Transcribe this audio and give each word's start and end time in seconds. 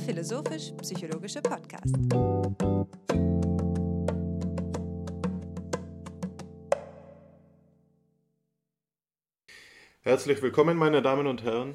philosophisch-psychologische 0.00 1.42
Podcast. 1.42 1.94
Herzlich 10.00 10.42
willkommen, 10.42 10.76
meine 10.76 11.02
Damen 11.02 11.26
und 11.26 11.42
Herren, 11.44 11.74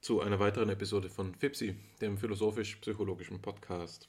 zu 0.00 0.20
einer 0.20 0.40
weiteren 0.40 0.70
Episode 0.70 1.08
von 1.08 1.34
FIPSI, 1.34 1.76
dem 2.00 2.16
philosophisch-psychologischen 2.16 3.40
Podcast. 3.40 4.08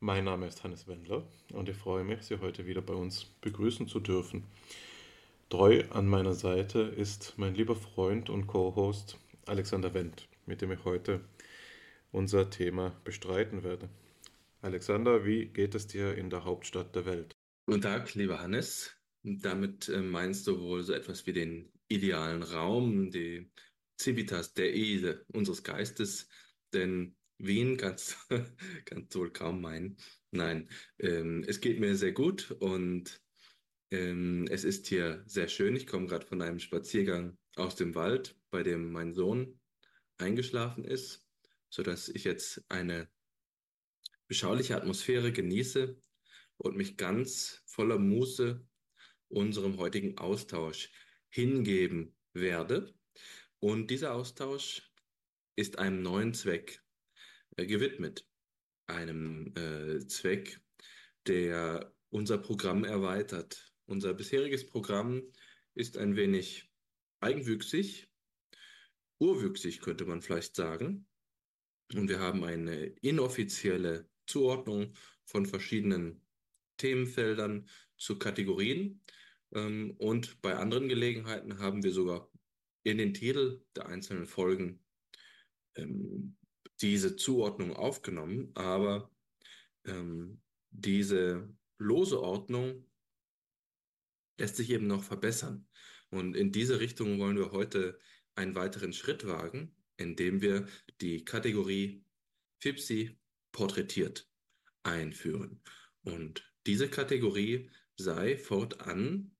Mein 0.00 0.24
Name 0.24 0.46
ist 0.46 0.62
Hannes 0.62 0.86
Wendler 0.86 1.22
und 1.52 1.68
ich 1.68 1.76
freue 1.76 2.04
mich, 2.04 2.22
Sie 2.22 2.40
heute 2.40 2.66
wieder 2.66 2.82
bei 2.82 2.94
uns 2.94 3.24
begrüßen 3.40 3.88
zu 3.88 4.00
dürfen. 4.00 4.44
Treu 5.48 5.84
an 5.90 6.06
meiner 6.06 6.34
Seite 6.34 6.80
ist 6.80 7.34
mein 7.36 7.54
lieber 7.54 7.76
Freund 7.76 8.30
und 8.30 8.46
Co-Host 8.46 9.18
Alexander 9.46 9.94
Wendt, 9.94 10.28
mit 10.46 10.60
dem 10.60 10.72
ich 10.72 10.84
heute 10.84 11.20
unser 12.12 12.50
Thema 12.50 12.90
bestreiten 13.04 13.64
werde. 13.64 13.88
Alexander, 14.60 15.24
wie 15.24 15.46
geht 15.46 15.74
es 15.74 15.88
dir 15.88 16.14
in 16.14 16.30
der 16.30 16.44
Hauptstadt 16.44 16.94
der 16.94 17.04
Welt? 17.06 17.34
Guten 17.66 17.80
Tag, 17.80 18.14
lieber 18.14 18.40
Hannes. 18.40 18.96
Damit 19.24 19.88
äh, 19.88 20.00
meinst 20.00 20.46
du 20.46 20.60
wohl 20.60 20.82
so 20.84 20.92
etwas 20.92 21.26
wie 21.26 21.32
den 21.32 21.72
idealen 21.88 22.42
Raum, 22.42 23.10
die 23.10 23.50
Civitas 24.00 24.54
der 24.54 24.72
Ehe 24.72 25.24
unseres 25.32 25.62
Geistes, 25.62 26.28
denn 26.72 27.16
Wien 27.38 27.76
kannst 27.76 28.16
du 28.30 28.38
wohl 29.18 29.32
kaum 29.32 29.60
meinen. 29.60 29.96
Nein, 30.30 30.68
ähm, 30.98 31.44
es 31.46 31.60
geht 31.60 31.80
mir 31.80 31.96
sehr 31.96 32.12
gut 32.12 32.50
und 32.60 33.20
ähm, 33.90 34.46
es 34.50 34.64
ist 34.64 34.86
hier 34.86 35.22
sehr 35.26 35.48
schön. 35.48 35.76
Ich 35.76 35.86
komme 35.86 36.06
gerade 36.06 36.26
von 36.26 36.40
einem 36.40 36.58
Spaziergang 36.58 37.36
aus 37.56 37.76
dem 37.76 37.94
Wald, 37.94 38.36
bei 38.50 38.62
dem 38.62 38.92
mein 38.92 39.12
Sohn 39.12 39.60
eingeschlafen 40.18 40.84
ist, 40.84 41.26
sodass 41.72 42.10
ich 42.10 42.24
jetzt 42.24 42.62
eine 42.68 43.08
beschauliche 44.28 44.76
Atmosphäre 44.76 45.32
genieße 45.32 45.98
und 46.58 46.76
mich 46.76 46.98
ganz 46.98 47.62
voller 47.64 47.98
Muße 47.98 48.64
unserem 49.28 49.78
heutigen 49.78 50.18
Austausch 50.18 50.92
hingeben 51.30 52.14
werde. 52.34 52.94
Und 53.58 53.90
dieser 53.90 54.12
Austausch 54.14 54.92
ist 55.56 55.78
einem 55.78 56.02
neuen 56.02 56.34
Zweck 56.34 56.84
äh, 57.56 57.66
gewidmet. 57.66 58.28
Einem 58.86 59.54
äh, 59.56 60.06
Zweck, 60.06 60.60
der 61.26 61.94
unser 62.10 62.36
Programm 62.36 62.84
erweitert, 62.84 63.72
unser 63.86 64.12
bisheriges 64.12 64.66
Programm 64.66 65.22
ist 65.74 65.96
ein 65.96 66.16
wenig 66.16 66.70
eigenwüchsig, 67.20 68.10
urwüchsig 69.18 69.80
könnte 69.80 70.04
man 70.04 70.20
vielleicht 70.20 70.54
sagen. 70.54 71.06
Und 71.94 72.08
wir 72.08 72.20
haben 72.20 72.44
eine 72.44 72.86
inoffizielle 73.02 74.08
Zuordnung 74.26 74.94
von 75.24 75.46
verschiedenen 75.46 76.22
Themenfeldern 76.78 77.68
zu 77.96 78.18
Kategorien. 78.18 79.02
Ähm, 79.52 79.94
und 79.98 80.40
bei 80.42 80.56
anderen 80.56 80.88
Gelegenheiten 80.88 81.58
haben 81.58 81.82
wir 81.82 81.92
sogar 81.92 82.30
in 82.82 82.98
den 82.98 83.14
Titel 83.14 83.64
der 83.76 83.86
einzelnen 83.86 84.26
Folgen 84.26 84.80
ähm, 85.76 86.36
diese 86.80 87.16
Zuordnung 87.16 87.76
aufgenommen. 87.76 88.50
Aber 88.54 89.10
ähm, 89.84 90.40
diese 90.70 91.48
lose 91.78 92.20
Ordnung 92.20 92.86
lässt 94.38 94.56
sich 94.56 94.70
eben 94.70 94.86
noch 94.86 95.04
verbessern. 95.04 95.66
Und 96.10 96.36
in 96.36 96.52
diese 96.52 96.80
Richtung 96.80 97.18
wollen 97.18 97.36
wir 97.36 97.52
heute 97.52 97.98
einen 98.34 98.54
weiteren 98.54 98.92
Schritt 98.92 99.26
wagen, 99.26 99.74
indem 99.96 100.40
wir 100.40 100.66
die 101.00 101.24
Kategorie 101.24 102.04
FIPSI 102.60 103.18
porträtiert 103.52 104.28
einführen. 104.82 105.62
Und 106.04 106.44
diese 106.66 106.88
Kategorie 106.88 107.70
sei 107.96 108.36
fortan 108.36 109.36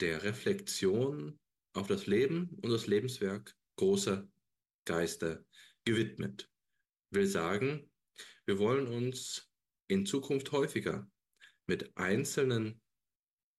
der 0.00 0.22
Reflexion 0.22 1.38
auf 1.72 1.86
das 1.86 2.06
Leben 2.06 2.50
und 2.62 2.70
das 2.70 2.86
Lebenswerk 2.86 3.56
großer 3.76 4.28
Geister 4.84 5.44
gewidmet. 5.84 6.50
Will 7.10 7.26
sagen, 7.26 7.90
wir 8.46 8.58
wollen 8.58 8.86
uns 8.86 9.50
in 9.88 10.06
Zukunft 10.06 10.52
häufiger 10.52 11.10
mit 11.66 11.96
einzelnen 11.96 12.80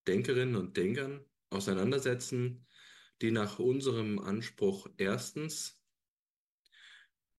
Denkerinnen 0.08 0.56
und 0.56 0.78
Denkern 0.78 1.26
auseinandersetzen, 1.50 2.66
die 3.22 3.32
nach 3.32 3.60
unserem 3.60 4.20
Anspruch 4.20 4.88
erstens 4.98 5.81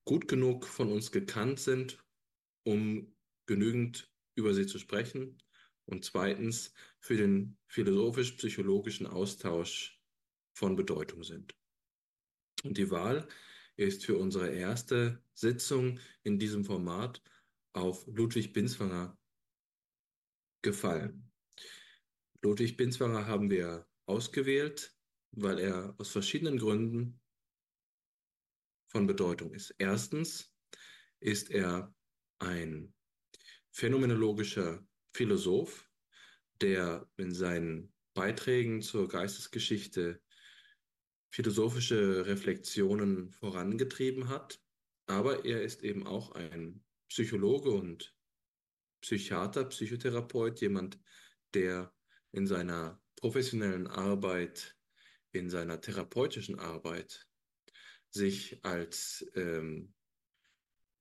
gut 0.05 0.29
genug 0.29 0.67
von 0.67 0.91
uns 0.91 1.13
gekannt 1.13 1.61
sind, 1.61 1.99
um 2.65 3.15
genügend 3.47 4.11
über 4.35 4.55
sie 4.55 4.67
zu 4.67 4.79
sprechen 4.79 5.39
und 5.87 6.05
zweitens 6.05 6.73
für 7.01 7.17
den 7.17 7.59
philosophisch-psychologischen 7.69 9.07
Austausch 9.07 10.01
von 10.55 10.77
Bedeutung 10.77 11.25
sind. 11.25 11.55
Und 12.65 12.79
die 12.79 12.91
Wahl 12.91 13.29
ist 13.77 14.05
für 14.05 14.17
unsere 14.17 14.51
erste 14.51 15.23
Sitzung 15.35 15.99
in 16.23 16.39
diesem 16.39 16.65
Format 16.65 17.23
auf 17.73 18.07
Ludwig 18.07 18.53
Binswanger 18.53 19.19
gefallen. 20.63 21.31
Ludwig 22.43 22.77
Binswanger 22.77 23.27
haben 23.27 23.51
wir 23.51 23.89
ausgewählt, 24.07 24.95
weil 25.33 25.59
er 25.59 25.95
aus 25.99 26.11
verschiedenen 26.11 26.59
Gründen 26.59 27.22
von 28.93 29.07
Bedeutung 29.07 29.55
ist. 29.55 29.75
Erstens 29.79 30.55
ist 31.19 31.51
er 31.51 31.95
ein 32.39 32.93
phänomenologischer 33.71 34.87
Philosoph, 35.15 35.89
der 36.61 37.09
in 37.17 37.33
seinen 37.33 37.93
Beiträgen 38.13 38.83
zur 38.83 39.09
Geistesgeschichte 39.09 40.21
philosophische 41.31 42.27
Reflexionen 42.27 43.33
vorangetrieben 43.33 44.29
hat, 44.29 44.61
aber 45.07 45.47
er 45.47 45.63
ist 45.63 45.83
eben 45.83 46.07
auch 46.07 46.33
ein 46.33 46.85
Psychologe 47.09 47.71
und 47.71 48.15
Psychiater, 49.01 49.65
Psychotherapeut, 49.65 50.61
jemand, 50.61 51.01
der 51.55 51.95
in 52.33 52.47
seiner 52.47 53.01
professionellen 53.17 53.87
Arbeit, 53.87 54.77
in 55.33 55.49
seiner 55.49 55.81
therapeutischen 55.81 56.59
Arbeit 56.59 57.27
sich 58.13 58.65
als 58.65 59.27
ähm, 59.35 59.93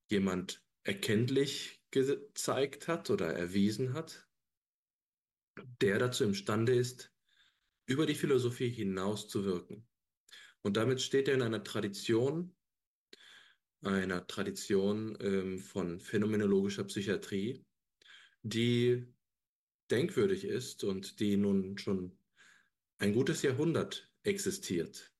jemand 0.07 0.63
erkenntlich 0.83 1.81
gezeigt 1.91 2.87
hat 2.87 3.09
oder 3.09 3.33
erwiesen 3.33 3.93
hat, 3.93 4.27
der 5.81 5.99
dazu 5.99 6.23
imstande 6.23 6.73
ist, 6.73 7.13
über 7.85 8.05
die 8.05 8.15
Philosophie 8.15 8.69
hinaus 8.69 9.27
zu 9.27 9.43
wirken. 9.43 9.87
Und 10.61 10.77
damit 10.77 11.01
steht 11.01 11.27
er 11.27 11.33
in 11.35 11.41
einer 11.41 11.63
Tradition, 11.63 12.55
einer 13.81 14.25
Tradition 14.27 15.17
ähm, 15.21 15.59
von 15.59 15.99
phänomenologischer 15.99 16.85
Psychiatrie, 16.85 17.65
die 18.43 19.07
denkwürdig 19.89 20.45
ist 20.45 20.83
und 20.83 21.19
die 21.19 21.35
nun 21.35 21.77
schon 21.77 22.17
ein 22.99 23.13
gutes 23.13 23.41
Jahrhundert 23.41 24.09
existiert. 24.23 25.10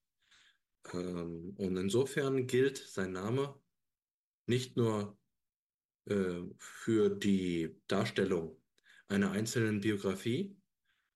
Ähm, 0.93 1.53
und 1.57 1.77
insofern 1.77 2.47
gilt 2.47 2.77
sein 2.77 3.11
Name 3.11 3.59
nicht 4.47 4.77
nur 4.77 5.17
äh, 6.05 6.41
für 6.57 7.09
die 7.09 7.75
Darstellung 7.87 8.61
einer 9.07 9.31
einzelnen 9.31 9.81
Biografie 9.81 10.57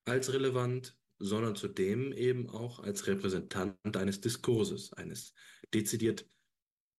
als 0.05 0.31
relevant, 0.33 0.97
sondern 1.17 1.55
zudem 1.55 2.11
eben 2.13 2.49
auch 2.49 2.79
als 2.79 3.07
Repräsentant 3.07 3.97
eines 3.97 4.21
Diskurses, 4.21 4.93
eines 4.93 5.33
dezidiert 5.73 6.29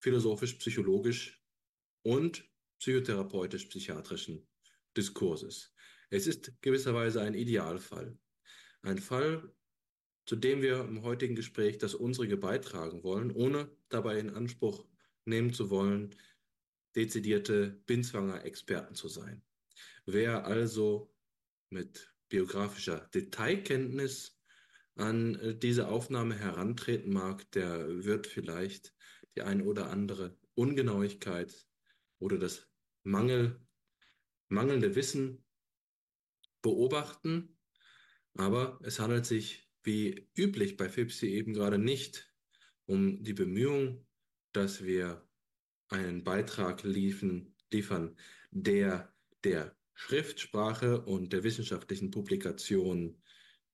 philosophisch-psychologisch 0.01 1.43
und 2.03 2.49
psychotherapeutisch-psychiatrischen 2.81 4.47
Diskurses. 4.97 5.73
Es 6.11 6.27
ist 6.27 6.53
gewisserweise 6.63 7.21
ein 7.21 7.35
Idealfall. 7.35 8.17
Ein 8.83 8.99
Fall, 8.99 9.53
zu 10.27 10.37
dem 10.37 10.61
wir 10.61 10.81
im 10.81 11.03
heutigen 11.03 11.37
Gespräch 11.37 11.79
das 11.79 11.95
unsere 11.95 12.37
beitragen 12.37 13.03
wollen, 13.03 13.31
ohne 13.31 13.71
dabei 13.89 14.19
in 14.19 14.31
Anspruch 14.31 14.85
nehmen 15.25 15.53
zu 15.53 15.71
wollen, 15.71 16.15
dezidierte 16.97 17.81
Binswanger-Experten 17.87 18.95
zu 18.95 19.09
sein. 19.09 19.43
Wer 20.05 20.47
also 20.47 21.15
mit 21.71 22.13
biografischer 22.29 23.09
Detailkenntnis 23.15 24.41
an 24.97 25.35
äh, 25.37 25.55
diese 25.57 25.89
Aufnahme 25.89 26.35
herantreten 26.35 27.13
mag, 27.13 27.51
der 27.53 28.05
wird 28.05 28.27
vielleicht 28.27 28.95
die 29.37 29.43
ein 29.43 29.63
oder 29.63 29.91
andere 29.91 30.37
Ungenauigkeit 30.55 31.69
oder 32.19 32.39
das 32.39 32.69
Mangel, 33.03 33.61
mangelnde 34.49 34.95
Wissen 34.95 35.45
beobachten, 36.63 37.59
aber 38.35 38.81
es 38.83 38.99
handelt 38.99 39.27
sich 39.27 39.66
wie 39.87 40.29
üblich 40.37 40.77
bei 40.77 40.89
FIPSI 40.89 41.29
eben 41.29 41.55
gerade 41.55 41.79
nicht 41.79 42.33
um 42.87 43.23
die 43.23 43.33
Bemühung, 43.33 44.07
dass 44.53 44.85
wir 44.85 45.27
einen 45.89 46.25
Beitrag 46.25 46.83
liefen, 46.83 47.55
liefern, 47.71 48.17
der 48.51 49.15
der 49.45 49.77
Schriftsprache 49.95 51.01
und 51.03 51.33
der 51.33 51.45
wissenschaftlichen 51.45 52.11
Publikation 52.11 53.23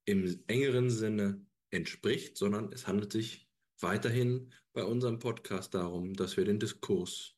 im 0.05 0.43
engeren 0.47 0.91
Sinne 0.91 1.47
entspricht, 1.70 2.37
sondern 2.37 2.73
es 2.73 2.87
handelt 2.87 3.12
sich 3.12 3.49
weiterhin 3.81 4.53
bei 4.73 4.85
unserem 4.85 5.19
Podcast 5.19 5.75
darum, 5.75 6.14
dass 6.14 6.37
wir 6.37 6.44
den 6.44 6.61
Diskurs 6.61 7.37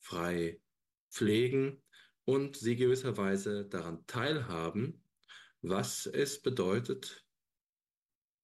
frei 0.00 0.60
pflegen 1.10 1.82
und 2.24 2.56
sie 2.56 2.76
gewisserweise 2.76 3.66
daran 3.66 4.06
teilhaben, 4.06 5.02
was 5.62 6.06
es 6.06 6.42
bedeutet, 6.42 7.25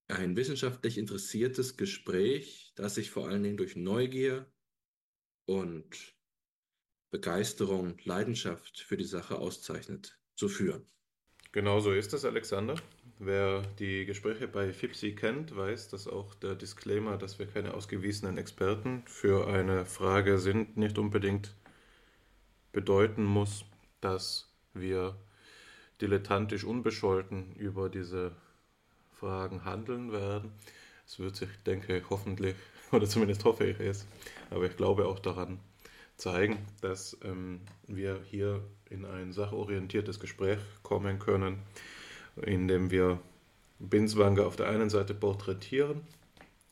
ein 0.07 0.35
wissenschaftlich 0.35 0.97
interessiertes 0.97 1.77
Gespräch, 1.77 2.73
das 2.75 2.95
sich 2.95 3.11
vor 3.11 3.27
allen 3.27 3.43
Dingen 3.43 3.57
durch 3.57 3.75
Neugier 3.75 4.45
und 5.45 6.15
Begeisterung, 7.11 7.97
Leidenschaft 8.03 8.79
für 8.79 8.97
die 8.97 9.03
Sache 9.03 9.37
auszeichnet, 9.37 10.19
zu 10.35 10.49
führen. 10.49 10.85
Genau 11.51 11.79
so 11.79 11.91
ist 11.93 12.13
es, 12.13 12.25
Alexander. 12.25 12.75
Wer 13.19 13.61
die 13.77 14.05
Gespräche 14.05 14.47
bei 14.47 14.73
FIPSI 14.73 15.13
kennt, 15.13 15.55
weiß, 15.55 15.89
dass 15.89 16.07
auch 16.07 16.33
der 16.33 16.55
Disclaimer, 16.55 17.17
dass 17.17 17.37
wir 17.37 17.45
keine 17.45 17.75
ausgewiesenen 17.75 18.37
Experten 18.37 19.03
für 19.05 19.47
eine 19.47 19.85
Frage 19.85 20.39
sind, 20.39 20.75
nicht 20.77 20.97
unbedingt 20.97 21.55
bedeuten 22.71 23.23
muss, 23.23 23.65
dass 24.01 24.51
wir 24.73 25.15
dilettantisch 26.01 26.63
unbescholten 26.63 27.53
über 27.55 27.89
diese 27.89 28.35
Fragen 29.23 29.63
handeln 29.63 30.11
werden. 30.11 30.51
Es 31.07 31.17
wird 31.17 31.37
sich, 31.37 31.47
denke 31.65 31.95
ich, 31.95 32.09
hoffentlich, 32.09 32.55
oder 32.91 33.07
zumindest 33.07 33.45
hoffe 33.45 33.65
ich 33.65 33.79
es, 33.79 34.05
aber 34.49 34.65
ich 34.65 34.75
glaube 34.75 35.05
auch 35.05 35.19
daran 35.19 35.59
zeigen, 36.17 36.57
dass 36.81 37.17
ähm, 37.23 37.61
wir 37.87 38.19
hier 38.29 38.61
in 38.89 39.05
ein 39.05 39.31
sachorientiertes 39.31 40.19
Gespräch 40.19 40.59
kommen 40.83 41.19
können, 41.19 41.59
in 42.41 42.67
dem 42.67 42.91
wir 42.91 43.17
Binswanger 43.79 44.45
auf 44.45 44.57
der 44.57 44.67
einen 44.67 44.89
Seite 44.89 45.13
porträtieren, 45.13 46.01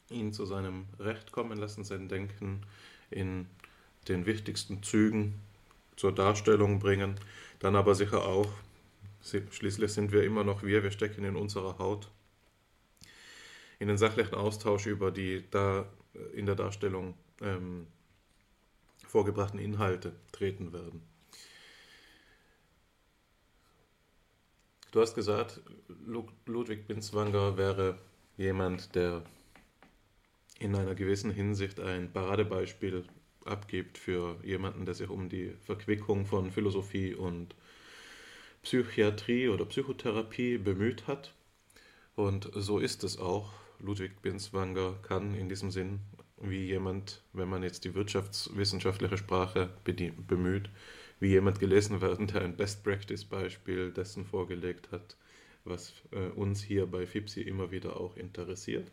ihn 0.10 0.34
zu 0.34 0.46
seinem 0.46 0.88
Recht 1.00 1.32
kommen 1.32 1.58
lassen, 1.58 1.86
sein 1.86 2.10
Denken 2.10 2.64
in 3.10 3.48
den 4.10 4.26
wichtigsten 4.26 4.84
Zügen 4.84 5.40
zur 5.96 6.14
Darstellung 6.14 6.80
bringen, 6.80 7.16
dann 7.60 7.78
aber 7.78 7.96
sicher 7.96 8.26
auch, 8.26 8.50
schließlich 9.22 9.94
sind 9.94 10.12
wir 10.12 10.24
immer 10.26 10.44
noch 10.44 10.64
wir, 10.64 10.84
wir 10.84 10.92
stecken 10.92 11.24
in 11.24 11.38
unserer 11.38 11.78
Haut, 11.78 12.10
in 13.82 13.88
den 13.88 13.98
sachlichen 13.98 14.36
Austausch 14.36 14.86
über 14.86 15.10
die 15.10 15.44
da 15.50 15.88
in 16.34 16.46
der 16.46 16.54
Darstellung 16.54 17.16
ähm, 17.42 17.88
vorgebrachten 19.08 19.60
Inhalte 19.60 20.14
treten 20.32 20.72
werden. 20.72 21.02
Du 24.92 25.02
hast 25.02 25.16
gesagt, 25.16 25.62
Ludwig 26.46 26.86
Binswanger 26.86 27.58
wäre 27.58 27.98
jemand, 28.38 28.94
der 28.94 29.24
in 30.60 30.76
einer 30.76 30.94
gewissen 30.94 31.32
Hinsicht 31.32 31.80
ein 31.80 32.14
Paradebeispiel 32.14 33.06
abgibt 33.46 33.98
für 33.98 34.38
jemanden, 34.44 34.86
der 34.86 34.94
sich 34.94 35.10
um 35.10 35.28
die 35.28 35.56
Verquickung 35.66 36.28
von 36.28 36.52
Philosophie 36.52 37.16
und 37.16 37.56
Psychiatrie 38.62 39.50
oder 39.50 39.66
Psychotherapie 39.66 40.60
bemüht 40.60 41.08
hat. 41.08 41.34
Und 42.16 42.52
so 42.54 42.78
ist 42.78 43.04
es 43.04 43.18
auch. 43.18 43.52
Ludwig 43.82 44.22
Binswanger 44.22 44.96
kann 45.02 45.34
in 45.36 45.50
diesem 45.50 45.72
Sinn 45.72 46.00
wie 46.42 46.66
jemand, 46.66 47.22
wenn 47.34 47.50
man 47.50 47.64
jetzt 47.64 47.86
die 47.86 47.94
wirtschaftswissenschaftliche 47.94 49.18
Sprache 49.18 49.70
bemüht, 49.84 50.70
wie 51.20 51.30
jemand 51.30 51.60
gelesen 51.60 52.02
werden, 52.02 52.28
der 52.28 52.42
ein 52.42 52.58
Best-Practice-Beispiel 52.58 53.92
dessen 53.92 54.26
vorgelegt 54.26 54.92
hat, 54.92 55.16
was 55.66 55.94
äh, 56.12 56.30
uns 56.30 56.64
hier 56.64 56.88
bei 56.88 57.06
FIPSI 57.06 57.42
immer 57.42 57.72
wieder 57.72 58.00
auch 58.00 58.18
interessiert. 58.18 58.92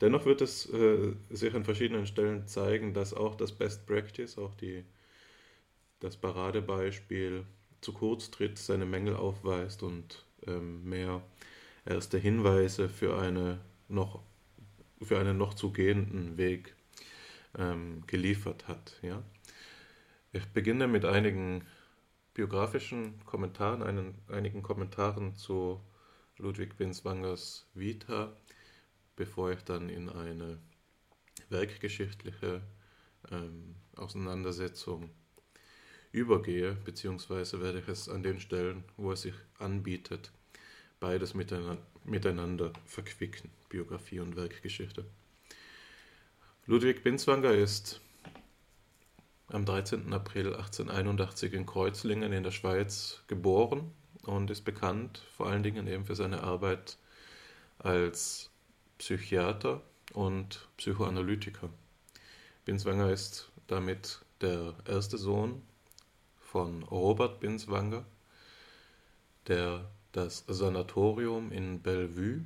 Dennoch 0.00 0.26
wird 0.26 0.42
es 0.42 0.68
äh, 0.72 1.14
sich 1.30 1.54
an 1.54 1.64
verschiedenen 1.64 2.06
Stellen 2.06 2.46
zeigen, 2.46 2.92
dass 2.92 3.14
auch 3.14 3.34
das 3.34 3.52
Best 3.52 3.86
Practice, 3.86 4.36
auch 4.36 4.54
die, 4.54 4.84
das 6.00 6.16
Paradebeispiel 6.16 7.44
zu 7.80 7.92
kurz 7.92 8.30
tritt, 8.30 8.58
seine 8.58 8.84
Mängel 8.84 9.16
aufweist 9.16 9.82
und 9.82 10.26
ähm, 10.46 10.84
mehr 10.84 11.22
erste 11.86 12.18
Hinweise 12.18 12.88
für, 12.88 13.16
eine 13.16 13.60
noch, 13.88 14.22
für 15.02 15.18
einen 15.18 15.38
noch 15.38 15.54
zu 15.54 15.72
gehenden 15.72 16.36
Weg 16.36 16.74
ähm, 17.56 18.02
geliefert 18.06 18.68
hat. 18.68 18.98
Ja? 19.02 19.22
Ich 20.32 20.46
beginne 20.46 20.88
mit 20.88 21.04
einigen 21.04 21.64
biografischen 22.34 23.24
Kommentaren, 23.24 23.82
einen, 23.82 24.14
einigen 24.28 24.62
Kommentaren 24.62 25.36
zu 25.36 25.80
Ludwig 26.38 26.76
Binswangers 26.76 27.66
Vita, 27.74 28.36
bevor 29.14 29.52
ich 29.52 29.62
dann 29.62 29.88
in 29.88 30.08
eine 30.08 30.58
werkgeschichtliche 31.48 32.62
ähm, 33.30 33.76
Auseinandersetzung 33.94 35.10
übergehe, 36.10 36.72
beziehungsweise 36.84 37.60
werde 37.60 37.80
ich 37.80 37.88
es 37.88 38.08
an 38.08 38.22
den 38.22 38.40
Stellen, 38.40 38.84
wo 38.96 39.12
es 39.12 39.22
sich 39.22 39.34
anbietet, 39.58 40.32
beides 40.98 41.34
miteinander, 41.34 41.82
miteinander 42.04 42.72
verquicken, 42.86 43.50
Biografie 43.68 44.20
und 44.20 44.36
Werkgeschichte. 44.36 45.04
Ludwig 46.66 47.02
Binswanger 47.02 47.52
ist 47.52 48.00
am 49.48 49.64
13. 49.64 50.12
April 50.12 50.54
1881 50.54 51.52
in 51.52 51.66
Kreuzlingen 51.66 52.32
in 52.32 52.42
der 52.42 52.50
Schweiz 52.50 53.22
geboren 53.26 53.92
und 54.22 54.50
ist 54.50 54.62
bekannt 54.62 55.22
vor 55.36 55.46
allen 55.48 55.62
Dingen 55.62 55.86
eben 55.86 56.06
für 56.06 56.14
seine 56.14 56.42
Arbeit 56.42 56.96
als 57.78 58.50
Psychiater 58.98 59.82
und 60.12 60.68
Psychoanalytiker. 60.76 61.68
Binswanger 62.64 63.10
ist 63.10 63.50
damit 63.66 64.20
der 64.40 64.74
erste 64.86 65.18
Sohn 65.18 65.62
von 66.40 66.82
Robert 66.84 67.40
Binswanger, 67.40 68.04
der 69.48 69.90
das 70.14 70.44
Sanatorium 70.46 71.50
in 71.50 71.82
Bellevue 71.82 72.44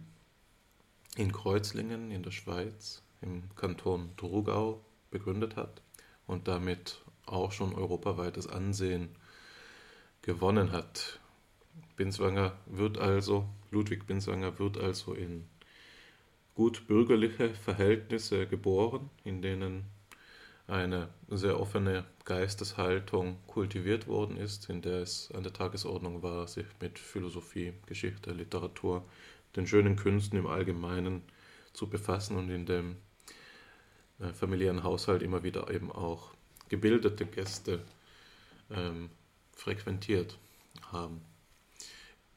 in 1.16 1.32
Kreuzlingen 1.32 2.10
in 2.10 2.22
der 2.22 2.30
Schweiz 2.30 3.02
im 3.20 3.42
Kanton 3.56 4.10
Drugau 4.16 4.82
begründet 5.10 5.56
hat 5.56 5.82
und 6.26 6.48
damit 6.48 7.02
auch 7.26 7.52
schon 7.52 7.74
europaweites 7.74 8.46
Ansehen 8.46 9.10
gewonnen 10.22 10.72
hat. 10.72 11.20
Binswanger 11.96 12.56
wird 12.66 12.96
also, 12.96 13.46
Ludwig 13.70 14.06
Binswanger 14.06 14.58
wird 14.58 14.78
also 14.78 15.12
in 15.12 15.44
gut 16.54 16.86
bürgerliche 16.86 17.50
Verhältnisse 17.50 18.46
geboren, 18.46 19.10
in 19.24 19.42
denen 19.42 19.84
eine 20.68 21.08
sehr 21.28 21.58
offene 21.58 22.04
Geisteshaltung 22.24 23.38
kultiviert 23.46 24.06
worden 24.06 24.36
ist, 24.36 24.68
in 24.68 24.82
der 24.82 25.02
es 25.02 25.32
an 25.32 25.42
der 25.42 25.52
Tagesordnung 25.52 26.22
war, 26.22 26.46
sich 26.46 26.66
mit 26.80 26.98
Philosophie, 26.98 27.72
Geschichte, 27.86 28.32
Literatur, 28.32 29.02
den 29.56 29.66
schönen 29.66 29.96
Künsten 29.96 30.38
im 30.38 30.46
Allgemeinen 30.46 31.22
zu 31.72 31.88
befassen 31.88 32.36
und 32.36 32.50
in 32.50 32.66
dem 32.66 32.96
äh, 34.20 34.32
familiären 34.34 34.82
Haushalt 34.82 35.22
immer 35.22 35.42
wieder 35.42 35.70
eben 35.70 35.90
auch 35.90 36.32
gebildete 36.68 37.24
Gäste 37.24 37.80
ähm, 38.70 39.08
frequentiert 39.56 40.38
haben. 40.92 41.22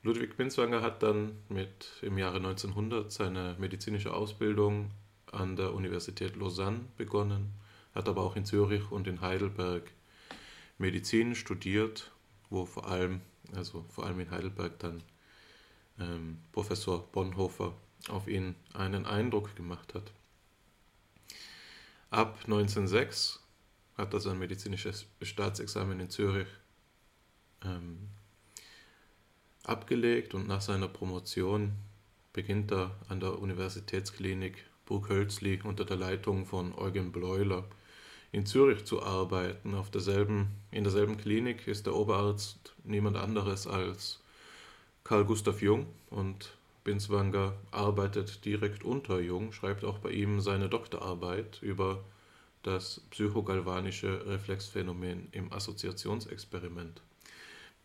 Ludwig 0.04 0.38
Binswanger 0.38 0.82
hat 0.82 1.04
dann 1.04 1.34
mit 1.50 1.92
im 2.02 2.18
Jahre 2.18 2.38
1900 2.38 3.12
seine 3.12 3.56
medizinische 3.60 4.14
Ausbildung 4.14 4.90
an 5.32 5.56
der 5.56 5.74
Universität 5.74 6.36
Lausanne 6.38 6.80
begonnen, 6.98 7.54
hat 7.94 8.08
aber 8.08 8.22
auch 8.22 8.36
in 8.36 8.46
Zürich 8.46 8.92
und 8.92 9.08
in 9.08 9.22
Heidelberg 9.22 9.92
Medizin 10.78 11.36
studiert, 11.36 12.12
wo 12.50 12.66
vor 12.66 12.88
allem, 12.88 13.22
also 13.54 13.86
vor 13.90 14.06
allem 14.06 14.20
in 14.20 14.32
Heidelberg 14.32 14.80
dann 14.80 15.04
ähm, 16.00 16.40
Professor 16.52 17.08
Bonhoeffer 17.12 17.74
auf 18.10 18.28
ihn 18.28 18.56
einen 18.74 19.06
Eindruck 19.06 19.56
gemacht 19.56 19.94
hat. 19.94 20.12
Ab 22.10 22.40
1906 22.44 23.40
hat 23.96 24.14
er 24.14 24.20
sein 24.20 24.40
medizinisches 24.40 25.06
Staatsexamen 25.22 26.00
in 26.00 26.10
Zürich 26.10 26.48
ähm, 27.64 28.10
abgelegt 29.64 30.34
und 30.34 30.48
nach 30.48 30.62
seiner 30.62 30.88
Promotion 30.88 31.74
beginnt 32.34 32.72
er 32.72 32.98
an 33.08 33.20
der 33.20 33.40
Universitätsklinik 33.40 34.66
Burghölzli 34.86 35.62
unter 35.64 35.86
der 35.86 35.98
Leitung 35.98 36.46
von 36.46 36.74
Eugen 36.74 37.12
Bleuler 37.12 37.66
in 38.32 38.46
Zürich 38.46 38.86
zu 38.86 39.04
arbeiten. 39.04 39.76
Auf 39.76 39.90
derselben, 39.92 40.48
in 40.72 40.84
derselben 40.84 41.18
Klinik 41.18 41.68
ist 41.68 41.86
der 41.86 41.96
Oberarzt 41.96 42.74
niemand 42.84 43.18
anderes 43.18 43.68
als 43.68 44.20
Karl 45.04 45.26
Gustav 45.26 45.62
Jung 45.62 45.88
und 46.10 46.58
Binswanger 46.84 47.54
arbeitet 47.72 48.44
direkt 48.46 48.84
unter 48.84 49.20
Jung, 49.20 49.52
schreibt 49.52 49.84
auch 49.84 50.00
bei 50.00 50.12
ihm 50.12 50.42
seine 50.42 50.70
Doktorarbeit 50.70 51.62
über 51.62 52.04
das 52.64 53.02
psychogalvanische 53.12 54.26
Reflexphänomen 54.28 55.28
im 55.32 55.52
Assoziationsexperiment. 55.52 57.02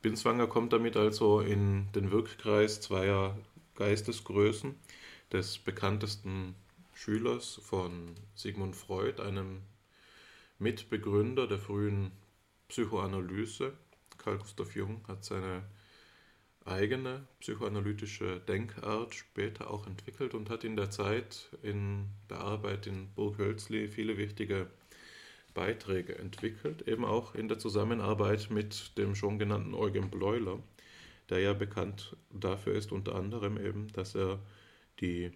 Binswanger 0.02 0.46
kommt 0.46 0.72
damit 0.72 0.96
also 0.96 1.40
in 1.40 1.90
den 1.94 2.10
Wirkkreis 2.10 2.80
zweier 2.80 3.36
Geistesgrößen 3.74 4.74
des 5.32 5.58
bekanntesten 5.58 6.54
Schülers 6.94 7.60
von 7.62 8.14
Sigmund 8.34 8.76
Freud, 8.76 9.20
einem 9.20 9.62
Mitbegründer 10.58 11.46
der 11.46 11.58
frühen 11.58 12.12
Psychoanalyse. 12.68 13.74
Carl 14.16 14.38
Gustav 14.38 14.74
Jung 14.74 15.06
hat 15.06 15.24
seine 15.24 15.62
eigene 16.64 17.26
psychoanalytische 17.40 18.40
Denkart 18.40 19.14
später 19.14 19.70
auch 19.70 19.86
entwickelt 19.86 20.34
und 20.34 20.50
hat 20.50 20.64
in 20.64 20.76
der 20.76 20.90
Zeit 20.90 21.48
in 21.62 22.06
der 22.28 22.40
Arbeit 22.40 22.86
in 22.86 23.08
Burghölzli 23.14 23.88
viele 23.88 24.16
wichtige 24.16 24.66
Beiträge 25.54 26.18
entwickelt, 26.18 26.86
eben 26.88 27.04
auch 27.04 27.34
in 27.34 27.48
der 27.48 27.58
Zusammenarbeit 27.58 28.50
mit 28.50 28.98
dem 28.98 29.14
schon 29.14 29.38
genannten 29.38 29.74
Eugen 29.74 30.10
Bleuler, 30.10 30.58
der 31.30 31.38
ja 31.40 31.52
bekannt 31.52 32.16
dafür 32.30 32.74
ist, 32.74 32.92
unter 32.92 33.14
anderem 33.14 33.56
eben, 33.58 33.88
dass 33.92 34.14
er 34.14 34.38
die 35.00 35.30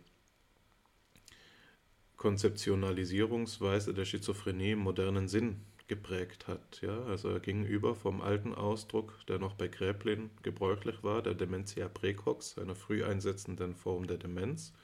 Konzeptionalisierungsweise 2.20 3.94
der 3.94 4.04
Schizophrenie 4.04 4.72
im 4.72 4.80
modernen 4.80 5.26
Sinn 5.26 5.62
geprägt 5.88 6.48
hat. 6.48 6.82
Ja? 6.82 7.04
Also 7.04 7.30
er 7.30 7.40
ging 7.40 7.64
über 7.64 7.94
vom 7.94 8.20
alten 8.20 8.54
Ausdruck, 8.54 9.14
der 9.26 9.38
noch 9.38 9.54
bei 9.54 9.68
Gräblin 9.68 10.28
gebräuchlich 10.42 11.02
war, 11.02 11.22
der 11.22 11.32
Dementia 11.32 11.88
praecox, 11.88 12.58
einer 12.58 12.74
früh 12.74 13.02
einsetzenden 13.02 13.74
Form 13.74 14.06
der 14.06 14.18
Demenz, 14.18 14.74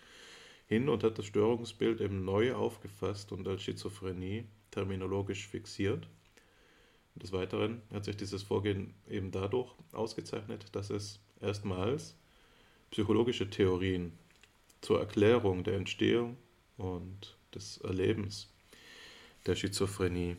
hin 0.65 0.89
und 0.89 1.05
hat 1.05 1.19
das 1.19 1.27
Störungsbild 1.27 2.01
eben 2.01 2.25
neu 2.25 2.55
aufgefasst 2.55 3.31
und 3.33 3.47
als 3.47 3.65
Schizophrenie 3.65 4.47
terminologisch 4.71 5.47
fixiert. 5.47 6.09
Des 7.17 7.33
Weiteren 7.33 7.83
hat 7.93 8.07
sich 8.07 8.17
dieses 8.17 8.45
Vorgehen 8.45 8.95
eben 9.11 9.31
dadurch 9.31 9.75
ausgezeichnet, 9.93 10.75
dass 10.75 10.89
es 10.89 11.21
erstmals 11.43 12.17
psychologische 12.91 13.51
Theorien 13.51 14.13
zur 14.81 15.01
Erklärung 15.01 15.65
der 15.65 15.75
Entstehung 15.75 16.39
und 16.77 17.37
des 17.55 17.79
Erlebens 17.79 18.49
der 19.47 19.55
Schizophrenie 19.55 20.37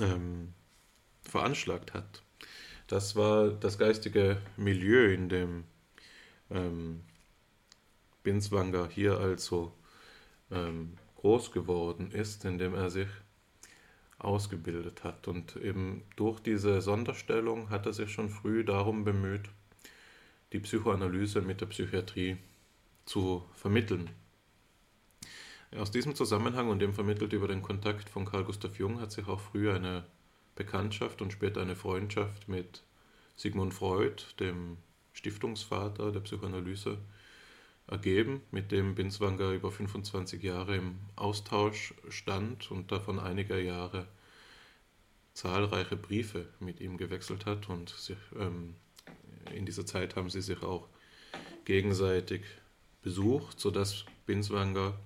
ähm, 0.00 0.54
veranschlagt 1.22 1.94
hat. 1.94 2.22
Das 2.86 3.16
war 3.16 3.50
das 3.50 3.78
geistige 3.78 4.40
Milieu, 4.56 5.12
in 5.12 5.28
dem 5.28 5.64
ähm, 6.50 7.02
Binswanger 8.22 8.88
hier 8.88 9.18
also 9.18 9.72
ähm, 10.50 10.96
groß 11.16 11.52
geworden 11.52 12.10
ist, 12.10 12.44
in 12.44 12.58
dem 12.58 12.74
er 12.74 12.90
sich 12.90 13.08
ausgebildet 14.18 15.04
hat. 15.04 15.28
Und 15.28 15.56
eben 15.56 16.02
durch 16.16 16.40
diese 16.40 16.80
Sonderstellung 16.80 17.70
hat 17.70 17.86
er 17.86 17.92
sich 17.92 18.10
schon 18.10 18.30
früh 18.30 18.64
darum 18.64 19.04
bemüht, 19.04 19.48
die 20.52 20.60
Psychoanalyse 20.60 21.42
mit 21.42 21.60
der 21.60 21.66
Psychiatrie 21.66 22.38
zu 23.04 23.44
vermitteln. 23.54 24.10
Aus 25.76 25.90
diesem 25.90 26.14
Zusammenhang 26.14 26.70
und 26.70 26.78
dem 26.78 26.94
vermittelt 26.94 27.34
über 27.34 27.46
den 27.46 27.60
Kontakt 27.60 28.08
von 28.08 28.24
Carl 28.24 28.44
Gustav 28.44 28.78
Jung 28.78 29.00
hat 29.00 29.12
sich 29.12 29.28
auch 29.28 29.40
früh 29.40 29.70
eine 29.70 30.04
Bekanntschaft 30.54 31.20
und 31.20 31.32
später 31.32 31.60
eine 31.60 31.76
Freundschaft 31.76 32.48
mit 32.48 32.82
Sigmund 33.36 33.74
Freud, 33.74 34.22
dem 34.40 34.78
Stiftungsvater 35.12 36.10
der 36.10 36.20
Psychoanalyse, 36.20 36.98
ergeben, 37.86 38.42
mit 38.50 38.72
dem 38.72 38.94
Binswanger 38.94 39.50
über 39.50 39.70
25 39.70 40.42
Jahre 40.42 40.76
im 40.76 40.98
Austausch 41.16 41.94
stand 42.08 42.70
und 42.70 42.90
davon 42.90 43.18
einige 43.18 43.60
Jahre 43.60 44.08
zahlreiche 45.34 45.96
Briefe 45.96 46.46
mit 46.60 46.80
ihm 46.80 46.96
gewechselt 46.96 47.46
hat 47.46 47.68
und 47.68 47.90
sich, 47.90 48.18
ähm, 48.38 48.74
in 49.54 49.66
dieser 49.66 49.86
Zeit 49.86 50.16
haben 50.16 50.30
sie 50.30 50.42
sich 50.42 50.62
auch 50.62 50.88
gegenseitig 51.64 52.42
besucht, 53.02 53.60
sodass 53.60 54.04
Binswanger 54.26 54.98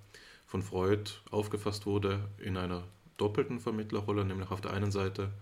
von 0.53 0.63
Freud 0.63 1.11
aufgefasst 1.31 1.87
wurde 1.87 2.29
in 2.37 2.59
einer 2.59 2.85
doppelten 3.17 3.59
Vermittlerrolle, 3.59 4.23
nämlich 4.27 4.51
auf 4.51 4.61
der 4.61 4.75
einen 4.75 4.93
Seite 4.93 5.33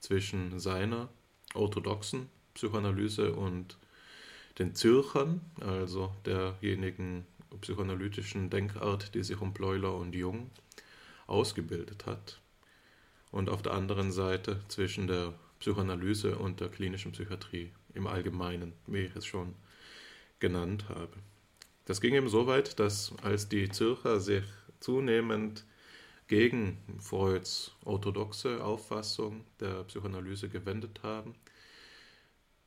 zwischen 0.00 0.58
seiner 0.58 1.08
orthodoxen 1.54 2.28
Psychoanalyse 2.54 3.32
und 3.32 3.76
den 4.58 4.74
Zürchern, 4.74 5.40
also 5.60 6.12
derjenigen 6.24 7.24
psychoanalytischen 7.60 8.50
Denkart, 8.50 9.14
die 9.14 9.22
sich 9.22 9.40
um 9.40 9.52
Bleuler 9.52 9.94
und 9.94 10.16
Jung 10.16 10.50
ausgebildet 11.28 12.04
hat. 12.04 12.40
Und 13.30 13.48
auf 13.48 13.62
der 13.62 13.72
anderen 13.72 14.10
Seite 14.10 14.58
zwischen 14.66 15.06
der 15.06 15.32
Psychoanalyse 15.60 16.38
und 16.38 16.58
der 16.58 16.70
klinischen 16.70 17.12
Psychiatrie 17.12 17.70
im 17.94 18.08
Allgemeinen, 18.08 18.72
wie 18.88 19.02
ich 19.02 19.14
es 19.14 19.26
schon 19.26 19.54
genannt 20.40 20.88
habe. 20.88 21.16
Das 21.86 22.00
ging 22.00 22.14
eben 22.14 22.28
so 22.28 22.46
weit, 22.48 22.78
dass 22.80 23.14
als 23.22 23.48
die 23.48 23.68
Zürcher 23.68 24.20
sich 24.20 24.44
zunehmend 24.80 25.64
gegen 26.26 26.78
Freuds 26.98 27.76
orthodoxe 27.84 28.62
Auffassung 28.62 29.44
der 29.60 29.84
Psychoanalyse 29.84 30.48
gewendet 30.48 31.04
haben, 31.04 31.36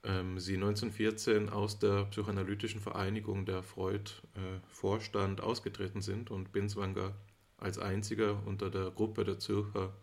ähm, 0.03 0.39
sie 0.39 0.53
1914 0.53 1.49
aus 1.49 1.79
der 1.79 2.05
psychoanalytischen 2.05 2.79
Vereinigung 2.79 3.45
der 3.45 3.61
Freud-Vorstand 3.61 5.41
äh, 5.41 5.43
ausgetreten 5.43 6.01
sind 6.01 6.31
und 6.31 6.53
Binswanger 6.53 7.13
als 7.57 7.77
einziger 7.77 8.41
unter 8.47 8.69
der 8.69 8.89
Gruppe 8.91 9.25
der 9.25 9.37
Zürcher 9.37 9.93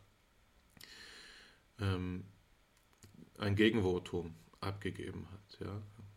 ähm, 1.81 2.25
ein 3.39 3.57
Gegenvotum 3.57 4.35
abgegeben 4.61 5.27
hat. 5.33 5.67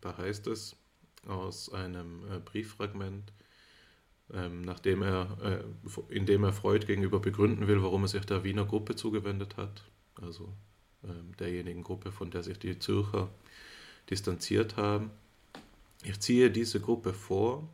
Da 0.02 0.18
heißt 0.18 0.46
es, 0.48 0.76
aus 1.26 1.72
einem 1.72 2.24
äh, 2.30 2.38
Brieffragment, 2.38 3.32
ähm, 4.32 4.62
nachdem 4.62 5.02
er, 5.02 5.36
äh, 5.42 6.14
in 6.14 6.26
dem 6.26 6.44
er 6.44 6.52
Freud 6.52 6.86
gegenüber 6.86 7.20
begründen 7.20 7.66
will, 7.68 7.82
warum 7.82 8.02
er 8.04 8.08
sich 8.08 8.24
der 8.24 8.44
Wiener 8.44 8.64
Gruppe 8.64 8.96
zugewendet 8.96 9.56
hat, 9.56 9.84
also 10.14 10.52
ähm, 11.04 11.36
derjenigen 11.38 11.82
Gruppe, 11.82 12.12
von 12.12 12.30
der 12.30 12.42
sich 12.42 12.58
die 12.58 12.78
Zürcher 12.78 13.28
distanziert 14.08 14.76
haben. 14.76 15.10
Ich 16.04 16.20
ziehe 16.20 16.50
diese 16.50 16.80
Gruppe 16.80 17.12
vor, 17.12 17.68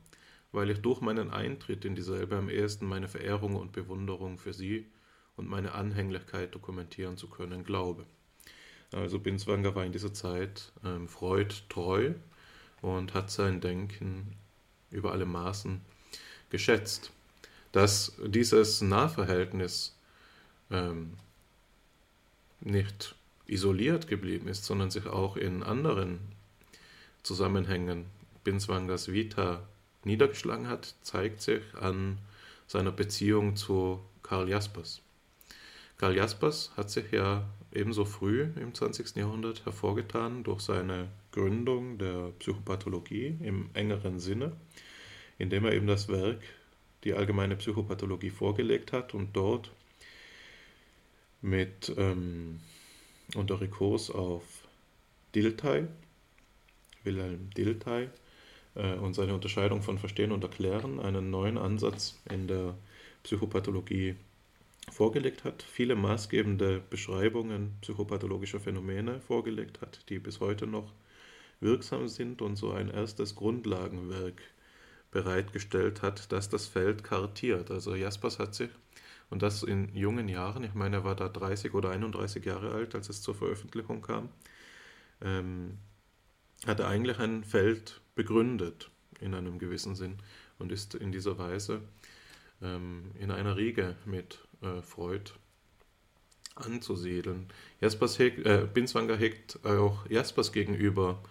weil 0.52 0.70
ich 0.70 0.80
durch 0.80 1.00
meinen 1.00 1.30
Eintritt 1.30 1.84
in 1.84 1.94
dieselbe 1.94 2.36
am 2.36 2.48
ehesten 2.48 2.86
meine 2.86 3.08
Verehrung 3.08 3.56
und 3.56 3.72
Bewunderung 3.72 4.38
für 4.38 4.52
sie 4.52 4.86
und 5.36 5.48
meine 5.48 5.72
Anhänglichkeit 5.72 6.54
dokumentieren 6.54 7.16
zu 7.16 7.28
können 7.28 7.64
glaube. 7.64 8.06
Also 8.92 9.18
Binswanger 9.18 9.74
war 9.74 9.84
in 9.84 9.92
dieser 9.92 10.14
Zeit 10.14 10.72
ähm, 10.84 11.08
Freud 11.08 11.54
treu 11.68 12.14
und 12.86 13.14
hat 13.14 13.30
sein 13.30 13.60
Denken 13.60 14.36
über 14.90 15.12
alle 15.12 15.26
Maßen 15.26 15.80
geschätzt. 16.50 17.10
Dass 17.72 18.12
dieses 18.24 18.80
Nahverhältnis 18.80 19.94
ähm, 20.70 21.14
nicht 22.60 23.14
isoliert 23.46 24.08
geblieben 24.08 24.48
ist, 24.48 24.64
sondern 24.64 24.90
sich 24.90 25.06
auch 25.06 25.36
in 25.36 25.62
anderen 25.62 26.20
Zusammenhängen 27.22 28.06
Binswangers 28.44 29.12
Vita 29.12 29.62
niedergeschlagen 30.04 30.68
hat, 30.68 30.94
zeigt 31.02 31.42
sich 31.42 31.62
an 31.80 32.18
seiner 32.66 32.92
Beziehung 32.92 33.56
zu 33.56 34.00
Karl 34.22 34.48
Jaspers. 34.48 35.02
Karl 35.98 36.16
Jaspers 36.16 36.70
hat 36.76 36.90
sich 36.90 37.10
ja 37.12 37.44
ebenso 37.72 38.04
früh 38.04 38.48
im 38.56 38.74
20. 38.74 39.16
Jahrhundert 39.16 39.64
hervorgetan 39.64 40.44
durch 40.44 40.60
seine 40.60 41.08
Gründung 41.36 41.98
der 41.98 42.32
Psychopathologie 42.38 43.36
im 43.42 43.68
engeren 43.74 44.18
Sinne, 44.18 44.56
indem 45.36 45.66
er 45.66 45.74
eben 45.74 45.86
das 45.86 46.08
Werk 46.08 46.40
die 47.04 47.12
allgemeine 47.12 47.56
Psychopathologie 47.56 48.30
vorgelegt 48.30 48.92
hat 48.92 49.12
und 49.12 49.36
dort 49.36 49.70
mit 51.42 51.94
ähm, 51.98 52.60
unter 53.34 53.60
Rekurs 53.60 54.10
auf 54.10 54.42
Dilthey, 55.34 55.84
Wilhelm 57.04 57.50
Dilthey, 57.50 58.08
äh, 58.74 58.94
und 58.94 59.12
seine 59.12 59.34
Unterscheidung 59.34 59.82
von 59.82 59.98
Verstehen 59.98 60.32
und 60.32 60.42
Erklären 60.42 60.98
einen 60.98 61.30
neuen 61.30 61.58
Ansatz 61.58 62.18
in 62.30 62.48
der 62.48 62.74
Psychopathologie 63.24 64.16
vorgelegt 64.90 65.44
hat, 65.44 65.62
viele 65.62 65.96
maßgebende 65.96 66.80
Beschreibungen 66.88 67.76
psychopathologischer 67.82 68.60
Phänomene 68.60 69.20
vorgelegt 69.20 69.82
hat, 69.82 70.08
die 70.08 70.18
bis 70.18 70.40
heute 70.40 70.66
noch 70.66 70.92
wirksam 71.60 72.08
sind 72.08 72.42
und 72.42 72.56
so 72.56 72.72
ein 72.72 72.88
erstes 72.88 73.34
Grundlagenwerk 73.34 74.42
bereitgestellt 75.10 76.02
hat, 76.02 76.30
das 76.32 76.48
das 76.48 76.66
Feld 76.66 77.04
kartiert. 77.04 77.70
Also 77.70 77.94
Jaspers 77.94 78.38
hat 78.38 78.54
sich, 78.54 78.70
und 79.30 79.42
das 79.42 79.62
in 79.62 79.94
jungen 79.94 80.28
Jahren, 80.28 80.64
ich 80.64 80.74
meine, 80.74 80.96
er 80.96 81.04
war 81.04 81.16
da 81.16 81.28
30 81.28 81.74
oder 81.74 81.90
31 81.90 82.44
Jahre 82.44 82.72
alt, 82.72 82.94
als 82.94 83.08
es 83.08 83.22
zur 83.22 83.34
Veröffentlichung 83.34 84.02
kam, 84.02 84.28
ähm, 85.22 85.78
hat 86.66 86.80
er 86.80 86.88
eigentlich 86.88 87.18
ein 87.18 87.44
Feld 87.44 88.00
begründet 88.14 88.90
in 89.20 89.34
einem 89.34 89.58
gewissen 89.58 89.94
Sinn 89.94 90.18
und 90.58 90.72
ist 90.72 90.94
in 90.94 91.12
dieser 91.12 91.38
Weise 91.38 91.80
ähm, 92.62 93.12
in 93.18 93.30
einer 93.30 93.56
Riege 93.56 93.96
mit 94.04 94.46
äh, 94.62 94.82
Freud 94.82 95.32
anzusiedeln. 96.56 97.46
Jaspers 97.80 98.18
hegt, 98.18 98.44
äh, 98.44 98.66
Binswanger 98.72 99.16
hegt 99.16 99.64
auch 99.64 100.08
Jaspers 100.08 100.52
gegenüber 100.52 101.22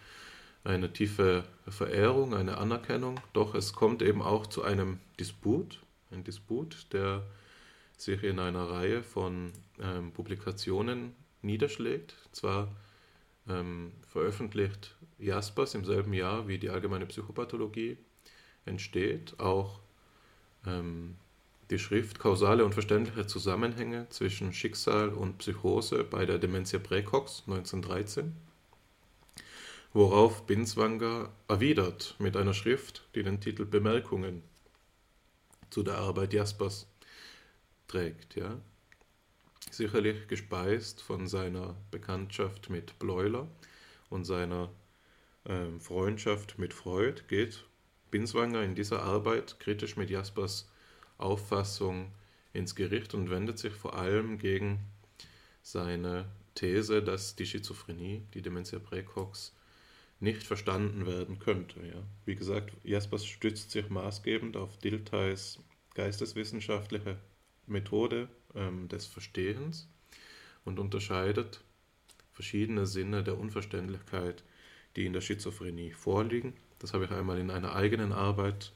eine 0.64 0.92
tiefe 0.92 1.44
Verehrung, 1.68 2.34
eine 2.34 2.58
Anerkennung, 2.58 3.20
doch 3.34 3.54
es 3.54 3.74
kommt 3.74 4.02
eben 4.02 4.22
auch 4.22 4.48
zu 4.48 4.64
einem 4.64 5.00
Disput, 5.20 5.82
ein 6.12 6.24
Disput, 6.24 6.88
der 6.92 7.24
sich 7.98 8.24
in 8.24 8.40
einer 8.40 8.70
Reihe 8.70 9.04
von 9.04 9.52
ähm, 9.80 10.12
Publikationen 10.12 11.16
niederschlägt. 11.42 12.16
Zwar 12.32 12.76
ähm, 13.48 13.92
veröffentlicht 14.08 14.96
Jaspers 15.20 15.76
im 15.76 15.86
selben 15.86 16.14
Jahr 16.14 16.48
wie 16.48 16.58
die 16.58 16.70
allgemeine 16.70 17.06
Psychopathologie 17.06 17.98
entsteht, 18.66 19.40
auch 19.40 19.80
ähm, 20.66 21.16
die 21.70 21.80
Schrift 21.80 22.20
Kausale 22.20 22.64
und 22.66 22.74
verständliche 22.74 23.28
Zusammenhänge 23.28 24.08
zwischen 24.10 24.54
Schicksal 24.54 25.10
und 25.10 25.40
Psychose 25.40 26.04
bei 26.04 26.26
der 26.26 26.38
Dementia 26.38 26.80
Praecox 26.80 27.44
1913 27.48 28.36
worauf 29.96 30.46
Binswanger 30.46 31.32
erwidert 31.48 32.16
mit 32.20 32.36
einer 32.36 32.54
Schrift, 32.54 33.08
die 33.16 33.24
den 33.24 33.40
Titel 33.40 33.64
Bemerkungen 33.64 34.44
zu 35.70 35.84
der 35.84 35.96
Arbeit 35.96 36.34
Jaspers 36.34 36.86
trägt. 37.88 38.36
Ja? 38.36 38.60
Sicherlich 39.72 40.28
gespeist 40.28 41.02
von 41.02 41.28
seiner 41.28 41.78
Bekanntschaft 41.92 42.70
mit 42.70 43.00
Bleuler 43.00 43.48
und 44.10 44.26
seiner 44.26 44.70
ähm, 45.46 45.80
Freundschaft 45.80 46.60
mit 46.60 46.74
Freud 46.74 47.22
geht 47.30 47.64
Binswanger 48.12 48.64
in 48.64 48.76
dieser 48.76 49.02
Arbeit 49.02 49.62
kritisch 49.62 49.96
mit 49.96 50.10
Jaspers 50.10 50.70
Auffassung 51.18 52.12
ins 52.54 52.76
Gericht 52.76 53.14
und 53.14 53.30
wendet 53.30 53.60
sich 53.60 53.74
vor 53.74 53.98
allem 53.98 54.38
gegen 54.38 54.80
seine 55.62 56.26
These, 56.56 57.04
dass 57.04 57.36
die 57.36 57.46
Schizophrenie, 57.46 58.24
die 58.34 58.42
Dementia 58.42 58.80
praecox, 58.80 59.54
nicht 60.20 60.44
verstanden 60.44 61.06
werden 61.06 61.40
könnte. 61.40 61.80
Ja. 61.86 62.02
Wie 62.26 62.36
gesagt, 62.36 62.72
Jaspers 62.84 63.26
stützt 63.26 63.72
sich 63.72 63.90
maßgebend 63.90 64.56
auf 64.56 64.78
Diltheis 64.78 65.60
geisteswissenschaftliche 65.94 67.18
Methode 67.68 68.30
ähm, 68.54 68.88
des 68.88 69.06
Verstehens 69.06 69.90
und 70.64 70.80
unterscheidet 70.80 71.62
verschiedene 72.32 72.86
Sinne 72.86 73.24
der 73.24 73.38
Unverständlichkeit, 73.38 74.44
die 74.96 75.06
in 75.06 75.14
der 75.14 75.22
Schizophrenie 75.22 75.92
vorliegen. 75.92 76.54
Das 76.80 76.94
habe 76.94 77.06
ich 77.06 77.12
einmal 77.12 77.40
in 77.40 77.52
einer 77.52 77.76
eigenen 77.76 78.12
Arbeit 78.12 78.72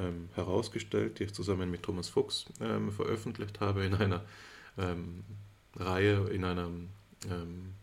ähm, 0.00 0.28
herausgestellt, 0.34 1.18
die 1.18 1.24
ich 1.24 1.34
zusammen 1.34 1.70
mit 1.70 1.82
Thomas 1.82 2.08
Fuchs 2.08 2.46
ähm, 2.60 2.90
veröffentlicht 2.90 3.60
habe 3.60 3.84
in 3.84 3.94
einer 3.94 4.24
ähm, 4.78 5.24
Reihe, 5.76 6.28
in 6.30 6.44
einem 6.44 6.88
ähm, 7.30 7.74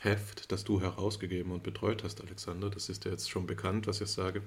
Heft, 0.00 0.50
das 0.50 0.64
du 0.64 0.80
herausgegeben 0.80 1.52
und 1.52 1.62
betreut 1.62 2.02
hast, 2.02 2.20
Alexander. 2.20 2.70
Das 2.70 2.88
ist 2.88 3.04
ja 3.04 3.12
jetzt 3.12 3.30
schon 3.30 3.46
bekannt, 3.46 3.86
was 3.86 4.00
ich 4.00 4.08
sage. 4.08 4.42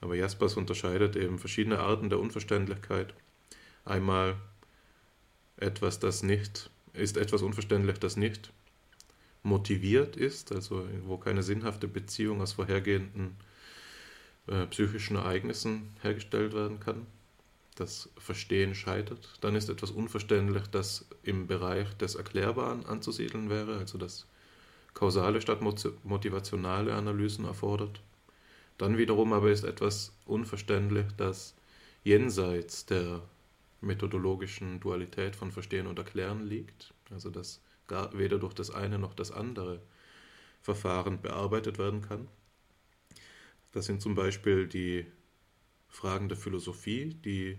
Aber 0.00 0.14
Jaspers 0.14 0.56
unterscheidet 0.56 1.16
eben 1.16 1.38
verschiedene 1.38 1.80
Arten 1.80 2.10
der 2.10 2.20
Unverständlichkeit. 2.20 3.14
Einmal 3.84 4.36
etwas, 5.56 5.98
das 5.98 6.22
nicht, 6.22 6.70
ist 6.92 7.16
etwas 7.16 7.42
unverständlich, 7.42 7.98
das 7.98 8.16
nicht 8.16 8.52
motiviert 9.42 10.16
ist, 10.16 10.52
also 10.52 10.88
wo 11.04 11.18
keine 11.18 11.42
sinnhafte 11.42 11.88
Beziehung 11.88 12.40
aus 12.40 12.52
vorhergehenden 12.52 13.36
äh, 14.46 14.66
psychischen 14.66 15.16
Ereignissen 15.16 15.94
hergestellt 16.02 16.54
werden 16.54 16.80
kann. 16.80 17.06
Das 17.76 18.08
Verstehen 18.18 18.74
scheitert. 18.74 19.34
Dann 19.40 19.56
ist 19.56 19.68
etwas 19.68 19.90
unverständlich, 19.90 20.66
das 20.68 21.06
im 21.22 21.46
Bereich 21.46 21.92
des 21.94 22.14
Erklärbaren 22.14 22.86
anzusiedeln 22.86 23.50
wäre, 23.50 23.78
also 23.78 23.98
das 23.98 24.26
kausale 24.94 25.40
statt 25.40 25.60
motivationale 26.04 26.94
Analysen 26.94 27.44
erfordert. 27.44 28.00
Dann 28.78 28.96
wiederum 28.96 29.32
aber 29.32 29.50
ist 29.50 29.64
etwas 29.64 30.12
unverständlich, 30.24 31.06
das 31.16 31.54
jenseits 32.04 32.86
der 32.86 33.22
methodologischen 33.80 34.80
Dualität 34.80 35.36
von 35.36 35.52
Verstehen 35.52 35.86
und 35.86 35.98
Erklären 35.98 36.46
liegt, 36.46 36.92
also 37.10 37.30
dass 37.30 37.60
gar 37.86 38.16
weder 38.16 38.38
durch 38.38 38.54
das 38.54 38.70
eine 38.70 38.98
noch 38.98 39.14
das 39.14 39.30
andere 39.30 39.80
Verfahren 40.62 41.20
bearbeitet 41.20 41.78
werden 41.78 42.02
kann. 42.02 42.28
Das 43.74 43.86
sind 43.86 44.00
zum 44.00 44.14
Beispiel 44.14 44.68
die 44.68 45.04
Fragen 45.88 46.28
der 46.28 46.38
Philosophie, 46.38 47.12
die 47.12 47.58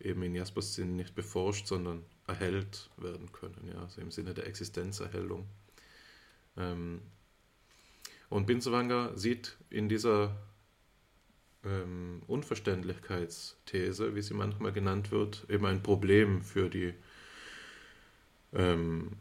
eben 0.00 0.22
in 0.24 0.34
Jaspers 0.34 0.74
Sinn 0.74 0.96
nicht 0.96 1.14
beforscht, 1.14 1.68
sondern 1.68 2.04
erhellt 2.26 2.90
werden 2.96 3.30
können, 3.30 3.70
ja, 3.72 3.80
also 3.82 4.00
im 4.00 4.10
Sinne 4.10 4.34
der 4.34 4.48
Existenzerhellung. 4.48 5.46
Ähm, 6.56 7.02
und 8.30 8.46
Binswanger 8.46 9.16
sieht 9.16 9.56
in 9.70 9.88
dieser 9.88 10.36
ähm, 11.64 12.22
Unverständlichkeitsthese, 12.26 14.16
wie 14.16 14.22
sie 14.22 14.34
manchmal 14.34 14.72
genannt 14.72 15.12
wird, 15.12 15.46
eben 15.48 15.66
ein 15.66 15.84
Problem 15.84 16.42
für 16.42 16.68
die 16.68 16.94
ähm, 18.52 19.12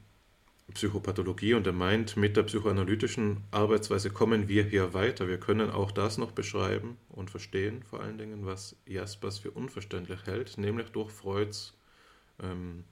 Psychopathologie 0.71 1.53
und 1.53 1.67
er 1.67 1.73
meint, 1.73 2.15
mit 2.17 2.37
der 2.37 2.43
psychoanalytischen 2.43 3.43
Arbeitsweise 3.51 4.09
kommen 4.09 4.47
wir 4.47 4.63
hier 4.63 4.93
weiter. 4.93 5.27
Wir 5.27 5.39
können 5.39 5.69
auch 5.69 5.91
das 5.91 6.17
noch 6.17 6.31
beschreiben 6.31 6.97
und 7.09 7.29
verstehen, 7.29 7.83
vor 7.83 8.01
allen 8.01 8.17
Dingen, 8.17 8.45
was 8.45 8.75
Jaspers 8.85 9.39
für 9.39 9.51
unverständlich 9.51 10.25
hält, 10.25 10.57
nämlich 10.57 10.89
durch 10.89 11.11
Freuds 11.11 11.77
ähm, 12.41 12.85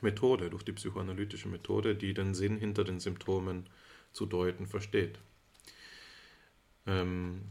Methode, 0.00 0.50
durch 0.50 0.62
die 0.62 0.72
psychoanalytische 0.72 1.48
Methode, 1.48 1.94
die 1.94 2.14
den 2.14 2.34
Sinn 2.34 2.56
hinter 2.56 2.84
den 2.84 3.00
Symptomen 3.00 3.68
zu 4.12 4.26
deuten 4.26 4.66
versteht. 4.66 5.18
Ähm, 6.86 7.42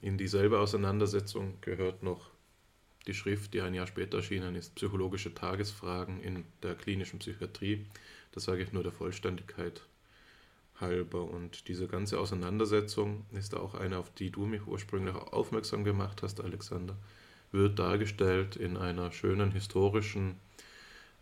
in 0.00 0.18
dieselbe 0.18 0.58
Auseinandersetzung 0.58 1.58
gehört 1.60 2.02
noch 2.02 2.30
die 3.06 3.14
Schrift, 3.14 3.52
die 3.54 3.60
ein 3.60 3.74
Jahr 3.74 3.86
später 3.86 4.18
erschienen 4.18 4.54
ist, 4.54 4.74
Psychologische 4.76 5.34
Tagesfragen 5.34 6.20
in 6.20 6.44
der 6.62 6.74
klinischen 6.74 7.18
Psychiatrie. 7.18 7.86
Das 8.32 8.44
sage 8.44 8.62
ich 8.62 8.72
nur 8.72 8.82
der 8.82 8.92
Vollständigkeit 8.92 9.82
halber. 10.80 11.24
Und 11.24 11.68
diese 11.68 11.86
ganze 11.86 12.18
Auseinandersetzung 12.18 13.24
ist 13.32 13.54
auch 13.54 13.74
eine, 13.74 13.98
auf 13.98 14.12
die 14.14 14.30
du 14.30 14.46
mich 14.46 14.66
ursprünglich 14.66 15.14
aufmerksam 15.14 15.84
gemacht 15.84 16.22
hast, 16.22 16.40
Alexander, 16.40 16.96
wird 17.52 17.78
dargestellt 17.78 18.56
in 18.56 18.76
einer 18.76 19.12
schönen 19.12 19.52
historischen 19.52 20.36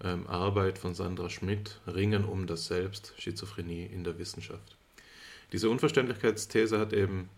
ähm, 0.02 0.26
Arbeit 0.26 0.78
von 0.78 0.94
Sandra 0.94 1.28
Schmidt, 1.28 1.80
Ringen 1.86 2.24
um 2.24 2.46
das 2.46 2.66
Selbst, 2.66 3.14
Schizophrenie 3.18 3.86
in 3.86 4.04
der 4.04 4.18
Wissenschaft. 4.18 4.76
Diese 5.52 5.68
Unverständlichkeitsthese 5.68 6.78
hat 6.78 6.92
eben 6.92 7.28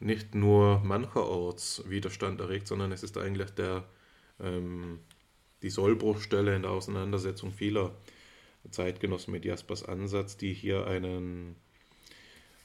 nicht 0.00 0.34
nur 0.34 0.80
mancherorts 0.80 1.82
Widerstand 1.88 2.40
erregt, 2.40 2.66
sondern 2.66 2.92
es 2.92 3.02
ist 3.02 3.16
eigentlich 3.18 3.50
der, 3.50 3.84
ähm, 4.40 5.00
die 5.62 5.70
Sollbruchstelle 5.70 6.54
in 6.54 6.62
der 6.62 6.70
Auseinandersetzung 6.70 7.52
vieler 7.52 7.92
Zeitgenossen 8.70 9.32
mit 9.32 9.44
Jaspers 9.44 9.82
Ansatz, 9.84 10.36
die 10.36 10.52
hier 10.52 10.86
einen, 10.86 11.56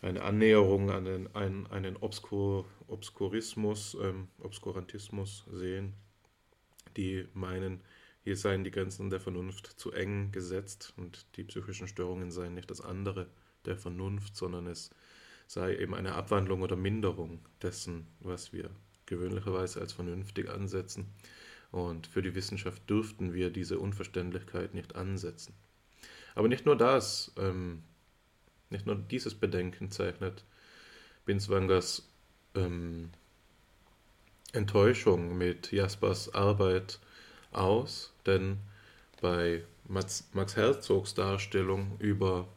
eine 0.02 0.22
Annäherung 0.24 0.92
an 0.92 1.06
den, 1.06 1.36
einen, 1.36 1.68
einen 1.68 1.98
Obskur, 1.98 2.66
Obskurismus, 2.88 3.98
ähm, 4.02 4.28
Obskurantismus 4.40 5.46
sehen, 5.52 5.94
die 6.98 7.28
meinen, 7.34 7.82
hier 8.24 8.38
seien 8.38 8.64
die 8.64 8.72
Grenzen 8.72 9.10
der 9.10 9.20
Vernunft 9.20 9.68
zu 9.68 9.92
eng 9.92 10.32
gesetzt 10.32 10.94
und 10.98 11.26
die 11.36 11.44
psychischen 11.44 11.88
Störungen 11.88 12.32
seien 12.32 12.54
nicht 12.54 12.70
das 12.70 12.82
andere 12.82 13.28
der 13.66 13.78
Vernunft, 13.78 14.36
sondern 14.36 14.68
es 14.68 14.92
sei 15.48 15.76
eben 15.76 15.96
eine 15.96 16.14
Abwandlung 16.14 16.62
oder 16.62 16.76
Minderung 16.76 17.40
dessen, 17.62 18.08
was 18.20 18.54
wir 18.54 18.70
gewöhnlicherweise 19.06 19.82
als 19.82 19.94
vernünftig 19.94 20.50
ansetzen. 20.50 21.08
Und 21.72 22.08
für 22.08 22.22
die 22.22 22.36
Wissenschaft 22.36 22.90
dürften 22.90 23.34
wir 23.34 23.50
diese 23.50 23.80
Unverständlichkeit 23.80 24.74
nicht 24.74 24.96
ansetzen. 24.96 25.54
Aber 26.36 26.48
nicht 26.48 26.66
nur 26.66 26.76
das, 26.76 27.32
ähm, 27.38 27.84
nicht 28.70 28.86
nur 28.86 28.96
dieses 28.96 29.36
Bedenken 29.36 29.92
zeichnet 29.92 30.44
Binswangers 31.26 32.08
ähm, 32.56 33.10
Enttäuschung 34.54 35.38
mit 35.38 35.72
Jaspers 35.72 36.34
Arbeit 36.34 37.00
aus, 37.52 38.14
denn 38.26 38.58
bei 39.22 39.64
Max, 39.88 40.28
Max 40.34 40.56
Herzogs 40.56 41.14
Darstellung 41.14 41.98
über 42.00 42.48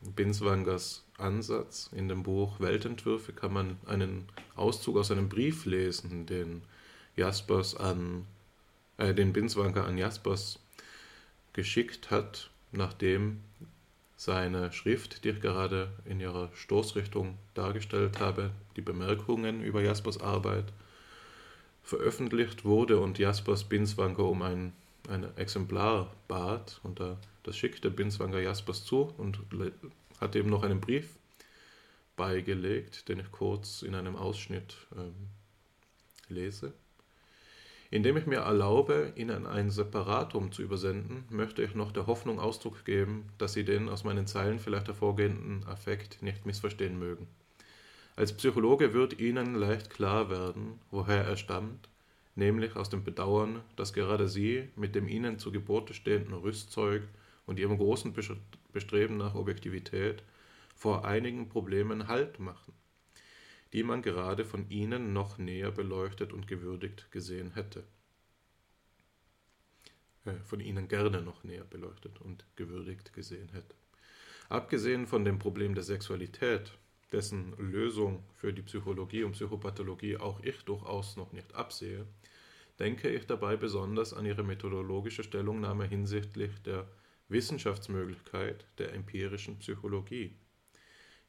Binswangers 0.00 1.04
Ansatz 1.18 1.90
in 1.92 2.08
dem 2.08 2.22
Buch 2.22 2.60
Weltentwürfe 2.60 3.32
kann 3.32 3.52
man 3.52 3.78
einen 3.86 4.26
Auszug 4.56 4.96
aus 4.96 5.10
einem 5.10 5.28
Brief 5.28 5.64
lesen, 5.64 6.26
den 6.26 6.62
Jaspers 7.16 7.76
an, 7.76 8.26
äh, 8.98 9.14
den 9.14 9.32
Binswanger 9.32 9.84
an 9.84 9.96
Jaspers 9.96 10.58
geschickt 11.52 12.10
hat, 12.10 12.50
nachdem 12.76 13.40
seine 14.16 14.72
Schrift, 14.72 15.24
die 15.24 15.30
ich 15.30 15.40
gerade 15.40 15.90
in 16.04 16.20
ihrer 16.20 16.50
Stoßrichtung 16.54 17.36
dargestellt 17.54 18.20
habe, 18.20 18.50
die 18.76 18.82
Bemerkungen 18.82 19.62
über 19.62 19.82
Jaspers 19.82 20.20
Arbeit, 20.20 20.66
veröffentlicht 21.82 22.64
wurde 22.64 22.98
und 22.98 23.18
Jaspers 23.18 23.64
Binswanger 23.64 24.24
um 24.24 24.42
ein 24.42 24.72
ein 25.08 25.36
Exemplar 25.36 26.10
bat 26.28 26.80
und 26.82 27.00
da, 27.00 27.18
das 27.42 27.56
schickte 27.56 27.90
Binswanger 27.90 28.40
Jaspers 28.40 28.84
zu 28.84 29.12
und 29.18 29.38
hat 30.20 30.36
eben 30.36 30.50
noch 30.50 30.62
einen 30.62 30.80
Brief 30.80 31.16
beigelegt, 32.16 33.08
den 33.08 33.20
ich 33.20 33.30
kurz 33.30 33.82
in 33.82 33.94
einem 33.94 34.16
Ausschnitt 34.16 34.76
ähm, 34.96 35.14
lese. 36.28 36.72
Indem 37.94 38.16
ich 38.16 38.26
mir 38.26 38.38
erlaube, 38.38 39.12
Ihnen 39.14 39.46
ein 39.46 39.70
Separatum 39.70 40.50
zu 40.50 40.62
übersenden, 40.62 41.22
möchte 41.30 41.62
ich 41.62 41.76
noch 41.76 41.92
der 41.92 42.08
Hoffnung 42.08 42.40
Ausdruck 42.40 42.84
geben, 42.84 43.26
dass 43.38 43.52
Sie 43.52 43.64
den 43.64 43.88
aus 43.88 44.02
meinen 44.02 44.26
Zeilen 44.26 44.58
vielleicht 44.58 44.88
hervorgehenden 44.88 45.64
Affekt 45.68 46.20
nicht 46.20 46.44
missverstehen 46.44 46.98
mögen. 46.98 47.28
Als 48.16 48.32
Psychologe 48.32 48.94
wird 48.94 49.20
Ihnen 49.20 49.54
leicht 49.54 49.90
klar 49.90 50.28
werden, 50.28 50.80
woher 50.90 51.22
er 51.22 51.36
stammt, 51.36 51.88
nämlich 52.34 52.74
aus 52.74 52.90
dem 52.90 53.04
Bedauern, 53.04 53.60
dass 53.76 53.92
gerade 53.92 54.26
Sie 54.26 54.70
mit 54.74 54.96
dem 54.96 55.06
Ihnen 55.06 55.38
zu 55.38 55.52
Gebote 55.52 55.94
stehenden 55.94 56.34
Rüstzeug 56.34 57.04
und 57.46 57.60
Ihrem 57.60 57.78
großen 57.78 58.12
Bestreben 58.72 59.18
nach 59.18 59.36
Objektivität 59.36 60.24
vor 60.74 61.04
einigen 61.04 61.48
Problemen 61.48 62.08
Halt 62.08 62.40
machen 62.40 62.72
die 63.74 63.82
man 63.82 64.02
gerade 64.02 64.44
von 64.44 64.70
ihnen 64.70 65.12
noch 65.12 65.36
näher 65.36 65.72
beleuchtet 65.72 66.32
und 66.32 66.46
gewürdigt 66.46 67.10
gesehen 67.10 67.50
hätte. 67.54 67.82
Äh, 70.24 70.34
von 70.44 70.60
ihnen 70.60 70.86
gerne 70.86 71.20
noch 71.20 71.42
näher 71.42 71.64
beleuchtet 71.64 72.20
und 72.20 72.46
gewürdigt 72.54 73.12
gesehen 73.12 73.48
hätte. 73.48 73.74
Abgesehen 74.48 75.08
von 75.08 75.24
dem 75.24 75.40
Problem 75.40 75.74
der 75.74 75.82
Sexualität, 75.82 76.72
dessen 77.10 77.52
Lösung 77.58 78.22
für 78.34 78.52
die 78.52 78.62
Psychologie 78.62 79.24
und 79.24 79.32
Psychopathologie 79.32 80.18
auch 80.18 80.38
ich 80.44 80.62
durchaus 80.62 81.16
noch 81.16 81.32
nicht 81.32 81.52
absehe, 81.56 82.06
denke 82.78 83.08
ich 83.08 83.26
dabei 83.26 83.56
besonders 83.56 84.14
an 84.14 84.24
ihre 84.24 84.44
methodologische 84.44 85.24
Stellungnahme 85.24 85.84
hinsichtlich 85.86 86.62
der 86.62 86.86
Wissenschaftsmöglichkeit 87.28 88.66
der 88.78 88.92
empirischen 88.92 89.58
Psychologie 89.58 90.36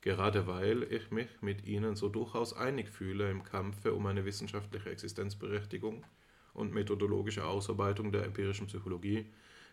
gerade 0.05 0.45
weil 0.45 0.83
ich 0.93 1.09
mich 1.09 1.27
mit 1.41 1.65
ihnen 1.65 1.95
so 1.95 2.09
durchaus 2.09 2.53
einig 2.53 2.89
fühle 2.89 3.31
im 3.31 3.43
Kampfe 3.43 3.93
um 3.95 4.05
eine 4.05 4.23
wissenschaftliche 4.23 4.91
Existenzberechtigung 4.91 6.05
und 6.53 6.71
methodologische 6.71 7.43
Ausarbeitung 7.43 8.11
der 8.11 8.23
empirischen 8.23 8.67
Psychologie, 8.67 9.25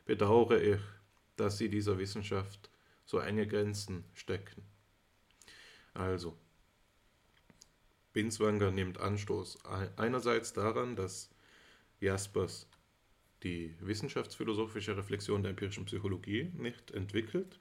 bedauere 0.07 0.61
ich, 0.61 0.81
dass 1.37 1.59
sie 1.59 1.69
dieser 1.69 1.99
Wissenschaft 1.99 2.71
so 3.05 3.19
enge 3.19 3.47
Grenzen 3.47 4.05
stecken. 4.15 4.63
Also, 5.93 6.35
Binswanger 8.15 8.71
nimmt 8.71 8.99
Anstoß 8.99 9.59
einerseits 9.97 10.55
daran, 10.55 10.97
dass 10.97 11.29
Jaspers 12.01 12.67
die 13.43 13.75
wissenschaftsphilosophische 13.81 14.97
Reflexion 14.97 15.43
der 15.43 15.51
empirischen 15.51 15.85
Psychologie 15.85 16.51
nicht 16.57 16.91
entwickelt 16.93 17.61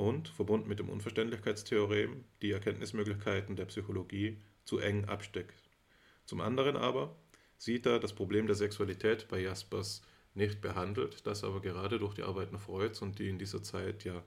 und, 0.00 0.28
verbunden 0.28 0.68
mit 0.68 0.78
dem 0.78 0.88
Unverständlichkeitstheorem, 0.88 2.24
die 2.40 2.52
Erkenntnismöglichkeiten 2.52 3.54
der 3.54 3.66
Psychologie 3.66 4.38
zu 4.64 4.78
eng 4.78 5.04
absteckt. 5.04 5.62
Zum 6.24 6.40
anderen 6.40 6.76
aber 6.76 7.14
sieht 7.58 7.84
er 7.84 8.00
das 8.00 8.14
Problem 8.14 8.46
der 8.46 8.56
Sexualität 8.56 9.28
bei 9.28 9.40
Jaspers 9.40 10.02
nicht 10.34 10.62
behandelt, 10.62 11.26
das 11.26 11.44
aber 11.44 11.60
gerade 11.60 11.98
durch 11.98 12.14
die 12.14 12.22
Arbeiten 12.22 12.58
Freuds 12.58 13.02
und 13.02 13.18
die 13.18 13.28
in 13.28 13.38
dieser 13.38 13.62
Zeit 13.62 14.04
ja 14.04 14.22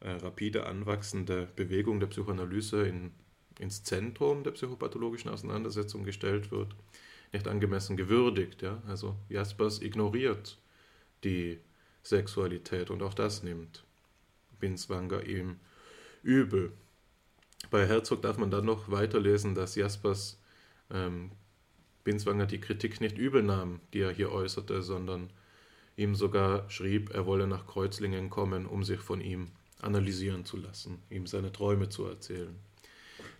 äh, 0.00 0.10
rapide 0.10 0.66
anwachsende 0.66 1.48
Bewegung 1.54 2.00
der 2.00 2.08
Psychoanalyse 2.08 2.88
in, 2.88 3.12
ins 3.60 3.84
Zentrum 3.84 4.42
der 4.42 4.50
psychopathologischen 4.52 5.30
Auseinandersetzung 5.30 6.02
gestellt 6.02 6.50
wird, 6.50 6.74
nicht 7.32 7.46
angemessen 7.46 7.96
gewürdigt. 7.96 8.62
Ja? 8.62 8.82
Also 8.88 9.14
Jaspers 9.28 9.80
ignoriert 9.82 10.58
die 11.22 11.60
Sexualität 12.02 12.90
und 12.90 13.02
auch 13.02 13.14
das 13.14 13.44
nimmt 13.44 13.86
Binswanger 14.58 15.24
ihm 15.24 15.60
übel. 16.22 16.72
Bei 17.70 17.86
Herzog 17.86 18.22
darf 18.22 18.38
man 18.38 18.50
dann 18.50 18.64
noch 18.64 18.90
weiterlesen, 18.90 19.54
dass 19.54 19.74
Jaspers 19.74 20.38
ähm, 20.90 21.30
Binswanger 22.04 22.46
die 22.46 22.60
Kritik 22.60 23.00
nicht 23.00 23.18
übel 23.18 23.42
nahm, 23.42 23.80
die 23.92 24.00
er 24.00 24.12
hier 24.12 24.30
äußerte, 24.30 24.82
sondern 24.82 25.30
ihm 25.96 26.14
sogar 26.14 26.70
schrieb, 26.70 27.10
er 27.12 27.26
wolle 27.26 27.46
nach 27.46 27.66
Kreuzlingen 27.66 28.30
kommen, 28.30 28.66
um 28.66 28.84
sich 28.84 29.00
von 29.00 29.20
ihm 29.20 29.48
analysieren 29.80 30.44
zu 30.44 30.56
lassen, 30.56 31.02
ihm 31.10 31.26
seine 31.26 31.52
Träume 31.52 31.88
zu 31.88 32.06
erzählen. 32.06 32.54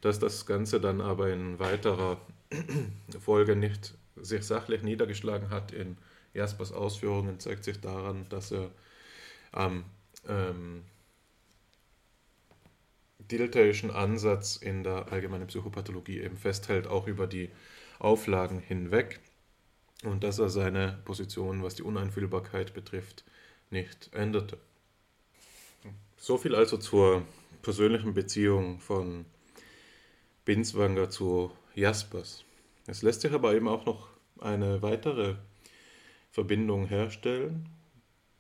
Dass 0.01 0.19
das 0.19 0.47
Ganze 0.47 0.81
dann 0.81 1.01
aber 1.01 1.33
in 1.33 1.59
weiterer 1.59 2.21
Folge 3.21 3.57
nicht 3.57 3.95
sich 4.17 4.43
sachlich 4.43 4.83
niedergeschlagen 4.83 5.51
hat 5.51 5.73
in 5.73 5.97
Jaspers 6.35 6.73
Ausführungen, 6.73 7.41
zeigt 7.41 7.65
sich 7.65 7.81
daran, 7.81 8.27
dass 8.29 8.53
er 8.53 8.71
am 9.53 9.85
ähm, 10.29 10.83
dilterischen 13.31 13.91
Ansatz 13.91 14.57
in 14.57 14.83
der 14.85 15.13
allgemeinen 15.13 15.47
Psychopathologie 15.47 16.21
eben 16.21 16.37
festhält, 16.37 16.87
auch 16.87 17.07
über 17.07 17.27
die 17.27 17.51
Auflagen 17.99 18.61
hinweg 18.61 19.21
und 20.05 20.25
dass 20.25 20.39
er 20.39 20.49
seine 20.49 20.99
Position, 21.05 21.63
was 21.63 21.75
die 21.75 21.83
Uneinfühlbarkeit 21.83 22.75
betrifft, 22.75 23.25
nicht 23.71 24.11
änderte. 24.13 24.59
So 26.17 26.39
viel 26.39 26.55
also 26.55 26.77
zur 26.77 27.23
persönlichen 27.63 28.15
Beziehung 28.15 28.81
von 28.81 29.27
Binswanger 30.45 31.11
zu 31.11 31.51
Jaspers. 31.75 32.45
Es 32.87 33.03
lässt 33.03 33.23
sich 33.23 33.33
aber 33.33 33.55
eben 33.55 33.69
auch 33.69 33.85
noch 33.87 34.09
eine 34.41 34.83
weitere 34.83 35.37
Verbindung 36.31 36.87
herstellen, 36.87 37.69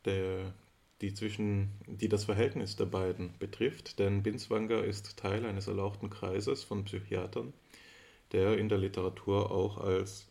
der 0.05 0.55
die, 1.00 1.12
zwischen, 1.12 1.72
die 1.87 2.09
das 2.09 2.24
Verhältnis 2.24 2.76
der 2.76 2.87
beiden 2.87 3.38
betrifft, 3.38 3.98
denn 3.98 4.22
Binswanger 4.22 4.82
ist 4.85 5.16
Teil 5.16 5.44
eines 5.44 5.66
erlauchten 5.66 6.11
Kreises 6.11 6.64
von 6.64 6.85
Psychiatern, 6.85 7.52
der 8.32 8.59
in 8.59 8.68
der 8.68 8.78
Literatur 8.78 9.50
auch 9.50 9.78
als 9.78 10.26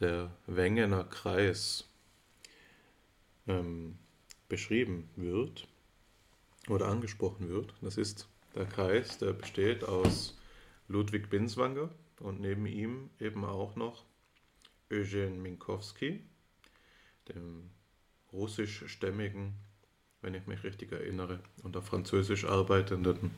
der 0.00 0.36
Wengener 0.46 1.04
Kreis 1.04 1.88
ähm, 3.46 3.98
beschrieben 4.48 5.08
wird 5.16 5.66
oder 6.68 6.88
angesprochen 6.88 7.48
wird. 7.48 7.72
Das 7.80 7.96
ist 7.96 8.28
der 8.54 8.66
Kreis, 8.66 9.18
der 9.18 9.32
besteht 9.32 9.84
aus 9.84 10.36
Ludwig 10.88 11.30
Binswanger 11.30 11.90
und 12.20 12.40
neben 12.40 12.66
ihm 12.66 13.10
eben 13.20 13.44
auch 13.44 13.76
noch 13.76 14.04
Eugen 14.90 15.42
Minkowski, 15.42 16.20
dem 17.28 17.70
russischstämmigen, 18.36 19.54
wenn 20.22 20.34
ich 20.34 20.46
mich 20.46 20.62
richtig 20.62 20.92
erinnere, 20.92 21.40
und 21.62 21.76
auf 21.76 21.86
Französisch 21.86 22.44
arbeitenden 22.44 23.32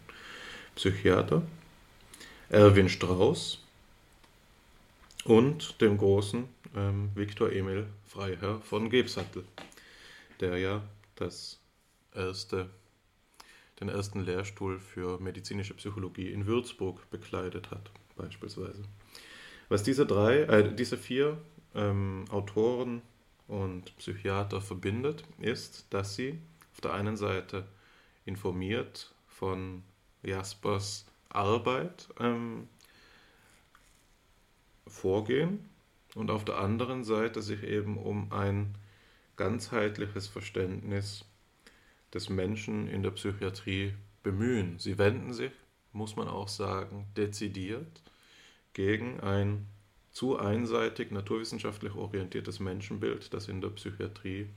Psychiater, 0.74 1.42
Erwin 2.50 2.88
Strauss 2.88 3.64
und 5.24 5.80
dem 5.80 5.98
großen 5.98 6.48
ähm, 6.76 7.10
Viktor 7.14 7.52
Emil 7.52 7.86
Freiherr 8.06 8.60
von 8.60 8.90
Gebsattel, 8.90 9.44
der 10.40 10.58
ja 10.58 10.82
das 11.16 11.60
erste, 12.14 12.70
den 13.80 13.88
ersten 13.88 14.20
Lehrstuhl 14.20 14.78
für 14.78 15.18
medizinische 15.20 15.74
Psychologie 15.74 16.30
in 16.30 16.46
Würzburg 16.46 17.10
bekleidet 17.10 17.70
hat, 17.70 17.90
beispielsweise. 18.16 18.82
Was 19.68 19.82
diese 19.82 20.06
drei, 20.06 20.40
äh, 20.42 20.74
diese 20.74 20.96
vier 20.96 21.38
ähm, 21.74 22.24
Autoren 22.30 23.02
und 23.48 23.96
Psychiater 23.96 24.60
verbindet, 24.60 25.24
ist, 25.38 25.86
dass 25.90 26.14
sie 26.14 26.38
auf 26.72 26.80
der 26.80 26.92
einen 26.92 27.16
Seite 27.16 27.66
informiert 28.24 29.12
von 29.26 29.82
Jaspers 30.22 31.06
Arbeit 31.30 32.08
ähm, 32.20 32.68
vorgehen 34.86 35.68
und 36.14 36.30
auf 36.30 36.44
der 36.44 36.58
anderen 36.58 37.04
Seite 37.04 37.42
sich 37.42 37.62
eben 37.62 37.98
um 37.98 38.32
ein 38.32 38.74
ganzheitliches 39.36 40.26
Verständnis 40.26 41.24
des 42.12 42.28
Menschen 42.28 42.88
in 42.88 43.02
der 43.02 43.10
Psychiatrie 43.10 43.94
bemühen. 44.22 44.78
Sie 44.78 44.98
wenden 44.98 45.32
sich, 45.32 45.52
muss 45.92 46.16
man 46.16 46.28
auch 46.28 46.48
sagen, 46.48 47.06
dezidiert 47.16 48.02
gegen 48.72 49.20
ein 49.20 49.66
zu 50.18 50.36
einseitig 50.36 51.12
naturwissenschaftlich 51.12 51.94
orientiertes 51.94 52.58
Menschenbild, 52.58 53.32
das 53.32 53.46
in 53.46 53.60
der 53.60 53.68
Psychiatrie 53.68 54.48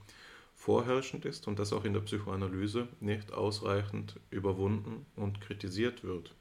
vorherrschend 0.56 1.24
ist 1.26 1.48
und 1.48 1.60
das 1.60 1.72
auch 1.72 1.86
in 1.86 1.94
der 1.94 2.02
Psychoanalyse 2.02 2.88
nicht 3.00 3.32
ausreichend 3.32 4.20
überwunden 4.32 5.06
und 5.16 5.40
kritisiert 5.40 6.04
wird. 6.04 6.34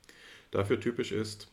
Dafür 0.52 0.80
typisch 0.80 1.12
ist 1.12 1.48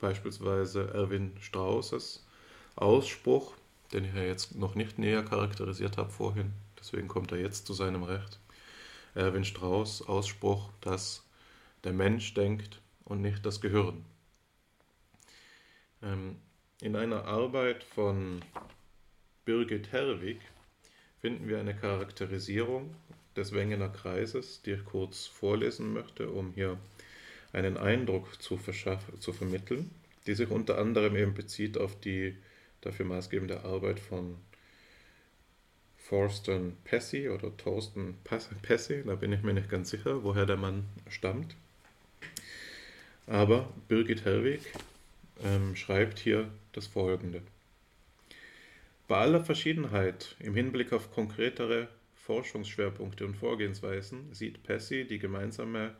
beispielsweise 0.00 0.92
Erwin 0.94 1.30
Straußes 1.38 2.26
Ausspruch, 2.74 3.54
den 3.92 4.04
ich 4.04 4.14
ja 4.14 4.22
jetzt 4.22 4.56
noch 4.56 4.74
nicht 4.74 4.98
näher 4.98 5.22
charakterisiert 5.22 5.98
habe 5.98 6.10
vorhin, 6.10 6.50
deswegen 6.76 7.06
kommt 7.06 7.30
er 7.30 7.38
jetzt 7.38 7.68
zu 7.68 7.72
seinem 7.72 8.02
Recht. 8.02 8.40
Erwin 9.14 9.44
Strauß 9.44 10.08
Ausspruch, 10.08 10.70
dass 10.80 11.24
der 11.84 11.92
Mensch 11.92 12.34
denkt 12.34 12.82
und 13.04 13.20
nicht 13.20 13.46
das 13.46 13.60
Gehirn. 13.60 14.04
Ähm, 16.02 16.34
in 16.82 16.96
einer 16.96 17.24
Arbeit 17.26 17.84
von 17.84 18.42
Birgit 19.44 19.92
Herwig 19.92 20.40
finden 21.20 21.48
wir 21.48 21.60
eine 21.60 21.76
Charakterisierung 21.76 22.92
des 23.36 23.52
Wengener 23.52 23.88
Kreises, 23.88 24.62
die 24.62 24.72
ich 24.72 24.84
kurz 24.84 25.26
vorlesen 25.26 25.92
möchte, 25.92 26.28
um 26.28 26.52
hier 26.54 26.76
einen 27.52 27.76
Eindruck 27.76 28.42
zu, 28.42 28.58
zu 29.20 29.32
vermitteln, 29.32 29.90
die 30.26 30.34
sich 30.34 30.50
unter 30.50 30.78
anderem 30.78 31.14
eben 31.14 31.34
bezieht 31.34 31.78
auf 31.78 31.98
die 32.00 32.36
dafür 32.80 33.06
maßgebende 33.06 33.64
Arbeit 33.64 34.00
von 34.00 34.36
Thorsten 36.08 36.76
Pessi 36.84 37.30
oder 37.30 37.56
Thorsten 37.56 38.18
Pessi, 38.24 39.02
da 39.06 39.14
bin 39.14 39.32
ich 39.32 39.42
mir 39.42 39.54
nicht 39.54 39.70
ganz 39.70 39.88
sicher, 39.88 40.24
woher 40.24 40.44
der 40.44 40.58
Mann 40.58 40.84
stammt. 41.08 41.54
Aber 43.26 43.72
Birgit 43.88 44.24
Hellwig 44.26 44.60
ähm, 45.42 45.76
schreibt 45.76 46.18
hier 46.18 46.48
das 46.72 46.86
Folgende. 46.86 47.42
Bei 49.08 49.18
aller 49.18 49.44
Verschiedenheit 49.44 50.36
im 50.38 50.54
Hinblick 50.54 50.92
auf 50.92 51.12
konkretere 51.12 51.88
Forschungsschwerpunkte 52.14 53.26
und 53.26 53.36
Vorgehensweisen 53.36 54.32
sieht 54.32 54.62
Pessi 54.62 55.04
die 55.04 55.18
gemeinsame, 55.18 55.94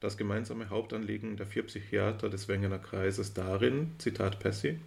das 0.00 0.16
gemeinsame 0.16 0.68
Hauptanliegen 0.68 1.36
der 1.36 1.46
vier 1.46 1.62
Psychiater 1.62 2.28
des 2.28 2.48
Wengener 2.48 2.78
Kreises 2.78 3.32
darin, 3.32 3.92
Zitat 3.98 4.40
Pessi, 4.40 4.78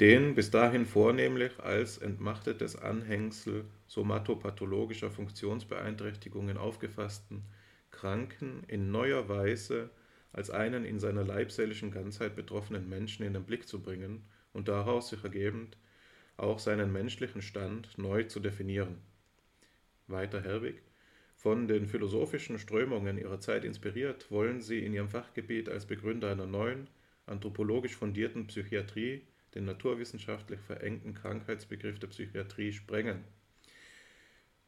den 0.00 0.34
bis 0.34 0.50
dahin 0.50 0.86
vornehmlich 0.86 1.52
als 1.60 1.98
entmachtetes 1.98 2.76
Anhängsel 2.76 3.64
somatopathologischer 3.86 5.10
Funktionsbeeinträchtigungen 5.10 6.56
aufgefassten 6.56 7.42
Kranken 7.90 8.62
in 8.68 8.90
neuer 8.90 9.28
Weise 9.28 9.90
als 10.32 10.50
einen 10.50 10.84
in 10.84 10.98
seiner 10.98 11.24
leibseelischen 11.24 11.90
Ganzheit 11.90 12.36
betroffenen 12.36 12.88
Menschen 12.88 13.24
in 13.24 13.32
den 13.32 13.44
Blick 13.44 13.66
zu 13.66 13.82
bringen 13.82 14.24
und 14.52 14.68
daraus 14.68 15.08
sich 15.08 15.22
ergebend 15.24 15.76
auch 16.36 16.58
seinen 16.58 16.92
menschlichen 16.92 17.42
Stand 17.42 17.98
neu 17.98 18.22
zu 18.24 18.40
definieren. 18.40 18.98
Weiter 20.06 20.42
Herwig, 20.42 20.82
von 21.36 21.68
den 21.68 21.86
philosophischen 21.86 22.58
Strömungen 22.58 23.18
ihrer 23.18 23.40
Zeit 23.40 23.64
inspiriert, 23.64 24.30
wollen 24.30 24.60
sie 24.60 24.84
in 24.84 24.94
ihrem 24.94 25.08
Fachgebiet 25.08 25.68
als 25.68 25.86
Begründer 25.86 26.32
einer 26.32 26.46
neuen, 26.46 26.88
anthropologisch 27.26 27.96
fundierten 27.96 28.46
Psychiatrie 28.46 29.22
den 29.54 29.64
naturwissenschaftlich 29.64 30.60
verengten 30.60 31.14
Krankheitsbegriff 31.14 31.98
der 31.98 32.08
Psychiatrie 32.08 32.72
sprengen. 32.72 33.24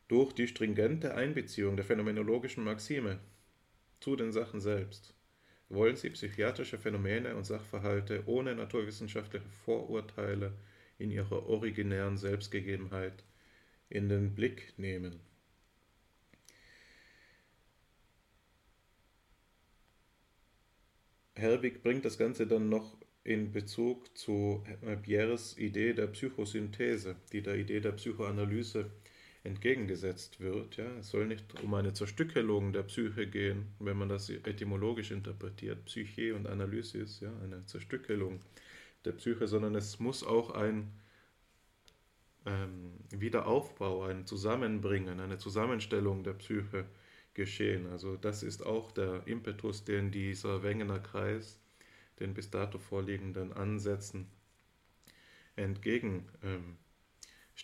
Durch 0.08 0.32
die 0.32 0.48
stringente 0.48 1.14
Einbeziehung 1.14 1.76
der 1.76 1.84
phänomenologischen 1.84 2.64
Maxime 2.64 3.20
zu 4.00 4.16
den 4.16 4.32
Sachen 4.32 4.60
selbst 4.60 5.14
wollen 5.70 5.96
sie 5.96 6.10
psychiatrische 6.10 6.78
Phänomene 6.78 7.34
und 7.36 7.44
Sachverhalte 7.44 8.24
ohne 8.26 8.54
naturwissenschaftliche 8.54 9.48
Vorurteile 9.64 10.52
in 10.98 11.10
ihrer 11.10 11.46
originären 11.46 12.18
Selbstgegebenheit 12.18 13.24
in 13.88 14.08
den 14.08 14.34
Blick 14.34 14.74
nehmen. 14.76 15.20
Herwig 21.36 21.82
bringt 21.82 22.04
das 22.04 22.18
Ganze 22.18 22.46
dann 22.46 22.68
noch 22.68 22.98
in 23.24 23.52
Bezug 23.52 24.16
zu 24.18 24.64
Pierres 25.02 25.56
Idee 25.56 25.94
der 25.94 26.08
Psychosynthese, 26.08 27.16
die 27.32 27.42
der 27.42 27.56
Idee 27.56 27.80
der 27.80 27.92
Psychoanalyse 27.92 28.90
entgegengesetzt 29.44 30.40
wird. 30.40 30.76
Ja, 30.76 30.86
es 30.98 31.10
soll 31.10 31.26
nicht 31.26 31.62
um 31.62 31.72
eine 31.74 31.92
Zerstückelung 31.92 32.72
der 32.72 32.82
Psyche 32.82 33.26
gehen, 33.26 33.66
wenn 33.78 33.96
man 33.96 34.08
das 34.08 34.28
etymologisch 34.28 35.10
interpretiert, 35.10 35.84
Psyche 35.86 36.34
und 36.34 36.46
Analysis, 36.46 37.20
ja, 37.20 37.32
eine 37.42 37.64
Zerstückelung 37.66 38.40
der 39.04 39.12
Psyche, 39.12 39.46
sondern 39.46 39.74
es 39.74 39.98
muss 39.98 40.22
auch 40.22 40.50
ein 40.50 40.92
ähm, 42.44 42.92
Wiederaufbau, 43.10 44.04
ein 44.04 44.26
Zusammenbringen, 44.26 45.20
eine 45.20 45.38
Zusammenstellung 45.38 46.22
der 46.22 46.34
Psyche 46.34 46.84
geschehen. 47.34 47.86
Also 47.86 48.16
das 48.16 48.42
ist 48.42 48.64
auch 48.66 48.92
der 48.92 49.26
Impetus, 49.26 49.84
den 49.84 50.10
dieser 50.10 50.62
Wengener 50.62 50.98
Kreis 50.98 51.58
den 52.18 52.34
bis 52.34 52.50
dato 52.50 52.78
vorliegenden 52.78 53.52
Ansätzen 53.54 54.26
entgegenstellt 55.56 56.30
ähm, 56.42 56.76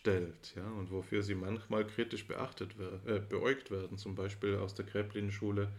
ja, 0.05 0.71
und 0.79 0.91
wofür 0.91 1.23
sie 1.23 1.35
manchmal 1.35 1.87
kritisch 1.87 2.27
beachtet 2.27 2.77
äh, 3.07 3.19
beäugt 3.19 3.71
werden, 3.71 3.99
zum 3.99 4.15
Beispiel 4.15 4.57
aus 4.57 4.75
der 4.75 4.87
Kreplin-Schule, 4.87 5.73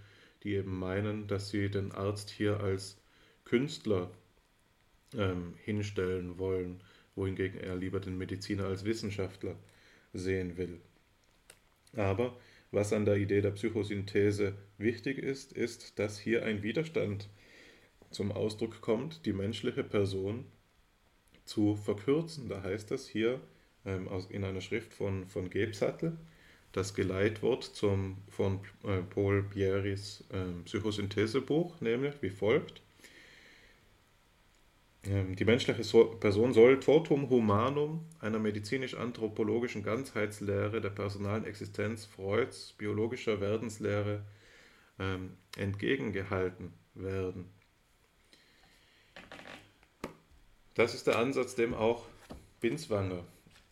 die 0.43 0.55
eben 0.55 0.77
meinen, 0.77 1.27
dass 1.27 1.49
sie 1.49 1.69
den 1.69 1.91
Arzt 1.91 2.29
hier 2.29 2.59
als 2.59 2.97
Künstler 3.45 4.11
ähm, 5.15 5.53
hinstellen 5.63 6.37
wollen, 6.37 6.81
wohingegen 7.15 7.59
er 7.59 7.75
lieber 7.75 7.99
den 7.99 8.17
Mediziner 8.17 8.65
als 8.65 8.85
Wissenschaftler 8.85 9.55
sehen 10.13 10.57
will. 10.57 10.79
Aber 11.95 12.37
was 12.71 12.91
an 12.91 13.05
der 13.05 13.15
Idee 13.15 13.41
der 13.41 13.51
Psychosynthese 13.51 14.53
wichtig 14.77 15.17
ist, 15.17 15.53
ist, 15.53 15.99
dass 15.99 16.19
hier 16.19 16.43
ein 16.43 16.63
Widerstand 16.63 17.29
zum 18.11 18.31
Ausdruck 18.31 18.81
kommt, 18.81 19.25
die 19.25 19.33
menschliche 19.33 19.83
Person 19.83 20.45
zu 21.45 21.75
verkürzen. 21.75 22.49
Da 22.49 22.61
heißt 22.61 22.91
es 22.91 23.07
hier 23.07 23.39
ähm, 23.87 24.07
aus, 24.07 24.27
in 24.29 24.43
einer 24.43 24.61
Schrift 24.61 24.93
von, 24.93 25.25
von 25.25 25.49
Gebsattel, 25.49 26.17
das 26.73 26.93
Geleitwort 26.93 27.63
zum, 27.63 28.17
von 28.29 28.59
äh, 28.83 29.01
Paul 29.01 29.41
Bieris 29.41 30.23
äh, 30.31 30.63
Psychosynthesebuch, 30.65 31.81
nämlich 31.81 32.21
wie 32.21 32.29
folgt. 32.29 32.81
Ähm, 35.05 35.35
die 35.35 35.45
menschliche 35.45 35.83
so 35.83 36.05
Person 36.05 36.53
soll 36.53 36.79
totum 36.79 37.29
humanum, 37.29 38.05
einer 38.19 38.39
medizinisch-anthropologischen 38.39 39.81
Ganzheitslehre 39.81 40.81
der 40.81 40.89
personalen 40.89 41.45
Existenz 41.45 42.05
Freuds 42.05 42.73
biologischer 42.77 43.39
Werdenslehre 43.39 44.23
ähm, 44.99 45.37
entgegengehalten 45.55 46.73
werden. 46.93 47.45
Das 50.75 50.93
ist 50.93 51.07
der 51.07 51.17
Ansatz, 51.17 51.55
dem 51.55 51.73
auch 51.73 52.05
Binswanger 52.59 53.23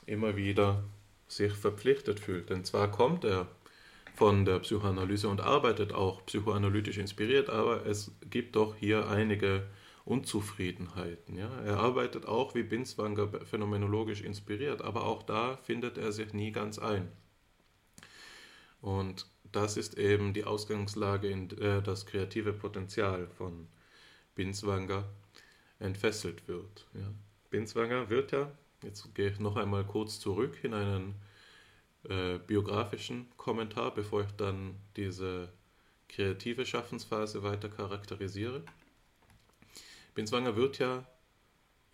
immer 0.05 0.35
wieder 0.35 0.83
sich 1.27 1.53
verpflichtet 1.53 2.19
fühlt. 2.19 2.49
Denn 2.49 2.63
zwar 2.63 2.91
kommt 2.91 3.23
er 3.23 3.47
von 4.15 4.45
der 4.45 4.59
Psychoanalyse 4.59 5.27
und 5.27 5.41
arbeitet 5.41 5.93
auch 5.93 6.25
psychoanalytisch 6.25 6.97
inspiriert, 6.97 7.49
aber 7.49 7.85
es 7.85 8.11
gibt 8.29 8.55
doch 8.55 8.75
hier 8.75 9.09
einige 9.09 9.67
Unzufriedenheiten. 10.05 11.35
Ja? 11.37 11.49
Er 11.63 11.77
arbeitet 11.77 12.25
auch 12.25 12.55
wie 12.55 12.63
Binswanger 12.63 13.27
phänomenologisch 13.45 14.21
inspiriert, 14.21 14.81
aber 14.81 15.03
auch 15.03 15.23
da 15.23 15.57
findet 15.57 15.97
er 15.97 16.11
sich 16.11 16.33
nie 16.33 16.51
ganz 16.51 16.79
ein. 16.79 17.11
Und 18.81 19.27
das 19.51 19.77
ist 19.77 19.97
eben 19.97 20.33
die 20.33 20.43
Ausgangslage, 20.43 21.27
in 21.27 21.49
der 21.49 21.81
das 21.81 22.05
kreative 22.05 22.53
Potenzial 22.53 23.27
von 23.27 23.67
Binswanger 24.35 25.05
entfesselt 25.79 26.47
wird. 26.47 26.87
Ja. 26.93 27.11
Binswanger 27.49 28.09
wird 28.09 28.31
ja, 28.31 28.51
jetzt 28.83 29.13
gehe 29.15 29.29
ich 29.29 29.39
noch 29.39 29.55
einmal 29.55 29.83
kurz 29.83 30.19
zurück 30.19 30.63
in 30.63 30.73
einen 30.73 31.15
äh, 32.09 32.37
biografischen 32.39 33.27
Kommentar, 33.37 33.93
bevor 33.93 34.21
ich 34.21 34.31
dann 34.37 34.75
diese 34.95 35.49
kreative 36.07 36.65
Schaffensphase 36.65 37.43
weiter 37.43 37.69
charakterisiere. 37.69 38.63
Binswanger 40.13 40.55
wird 40.55 40.79
ja, 40.79 41.05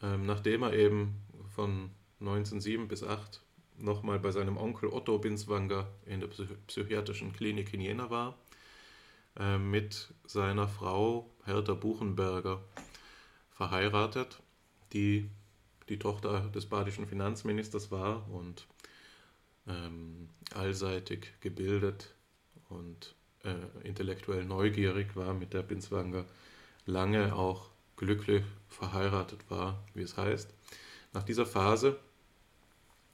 ähm, 0.01 0.25
nachdem 0.25 0.63
er 0.63 0.73
eben 0.73 1.21
von 1.55 1.91
1907 2.19 2.87
bis 2.87 3.03
8 3.03 3.41
nochmal 3.77 4.19
bei 4.19 4.31
seinem 4.31 4.57
Onkel 4.57 4.89
Otto 4.89 5.17
Binswanger 5.17 5.87
in 6.05 6.19
der 6.19 6.29
psychiatrischen 6.67 7.33
Klinik 7.33 7.73
in 7.73 7.81
Jena 7.81 8.09
war, 8.09 8.37
äh, 9.39 9.57
mit 9.57 10.13
seiner 10.25 10.67
Frau 10.67 11.29
Hertha 11.45 11.73
Buchenberger 11.73 12.61
verheiratet, 13.51 14.41
die 14.93 15.29
die 15.91 15.99
Tochter 15.99 16.49
des 16.55 16.67
badischen 16.67 17.05
Finanzministers 17.05 17.91
war 17.91 18.25
und 18.31 18.65
ähm, 19.67 20.29
allseitig 20.55 21.33
gebildet 21.41 22.15
und 22.69 23.13
äh, 23.43 23.85
intellektuell 23.85 24.45
neugierig 24.45 25.17
war, 25.17 25.33
mit 25.33 25.53
der 25.53 25.63
Binswanger 25.63 26.23
lange 26.85 27.35
auch 27.35 27.69
glücklich 27.97 28.45
verheiratet 28.69 29.41
war, 29.49 29.83
wie 29.93 30.03
es 30.03 30.15
heißt. 30.15 30.53
Nach 31.11 31.23
dieser 31.23 31.45
Phase 31.45 31.99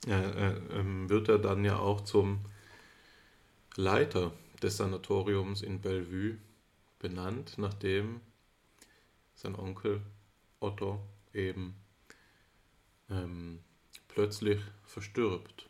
äh, 0.05 0.11
äh, 0.11 0.61
ähm, 0.71 1.09
wird 1.09 1.29
er 1.29 1.39
dann 1.39 1.65
ja 1.65 1.79
auch 1.79 2.01
zum 2.01 2.45
Leiter 3.75 4.33
des 4.61 4.77
Sanatoriums 4.77 5.63
in 5.63 5.81
Bellevue 5.81 6.37
benannt, 6.99 7.55
nachdem 7.57 8.21
sein 9.33 9.55
Onkel 9.55 10.01
Otto 10.59 11.01
eben 11.33 11.75
ähm, 13.09 13.59
plötzlich 14.07 14.59
verstirbt. 14.83 15.67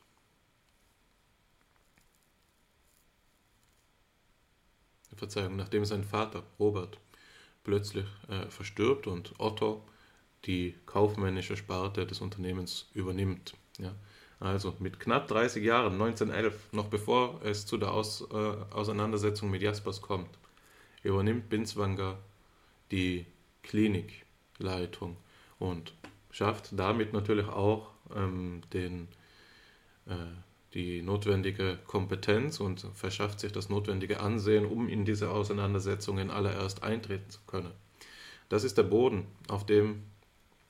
Verzeihung, 5.15 5.55
nachdem 5.55 5.83
sein 5.83 6.03
Vater 6.03 6.43
Robert 6.59 6.99
plötzlich 7.63 8.05
äh, 8.29 8.49
verstirbt 8.49 9.07
und 9.07 9.33
Otto 9.39 9.83
die 10.45 10.75
kaufmännische 10.85 11.57
Sparte 11.57 12.05
des 12.05 12.21
Unternehmens 12.21 12.89
übernimmt. 12.93 13.53
Ja. 13.79 13.93
Also 14.39 14.75
mit 14.79 14.99
knapp 14.99 15.27
30 15.27 15.63
Jahren, 15.63 15.93
1911, 15.93 16.71
noch 16.71 16.87
bevor 16.87 17.41
es 17.43 17.65
zu 17.65 17.77
der 17.77 17.91
Aus, 17.91 18.21
äh, 18.31 18.35
Auseinandersetzung 18.71 19.49
mit 19.49 19.63
Jaspers 19.63 20.01
kommt, 20.01 20.29
übernimmt 21.01 21.49
Binswanger 21.49 22.19
die 22.91 23.25
Klinikleitung 23.63 25.17
und 25.57 25.93
schafft 26.37 26.69
damit 26.73 27.13
natürlich 27.13 27.47
auch 27.47 27.89
ähm, 28.15 28.61
den, 28.71 29.07
äh, 30.05 30.13
die 30.75 31.01
notwendige 31.01 31.79
Kompetenz 31.87 32.59
und 32.59 32.85
verschafft 32.93 33.39
sich 33.39 33.51
das 33.51 33.69
notwendige 33.69 34.19
Ansehen, 34.19 34.65
um 34.67 34.87
in 34.87 35.03
diese 35.03 35.31
Auseinandersetzungen 35.31 36.29
allererst 36.29 36.83
eintreten 36.83 37.27
zu 37.31 37.39
können. 37.47 37.71
Das 38.49 38.63
ist 38.63 38.77
der 38.77 38.83
Boden, 38.83 39.25
auf 39.47 39.65
dem 39.65 40.03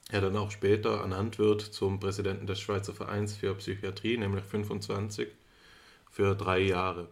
er 0.10 0.21
dann 0.21 0.38
auch 0.38 0.51
später 0.51 1.01
ernannt 1.01 1.38
wird 1.38 1.62
zum 1.62 1.99
Präsidenten 1.99 2.47
des 2.47 2.62
Schweizer 2.62 2.93
Vereins 2.93 3.36
für 3.36 3.53
Psychiatrie, 3.56 4.17
nämlich 4.17 4.45
25 4.45 5.27
für 6.10 6.34
drei 6.34 6.60
Jahre. 6.60 7.10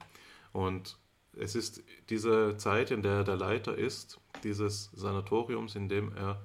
Und 0.54 0.96
es 1.34 1.56
ist 1.56 1.84
diese 2.10 2.56
Zeit, 2.56 2.90
in 2.92 3.02
der 3.02 3.16
er 3.16 3.24
der 3.26 3.36
Leiter 3.36 3.78
ist, 3.78 4.22
dieses 4.46 4.92
Sanatoriums, 4.94 5.76
in 5.76 5.90
dem 5.90 6.16
er 6.16 6.40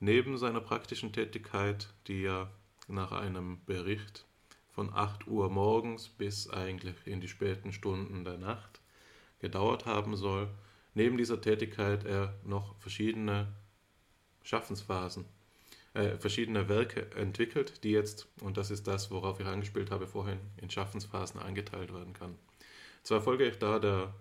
neben 0.00 0.38
seiner 0.38 0.60
praktischen 0.60 1.12
Tätigkeit, 1.12 1.88
die 2.06 2.22
ja 2.22 2.50
nach 2.88 3.12
einem 3.12 3.60
Bericht 3.66 4.24
von 4.70 4.92
8 4.92 5.26
Uhr 5.26 5.50
morgens 5.50 6.08
bis 6.08 6.48
eigentlich 6.48 6.94
in 7.04 7.20
die 7.20 7.28
späten 7.28 7.72
Stunden 7.72 8.24
der 8.24 8.38
Nacht 8.38 8.80
gedauert 9.40 9.86
haben 9.86 10.16
soll, 10.16 10.48
neben 10.94 11.16
dieser 11.16 11.40
Tätigkeit 11.40 12.04
er 12.04 12.34
noch 12.44 12.76
verschiedene 12.78 13.48
Schaffensphasen 14.42 15.24
äh, 15.94 16.16
verschiedene 16.16 16.68
Werke 16.68 17.10
entwickelt, 17.16 17.82
die 17.82 17.90
jetzt, 17.90 18.28
und 18.40 18.56
das 18.56 18.70
ist 18.70 18.86
das, 18.86 19.10
worauf 19.10 19.40
ich 19.40 19.46
angespielt 19.46 19.90
habe 19.90 20.06
vorhin, 20.06 20.38
in 20.58 20.70
Schaffensphasen 20.70 21.40
eingeteilt 21.40 21.92
werden 21.92 22.12
kann. 22.12 22.36
Zwar 23.02 23.20
folge 23.20 23.46
ich 23.46 23.58
da 23.58 23.78
der 23.78 24.14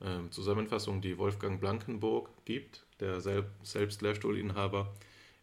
äh, 0.00 0.28
Zusammenfassung, 0.30 1.00
die 1.00 1.18
Wolfgang 1.18 1.60
Blankenburg 1.60 2.30
gibt, 2.44 2.85
der 3.00 3.20
sel 3.20 3.44
selbst 3.62 4.02
Lehrstuhlinhaber 4.02 4.94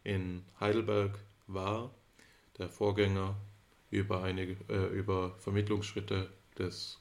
in 0.02 0.44
Heidelberg 0.60 1.18
war, 1.46 1.90
der 2.58 2.68
Vorgänger 2.68 3.36
über, 3.90 4.22
einige, 4.22 4.56
äh, 4.68 4.86
über 4.96 5.34
Vermittlungsschritte 5.38 6.28
des 6.58 7.00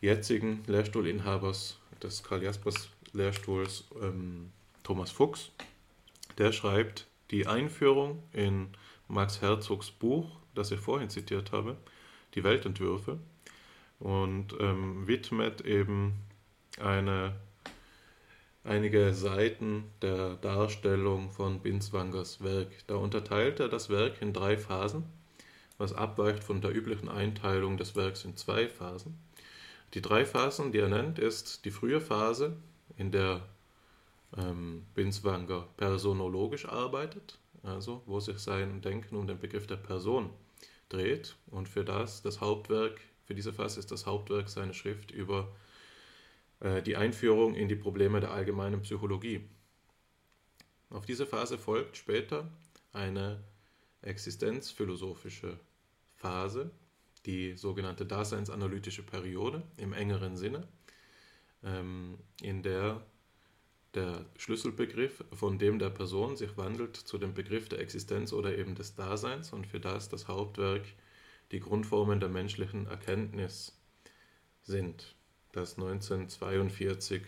jetzigen 0.00 0.62
Lehrstuhlinhabers 0.66 1.78
des 2.02 2.22
Karl 2.22 2.42
Jaspers 2.42 2.88
Lehrstuhls 3.12 3.84
ähm, 4.00 4.52
Thomas 4.82 5.10
Fuchs. 5.10 5.50
Der 6.36 6.52
schreibt, 6.52 7.06
die 7.30 7.46
Einführung 7.46 8.22
in 8.32 8.68
Max 9.08 9.40
Herzogs 9.40 9.90
Buch, 9.90 10.36
das 10.54 10.70
ich 10.70 10.80
vorhin 10.80 11.10
zitiert 11.10 11.52
habe, 11.52 11.76
die 12.34 12.44
Weltentwürfe, 12.44 13.18
und 13.98 14.54
ähm, 14.60 15.06
widmet 15.06 15.62
eben 15.62 16.14
eine, 16.80 17.34
einige 18.64 19.14
Seiten 19.14 19.84
der 20.02 20.36
Darstellung 20.36 21.30
von 21.30 21.60
Binswangers 21.60 22.42
Werk. 22.42 22.68
Da 22.86 22.96
unterteilt 22.96 23.60
er 23.60 23.68
das 23.68 23.88
Werk 23.88 24.20
in 24.20 24.32
drei 24.32 24.56
Phasen, 24.56 25.04
was 25.78 25.92
abweicht 25.92 26.44
von 26.44 26.60
der 26.60 26.74
üblichen 26.74 27.08
Einteilung 27.08 27.76
des 27.76 27.96
Werks 27.96 28.24
in 28.24 28.36
zwei 28.36 28.68
Phasen. 28.68 29.18
Die 29.94 30.02
drei 30.02 30.24
Phasen, 30.24 30.72
die 30.72 30.78
er 30.78 30.88
nennt, 30.88 31.18
ist 31.18 31.64
die 31.64 31.70
frühe 31.70 32.00
Phase, 32.00 32.56
in 32.96 33.10
der 33.10 33.42
ähm, 34.36 34.84
Binswanger 34.94 35.66
personologisch 35.76 36.66
arbeitet, 36.66 37.38
also 37.62 38.02
wo 38.06 38.20
sich 38.20 38.38
sein 38.38 38.82
Denken 38.82 39.16
um 39.16 39.26
den 39.26 39.38
Begriff 39.38 39.66
der 39.66 39.76
Person 39.76 40.30
dreht 40.88 41.36
und 41.50 41.68
für 41.68 41.84
das 41.84 42.22
das 42.22 42.40
Hauptwerk, 42.40 43.00
für 43.24 43.34
diese 43.34 43.52
Phase 43.52 43.78
ist 43.78 43.90
das 43.90 44.06
Hauptwerk 44.06 44.48
seine 44.48 44.74
Schrift 44.74 45.10
über 45.10 45.48
die 46.60 46.96
Einführung 46.96 47.54
in 47.54 47.68
die 47.68 47.76
Probleme 47.76 48.20
der 48.20 48.32
allgemeinen 48.32 48.82
Psychologie. 48.82 49.48
Auf 50.90 51.06
diese 51.06 51.26
Phase 51.26 51.58
folgt 51.58 51.96
später 51.96 52.50
eine 52.92 53.44
existenzphilosophische 54.02 55.60
Phase, 56.16 56.70
die 57.26 57.56
sogenannte 57.56 58.06
daseinsanalytische 58.06 59.02
Periode 59.04 59.62
im 59.76 59.92
engeren 59.92 60.36
Sinne, 60.36 60.66
ähm, 61.62 62.18
in 62.40 62.62
der 62.62 63.04
der 63.94 64.26
Schlüsselbegriff, 64.36 65.24
von 65.32 65.58
dem 65.58 65.78
der 65.78 65.90
Person 65.90 66.36
sich 66.36 66.56
wandelt 66.56 66.96
zu 66.96 67.18
dem 67.18 67.34
Begriff 67.34 67.68
der 67.68 67.80
Existenz 67.80 68.32
oder 68.32 68.56
eben 68.56 68.74
des 68.74 68.94
Daseins 68.94 69.52
und 69.52 69.66
für 69.66 69.80
das 69.80 70.08
das 70.08 70.28
Hauptwerk 70.28 70.84
die 71.52 71.60
Grundformen 71.60 72.20
der 72.20 72.28
menschlichen 72.28 72.86
Erkenntnis 72.86 73.80
sind, 74.62 75.16
das 75.52 75.78
1942 75.78 77.22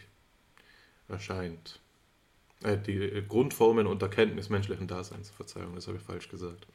erscheint. 1.08 1.80
Äh, 2.62 2.78
die 2.78 3.22
Grundformen 3.26 3.86
und 3.86 4.02
Erkenntnis 4.02 4.48
menschlichen 4.48 4.86
Daseins, 4.86 5.30
Verzeihung, 5.30 5.74
das 5.74 5.86
habe 5.86 5.98
ich 5.98 6.02
falsch 6.02 6.28
gesagt. 6.28 6.66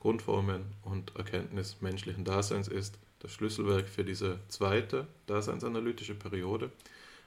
Grundformen 0.00 0.64
und 0.82 1.14
Erkenntnis 1.16 1.80
menschlichen 1.80 2.24
Daseins 2.24 2.68
ist 2.68 2.98
das 3.20 3.32
Schlüsselwerk 3.32 3.88
für 3.88 4.04
diese 4.04 4.40
zweite 4.48 5.06
daseinsanalytische 5.26 6.14
Periode 6.14 6.70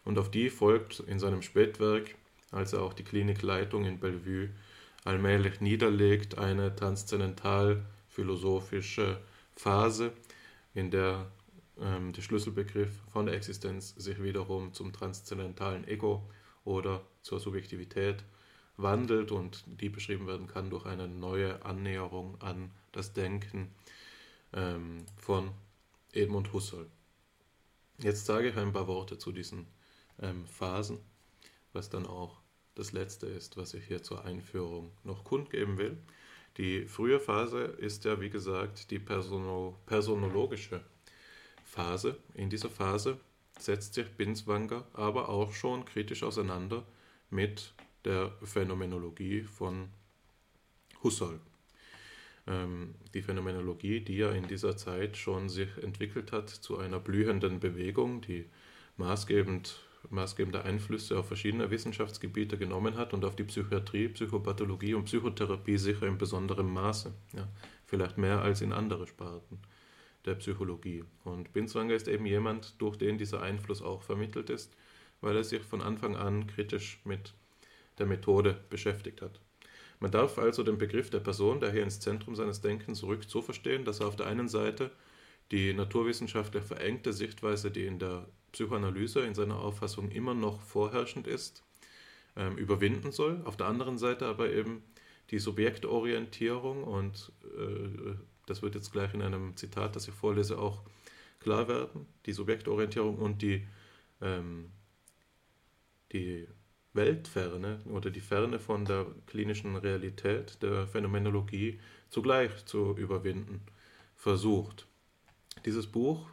und 0.05 0.17
auf 0.17 0.31
die 0.31 0.49
folgt 0.49 1.01
in 1.01 1.19
seinem 1.19 1.41
Spätwerk, 1.41 2.15
als 2.51 2.71
er 2.73 2.83
auch 2.83 2.93
die 2.93 3.03
Klinikleitung 3.03 3.83
in 3.85 3.99
Bellevue 3.99 4.49
allmählich 5.03 5.59
niederlegt, 5.61 6.37
eine 6.37 6.75
transzendental-philosophische 6.75 9.19
Phase, 9.55 10.11
in 10.73 10.91
der 10.91 11.25
ähm, 11.81 12.13
der 12.13 12.21
Schlüsselbegriff 12.21 12.91
von 13.11 13.25
der 13.25 13.35
Existenz 13.35 13.95
sich 13.95 14.21
wiederum 14.21 14.73
zum 14.73 14.93
transzendentalen 14.93 15.87
Ego 15.87 16.29
oder 16.63 17.05
zur 17.21 17.39
Subjektivität 17.39 18.23
wandelt 18.77 19.31
und 19.31 19.63
die 19.67 19.89
beschrieben 19.89 20.27
werden 20.27 20.47
kann 20.47 20.69
durch 20.69 20.85
eine 20.85 21.07
neue 21.07 21.63
Annäherung 21.65 22.39
an 22.41 22.71
das 22.91 23.13
Denken 23.13 23.73
ähm, 24.53 25.05
von 25.17 25.51
Edmund 26.13 26.53
Husserl. 26.53 26.87
Jetzt 27.97 28.25
sage 28.25 28.49
ich 28.49 28.57
ein 28.57 28.71
paar 28.71 28.87
Worte 28.87 29.17
zu 29.17 29.31
diesen 29.31 29.67
ähm, 30.21 30.45
Phasen, 30.45 30.99
was 31.73 31.89
dann 31.89 32.05
auch 32.05 32.39
das 32.75 32.93
letzte 32.93 33.27
ist, 33.27 33.57
was 33.57 33.73
ich 33.73 33.85
hier 33.85 34.01
zur 34.01 34.23
Einführung 34.23 34.91
noch 35.03 35.25
kundgeben 35.25 35.77
will. 35.77 35.97
Die 36.57 36.87
frühe 36.87 37.19
Phase 37.19 37.63
ist 37.63 38.05
ja, 38.05 38.21
wie 38.21 38.29
gesagt, 38.29 38.91
die 38.91 38.99
persono 38.99 39.77
personologische 39.85 40.81
Phase. 41.69 42.17
In 42.33 42.49
dieser 42.49 42.69
Phase 42.69 43.19
setzt 43.59 43.93
sich 43.93 44.07
Binswanger 44.17 44.85
aber 44.93 45.29
auch 45.29 45.53
schon 45.53 45.85
kritisch 45.85 46.23
auseinander 46.23 46.83
mit 47.29 47.73
der 48.05 48.31
Phänomenologie 48.43 49.43
von 49.43 49.89
Husserl. 51.03 51.39
Ähm, 52.47 52.95
die 53.13 53.21
Phänomenologie, 53.21 54.01
die 54.01 54.17
ja 54.17 54.31
in 54.31 54.47
dieser 54.47 54.77
Zeit 54.77 55.15
schon 55.15 55.47
sich 55.47 55.69
entwickelt 55.81 56.31
hat 56.31 56.49
zu 56.49 56.79
einer 56.79 56.99
blühenden 56.99 57.59
Bewegung, 57.59 58.21
die 58.21 58.45
maßgebend 58.97 59.85
maßgebende 60.09 60.63
Einflüsse 60.63 61.19
auf 61.19 61.27
verschiedene 61.27 61.69
Wissenschaftsgebiete 61.69 62.57
genommen 62.57 62.95
hat 62.95 63.13
und 63.13 63.25
auf 63.25 63.35
die 63.35 63.43
Psychiatrie, 63.43 64.07
Psychopathologie 64.07 64.93
und 64.93 65.03
Psychotherapie 65.03 65.77
sicher 65.77 66.07
in 66.07 66.17
besonderem 66.17 66.71
Maße. 66.73 67.13
Ja, 67.33 67.49
vielleicht 67.85 68.17
mehr 68.17 68.41
als 68.41 68.61
in 68.61 68.71
andere 68.71 69.05
Sparten 69.07 69.59
der 70.25 70.35
Psychologie. 70.35 71.03
Und 71.23 71.53
Binswanger 71.53 71.95
ist 71.95 72.07
eben 72.07 72.25
jemand, 72.25 72.81
durch 72.81 72.97
den 72.97 73.17
dieser 73.17 73.41
Einfluss 73.41 73.81
auch 73.81 74.03
vermittelt 74.03 74.49
ist, 74.49 74.75
weil 75.21 75.35
er 75.35 75.43
sich 75.43 75.61
von 75.61 75.81
Anfang 75.81 76.15
an 76.15 76.47
kritisch 76.47 76.99
mit 77.03 77.33
der 77.97 78.05
Methode 78.05 78.59
beschäftigt 78.69 79.21
hat. 79.21 79.39
Man 79.99 80.11
darf 80.11 80.37
also 80.37 80.63
den 80.63 80.77
Begriff 80.77 81.09
der 81.09 81.19
Person, 81.19 81.59
der 81.59 81.71
hier 81.71 81.83
ins 81.83 81.99
Zentrum 81.99 82.35
seines 82.35 82.61
Denkens 82.61 83.03
rückt, 83.03 83.29
so 83.29 83.41
verstehen, 83.41 83.83
dass 83.83 83.99
er 83.99 84.07
auf 84.07 84.15
der 84.15 84.27
einen 84.27 84.47
Seite 84.47 84.91
die 85.51 85.73
naturwissenschaftlich 85.73 86.63
verengte 86.63 87.11
Sichtweise, 87.11 87.71
die 87.71 87.85
in 87.85 87.99
der 87.99 88.25
Psychoanalyse 88.51 89.21
in 89.21 89.33
seiner 89.33 89.59
Auffassung 89.59 90.09
immer 90.11 90.33
noch 90.33 90.61
vorherrschend 90.61 91.27
ist, 91.27 91.63
ähm, 92.35 92.57
überwinden 92.57 93.11
soll. 93.11 93.41
Auf 93.45 93.57
der 93.57 93.67
anderen 93.67 93.97
Seite 93.97 94.25
aber 94.27 94.51
eben 94.51 94.83
die 95.31 95.39
Subjektorientierung 95.39 96.83
und 96.83 97.31
äh, 97.43 98.15
das 98.49 98.61
wird 98.61 98.75
jetzt 98.75 98.91
gleich 98.91 99.13
in 99.13 99.21
einem 99.21 99.55
Zitat, 99.55 99.95
das 99.95 100.07
ich 100.07 100.13
vorlese, 100.13 100.57
auch 100.57 100.81
klar 101.39 101.67
werden. 101.67 102.05
Die 102.25 102.33
Subjektorientierung 102.33 103.17
und 103.17 103.41
die, 103.41 103.65
ähm, 104.21 104.71
die 106.11 106.47
Weltferne 106.93 107.79
oder 107.85 108.09
die 108.09 108.21
Ferne 108.21 108.59
von 108.59 108.85
der 108.85 109.05
klinischen 109.27 109.75
Realität, 109.75 110.61
der 110.61 110.87
Phänomenologie 110.87 111.79
zugleich 112.09 112.65
zu 112.65 112.95
überwinden 112.97 113.61
versucht. 114.15 114.87
Dieses 115.65 115.87
Buch 115.87 116.29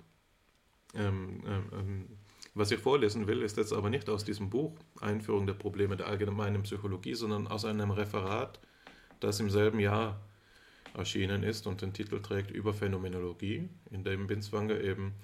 ähm, 0.97 1.43
ähm, 1.47 1.65
ähm, 1.73 2.09
was 2.55 2.71
ich 2.71 2.81
vorlesen 2.81 3.27
will, 3.27 3.43
ist 3.43 3.59
jetzt 3.59 3.73
aber 3.73 3.91
nicht 3.91 4.09
aus 4.09 4.25
diesem 4.25 4.49
Buch 4.49 4.73
Einführung 5.01 5.47
der 5.47 5.55
Probleme 5.55 5.97
der 5.97 6.07
allgemeinen 6.07 6.63
Psychologie, 6.63 7.15
sondern 7.15 7.47
aus 7.47 7.67
einem 7.67 7.91
Referat, 7.91 8.61
das 9.21 9.41
im 9.41 9.51
selben 9.51 9.79
Jahr 9.79 10.21
erschienen 10.97 11.43
ist 11.43 11.67
und 11.67 11.83
den 11.83 11.93
Titel 11.93 12.21
trägt 12.21 12.51
über 12.51 12.73
Phänomenologie, 12.75 13.69
in 13.91 14.05
dem 14.05 14.27
Binswanger 14.27 14.81
eben 14.81 15.15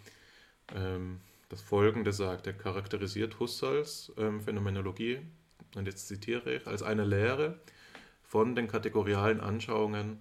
ähm, 0.75 1.21
das 1.49 1.61
Folgende 1.61 2.13
sagt. 2.13 2.47
Er 2.47 2.53
charakterisiert 2.53 3.41
Husserls 3.41 4.13
ähm, 4.17 4.41
Phänomenologie, 4.41 5.21
und 5.75 5.87
jetzt 5.87 6.09
zitiere 6.09 6.55
ich, 6.55 6.67
als 6.67 6.83
eine 6.83 7.05
Lehre 7.05 7.59
von 8.23 8.55
den 8.55 8.69
kategorialen 8.69 9.41
Anschauungen, 9.41 10.21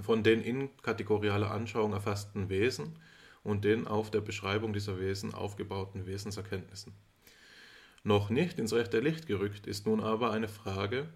von 0.00 0.22
den 0.22 0.42
in 0.42 0.70
kategorialer 0.82 1.50
Anschauung 1.50 1.92
erfassten 1.92 2.48
Wesen 2.48 2.98
und 3.42 3.64
den 3.64 3.86
auf 3.86 4.10
der 4.10 4.20
Beschreibung 4.20 4.72
dieser 4.72 5.00
Wesen 5.00 5.34
aufgebauten 5.34 6.06
Wesenserkenntnissen. 6.06 6.92
Noch 8.04 8.30
nicht 8.30 8.58
ins 8.58 8.72
rechte 8.72 9.00
Licht 9.00 9.26
gerückt 9.26 9.66
ist 9.66 9.86
nun 9.86 10.00
aber 10.00 10.30
eine 10.30 10.48
Frage, 10.48 11.08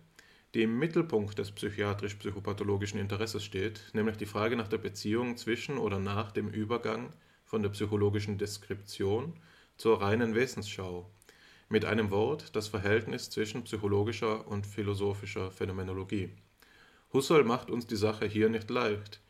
die 0.55 0.63
im 0.63 0.79
Mittelpunkt 0.79 1.39
des 1.39 1.51
psychiatrisch-psychopathologischen 1.53 3.01
Interesses 3.01 3.43
steht, 3.43 3.83
nämlich 3.95 4.17
die 4.19 4.27
Frage 4.27 4.57
nach 4.57 4.69
der 4.69 4.79
Beziehung 4.79 5.37
zwischen 5.37 5.79
oder 5.79 5.99
nach 5.99 6.31
dem 6.31 6.49
Übergang 6.49 7.13
von 7.45 7.63
der 7.63 7.71
psychologischen 7.71 8.39
Deskription 8.39 9.35
zur 9.77 10.03
reinen 10.03 10.35
Wesensschau. 10.35 11.11
Mit 11.69 11.87
einem 11.87 12.11
Wort 12.11 12.55
das 12.55 12.69
Verhältnis 12.69 13.31
zwischen 13.31 13.65
psychologischer 13.65 14.47
und 14.47 14.67
philosophischer 14.67 15.51
Phänomenologie. 15.51 16.31
Husserl 17.15 17.45
macht 17.45 17.71
uns 17.71 17.87
die 17.87 17.97
Sache 17.97 18.27
hier 18.27 18.51
nicht 18.51 18.69
leicht, 18.69 19.21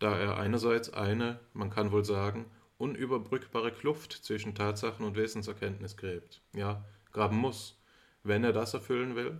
da 0.00 0.18
er 0.18 0.36
einerseits 0.36 0.92
eine, 0.92 1.38
man 1.54 1.70
kann 1.70 1.92
wohl 1.92 2.04
sagen, 2.04 2.46
unüberbrückbare 2.78 3.70
Kluft 3.70 4.12
zwischen 4.12 4.56
Tatsachen 4.56 5.06
und 5.06 5.16
Wesenserkenntnis 5.16 5.96
gräbt, 5.96 6.40
ja, 6.54 6.84
graben 7.12 7.36
muss, 7.36 7.78
wenn 8.24 8.42
er 8.42 8.52
das 8.52 8.74
erfüllen 8.74 9.14
will, 9.14 9.38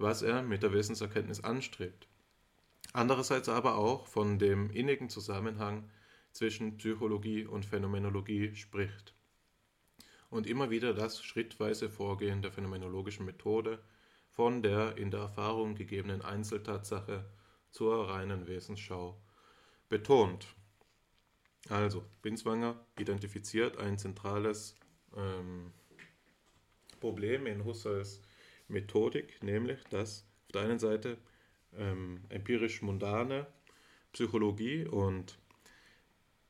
was 0.00 0.22
er 0.22 0.42
mit 0.42 0.62
der 0.62 0.72
Wesenserkenntnis 0.72 1.44
anstrebt. 1.44 2.08
Andererseits 2.92 3.48
aber 3.48 3.76
auch 3.76 4.06
von 4.06 4.38
dem 4.38 4.70
innigen 4.70 5.08
Zusammenhang 5.08 5.88
zwischen 6.32 6.78
Psychologie 6.78 7.44
und 7.44 7.66
Phänomenologie 7.66 8.54
spricht. 8.54 9.14
Und 10.30 10.46
immer 10.46 10.70
wieder 10.70 10.94
das 10.94 11.22
schrittweise 11.22 11.90
Vorgehen 11.90 12.40
der 12.40 12.52
phänomenologischen 12.52 13.26
Methode 13.26 13.80
von 14.28 14.62
der 14.62 14.96
in 14.96 15.10
der 15.10 15.20
Erfahrung 15.20 15.74
gegebenen 15.74 16.22
Einzeltatsache 16.22 17.24
zur 17.70 18.08
reinen 18.08 18.46
Wesensschau 18.46 19.20
betont. 19.88 20.46
Also, 21.68 22.04
Binswanger 22.22 22.86
identifiziert 22.98 23.76
ein 23.76 23.98
zentrales 23.98 24.76
ähm, 25.16 25.72
Problem 27.00 27.46
in 27.46 27.64
Husserls 27.64 28.22
Methodik, 28.70 29.42
nämlich 29.42 29.82
dass 29.90 30.24
auf 30.46 30.52
der 30.52 30.62
einen 30.62 30.78
Seite 30.78 31.18
ähm, 31.76 32.22
empirisch 32.28 32.82
mundane 32.82 33.46
Psychologie 34.12 34.86
und 34.86 35.38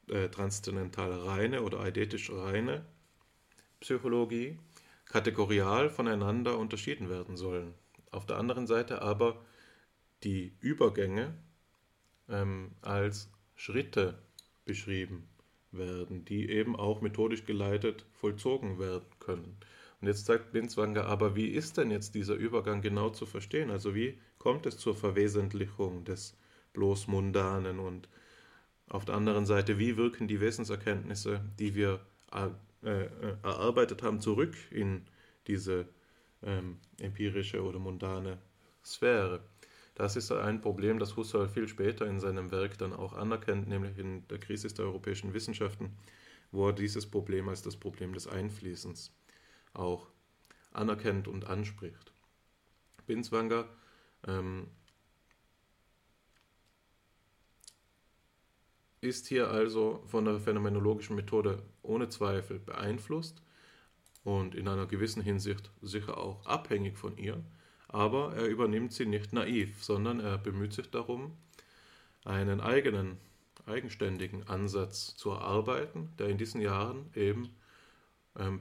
äh, 0.09 0.29
transzendental 0.29 1.13
reine 1.13 1.63
oder 1.63 1.81
eidetisch 1.81 2.31
reine 2.31 2.85
Psychologie 3.81 4.59
kategorial 5.05 5.91
voneinander 5.91 6.59
unterschieden 6.59 7.11
werden 7.11 7.37
sollen. 7.37 7.75
Auf 8.11 8.27
der 8.27 8.39
anderen 8.39 8.67
Seite 8.67 9.03
aber 9.03 9.45
die 10.23 10.55
Übergänge 10.61 11.35
ähm, 12.29 12.73
als 12.81 13.31
Schritte 13.55 14.19
beschrieben 14.65 15.29
werden, 15.73 16.25
die 16.25 16.51
eben 16.51 16.77
auch 16.77 17.01
methodisch 17.01 17.45
geleitet 17.45 18.05
vollzogen 18.13 18.79
werden 18.79 19.07
können. 19.19 19.57
Und 20.01 20.09
jetzt 20.09 20.25
sagt 20.25 20.53
Binswanger, 20.53 21.05
aber 21.05 21.37
wie 21.37 21.49
ist 21.49 21.77
denn 21.77 21.91
jetzt 21.91 22.15
dieser 22.15 22.35
Übergang 22.35 22.81
genau 22.81 23.11
zu 23.11 23.27
verstehen? 23.27 23.71
Also 23.71 23.95
wie 23.95 24.19
kommt 24.39 24.65
es 24.65 24.79
zur 24.79 24.95
Verwesentlichung 24.95 26.05
des 26.05 26.37
bloß 26.73 27.09
Mundanen 27.09 27.79
und 27.79 28.09
auf 28.89 29.05
der 29.05 29.15
anderen 29.15 29.47
Seite, 29.47 29.79
wie 29.79 29.97
wirken 29.97 30.27
die 30.27 30.41
Wesenserkenntnisse, 30.41 31.43
die 31.59 31.75
wir 31.75 32.01
äh, 32.33 32.49
äh, 32.89 33.09
erarbeitet 33.43 34.03
haben, 34.03 34.21
zurück 34.21 34.55
in 34.71 35.03
diese 35.47 35.87
ähm, 36.43 36.79
empirische 36.99 37.63
oder 37.63 37.79
mundane 37.79 38.39
Sphäre? 38.85 39.41
Das 39.95 40.17
ist 40.17 40.33
ein 40.33 40.63
Problem, 40.63 40.99
das 40.99 41.17
Husserl 41.17 41.49
viel 41.49 41.69
später 41.69 42.07
in 42.07 42.21
seinem 42.21 42.51
Werk 42.51 42.79
dann 42.79 42.95
auch 42.95 43.13
anerkennt, 43.13 43.69
nämlich 43.69 43.99
in 43.99 44.27
der 44.29 44.39
Krise 44.39 44.69
der 44.69 44.87
europäischen 44.87 45.35
Wissenschaften, 45.35 45.93
wo 46.53 46.69
er 46.69 46.73
dieses 46.73 47.07
Problem 47.07 47.49
als 47.49 47.61
das 47.63 47.77
Problem 47.77 48.15
des 48.15 48.27
Einfließens 48.27 49.13
auch 49.75 50.07
anerkennt 50.73 51.29
und 51.29 51.47
anspricht. 51.47 52.13
Binswanger 53.07 53.67
ähm, 54.27 54.69
ist 59.01 59.27
hier 59.27 59.49
also 59.49 60.03
von 60.07 60.25
der 60.25 60.39
phänomenologischen 60.39 61.17
Methode 61.17 61.63
ohne 61.83 62.09
Zweifel 62.09 62.59
beeinflusst 62.59 63.43
und 64.25 64.55
in 64.55 64.69
einer 64.69 64.87
gewissen 64.87 65.23
Hinsicht 65.23 65.71
sicher 65.81 66.19
auch 66.19 66.45
abhängig 66.47 66.99
von 66.99 67.17
ihr, 67.17 67.43
aber 67.89 68.35
er 68.37 68.47
übernimmt 68.47 68.93
sie 68.93 69.07
nicht 69.07 69.33
naiv, 69.33 69.83
sondern 69.83 70.21
er 70.21 70.39
bemüht 70.39 70.75
sich 70.75 70.91
darum, 70.91 71.37
einen 72.25 72.61
eigenen, 72.61 73.17
eigenständigen 73.67 74.47
Ansatz 74.47 75.17
zu 75.17 75.31
erarbeiten, 75.31 76.13
der 76.19 76.29
in 76.29 76.39
diesen 76.39 76.61
Jahren 76.61 77.11
eben 77.15 77.51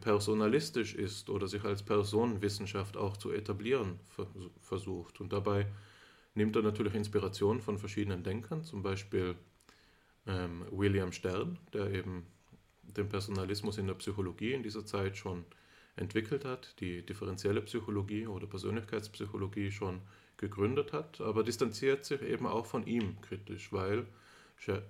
personalistisch 0.02 0.96
ist 0.96 1.30
oder 1.30 1.48
sich 1.48 1.64
als 1.64 1.84
Personenwissenschaft 1.84 2.98
auch 2.98 3.18
zu 3.18 3.32
etablieren 3.32 4.00
versucht. 4.62 5.22
Und 5.22 5.32
dabei 5.32 5.68
nimmt 6.34 6.56
er 6.56 6.64
natürlich 6.64 6.96
Inspiration 6.96 7.62
von 7.62 7.78
verschiedenen 7.78 8.24
Denkern, 8.24 8.64
zum 8.64 8.82
Beispiel 8.82 9.36
ähm, 10.26 10.66
William 10.72 11.12
Stern, 11.12 11.60
der 11.74 11.92
eben 11.92 12.26
den 12.82 13.10
Personalismus 13.10 13.78
in 13.78 13.88
der 13.88 13.94
Psychologie 13.96 14.54
in 14.54 14.64
dieser 14.64 14.86
Zeit 14.86 15.18
schon 15.18 15.46
entwickelt 15.96 16.46
hat, 16.46 16.80
die 16.80 17.06
differenzielle 17.06 17.62
Psychologie 17.62 18.26
oder 18.26 18.48
Persönlichkeitspsychologie 18.48 19.72
schon 19.72 20.02
gegründet 20.38 20.94
hat, 20.94 21.20
aber 21.22 21.44
distanziert 21.44 22.06
sich 22.06 22.22
eben 22.22 22.48
auch 22.48 22.66
von 22.66 22.88
ihm 22.88 23.20
kritisch, 23.22 23.72
weil 23.74 24.08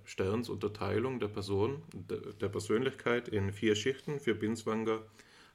Sterns 0.04 0.50
Unterteilung 0.50 1.20
der 1.20 1.28
Person, 1.28 1.84
der 1.94 2.50
Persönlichkeit 2.50 3.28
in 3.28 3.54
vier 3.54 3.76
Schichten 3.76 4.20
für 4.20 4.36
Binswanger 4.36 5.02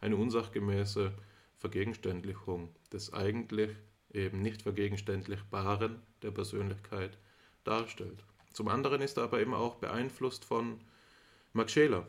eine 0.01 0.17
unsachgemäße 0.17 1.13
Vergegenständlichung 1.57 2.69
des 2.93 3.13
eigentlich 3.13 3.71
eben 4.13 4.43
nicht 4.43 4.63
vergegenständlichbaren 4.63 6.01
der 6.23 6.31
Persönlichkeit 6.31 7.19
darstellt. 7.65 8.25
Zum 8.53 8.69
anderen 8.69 9.03
ist 9.03 9.17
er 9.17 9.25
aber 9.25 9.41
eben 9.41 9.55
auch 9.55 9.77
beeinflusst 9.77 10.45
von 10.45 10.81
Max 11.53 11.73
Scheler 11.73 12.07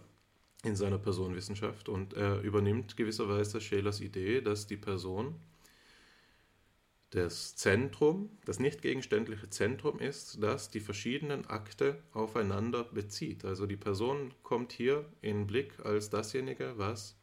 in 0.64 0.76
seiner 0.76 0.98
Personenwissenschaft 0.98 1.90
und 1.90 2.14
er 2.14 2.42
übernimmt 2.42 2.98
gewisserweise 2.98 3.62
Schelers 3.62 4.02
Idee, 4.02 4.42
dass 4.42 4.68
die 4.68 4.78
Person 4.78 5.36
das 7.12 7.56
Zentrum, 7.56 8.30
das 8.46 8.60
nicht 8.60 8.82
gegenständliche 8.82 9.50
Zentrum 9.50 10.00
ist, 10.00 10.42
das 10.44 10.70
die 10.70 10.80
verschiedenen 10.80 11.46
Akte 11.46 12.04
aufeinander 12.14 12.84
bezieht. 12.84 13.46
Also 13.46 13.66
die 13.66 13.78
Person 13.78 14.34
kommt 14.44 14.72
hier 14.72 15.06
in 15.22 15.48
Blick 15.48 15.80
als 15.86 16.10
dasjenige, 16.10 16.78
was 16.78 17.16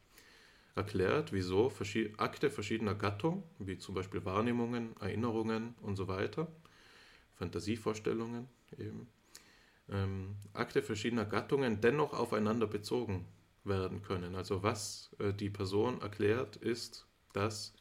erklärt, 0.75 1.33
wieso 1.33 1.73
Akte 2.17 2.51
verschiedener 2.51 2.95
Gattung, 2.95 3.43
wie 3.59 3.77
zum 3.77 3.95
Beispiel 3.95 4.25
Wahrnehmungen, 4.25 4.97
Erinnerungen 5.01 5.75
und 5.83 5.97
so 5.97 6.09
weiter, 6.09 6.49
Fantasievorstellungen 7.35 8.49
eben, 8.79 9.09
ähm, 9.91 10.37
Akte 10.55 10.83
verschiedener 10.83 11.27
Gattungen 11.27 11.81
dennoch 11.81 12.15
aufeinander 12.15 12.67
bezogen 12.67 13.27
werden 13.65 14.03
können. 14.03 14.35
Also 14.35 14.63
was 14.63 15.11
äh, 15.19 15.33
die 15.33 15.51
Person 15.51 16.01
erklärt, 16.01 16.57
ist, 16.57 17.07
dass 17.33 17.75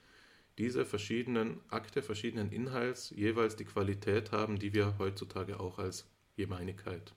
diese 0.61 0.85
verschiedenen 0.85 1.59
Akte 1.69 2.03
verschiedenen 2.03 2.51
Inhalts 2.51 3.09
jeweils 3.09 3.55
die 3.55 3.65
Qualität 3.65 4.31
haben, 4.31 4.59
die 4.59 4.75
wir 4.75 4.99
heutzutage 4.99 5.59
auch 5.59 5.79
als 5.79 6.07
Gemeinigkeit 6.37 7.15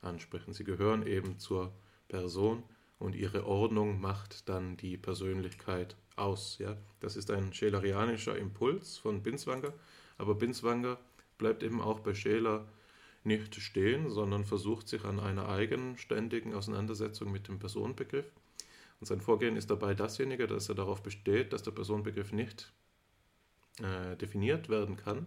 ansprechen. 0.00 0.52
Sie 0.52 0.64
gehören 0.64 1.06
eben 1.06 1.38
zur 1.38 1.72
Person 2.08 2.64
und 2.98 3.14
ihre 3.14 3.46
Ordnung 3.46 4.00
macht 4.00 4.48
dann 4.48 4.76
die 4.76 4.96
Persönlichkeit 4.96 5.94
aus. 6.16 6.58
Ja? 6.58 6.76
Das 6.98 7.14
ist 7.14 7.30
ein 7.30 7.52
schelerianischer 7.52 8.36
Impuls 8.36 8.98
von 8.98 9.22
Binswanger, 9.22 9.72
aber 10.18 10.34
Binswanger 10.34 10.98
bleibt 11.38 11.62
eben 11.62 11.80
auch 11.80 12.00
bei 12.00 12.14
Scheler 12.14 12.66
nicht 13.22 13.54
stehen, 13.54 14.10
sondern 14.10 14.44
versucht 14.44 14.88
sich 14.88 15.04
an 15.04 15.20
einer 15.20 15.48
eigenständigen 15.48 16.52
Auseinandersetzung 16.52 17.30
mit 17.30 17.46
dem 17.46 17.60
Personenbegriff 17.60 18.26
und 19.02 19.06
sein 19.06 19.20
Vorgehen 19.20 19.56
ist 19.56 19.68
dabei 19.68 19.94
dasjenige, 19.94 20.46
dass 20.46 20.68
er 20.68 20.76
darauf 20.76 21.02
besteht, 21.02 21.52
dass 21.52 21.64
der 21.64 21.72
Personenbegriff 21.72 22.30
nicht 22.30 22.72
äh, 23.80 24.16
definiert 24.16 24.68
werden 24.68 24.96
kann, 24.96 25.26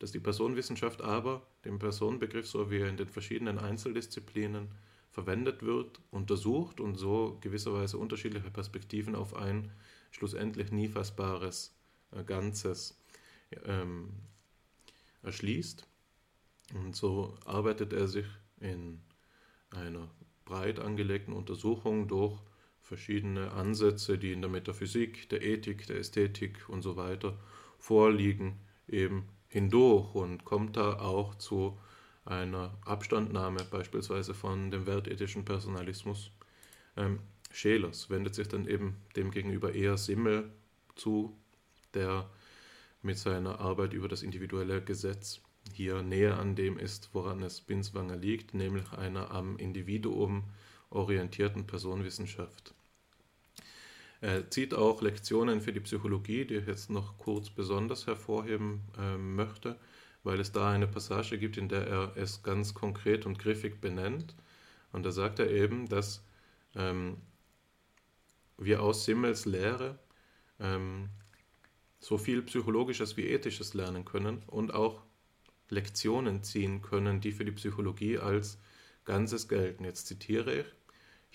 dass 0.00 0.10
die 0.10 0.18
Personenwissenschaft 0.18 1.02
aber 1.02 1.46
den 1.64 1.78
Personenbegriff, 1.78 2.48
so 2.48 2.68
wie 2.72 2.78
er 2.78 2.88
in 2.88 2.96
den 2.96 3.06
verschiedenen 3.06 3.60
Einzeldisziplinen 3.60 4.72
verwendet 5.12 5.62
wird, 5.62 6.00
untersucht 6.10 6.80
und 6.80 6.96
so 6.96 7.38
gewisserweise 7.40 7.96
unterschiedliche 7.96 8.50
Perspektiven 8.50 9.14
auf 9.14 9.36
ein 9.36 9.70
schlussendlich 10.10 10.72
nie 10.72 10.88
fassbares 10.88 11.76
äh, 12.10 12.24
Ganzes 12.24 13.00
ähm, 13.64 14.14
erschließt. 15.22 15.86
Und 16.74 16.96
so 16.96 17.36
arbeitet 17.44 17.92
er 17.92 18.08
sich 18.08 18.26
in 18.58 19.00
einer 19.70 20.10
breit 20.44 20.80
angelegten 20.80 21.32
Untersuchung 21.32 22.08
durch 22.08 22.36
verschiedene 22.92 23.52
Ansätze, 23.52 24.18
die 24.18 24.32
in 24.32 24.42
der 24.42 24.50
Metaphysik, 24.50 25.26
der 25.30 25.40
Ethik, 25.40 25.86
der 25.86 25.96
Ästhetik 25.96 26.68
und 26.68 26.82
so 26.82 26.94
weiter 26.94 27.38
vorliegen, 27.78 28.58
eben 28.86 29.30
hindurch 29.48 30.14
und 30.14 30.44
kommt 30.44 30.76
da 30.76 30.98
auch 30.98 31.34
zu 31.36 31.78
einer 32.26 32.76
Abstandnahme 32.84 33.64
beispielsweise 33.64 34.34
von 34.34 34.70
dem 34.70 34.86
wertethischen 34.86 35.46
Personalismus. 35.46 36.32
Ähm, 36.98 37.20
Schelers 37.50 38.10
wendet 38.10 38.34
sich 38.34 38.48
dann 38.48 38.66
eben 38.66 38.98
demgegenüber 39.16 39.74
eher 39.74 39.96
Simmel 39.96 40.50
zu, 40.94 41.34
der 41.94 42.28
mit 43.00 43.16
seiner 43.16 43.58
Arbeit 43.58 43.94
über 43.94 44.08
das 44.08 44.22
individuelle 44.22 44.82
Gesetz 44.82 45.40
hier 45.72 46.02
näher 46.02 46.38
an 46.38 46.56
dem 46.56 46.76
ist, 46.76 47.08
woran 47.14 47.42
es 47.42 47.62
Binswanger 47.62 48.16
liegt, 48.16 48.52
nämlich 48.52 48.92
einer 48.92 49.30
am 49.30 49.56
Individuum 49.56 50.44
orientierten 50.90 51.66
Personenwissenschaft. 51.66 52.74
Er 54.22 54.48
zieht 54.50 54.72
auch 54.72 55.02
Lektionen 55.02 55.60
für 55.60 55.72
die 55.72 55.80
Psychologie, 55.80 56.44
die 56.44 56.54
ich 56.54 56.66
jetzt 56.68 56.90
noch 56.90 57.18
kurz 57.18 57.50
besonders 57.50 58.06
hervorheben 58.06 58.82
äh, 58.96 59.18
möchte, 59.18 59.76
weil 60.22 60.38
es 60.38 60.52
da 60.52 60.70
eine 60.70 60.86
Passage 60.86 61.38
gibt, 61.38 61.56
in 61.56 61.68
der 61.68 61.88
er 61.88 62.16
es 62.16 62.44
ganz 62.44 62.72
konkret 62.72 63.26
und 63.26 63.40
griffig 63.40 63.80
benennt. 63.80 64.36
Und 64.92 65.04
da 65.04 65.10
sagt 65.10 65.40
er 65.40 65.50
eben, 65.50 65.88
dass 65.88 66.24
ähm, 66.76 67.16
wir 68.58 68.80
aus 68.80 69.04
Simmels 69.06 69.44
Lehre 69.44 69.98
ähm, 70.60 71.08
so 71.98 72.16
viel 72.16 72.42
Psychologisches 72.42 73.16
wie 73.16 73.26
Ethisches 73.26 73.74
lernen 73.74 74.04
können 74.04 74.44
und 74.46 74.72
auch 74.72 75.02
Lektionen 75.68 76.44
ziehen 76.44 76.80
können, 76.80 77.20
die 77.20 77.32
für 77.32 77.44
die 77.44 77.50
Psychologie 77.50 78.18
als 78.18 78.60
Ganzes 79.04 79.48
gelten. 79.48 79.82
Jetzt 79.82 80.06
zitiere 80.06 80.60
ich. 80.60 80.66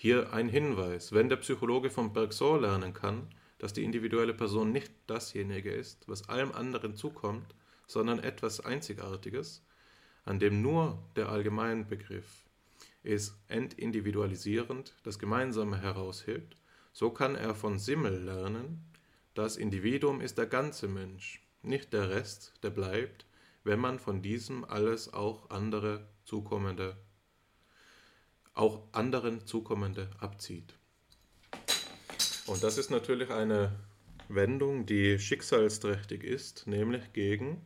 Hier 0.00 0.32
ein 0.32 0.48
Hinweis, 0.48 1.10
wenn 1.10 1.28
der 1.28 1.38
Psychologe 1.38 1.90
von 1.90 2.12
Bergson 2.12 2.60
lernen 2.60 2.94
kann, 2.94 3.26
dass 3.58 3.72
die 3.72 3.82
individuelle 3.82 4.32
Person 4.32 4.70
nicht 4.70 4.92
dasjenige 5.08 5.72
ist, 5.72 6.08
was 6.08 6.28
allem 6.28 6.52
anderen 6.52 6.94
zukommt, 6.94 7.52
sondern 7.88 8.20
etwas 8.20 8.60
Einzigartiges, 8.60 9.60
an 10.24 10.38
dem 10.38 10.62
nur 10.62 11.02
der 11.16 11.30
Allgemeinbegriff 11.30 12.44
es 13.02 13.36
entindividualisierend 13.48 14.94
das 15.02 15.18
Gemeinsame 15.18 15.82
heraushebt, 15.82 16.54
so 16.92 17.10
kann 17.10 17.34
er 17.34 17.56
von 17.56 17.80
Simmel 17.80 18.22
lernen, 18.22 18.84
das 19.34 19.56
Individuum 19.56 20.20
ist 20.20 20.38
der 20.38 20.46
ganze 20.46 20.86
Mensch, 20.86 21.42
nicht 21.62 21.92
der 21.92 22.08
Rest, 22.08 22.52
der 22.62 22.70
bleibt, 22.70 23.26
wenn 23.64 23.80
man 23.80 23.98
von 23.98 24.22
diesem 24.22 24.64
alles 24.64 25.12
auch 25.12 25.50
andere 25.50 26.06
zukommende 26.24 26.96
auch 28.58 28.82
anderen 28.92 29.46
zukommende 29.46 30.10
abzieht. 30.18 30.74
Und 32.46 32.62
das 32.62 32.78
ist 32.78 32.90
natürlich 32.90 33.30
eine 33.30 33.72
Wendung, 34.28 34.84
die 34.84 35.18
schicksalsträchtig 35.18 36.24
ist, 36.24 36.66
nämlich 36.66 37.12
gegen 37.12 37.62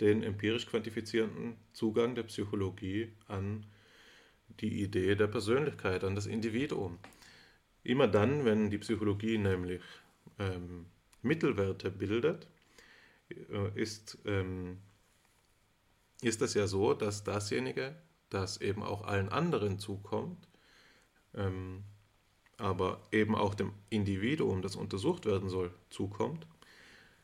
den 0.00 0.22
empirisch 0.22 0.66
quantifizierenden 0.66 1.56
Zugang 1.72 2.14
der 2.14 2.24
Psychologie 2.24 3.12
an 3.28 3.66
die 4.60 4.82
Idee 4.82 5.14
der 5.14 5.28
Persönlichkeit, 5.28 6.02
an 6.02 6.14
das 6.14 6.26
Individuum. 6.26 6.98
Immer 7.84 8.08
dann, 8.08 8.44
wenn 8.44 8.70
die 8.70 8.78
Psychologie 8.78 9.38
nämlich 9.38 9.82
ähm, 10.38 10.86
Mittelwerte 11.22 11.90
bildet, 11.90 12.48
äh, 13.30 13.80
ist, 13.80 14.18
ähm, 14.24 14.78
ist 16.20 16.42
es 16.42 16.54
ja 16.54 16.66
so, 16.66 16.94
dass 16.94 17.22
dasjenige, 17.24 17.94
das 18.32 18.60
eben 18.60 18.82
auch 18.82 19.04
allen 19.04 19.28
anderen 19.28 19.78
zukommt, 19.78 20.48
ähm, 21.34 21.84
aber 22.58 23.00
eben 23.10 23.34
auch 23.34 23.54
dem 23.54 23.72
Individuum, 23.90 24.62
das 24.62 24.76
untersucht 24.76 25.26
werden 25.26 25.48
soll, 25.48 25.72
zukommt, 25.90 26.46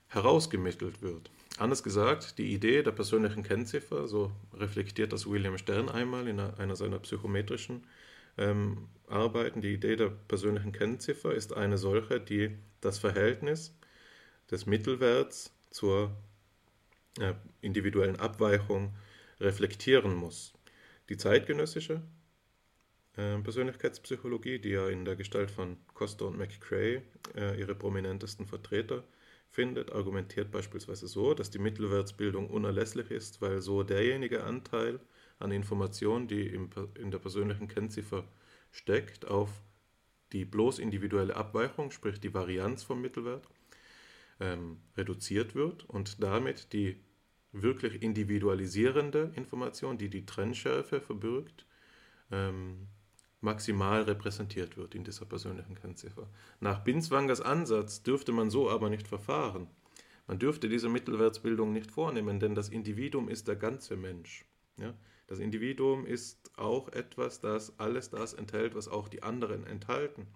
herausgemittelt 0.09 1.03
wird. 1.03 1.31
Anders 1.59 1.83
gesagt, 1.83 2.39
die 2.39 2.53
Idee 2.53 2.83
der 2.83 2.93
persönlichen 2.93 3.43
Kennziffer, 3.43 4.07
so 4.09 4.33
reflektiert 4.55 5.13
das 5.13 5.27
William 5.29 5.59
Stern 5.59 5.89
einmal 5.89 6.29
in 6.29 6.39
einer 6.41 6.77
seiner 6.77 6.99
psychometrischen 7.01 7.85
ähm, 8.39 8.89
Arbeiten, 9.09 9.61
die 9.61 9.75
Idee 9.75 9.97
der 9.97 10.11
persönlichen 10.11 10.73
Kennziffer 10.73 11.35
ist 11.35 11.53
eine 11.53 11.77
solche, 11.77 12.21
die 12.21 12.57
das 12.81 12.99
Verhältnis 12.99 13.75
des 14.51 14.67
Mittelwerts 14.67 15.53
zur 15.71 16.17
äh, 17.19 17.35
individuellen 17.61 18.17
Abweichung 18.17 18.95
reflektieren 19.41 20.15
muss. 20.15 20.55
Die 21.09 21.17
zeitgenössische 21.17 22.03
äh, 23.17 23.39
Persönlichkeitspsychologie, 23.39 24.59
die 24.59 24.71
ja 24.71 24.89
in 24.89 25.05
der 25.05 25.17
Gestalt 25.17 25.51
von 25.51 25.79
Costa 25.95 26.27
und 26.27 26.37
McCrae 26.37 27.03
äh, 27.35 27.59
ihre 27.59 27.75
prominentesten 27.75 28.47
Vertreter 28.47 29.05
findet, 29.51 29.93
argumentiert 29.93 30.51
beispielsweise 30.51 31.09
so, 31.09 31.35
dass 31.35 31.51
die 31.51 31.59
Mittelwertsbildung 31.59 32.51
unerlässlich 32.51 33.11
ist, 33.11 33.41
weil 33.41 33.63
so 33.63 33.83
derjenige 33.83 34.45
Anteil 34.45 35.01
an 35.39 35.51
Informationen, 35.51 36.29
die 36.29 36.47
im, 36.47 36.71
in 36.95 37.11
der 37.11 37.19
persönlichen 37.19 37.69
Kennziffer 37.69 38.25
steckt, 38.71 39.27
auf 39.27 39.51
die 40.33 40.45
bloß 40.45 40.79
individuelle 40.79 41.37
Abweichung, 41.37 41.91
sprich 41.91 42.21
die 42.21 42.35
Varianz 42.35 42.83
vom 42.83 43.01
Mittelwert, 43.01 43.49
ähm, 44.41 44.79
reduziert 44.97 45.55
wird 45.55 45.89
und 45.89 46.23
damit 46.23 46.73
die 46.73 47.01
wirklich 47.63 48.03
individualisierende 48.03 49.33
Information, 49.35 49.99
die 49.99 50.09
die 50.09 50.27
Trennschärfe 50.27 51.01
verbirgt, 51.01 51.67
ähm, 52.31 52.89
maximal 53.41 54.03
repräsentiert 54.03 54.77
wird 54.77 54.95
in 54.95 55.05
dieser 55.05 55.25
persönlichen 55.25 55.75
Kennziffer. 55.75 56.29
Nach 56.61 56.83
Binswangers 56.83 57.41
Ansatz 57.41 58.03
dürfte 58.03 58.33
man 58.33 58.51
so 58.51 58.71
aber 58.71 58.91
nicht 58.91 59.07
verfahren. 59.07 59.69
Man 60.27 60.39
dürfte 60.39 60.69
diese 60.69 60.89
Mittelwertsbildung 60.89 61.73
nicht 61.73 61.91
vornehmen, 61.91 62.41
denn 62.41 62.55
das 62.55 62.69
Individuum 62.69 63.29
ist 63.29 63.49
der 63.49 63.57
ganze 63.57 63.97
Mensch. 63.97 64.45
Ja? 64.77 64.95
Das 65.27 65.39
Individuum 65.39 66.05
ist 66.05 66.51
auch 66.57 66.89
etwas, 66.89 67.41
das 67.41 67.79
alles 67.79 68.11
das 68.11 68.35
enthält, 68.35 68.75
was 68.75 68.89
auch 68.89 69.09
die 69.09 69.23
anderen 69.23 69.67
enthalten, 69.67 70.27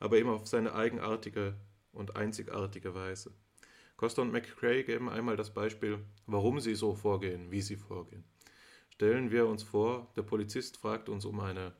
aber 0.00 0.18
immer 0.18 0.32
auf 0.32 0.46
seine 0.46 0.74
eigenartige 0.74 1.54
und 1.92 2.16
einzigartige 2.16 2.94
Weise. 2.94 3.32
Costa 3.98 4.22
und 4.22 4.30
McCrae 4.30 4.84
geben 4.84 5.10
einmal 5.10 5.36
das 5.36 5.52
Beispiel, 5.52 5.98
warum 6.26 6.60
sie 6.60 6.76
so 6.76 6.94
vorgehen, 6.94 7.50
wie 7.50 7.60
sie 7.60 7.74
vorgehen. 7.74 8.22
Stellen 8.90 9.32
wir 9.32 9.46
uns 9.48 9.64
vor, 9.64 10.06
der 10.14 10.22
Polizist 10.22 10.76
fragt 10.76 11.08
uns 11.08 11.24
um 11.24 11.40
eine, 11.40 11.72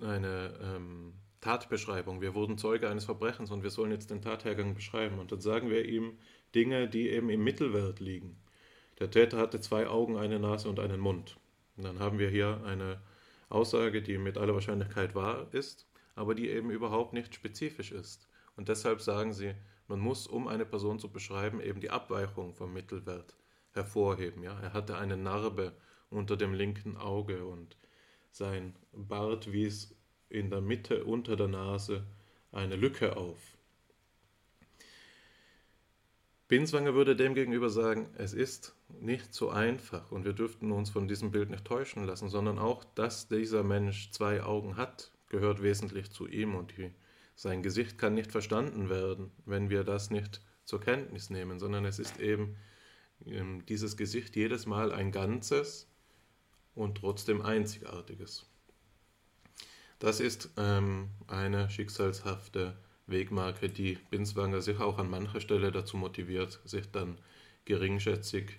eine 0.00 0.58
ähm, 0.62 1.14
Tatbeschreibung. 1.40 2.20
Wir 2.20 2.34
wurden 2.34 2.58
Zeuge 2.58 2.90
eines 2.90 3.06
Verbrechens 3.06 3.50
und 3.50 3.62
wir 3.62 3.70
sollen 3.70 3.90
jetzt 3.90 4.10
den 4.10 4.20
Tathergang 4.20 4.74
beschreiben. 4.74 5.18
Und 5.18 5.32
dann 5.32 5.40
sagen 5.40 5.70
wir 5.70 5.86
ihm 5.86 6.18
Dinge, 6.54 6.88
die 6.88 7.08
eben 7.08 7.30
im 7.30 7.42
Mittelwert 7.42 7.98
liegen. 7.98 8.36
Der 9.00 9.10
Täter 9.10 9.38
hatte 9.38 9.60
zwei 9.60 9.88
Augen, 9.88 10.18
eine 10.18 10.38
Nase 10.38 10.68
und 10.68 10.78
einen 10.78 11.00
Mund. 11.00 11.38
Und 11.78 11.84
dann 11.84 12.00
haben 12.00 12.18
wir 12.18 12.28
hier 12.28 12.62
eine 12.66 13.00
Aussage, 13.48 14.02
die 14.02 14.18
mit 14.18 14.36
aller 14.36 14.52
Wahrscheinlichkeit 14.52 15.14
wahr 15.14 15.48
ist, 15.52 15.86
aber 16.14 16.34
die 16.34 16.50
eben 16.50 16.70
überhaupt 16.70 17.14
nicht 17.14 17.34
spezifisch 17.34 17.92
ist. 17.92 18.28
Und 18.56 18.68
deshalb 18.68 19.00
sagen 19.00 19.32
sie, 19.32 19.54
man 19.88 20.00
muss, 20.00 20.26
um 20.26 20.48
eine 20.48 20.64
Person 20.64 20.98
zu 20.98 21.10
beschreiben, 21.10 21.60
eben 21.60 21.80
die 21.80 21.90
Abweichung 21.90 22.54
vom 22.54 22.72
Mittelwert 22.72 23.34
hervorheben. 23.72 24.42
Ja? 24.42 24.58
Er 24.60 24.72
hatte 24.72 24.96
eine 24.96 25.16
Narbe 25.16 25.72
unter 26.10 26.36
dem 26.36 26.54
linken 26.54 26.96
Auge 26.96 27.44
und 27.44 27.76
sein 28.30 28.74
Bart 28.92 29.52
wies 29.52 29.94
in 30.28 30.50
der 30.50 30.60
Mitte 30.60 31.04
unter 31.04 31.36
der 31.36 31.48
Nase 31.48 32.06
eine 32.52 32.76
Lücke 32.76 33.16
auf. 33.16 33.38
Binswanger 36.48 36.94
würde 36.94 37.16
demgegenüber 37.16 37.70
sagen, 37.70 38.10
es 38.18 38.34
ist 38.34 38.74
nicht 39.00 39.32
so 39.32 39.48
einfach 39.48 40.12
und 40.12 40.26
wir 40.26 40.34
dürften 40.34 40.70
uns 40.70 40.90
von 40.90 41.08
diesem 41.08 41.30
Bild 41.30 41.48
nicht 41.48 41.64
täuschen 41.64 42.04
lassen, 42.04 42.28
sondern 42.28 42.58
auch, 42.58 42.84
dass 42.94 43.26
dieser 43.26 43.62
Mensch 43.62 44.10
zwei 44.10 44.42
Augen 44.42 44.76
hat, 44.76 45.12
gehört 45.28 45.62
wesentlich 45.62 46.10
zu 46.10 46.26
ihm 46.26 46.54
und 46.54 46.76
die 46.76 46.92
sein 47.34 47.62
Gesicht 47.62 47.98
kann 47.98 48.14
nicht 48.14 48.30
verstanden 48.30 48.88
werden, 48.88 49.30
wenn 49.46 49.70
wir 49.70 49.84
das 49.84 50.10
nicht 50.10 50.40
zur 50.64 50.80
Kenntnis 50.80 51.30
nehmen, 51.30 51.58
sondern 51.58 51.84
es 51.84 51.98
ist 51.98 52.20
eben 52.20 52.56
ähm, 53.26 53.64
dieses 53.66 53.96
Gesicht 53.96 54.36
jedes 54.36 54.66
Mal 54.66 54.92
ein 54.92 55.12
Ganzes 55.12 55.88
und 56.74 56.98
trotzdem 56.98 57.42
Einzigartiges. 57.42 58.46
Das 59.98 60.20
ist 60.20 60.50
ähm, 60.56 61.10
eine 61.28 61.70
schicksalshafte 61.70 62.76
Wegmarke, 63.06 63.68
die 63.68 63.98
Binswanger 64.10 64.60
sich 64.60 64.78
auch 64.80 64.98
an 64.98 65.10
mancher 65.10 65.40
Stelle 65.40 65.70
dazu 65.70 65.96
motiviert, 65.96 66.60
sich 66.64 66.90
dann 66.90 67.18
geringschätzig 67.64 68.58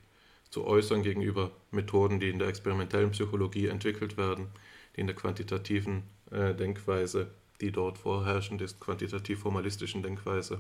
zu 0.50 0.66
äußern 0.66 1.04
gegenüber 1.04 1.52
Methoden, 1.72 2.20
die 2.20 2.30
in 2.30 2.40
der 2.40 2.48
experimentellen 2.48 3.12
Psychologie 3.12 3.68
entwickelt 3.68 4.18
werden, 4.18 4.48
die 4.96 5.02
in 5.02 5.08
der 5.08 5.16
quantitativen 5.16 6.04
äh, 6.32 6.54
Denkweise 6.54 7.32
die 7.64 7.72
dort 7.72 7.98
vorherrschend 7.98 8.62
ist, 8.62 8.82
quantitativ-formalistischen 8.82 10.04
Denkweise, 10.04 10.60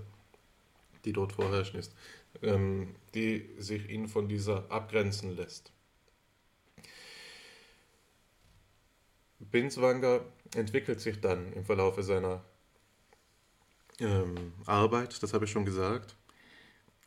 die 1.04 1.12
dort 1.12 1.34
vorherrschend 1.34 1.80
ist, 1.80 1.94
ähm, 2.42 2.96
die 3.14 3.50
sich 3.58 3.90
ihn 3.90 4.08
von 4.08 4.30
dieser 4.30 4.72
abgrenzen 4.72 5.36
lässt. 5.36 5.74
Binswanger 9.40 10.22
entwickelt 10.56 11.02
sich 11.02 11.20
dann 11.20 11.52
im 11.52 11.66
Verlauf 11.66 12.02
seiner 12.02 12.42
ähm, 14.00 14.54
Arbeit, 14.66 15.22
das 15.22 15.34
habe 15.34 15.44
ich 15.44 15.52
schon 15.52 15.66
gesagt, 15.66 16.16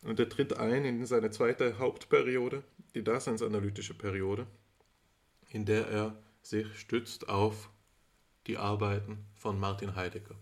und 0.03 0.19
er 0.19 0.29
tritt 0.29 0.57
ein 0.57 0.85
in 0.85 1.07
seine 1.07 1.31
zweite 1.31 1.79
Hauptperiode, 1.79 2.63
die 2.93 3.03
Daseinsanalytische 3.03 3.95
Periode, 3.95 4.45
in 5.49 5.65
der 5.65 5.87
er 5.87 6.15
sich 6.43 6.67
stützt 6.77 7.29
auf 7.29 7.71
die 8.47 8.57
Arbeiten 8.57 9.25
von 9.35 9.59
Martin 9.59 9.95
Heidegger. 9.95 10.35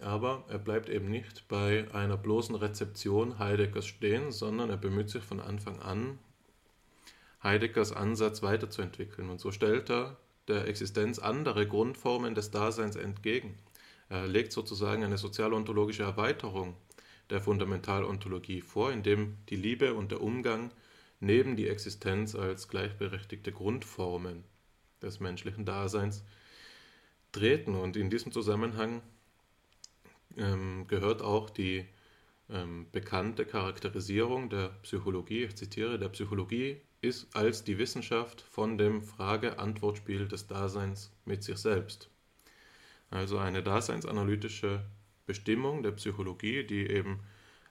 Aber 0.00 0.44
er 0.48 0.58
bleibt 0.58 0.88
eben 0.88 1.08
nicht 1.08 1.46
bei 1.48 1.86
einer 1.92 2.16
bloßen 2.16 2.54
Rezeption 2.56 3.38
Heideggers 3.38 3.86
stehen, 3.86 4.32
sondern 4.32 4.70
er 4.70 4.76
bemüht 4.76 5.08
sich 5.08 5.22
von 5.22 5.40
Anfang 5.40 5.80
an, 5.80 6.18
Heideggers 7.42 7.92
Ansatz 7.92 8.42
weiterzuentwickeln. 8.42 9.30
Und 9.30 9.40
so 9.40 9.52
stellt 9.52 9.90
er 9.90 10.16
der 10.48 10.66
Existenz 10.66 11.18
andere 11.18 11.66
Grundformen 11.68 12.34
des 12.34 12.50
Daseins 12.50 12.96
entgegen. 12.96 13.58
Er 14.08 14.26
legt 14.26 14.52
sozusagen 14.52 15.04
eine 15.04 15.18
sozialontologische 15.18 16.02
Erweiterung 16.02 16.76
der 17.30 17.40
Fundamentalontologie 17.40 18.60
vor, 18.60 18.92
indem 18.92 19.36
die 19.48 19.56
Liebe 19.56 19.94
und 19.94 20.10
der 20.10 20.20
Umgang 20.20 20.70
neben 21.20 21.56
die 21.56 21.68
Existenz 21.68 22.34
als 22.34 22.68
gleichberechtigte 22.68 23.52
Grundformen 23.52 24.44
des 25.04 25.20
menschlichen 25.20 25.64
Daseins 25.64 26.24
treten. 27.32 27.74
Und 27.74 27.96
in 27.96 28.10
diesem 28.10 28.32
Zusammenhang 28.32 29.02
ähm, 30.36 30.86
gehört 30.88 31.22
auch 31.22 31.50
die 31.50 31.86
ähm, 32.50 32.86
bekannte 32.92 33.46
Charakterisierung 33.46 34.50
der 34.50 34.68
Psychologie, 34.82 35.44
ich 35.44 35.56
zitiere, 35.56 35.98
der 35.98 36.08
Psychologie 36.10 36.80
ist 37.00 37.34
als 37.36 37.64
die 37.64 37.78
Wissenschaft 37.78 38.40
von 38.40 38.78
dem 38.78 39.02
Frage-Antwort-Spiel 39.02 40.26
des 40.26 40.46
Daseins 40.46 41.12
mit 41.24 41.42
sich 41.42 41.58
selbst. 41.58 42.08
Also 43.10 43.38
eine 43.38 43.62
daseinsanalytische 43.62 44.84
Bestimmung 45.26 45.82
der 45.82 45.92
Psychologie, 45.92 46.64
die 46.64 46.86
eben 46.86 47.20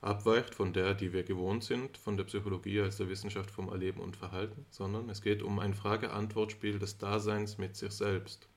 abweicht 0.03 0.53
von 0.53 0.73
der, 0.73 0.93
die 0.93 1.13
wir 1.13 1.23
gewohnt 1.23 1.63
sind, 1.63 1.97
von 1.97 2.17
der 2.17 2.25
Psychologie 2.25 2.81
als 2.81 2.97
der 2.97 3.09
Wissenschaft 3.09 3.49
vom 3.49 3.69
Erleben 3.69 4.01
und 4.01 4.17
Verhalten, 4.17 4.65
sondern 4.69 5.09
es 5.09 5.21
geht 5.21 5.41
um 5.41 5.59
ein 5.59 5.73
Frage-Antwort-Spiel 5.73 6.77
des 6.77 6.97
Daseins 6.97 7.57
mit 7.57 7.75
sich 7.75 7.91
selbst. 7.91 8.47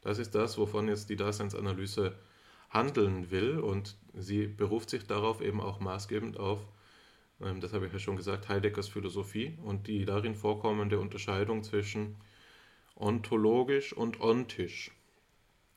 Das 0.00 0.18
ist 0.18 0.34
das, 0.34 0.58
wovon 0.58 0.88
jetzt 0.88 1.08
die 1.10 1.16
Daseinsanalyse 1.16 2.16
handeln 2.70 3.30
will 3.30 3.58
und 3.58 3.96
sie 4.14 4.46
beruft 4.46 4.90
sich 4.90 5.06
darauf 5.06 5.40
eben 5.40 5.60
auch 5.60 5.78
maßgebend 5.78 6.38
auf, 6.38 6.66
ähm, 7.40 7.60
das 7.60 7.72
habe 7.72 7.86
ich 7.86 7.92
ja 7.92 7.98
schon 7.98 8.16
gesagt, 8.16 8.48
Heideggers 8.48 8.88
Philosophie 8.88 9.56
und 9.62 9.86
die 9.86 10.04
darin 10.04 10.34
vorkommende 10.34 10.98
Unterscheidung 10.98 11.62
zwischen 11.62 12.16
ontologisch 12.96 13.92
und 13.92 14.20
ontisch. 14.20 14.90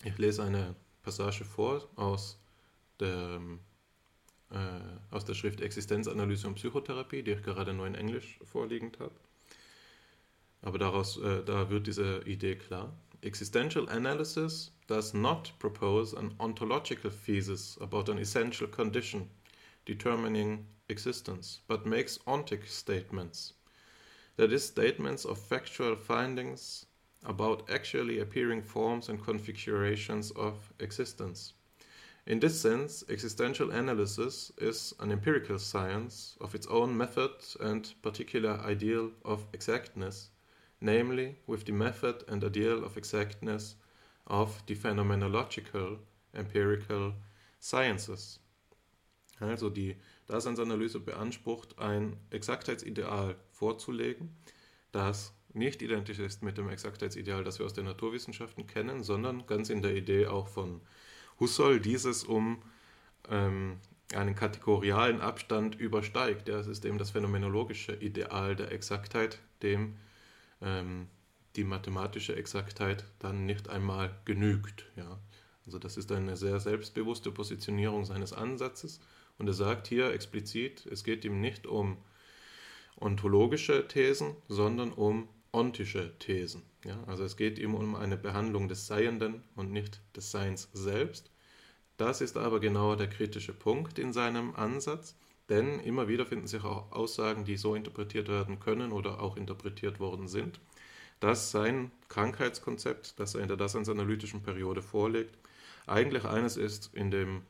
Ich 0.04 0.18
lese 0.18 0.44
eine 0.44 0.76
Passage 1.04 1.46
vor 1.46 1.88
aus 1.96 2.40
der, 3.00 3.42
äh, 4.56 5.16
aus 5.16 5.26
der 5.26 5.34
Schrift 5.34 5.62
Existenzanalyse 5.62 6.48
und 6.48 6.56
Psychotherapie, 6.56 7.24
die 7.24 7.32
ich 7.32 7.44
gerade 7.44 7.74
nur 7.74 7.88
in 7.88 7.96
Englisch 7.96 8.40
vorliegend 8.44 9.00
habe. 9.00 9.14
Aber 10.62 10.80
daraus, 10.80 11.18
äh, 11.18 11.44
da 11.44 11.70
wird 11.70 11.88
diese 11.88 12.22
Idee 12.26 12.56
klar. 12.56 12.92
Existential 13.22 13.88
analysis 13.90 14.72
does 14.88 15.14
not 15.14 15.54
propose 15.60 16.16
an 16.18 16.34
ontological 16.40 17.12
thesis 17.12 17.78
about 17.82 18.10
an 18.12 18.18
essential 18.18 18.68
condition 18.68 19.30
determining 19.86 20.66
existence, 20.90 21.62
but 21.68 21.86
makes 21.86 22.20
ontic 22.26 22.68
statements. 22.68 23.54
That 24.38 24.52
is, 24.52 24.66
statements 24.66 25.26
of 25.26 25.38
factual 25.38 25.96
findings 25.96 26.86
about 27.24 27.70
actually 27.70 28.20
appearing 28.20 28.62
forms 28.62 29.10
and 29.10 29.24
configurations 29.24 30.32
of 30.32 30.74
existence. 30.80 31.54
In 32.28 32.40
this 32.40 32.60
sense, 32.60 33.04
existential 33.08 33.70
analysis 33.70 34.52
is 34.58 34.96
an 35.00 35.12
empirical 35.12 35.60
science 35.60 36.36
of 36.42 36.56
its 36.56 36.66
own 36.66 36.98
method 36.98 37.32
and 37.60 37.94
particular 38.02 38.60
ideal 38.66 39.12
of 39.24 39.46
exactness, 39.54 40.30
namely 40.82 41.38
with 41.46 41.66
the 41.66 41.72
method 41.72 42.24
and 42.28 42.44
ideal 42.44 42.84
of 42.84 42.98
exactness 42.98 43.76
of 44.26 44.64
the 44.66 44.74
phenomenological 44.74 46.00
empirical 46.34 47.14
sciences. 47.60 48.40
Also 49.40 49.70
die 49.70 49.96
Daseinsanalyse 50.28 51.00
beansprucht, 51.00 51.78
ein 51.78 52.18
Exaktheitsideal 52.32 53.36
vorzulegen, 53.52 54.36
das 54.92 55.32
nicht 55.54 55.84
identisch 55.84 56.20
ist 56.20 56.42
mit 56.42 56.58
dem 56.58 56.70
Exaktheitsideal, 56.70 57.44
das 57.44 57.60
wir 57.60 57.68
aus 57.68 57.74
den 57.74 57.86
Naturwissenschaften 57.86 58.66
kennen, 58.66 59.04
sondern 59.04 59.46
ganz 59.46 59.70
in 59.70 59.84
der 59.84 59.96
Idee 59.96 60.26
auch 60.26 60.48
von 60.48 60.82
Husserl 61.40 61.80
dieses 61.80 62.24
um 62.24 62.62
ähm, 63.30 63.78
einen 64.14 64.36
kategorialen 64.36 65.22
Abstand 65.22 65.76
übersteigt. 65.76 66.48
Das 66.48 66.68
ist 66.68 66.86
eben 66.86 66.98
das 66.98 67.12
phänomenologische 67.12 67.94
Ideal 67.94 68.56
der 68.56 68.72
Exaktheit, 68.72 69.40
dem 69.62 69.96
ähm, 70.62 71.08
die 71.56 71.64
mathematische 71.64 72.36
Exaktheit 72.36 73.06
dann 73.20 73.46
nicht 73.46 73.70
einmal 73.70 74.16
genügt. 74.26 74.86
Ja. 74.96 75.20
Also 75.66 75.80
das 75.80 75.98
ist 75.98 76.12
eine 76.12 76.38
sehr 76.38 76.60
selbstbewusste 76.60 77.32
Positionierung 77.32 78.06
seines 78.06 78.34
Ansatzes 78.34 79.00
und 79.38 79.48
er 79.48 79.54
sagt 79.54 79.88
hier 79.88 80.12
explizit, 80.14 80.86
es 80.86 81.04
geht 81.04 81.26
ihm 81.26 81.42
nicht 81.42 81.66
um 81.66 81.98
ontologische 83.00 83.88
Thesen, 83.88 84.36
sondern 84.48 84.92
um 84.92 85.28
ontische 85.56 86.18
Thesen. 86.20 86.62
Ja? 86.84 87.02
Also 87.08 87.24
es 87.24 87.38
geht 87.38 87.58
ihm 87.58 87.74
um 87.74 87.96
eine 87.96 88.18
Behandlung 88.18 88.68
des 88.68 88.88
Seienden 88.88 89.44
und 89.56 89.72
nicht 89.72 90.02
des 90.16 90.32
Seins 90.32 90.70
selbst. 90.74 91.32
Das 91.98 92.22
ist 92.22 92.38
aber 92.38 92.60
genau 92.60 92.96
der 92.96 93.08
kritische 93.08 93.54
Punkt 93.54 93.98
in 93.98 94.12
seinem 94.12 94.54
Ansatz, 94.56 95.16
denn 95.50 95.80
immer 95.80 96.08
wieder 96.08 96.26
finden 96.26 96.48
sich 96.48 96.64
auch 96.64 96.92
Aussagen, 96.92 97.46
die 97.46 97.56
so 97.56 97.74
interpretiert 97.74 98.28
werden 98.28 98.60
können 98.60 98.92
oder 98.92 99.22
auch 99.22 99.38
interpretiert 99.38 100.00
worden 100.00 100.28
sind, 100.28 100.60
dass 101.20 101.52
sein 101.52 101.92
Krankheitskonzept, 102.10 103.20
das 103.20 103.36
er 103.36 103.42
in 103.42 103.48
der 103.48 103.58
Daseinsanalytischen 103.58 104.44
Periode 104.44 104.82
vorlegt, 104.82 105.38
eigentlich 105.88 106.26
eines 106.26 106.58
ist, 106.58 106.94
in 106.94 107.12
dem 107.12 107.44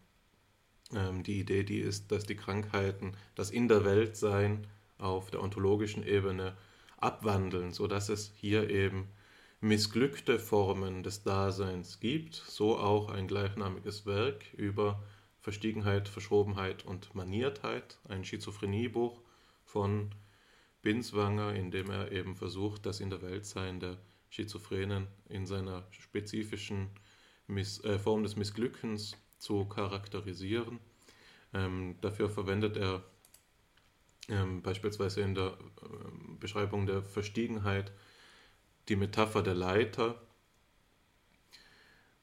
ähm, 0.93 1.23
die 1.23 1.39
Idee, 1.39 1.63
die 1.63 1.79
ist, 1.79 2.11
dass 2.11 2.25
die 2.25 2.35
Krankheiten 2.35 3.13
das 3.33 3.49
in 3.49 3.67
der 3.67 3.85
Welt 3.85 4.15
sein 4.15 4.67
auf 4.99 5.31
der 5.31 5.41
ontologischen 5.41 6.05
Ebene 6.05 6.55
abwandeln, 6.97 7.71
sodass 7.71 8.09
es 8.09 8.33
hier 8.35 8.69
eben 8.69 9.09
missglückte 9.61 10.39
Formen 10.39 11.03
des 11.03 11.23
Daseins 11.23 11.99
gibt, 11.99 12.35
so 12.35 12.77
auch 12.77 13.09
ein 13.09 13.27
gleichnamiges 13.27 14.05
Werk 14.05 14.53
über 14.53 15.01
Verstiegenheit, 15.39 16.07
Verschobenheit 16.07 16.85
und 16.85 17.13
Maniertheit, 17.15 17.99
ein 18.07 18.25
Schizophreniebuch 18.25 19.21
von 19.63 20.13
Binswanger, 20.81 21.53
in 21.53 21.71
dem 21.71 21.89
er 21.89 22.11
eben 22.11 22.35
versucht, 22.35 22.85
das 22.85 22.99
in 22.99 23.09
der 23.09 23.21
Welt 23.21 23.45
sein 23.45 23.79
der 23.79 23.97
Schizophrenen 24.29 25.07
in 25.29 25.45
seiner 25.45 25.87
spezifischen 25.91 26.89
Miss, 27.47 27.83
äh, 27.83 27.97
Form 27.97 28.23
des 28.23 28.35
Missglückens 28.35 29.17
zu 29.37 29.65
charakterisieren. 29.65 30.79
Ähm, 31.53 31.95
dafür 32.01 32.29
verwendet 32.29 32.77
er 32.77 33.03
ähm, 34.29 34.61
beispielsweise 34.61 35.21
in 35.21 35.35
der 35.35 35.47
äh, 35.47 36.35
Beschreibung 36.39 36.85
der 36.85 37.03
Verstiegenheit 37.03 37.91
die 38.89 38.95
Metapher 38.95 39.41
der 39.41 39.55
Leiter. 39.55 40.21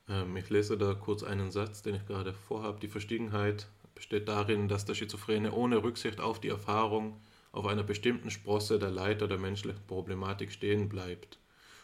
Ähm, 0.09 0.36
ich 0.36 0.50
lese 0.50 0.78
da 0.78 0.94
kurz 0.94 1.22
einen 1.22 1.50
Satz, 1.50 1.82
den 1.82 1.94
ich 1.94 2.07
gerade 2.07 2.32
vorhabe. 2.32 2.80
Die 2.80 2.88
Verstiegenheit 2.88 3.68
besteht 3.94 4.28
darin, 4.28 4.68
dass 4.68 4.84
der 4.84 4.94
Schizophrene 4.94 5.53
ohne 5.53 5.82
Rücksicht 5.82 6.20
auf 6.20 6.40
die 6.40 6.48
Erfahrung 6.48 7.20
auf 7.53 7.66
einer 7.66 7.82
bestimmten 7.82 8.30
Sprosse 8.30 8.78
der 8.78 8.90
Leiter 8.90 9.28
der 9.28 9.38
menschlichen 9.38 9.86
Problematik 9.86 10.50
stehen 10.53 10.88
bleibt. 10.88 11.38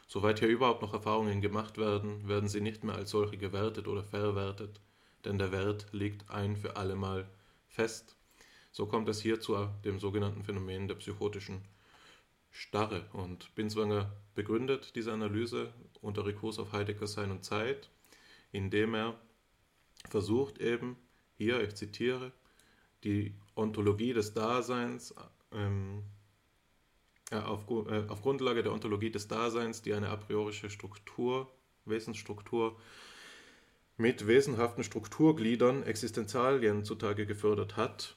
Soweit 0.06 0.38
hier 0.38 0.48
überhaupt 0.48 0.80
noch 0.80 0.94
Erfahrungen 0.94 1.42
gemacht 1.42 1.76
werden, 1.76 2.26
werden 2.26 2.48
sie 2.48 2.62
nicht 2.62 2.82
mehr 2.82 2.94
als 2.94 3.10
solche 3.10 3.36
gewertet 3.36 3.86
oder 3.86 4.02
verwertet, 4.02 4.80
denn 5.26 5.38
der 5.38 5.52
Wert 5.52 5.86
liegt 5.92 6.30
ein 6.30 6.56
für 6.56 6.76
allemal 6.76 7.28
fest. 7.68 8.17
So 8.70 8.86
kommt 8.86 9.08
es 9.08 9.20
hier 9.20 9.40
zu 9.40 9.68
dem 9.84 9.98
sogenannten 9.98 10.44
Phänomen 10.44 10.88
der 10.88 10.96
psychotischen 10.96 11.62
Starre. 12.50 13.06
Und 13.12 13.54
Binswanger 13.54 14.12
begründet 14.34 14.94
diese 14.94 15.12
Analyse 15.12 15.72
unter 16.00 16.26
Rekurs 16.26 16.58
auf 16.58 16.72
Heidegger 16.72 17.06
Sein 17.06 17.30
und 17.30 17.44
Zeit, 17.44 17.90
indem 18.52 18.94
er 18.94 19.14
versucht 20.08 20.58
eben, 20.58 20.96
hier, 21.36 21.62
ich 21.62 21.74
zitiere, 21.74 22.32
die 23.04 23.34
Ontologie 23.54 24.12
des 24.12 24.34
Daseins 24.34 25.14
ähm, 25.52 26.02
auf, 27.30 27.68
äh, 27.70 28.08
auf 28.08 28.22
Grundlage 28.22 28.62
der 28.62 28.72
Ontologie 28.72 29.10
des 29.10 29.28
Daseins, 29.28 29.82
die 29.82 29.94
eine 29.94 30.08
a 30.08 30.16
priorische 30.16 30.70
Struktur, 30.70 31.50
Wesensstruktur 31.84 32.76
mit 33.96 34.26
wesenhaften 34.26 34.84
Strukturgliedern, 34.84 35.82
Existenzialien 35.82 36.84
zutage 36.84 37.26
gefördert 37.26 37.76
hat, 37.76 38.16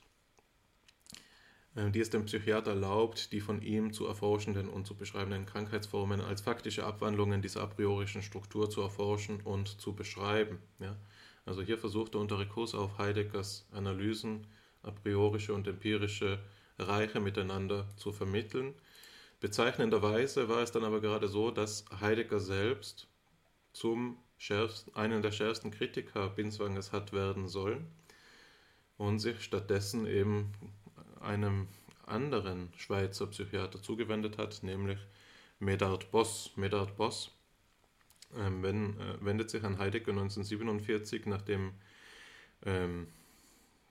die 1.76 2.00
es 2.02 2.10
dem 2.10 2.26
Psychiater 2.26 2.72
erlaubt, 2.72 3.32
die 3.32 3.40
von 3.40 3.62
ihm 3.62 3.94
zu 3.94 4.06
erforschenden 4.06 4.68
und 4.68 4.86
zu 4.86 4.96
beschreibenden 4.96 5.46
Krankheitsformen 5.46 6.20
als 6.20 6.42
faktische 6.42 6.86
Abwandlungen 6.86 7.42
dieser 7.42 7.62
a 7.62 7.68
priorischen 7.68 8.22
Struktur 8.22 8.70
zu 8.70 8.82
erforschen 8.82 9.40
und 9.42 9.80
zu 9.80 9.94
beschreiben. 9.94 10.60
Ja? 10.80 10.98
Also 11.46 11.62
hier 11.62 11.78
versucht 11.78 12.16
er 12.16 12.22
unter 12.22 12.40
Rekurs 12.40 12.76
auf 12.76 12.98
Heideggers 12.98 13.66
Analysen 13.72 14.48
a 14.84 14.92
priorische 14.92 15.54
und 15.54 15.68
empirische 15.68 16.40
Reiche 16.78 17.20
miteinander 17.20 17.88
zu 17.96 18.12
vermitteln. 18.12 18.74
Bezeichnenderweise 19.40 20.50
war 20.50 20.62
es 20.62 20.72
dann 20.72 20.84
aber 20.84 21.00
gerade 21.00 21.28
so, 21.28 21.52
dass 21.52 21.86
Heidegger 22.00 22.40
selbst 22.40 23.08
zum 23.74 24.18
schärfsten, 24.38 24.94
einen 24.96 25.22
der 25.22 25.32
schärfsten 25.32 25.72
Kritiker 25.72 26.30
Binswangers 26.30 26.92
hat 26.92 27.14
werden 27.14 27.48
sollen 27.48 27.88
und 28.98 29.20
sich 29.20 29.42
stattdessen 29.42 30.06
eben 30.06 30.52
einem 31.22 31.68
anderen 32.06 32.74
Schweizer 32.76 33.28
Psychiater 33.28 33.82
zugewendet 33.82 34.38
hat, 34.38 34.64
nämlich 34.64 35.00
Medard 35.60 36.12
Boss. 36.12 36.52
Medard 36.56 36.98
Boss 36.98 37.32
ähm, 38.38 38.64
wenn, 38.64 39.00
äh, 39.00 39.18
wendet 39.20 39.50
sich 39.50 39.64
an 39.64 39.78
Heidegger 39.78 40.12
1947, 40.12 41.26
nachdem 41.26 41.74
ähm, 42.66 43.08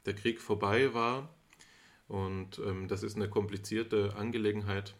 der 0.07 0.15
Krieg 0.15 0.41
vorbei 0.41 0.95
war. 0.95 1.29
Und 2.09 2.59
ähm, 2.59 2.89
das 2.89 3.03
ist 3.03 3.17
eine 3.17 3.29
komplizierte 3.29 4.17
Angelegenheit, 4.17 4.95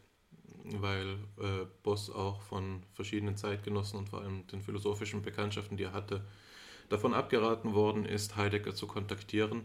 weil 0.65 1.15
äh, 1.39 1.67
Boss 1.83 2.11
auch 2.11 2.43
von 2.43 2.83
verschiedenen 2.93 3.37
Zeitgenossen 3.37 3.99
und 3.99 4.09
vor 4.09 4.21
allem 4.21 4.47
den 4.49 4.63
philosophischen 4.63 5.23
Bekanntschaften, 5.23 5.77
die 5.77 5.85
er 5.85 5.93
hatte, 5.93 6.25
davon 6.89 7.15
abgeraten 7.15 7.75
worden 7.75 8.05
ist, 8.05 8.37
Heidegger 8.37 8.75
zu 8.75 8.87
kontaktieren. 8.87 9.63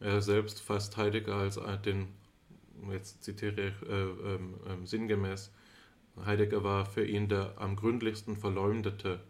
Er 0.00 0.22
selbst 0.22 0.60
fasst 0.60 0.96
Heidegger 0.96 1.34
als 1.34 1.58
den, 1.84 2.08
jetzt 2.90 3.24
zitiere 3.24 3.68
ich 3.68 3.88
äh, 3.88 4.34
äh, 4.34 4.86
sinngemäß, 4.86 5.50
Heidegger 6.24 6.64
war 6.64 6.86
für 6.86 7.04
ihn 7.04 7.28
der 7.28 7.54
am 7.58 7.76
gründlichsten 7.76 8.36
verleumdete 8.36 9.20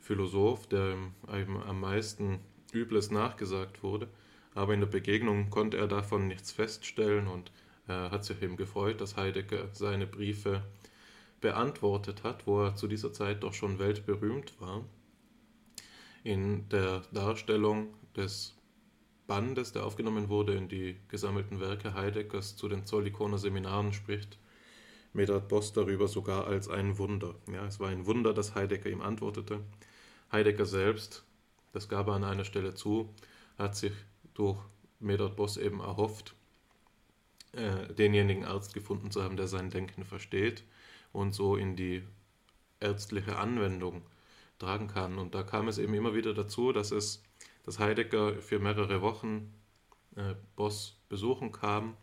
Philosoph, 0.00 0.66
der 0.68 0.96
ihm 1.32 1.56
am 1.56 1.80
meisten 1.80 2.40
Übles 2.72 3.10
nachgesagt 3.10 3.82
wurde. 3.82 4.08
Aber 4.54 4.74
in 4.74 4.80
der 4.80 4.88
Begegnung 4.88 5.50
konnte 5.50 5.76
er 5.76 5.88
davon 5.88 6.28
nichts 6.28 6.52
feststellen 6.52 7.26
und 7.28 7.52
er 7.86 8.10
hat 8.10 8.24
sich 8.24 8.42
eben 8.42 8.56
gefreut, 8.56 9.00
dass 9.00 9.16
Heidegger 9.16 9.68
seine 9.72 10.06
Briefe 10.06 10.62
beantwortet 11.40 12.24
hat, 12.24 12.46
wo 12.46 12.64
er 12.64 12.74
zu 12.74 12.88
dieser 12.88 13.12
Zeit 13.12 13.42
doch 13.42 13.54
schon 13.54 13.78
weltberühmt 13.78 14.60
war. 14.60 14.84
In 16.24 16.68
der 16.68 17.02
Darstellung 17.12 17.94
des 18.16 18.57
Bandes, 19.28 19.72
der 19.72 19.84
aufgenommen 19.84 20.30
wurde 20.30 20.54
in 20.54 20.68
die 20.68 20.96
gesammelten 21.08 21.60
Werke 21.60 21.94
Heideggers 21.94 22.56
zu 22.56 22.66
den 22.66 22.86
Zollikoner 22.86 23.38
Seminaren, 23.38 23.92
spricht 23.92 24.38
Medard 25.12 25.48
Boss 25.48 25.72
darüber 25.72 26.08
sogar 26.08 26.46
als 26.46 26.68
ein 26.68 26.98
Wunder. 26.98 27.34
Ja, 27.52 27.66
es 27.66 27.78
war 27.78 27.90
ein 27.90 28.06
Wunder, 28.06 28.32
dass 28.32 28.54
Heidegger 28.54 28.90
ihm 28.90 29.02
antwortete. 29.02 29.60
Heidegger 30.32 30.66
selbst, 30.66 31.24
das 31.72 31.88
gab 31.88 32.08
er 32.08 32.14
an 32.14 32.24
einer 32.24 32.44
Stelle 32.44 32.74
zu, 32.74 33.14
hat 33.58 33.76
sich 33.76 33.92
durch 34.32 34.58
Medard 34.98 35.36
Boss 35.36 35.58
eben 35.58 35.80
erhofft, 35.80 36.34
äh, 37.52 37.92
denjenigen 37.94 38.46
Arzt 38.46 38.72
gefunden 38.72 39.10
zu 39.10 39.22
haben, 39.22 39.36
der 39.36 39.46
sein 39.46 39.70
Denken 39.70 40.04
versteht 40.04 40.64
und 41.12 41.34
so 41.34 41.56
in 41.56 41.76
die 41.76 42.02
ärztliche 42.80 43.36
Anwendung 43.36 44.02
tragen 44.58 44.88
kann. 44.88 45.18
Und 45.18 45.34
da 45.34 45.42
kam 45.42 45.68
es 45.68 45.76
eben 45.76 45.92
immer 45.92 46.14
wieder 46.14 46.32
dazu, 46.32 46.72
dass 46.72 46.92
es, 46.92 47.22
dass 47.68 47.78
Heidegger 47.78 48.40
für 48.40 48.58
mehrere 48.58 49.02
Wochen 49.02 49.52
äh, 50.16 50.34
Boss 50.56 50.96
besuchen 51.10 51.52
kam 51.52 51.98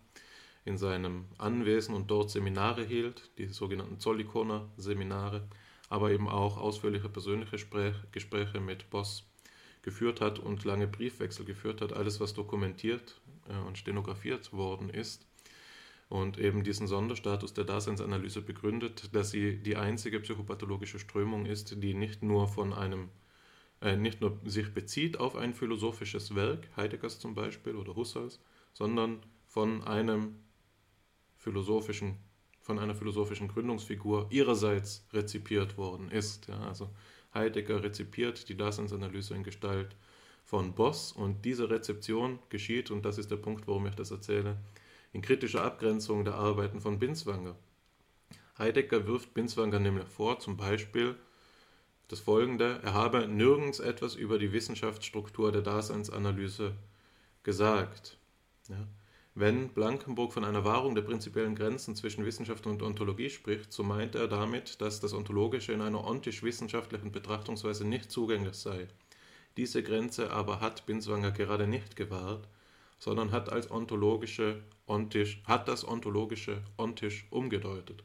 in 0.63 0.77
seinem 0.77 1.25
Anwesen 1.39 1.95
und 1.95 2.11
dort 2.11 2.29
Seminare 2.29 2.83
hielt, 2.83 3.31
die 3.39 3.47
sogenannten 3.47 3.99
Zollikoner 3.99 4.69
Seminare, 4.77 5.47
aber 5.89 6.11
eben 6.11 6.29
auch 6.29 6.57
ausführliche 6.57 7.09
persönliche 7.09 7.57
Gespräche 8.11 8.59
mit 8.59 8.91
Boss 8.91 9.25
geführt 9.81 10.21
hat 10.21 10.37
und 10.37 10.65
lange 10.65 10.85
Briefwechsel 10.85 11.45
geführt 11.45 11.81
hat, 11.81 11.93
alles 11.93 12.19
was 12.19 12.35
dokumentiert 12.35 13.19
äh, 13.49 13.57
und 13.65 13.79
stenografiert 13.79 14.53
worden 14.53 14.91
ist 14.91 15.25
und 16.09 16.37
eben 16.37 16.63
diesen 16.63 16.85
Sonderstatus 16.85 17.55
der 17.55 17.63
Daseinsanalyse 17.63 18.43
begründet, 18.43 19.09
dass 19.15 19.31
sie 19.31 19.57
die 19.57 19.77
einzige 19.77 20.19
psychopathologische 20.19 20.99
Strömung 20.99 21.47
ist, 21.47 21.81
die 21.81 21.95
nicht 21.95 22.21
nur 22.21 22.47
von 22.47 22.71
einem 22.71 23.09
äh, 23.81 23.95
nicht 23.95 24.21
nur 24.21 24.39
sich 24.45 24.73
bezieht 24.73 25.19
auf 25.19 25.35
ein 25.35 25.53
philosophisches 25.53 26.35
Werk, 26.35 26.67
Heideggers 26.75 27.19
zum 27.19 27.35
Beispiel 27.35 27.75
oder 27.75 27.95
Husserls, 27.95 28.39
sondern 28.73 29.19
von 29.47 29.83
einem 29.83 30.35
philosophischen, 31.37 32.17
von 32.61 32.79
einer 32.79 32.95
philosophischen 32.95 33.47
Gründungsfigur 33.47 34.27
ihrerseits 34.31 35.07
rezipiert 35.13 35.77
worden 35.77 36.09
ist. 36.09 36.47
Ja, 36.47 36.59
also 36.67 36.89
Heidegger 37.33 37.83
rezipiert 37.83 38.49
die 38.49 38.57
Daseinsanalyse 38.57 39.35
in 39.35 39.43
Gestalt 39.43 39.95
von 40.45 40.73
Boss 40.73 41.11
und 41.11 41.43
diese 41.43 41.69
Rezeption 41.69 42.39
geschieht, 42.49 42.91
und 42.91 43.03
das 43.03 43.17
ist 43.17 43.31
der 43.31 43.37
Punkt, 43.37 43.67
warum 43.67 43.87
ich 43.87 43.95
das 43.95 44.11
erzähle, 44.11 44.57
in 45.11 45.21
kritischer 45.21 45.63
Abgrenzung 45.63 46.23
der 46.25 46.35
Arbeiten 46.35 46.79
von 46.79 46.99
Binswanger. 46.99 47.55
Heidegger 48.57 49.05
wirft 49.05 49.33
Binswanger 49.33 49.79
nämlich 49.79 50.07
vor, 50.07 50.39
zum 50.39 50.55
Beispiel 50.55 51.15
das 52.07 52.19
folgende, 52.19 52.79
er 52.83 52.93
habe 52.93 53.27
nirgends 53.27 53.79
etwas 53.79 54.15
über 54.15 54.37
die 54.37 54.51
Wissenschaftsstruktur 54.51 55.51
der 55.51 55.61
Daseinsanalyse 55.61 56.73
gesagt. 57.43 58.17
Ja. 58.69 58.87
Wenn 59.37 59.69
Blankenburg 59.69 60.31
von 60.31 60.45
einer 60.45 60.63
Wahrung 60.63 60.95
der 60.95 61.01
prinzipiellen 61.01 61.55
Grenzen 61.55 61.95
zwischen 61.95 62.25
Wissenschaft 62.25 62.65
und 62.67 62.81
Ontologie 62.81 63.29
spricht, 63.29 63.73
so 63.73 63.83
meint 63.83 64.15
er 64.15 64.29
damit, 64.29 64.79
dass 64.79 65.01
das 65.01 65.13
Ontologische 65.13 65.73
in 65.73 65.81
einer 65.81 66.05
ontisch-wissenschaftlichen 66.05 67.11
Betrachtungsweise 67.11 67.85
nicht 67.85 68.11
zugänglich 68.11 68.55
sei. 68.55 68.87
Diese 69.57 69.83
Grenze 69.83 70.31
aber 70.31 70.61
hat 70.61 70.85
Binswanger 70.85 71.31
gerade 71.31 71.67
nicht 71.67 71.97
gewahrt, 71.97 72.47
sondern 72.97 73.31
hat, 73.31 73.51
als 73.51 73.69
ontologische 73.69 74.61
ontisch, 74.87 75.41
hat 75.45 75.67
das 75.67 75.85
Ontologische 75.85 76.61
ontisch 76.77 77.25
umgedeutet. 77.29 78.03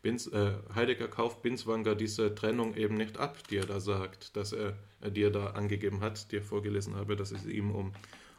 Bins, 0.00 0.28
äh, 0.28 0.52
Heidegger 0.74 1.08
kauft 1.08 1.42
Binswanger 1.42 1.94
diese 1.94 2.34
Trennung 2.34 2.74
eben 2.76 2.94
nicht 2.94 3.18
ab, 3.18 3.36
die 3.48 3.56
er 3.56 3.66
da 3.66 3.80
sagt, 3.80 4.36
dass 4.36 4.52
er, 4.52 4.76
äh, 5.00 5.10
die 5.10 5.22
er 5.22 5.30
da 5.30 5.48
angegeben 5.48 6.00
hat, 6.00 6.30
die 6.30 6.36
ich 6.36 6.44
vorgelesen 6.44 6.94
habe, 6.94 7.16
dass 7.16 7.32
es 7.32 7.44
ihm 7.46 7.70
um 7.72 7.92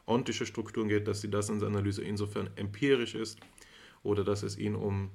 ontische 0.05 0.45
Strukturen 0.45 0.88
geht, 0.88 1.07
dass 1.07 1.22
die 1.22 1.30
Daseinsanalyse 1.30 2.01
insofern 2.01 2.49
empirisch 2.55 3.16
ist 3.16 3.39
oder 4.03 4.24
dass 4.24 4.43
es 4.43 4.57
ihn 4.57 4.76
um 4.76 5.12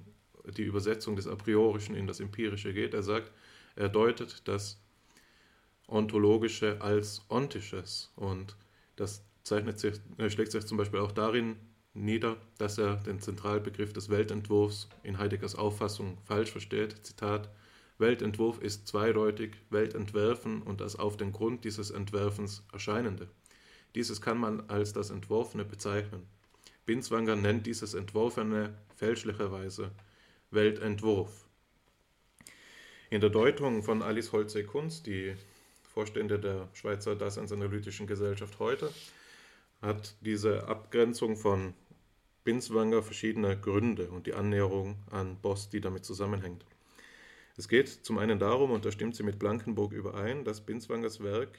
die 0.56 0.62
Übersetzung 0.62 1.16
des 1.16 1.26
A 1.26 1.34
priorischen 1.34 1.94
in 1.94 2.06
das 2.06 2.20
Empirische 2.20 2.74
geht. 2.74 2.92
Er 2.94 3.02
sagt, 3.02 3.32
er 3.76 3.88
deutet 3.88 4.46
das 4.46 4.80
Ontologische 5.88 6.80
als 6.80 7.24
Ontisches 7.28 8.12
und 8.16 8.56
das 8.96 9.24
zeichnet 9.42 9.78
sich, 9.78 10.00
schlägt 10.28 10.52
sich 10.52 10.66
zum 10.66 10.78
Beispiel 10.78 11.00
auch 11.00 11.12
darin 11.12 11.56
nieder, 11.94 12.36
dass 12.58 12.78
er 12.78 12.96
den 12.96 13.20
Zentralbegriff 13.20 13.92
des 13.92 14.10
Weltentwurfs 14.10 14.88
in 15.02 15.18
Heideggers 15.18 15.54
Auffassung 15.54 16.18
falsch 16.24 16.50
versteht. 16.50 17.06
Zitat: 17.06 17.48
Weltentwurf 17.98 18.60
ist 18.60 18.88
zweideutig, 18.88 19.56
Weltentwerfen 19.70 20.62
und 20.62 20.80
das 20.80 20.96
auf 20.96 21.16
den 21.16 21.32
Grund 21.32 21.64
dieses 21.64 21.90
Entwerfens 21.90 22.64
Erscheinende. 22.72 23.28
Dieses 23.94 24.20
kann 24.20 24.38
man 24.38 24.68
als 24.68 24.92
das 24.92 25.10
Entworfene 25.10 25.64
bezeichnen. 25.64 26.26
Binswanger 26.86 27.36
nennt 27.36 27.66
dieses 27.66 27.94
Entworfene 27.94 28.74
fälschlicherweise 28.96 29.92
Weltentwurf. 30.50 31.46
In 33.10 33.20
der 33.20 33.30
Deutung 33.30 33.82
von 33.84 34.02
Alice 34.02 34.32
Holzey-Kunz, 34.32 35.02
die 35.02 35.36
Vorstände 35.92 36.40
der 36.40 36.68
Schweizer 36.72 37.14
Daseinsanalytischen 37.14 38.08
Gesellschaft 38.08 38.58
heute, 38.58 38.92
hat 39.80 40.16
diese 40.20 40.66
Abgrenzung 40.66 41.36
von 41.36 41.74
Binswanger 42.44 43.02
verschiedene 43.02 43.58
Gründe 43.58 44.10
und 44.10 44.26
die 44.26 44.34
Annäherung 44.34 44.96
an 45.10 45.40
Boss, 45.40 45.70
die 45.70 45.80
damit 45.80 46.04
zusammenhängt. 46.04 46.64
Es 47.56 47.68
geht 47.68 47.88
zum 47.88 48.18
einen 48.18 48.38
darum, 48.38 48.70
und 48.70 48.84
da 48.84 48.92
stimmt 48.92 49.16
sie 49.16 49.22
mit 49.22 49.38
Blankenburg 49.38 49.92
überein, 49.92 50.44
dass 50.44 50.60
Binswangers 50.60 51.22
Werk 51.22 51.58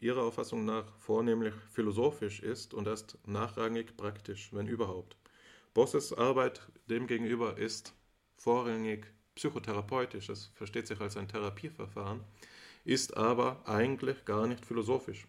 ihrer 0.00 0.22
Auffassung 0.24 0.64
nach 0.64 0.96
vornehmlich 0.98 1.54
philosophisch 1.72 2.40
ist 2.40 2.74
und 2.74 2.86
erst 2.86 3.18
nachrangig 3.26 3.96
praktisch, 3.96 4.52
wenn 4.52 4.66
überhaupt. 4.66 5.16
Bosses 5.74 6.12
Arbeit 6.12 6.60
demgegenüber 6.88 7.56
ist 7.58 7.94
vorrangig 8.36 9.06
psychotherapeutisch, 9.34 10.28
es 10.28 10.46
versteht 10.54 10.86
sich 10.86 11.00
als 11.00 11.16
ein 11.16 11.28
Therapieverfahren, 11.28 12.24
ist 12.84 13.16
aber 13.16 13.62
eigentlich 13.68 14.24
gar 14.24 14.46
nicht 14.46 14.64
philosophisch. 14.64 15.26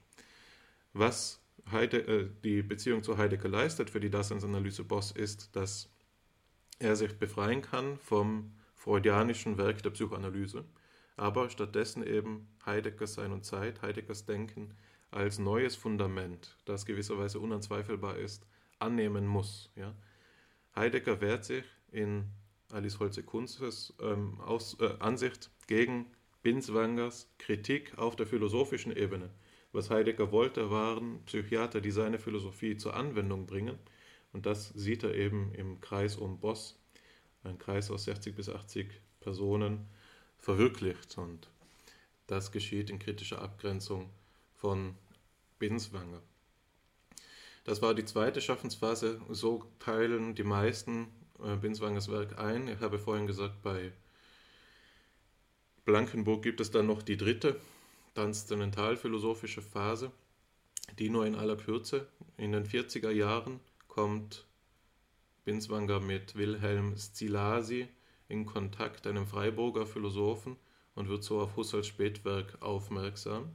Was 0.93 1.41
Heide, 1.72 1.99
äh, 2.08 2.30
die 2.43 2.62
Beziehung 2.62 3.03
zu 3.03 3.18
Heidegger 3.18 3.49
leistet 3.49 3.89
für 3.89 3.99
die 3.99 4.10
Daseinsanalyse 4.10 4.84
Boss 4.84 5.12
ist, 5.12 5.55
dass 5.55 5.89
er 6.80 6.95
sich 6.95 7.18
befreien 7.18 7.62
kann 7.62 7.97
vom 7.97 8.53
freudianischen 8.76 9.58
Werk 9.58 9.82
der 9.84 9.89
Psychoanalyse 9.89 10.66
aber 11.18 11.49
stattdessen 11.49 12.05
eben 12.05 12.47
Heideggers 12.66 13.16
Sein 13.16 13.32
und 13.32 13.43
Zeit, 13.43 13.82
Heideggers 13.82 14.26
Denken 14.26 14.76
als 15.10 15.39
neues 15.39 15.76
Fundament, 15.76 16.55
das 16.66 16.86
gewisserweise 16.86 17.39
unanzweifelbar 17.39 18.18
ist, 18.18 18.45
annehmen 18.80 19.26
muss. 19.26 19.72
Ja? 19.76 19.95
Heidegger 20.76 21.20
wehrt 21.20 21.43
sich 21.43 21.66
in 21.91 22.26
Alice 22.72 22.99
Holze-Kunzes 22.99 23.95
ähm, 23.99 24.39
äh, 24.80 24.89
Ansicht 24.99 25.49
gegen 25.66 26.05
Binswangers 26.43 27.34
Kritik 27.39 27.97
auf 27.97 28.16
der 28.16 28.28
philosophischen 28.28 28.95
Ebene. 28.95 29.32
Was 29.78 29.91
Heidegger 29.91 30.32
wollte, 30.32 30.71
waren 30.71 31.23
Psychiater, 31.28 31.82
die 31.82 31.91
seine 31.91 32.17
Philosophie 32.17 32.78
zur 32.78 32.95
Anwendung 32.95 33.45
bringen. 33.45 33.78
Und 34.34 34.47
das 34.47 34.69
sieht 34.69 35.03
er 35.03 35.13
eben 35.13 35.53
im 35.53 35.80
Kreis 35.82 36.15
um 36.15 36.39
Boss, 36.39 36.80
ein 37.43 37.59
Kreis 37.59 37.91
aus 37.91 38.05
60 38.05 38.36
bis 38.36 38.49
80 38.49 38.89
Personen, 39.19 39.86
verwirklicht. 40.39 41.19
Und 41.19 41.47
das 42.25 42.51
geschieht 42.51 42.89
in 42.89 42.97
kritischer 42.97 43.39
Abgrenzung 43.39 44.09
von 44.55 44.95
Binswanger. 45.59 46.23
Das 47.63 47.84
war 47.84 47.93
die 47.93 48.05
zweite 48.05 48.41
Schaffensphase. 48.41 49.21
So 49.30 49.63
teilen 49.78 50.34
die 50.34 50.43
meisten 50.43 51.05
äh, 51.43 51.55
Binswangers 51.55 52.11
Werk 52.11 52.39
ein. 52.39 52.67
Ich 52.67 52.80
habe 52.80 52.97
vorhin 52.97 53.28
gesagt, 53.28 53.61
bei 53.61 53.91
Blankenburg 55.86 56.41
gibt 56.41 56.61
es 56.61 56.71
dann 56.71 56.88
noch 56.88 57.03
die 57.03 57.17
dritte 57.17 57.61
transzendentalphilosophische 58.18 59.61
Phase, 59.61 60.11
die 60.97 61.09
nur 61.09 61.28
in 61.28 61.36
aller 61.36 61.55
Kürze. 61.55 62.07
In 62.36 62.51
den 62.51 62.65
40er 62.65 63.11
Jahren 63.11 63.59
kommt 63.88 64.47
Binswanger 65.45 65.99
mit 65.99 66.36
Wilhelm 66.36 66.97
Szilasy 66.97 67.88
in 68.28 68.47
Kontakt, 68.47 69.05
einem 69.05 69.28
Freiburger 69.28 69.86
Philosophen, 69.86 70.57
und 70.95 71.09
wird 71.09 71.24
so 71.24 71.39
auf 71.39 71.55
Husserls 71.55 71.86
Spätwerk 71.86 72.59
aufmerksam 72.59 73.51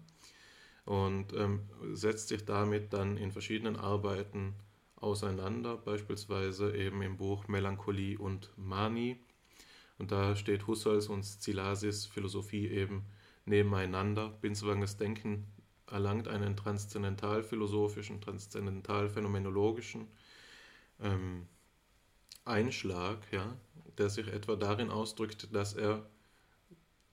und 0.85 1.33
ähm, 1.33 1.69
setzt 1.93 2.29
sich 2.29 2.45
damit 2.45 2.93
dann 2.93 3.17
in 3.17 3.33
verschiedenen 3.33 3.75
Arbeiten 3.75 4.55
auseinander, 4.95 5.77
beispielsweise 5.77 6.77
eben 6.77 7.03
im 7.03 7.17
Buch 7.17 7.49
Melancholie 7.49 8.17
und 8.17 8.53
Manie 8.57 9.19
und 9.99 10.13
da 10.13 10.37
steht 10.37 10.69
Husserls 10.69 11.09
und 11.09 11.25
Szilasis 11.25 12.07
Philosophie 12.07 12.69
eben 12.69 13.05
nebeneinander. 13.45 14.30
Binswangers 14.40 14.97
Denken 14.97 15.47
erlangt 15.90 16.28
einen 16.28 16.57
transzendentalphilosophischen, 16.57 18.20
transzendentalphänomenologischen 18.20 20.09
ähm, 21.01 21.47
Einschlag, 22.45 23.18
ja, 23.30 23.57
der 23.99 24.09
sich 24.09 24.28
etwa 24.28 24.57
darin 24.57 24.90
ausdrückt, 24.90 25.55
dass 25.55 25.74
er 25.74 26.09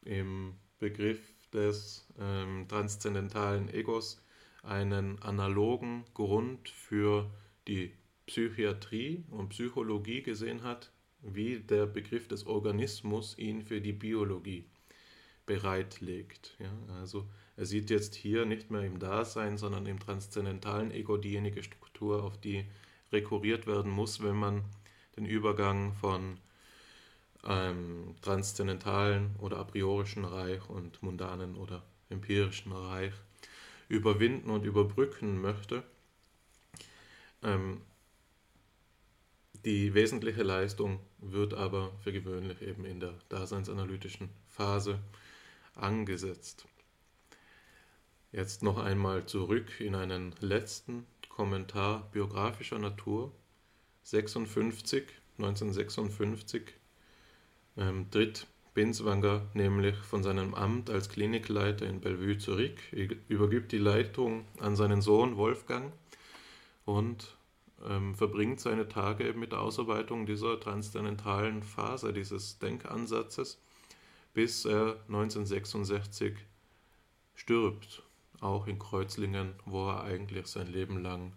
im 0.03 0.55
Begriff 0.79 1.19
des 1.51 2.07
ähm, 2.19 2.67
transzendentalen 2.67 3.69
Egos 3.73 4.23
einen 4.63 5.21
analogen 5.21 6.05
Grund 6.13 6.69
für 6.69 7.29
die 7.67 7.93
Psychiatrie 8.27 9.25
und 9.29 9.49
Psychologie 9.49 10.21
gesehen 10.21 10.63
hat, 10.63 10.91
wie 11.21 11.59
der 11.59 11.85
Begriff 11.85 12.27
des 12.27 12.45
Organismus 12.45 13.37
ihn 13.37 13.61
für 13.61 13.81
die 13.81 13.93
Biologie 13.93 14.68
bereitlegt. 15.49 16.55
Ja, 16.59 16.71
also 16.99 17.27
er 17.57 17.65
sieht 17.65 17.89
jetzt 17.89 18.13
hier 18.13 18.45
nicht 18.45 18.69
mehr 18.69 18.83
im 18.83 18.99
Dasein, 18.99 19.57
sondern 19.57 19.87
im 19.87 19.99
transzendentalen 19.99 20.91
Ego 20.91 21.17
diejenige 21.17 21.63
Struktur, 21.63 22.23
auf 22.23 22.39
die 22.39 22.65
rekurriert 23.11 23.65
werden 23.65 23.91
muss, 23.91 24.21
wenn 24.21 24.35
man 24.35 24.63
den 25.17 25.25
Übergang 25.25 25.93
von 25.93 26.37
einem 27.41 28.15
transzendentalen 28.21 29.35
oder 29.39 29.57
a 29.57 29.63
priorischen 29.63 30.23
Reich 30.23 30.69
und 30.69 31.01
mundanen 31.01 31.55
oder 31.55 31.81
empirischen 32.11 32.71
Reich 32.71 33.13
überwinden 33.87 34.51
und 34.51 34.65
überbrücken 34.65 35.41
möchte. 35.41 35.81
Ähm, 37.41 37.81
die 39.65 39.95
wesentliche 39.95 40.43
Leistung 40.43 40.99
wird 41.17 41.55
aber 41.55 41.91
für 42.03 42.13
gewöhnlich 42.13 42.61
eben 42.61 42.85
in 42.85 42.99
der 42.99 43.15
daseinsanalytischen 43.29 44.29
Phase 44.47 44.99
angesetzt. 45.81 46.65
Jetzt 48.31 48.61
noch 48.61 48.77
einmal 48.77 49.25
zurück 49.25 49.79
in 49.79 49.95
einen 49.95 50.35
letzten 50.39 51.05
Kommentar 51.29 52.09
biografischer 52.11 52.77
Natur. 52.77 53.31
56, 54.03 55.03
1956 55.37 56.63
ähm, 57.77 58.09
tritt 58.11 58.47
Binswanger 58.73 59.41
nämlich 59.53 59.95
von 59.95 60.23
seinem 60.23 60.53
Amt 60.53 60.89
als 60.89 61.09
Klinikleiter 61.09 61.85
in 61.85 62.01
Bellevue 62.01 62.37
zurück, 62.37 62.77
übergibt 63.27 63.71
die 63.71 63.77
Leitung 63.77 64.45
an 64.59 64.75
seinen 64.75 65.01
Sohn 65.01 65.37
Wolfgang 65.37 65.91
und 66.85 67.35
ähm, 67.87 68.15
verbringt 68.15 68.59
seine 68.59 68.87
Tage 68.87 69.33
mit 69.33 69.51
der 69.51 69.61
Ausarbeitung 69.61 70.25
dieser 70.25 70.59
transzendentalen 70.59 71.63
Phase, 71.63 72.13
dieses 72.13 72.59
Denkansatzes, 72.59 73.59
bis 74.33 74.65
er 74.65 74.97
1966 75.07 76.37
stirbt, 77.35 78.03
auch 78.41 78.67
in 78.67 78.79
Kreuzlingen, 78.79 79.53
wo 79.65 79.89
er 79.89 80.03
eigentlich 80.03 80.47
sein 80.47 80.71
Leben 80.71 81.01
lang 81.01 81.33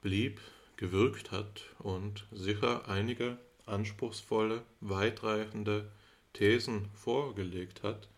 blieb, 0.00 0.40
gewirkt 0.76 1.30
hat 1.30 1.62
und 1.78 2.26
sicher 2.32 2.88
einige 2.88 3.38
anspruchsvolle, 3.66 4.62
weitreichende 4.80 5.90
Thesen 6.32 6.88
vorgelegt 6.94 7.82
hat, 7.82 8.08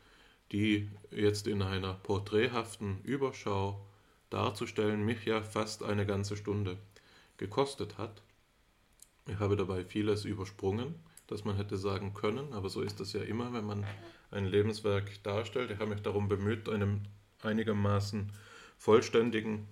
die 0.52 0.88
jetzt 1.10 1.46
in 1.46 1.62
einer 1.62 1.94
porträthaften 1.94 3.00
Überschau 3.02 3.84
darzustellen 4.30 5.04
mich 5.04 5.24
ja 5.24 5.42
fast 5.42 5.82
eine 5.82 6.06
ganze 6.06 6.36
Stunde 6.36 6.78
gekostet 7.36 7.98
hat. 7.98 8.22
Ich 9.26 9.38
habe 9.38 9.56
dabei 9.56 9.84
vieles 9.84 10.24
übersprungen, 10.24 10.94
das 11.26 11.44
man 11.44 11.56
hätte 11.56 11.76
sagen 11.76 12.14
können, 12.14 12.52
aber 12.52 12.68
so 12.68 12.82
ist 12.82 13.00
es 13.00 13.12
ja 13.12 13.22
immer, 13.22 13.52
wenn 13.52 13.64
man 13.64 13.84
ein 14.30 14.46
Lebenswerk 14.46 15.22
darstellt. 15.22 15.70
Ich 15.70 15.78
habe 15.78 15.90
mich 15.90 16.02
darum 16.02 16.28
bemüht, 16.28 16.68
einen 16.68 17.08
einigermaßen 17.42 18.32
vollständigen 18.78 19.66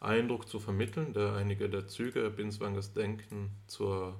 Eindruck 0.00 0.48
zu 0.48 0.60
vermitteln, 0.60 1.12
der 1.12 1.34
einige 1.34 1.68
der 1.68 1.86
Züge 1.86 2.28
Binswangers 2.30 2.92
Denken 2.92 3.50
zur 3.66 4.18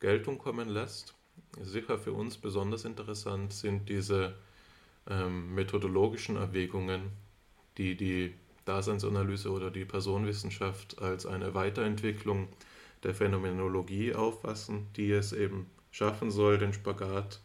Geltung 0.00 0.38
kommen 0.38 0.68
lässt. 0.68 1.14
Sicher 1.60 1.98
für 1.98 2.12
uns 2.12 2.36
besonders 2.36 2.84
interessant 2.84 3.52
sind 3.52 3.88
diese 3.88 4.34
ähm, 5.08 5.54
methodologischen 5.54 6.36
Erwägungen, 6.36 7.12
die 7.78 7.96
die 7.96 8.34
Daseinsanalyse 8.64 9.50
oder 9.50 9.70
die 9.70 9.84
Personenwissenschaft 9.84 11.00
als 11.00 11.26
eine 11.26 11.54
Weiterentwicklung 11.54 12.48
der 13.02 13.14
Phänomenologie 13.14 14.14
auffassen, 14.14 14.86
die 14.96 15.12
es 15.12 15.32
eben 15.32 15.66
schaffen 15.94 16.32
soll, 16.32 16.58
den 16.58 16.72
Spagat 16.72 17.40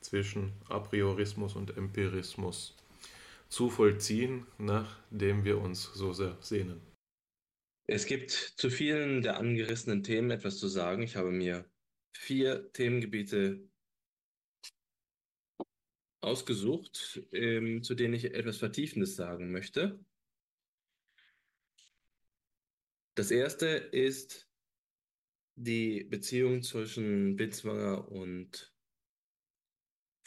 zwischen 0.00 0.52
Apriorismus 0.68 1.54
und 1.54 1.76
Empirismus 1.76 2.76
zu 3.48 3.70
vollziehen, 3.70 4.44
nach 4.58 4.98
dem 5.10 5.44
wir 5.44 5.58
uns 5.58 5.84
so 5.94 6.12
sehr 6.12 6.36
sehnen. 6.40 6.80
Es 7.86 8.06
gibt 8.06 8.30
zu 8.32 8.70
vielen 8.70 9.22
der 9.22 9.36
angerissenen 9.36 10.02
Themen 10.02 10.32
etwas 10.32 10.58
zu 10.58 10.66
sagen. 10.66 11.02
Ich 11.02 11.14
habe 11.14 11.30
mir 11.30 11.64
vier 12.12 12.72
Themengebiete 12.72 13.68
ausgesucht, 16.20 17.22
ähm, 17.30 17.84
zu 17.84 17.94
denen 17.94 18.14
ich 18.14 18.34
etwas 18.34 18.56
Vertiefendes 18.56 19.14
sagen 19.14 19.52
möchte. 19.52 20.04
Das 23.14 23.30
erste 23.30 23.66
ist 23.66 24.51
die 25.56 26.04
Beziehung 26.04 26.62
zwischen 26.62 27.36
Binswanger 27.36 28.08
und 28.10 28.74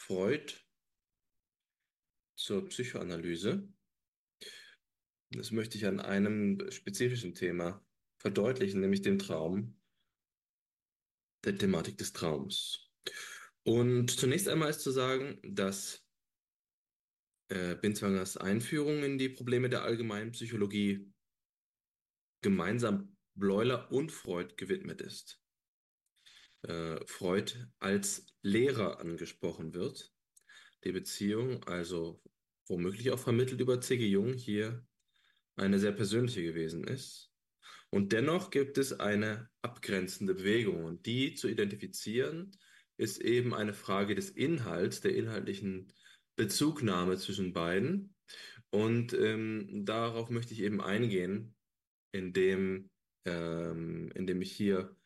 Freud 0.00 0.54
zur 2.36 2.66
Psychoanalyse. 2.68 3.68
Das 5.30 5.50
möchte 5.50 5.78
ich 5.78 5.86
an 5.86 6.00
einem 6.00 6.70
spezifischen 6.70 7.34
Thema 7.34 7.84
verdeutlichen, 8.18 8.80
nämlich 8.80 9.02
dem 9.02 9.18
Traum, 9.18 9.80
der 11.44 11.56
Thematik 11.56 11.98
des 11.98 12.12
Traums. 12.12 12.90
Und 13.64 14.10
zunächst 14.10 14.48
einmal 14.48 14.70
ist 14.70 14.80
zu 14.80 14.92
sagen, 14.92 15.40
dass 15.42 16.06
äh, 17.48 17.74
Binswangers 17.74 18.36
Einführung 18.36 19.02
in 19.02 19.18
die 19.18 19.28
Probleme 19.28 19.68
der 19.68 19.82
allgemeinen 19.82 20.32
Psychologie 20.32 21.12
gemeinsam 22.42 23.15
Bleuler 23.36 23.90
und 23.92 24.10
Freud 24.10 24.54
gewidmet 24.56 25.00
ist. 25.00 25.40
Äh, 26.62 27.04
Freud 27.06 27.54
als 27.78 28.26
Lehrer 28.42 29.00
angesprochen 29.00 29.74
wird, 29.74 30.12
die 30.84 30.92
Beziehung, 30.92 31.62
also 31.64 32.20
womöglich 32.66 33.10
auch 33.10 33.18
vermittelt 33.18 33.60
über 33.60 33.80
C.G. 33.80 34.06
Jung, 34.06 34.34
hier 34.34 34.84
eine 35.56 35.78
sehr 35.78 35.92
persönliche 35.92 36.42
gewesen 36.42 36.84
ist. 36.84 37.30
Und 37.90 38.12
dennoch 38.12 38.50
gibt 38.50 38.78
es 38.78 38.98
eine 38.98 39.48
abgrenzende 39.62 40.34
Bewegung 40.34 40.84
und 40.84 41.06
die 41.06 41.34
zu 41.34 41.48
identifizieren 41.48 42.52
ist 42.98 43.20
eben 43.20 43.54
eine 43.54 43.74
Frage 43.74 44.14
des 44.14 44.30
Inhalts, 44.30 45.00
der 45.00 45.14
inhaltlichen 45.14 45.92
Bezugnahme 46.36 47.16
zwischen 47.18 47.52
beiden. 47.52 48.14
Und 48.70 49.12
ähm, 49.12 49.84
darauf 49.84 50.30
möchte 50.30 50.54
ich 50.54 50.62
eben 50.62 50.80
eingehen, 50.80 51.54
indem, 52.12 52.90
ähm, 53.26 54.10
indem 54.14 54.40
ich 54.40 54.52
hier 54.52 54.96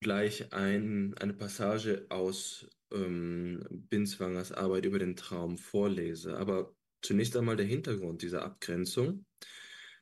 gleich 0.00 0.52
ein, 0.52 1.14
eine 1.18 1.34
Passage 1.34 2.06
aus 2.08 2.68
ähm, 2.90 3.64
Binswangers 3.70 4.52
Arbeit 4.52 4.84
über 4.84 4.98
den 4.98 5.16
Traum 5.16 5.58
vorlese. 5.58 6.36
Aber 6.36 6.74
zunächst 7.02 7.36
einmal 7.36 7.56
der 7.56 7.66
Hintergrund 7.66 8.22
dieser 8.22 8.44
Abgrenzung. 8.44 9.24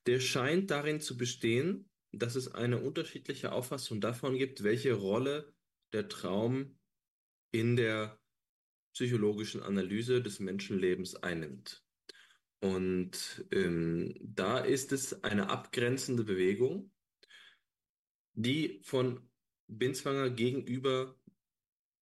Der 0.07 0.20
scheint 0.20 0.70
darin 0.70 1.01
zu 1.01 1.16
bestehen, 1.16 1.90
dass 2.12 2.34
es 2.34 2.48
eine 2.48 2.80
unterschiedliche 2.80 3.53
Auffassung 3.53 4.01
davon 4.01 4.36
gibt, 4.36 4.62
welche 4.62 4.94
Rolle 4.94 5.53
der 5.92 6.09
Traum 6.09 6.78
in 7.53 7.76
der 7.76 8.18
psychologischen 8.94 9.62
Analyse 9.62 10.22
des 10.22 10.40
Menschenlebens 10.40 11.16
einnimmt. 11.16 11.84
Und 12.61 13.44
ähm, 13.53 14.14
da 14.20 14.59
ist 14.59 14.92
es 14.92 15.22
eine 15.24 15.48
abgrenzende 15.48 16.24
Bewegung, 16.24 16.90
die 18.34 18.80
von 18.82 19.28
Binswanger 19.68 20.30
gegenüber 20.30 21.16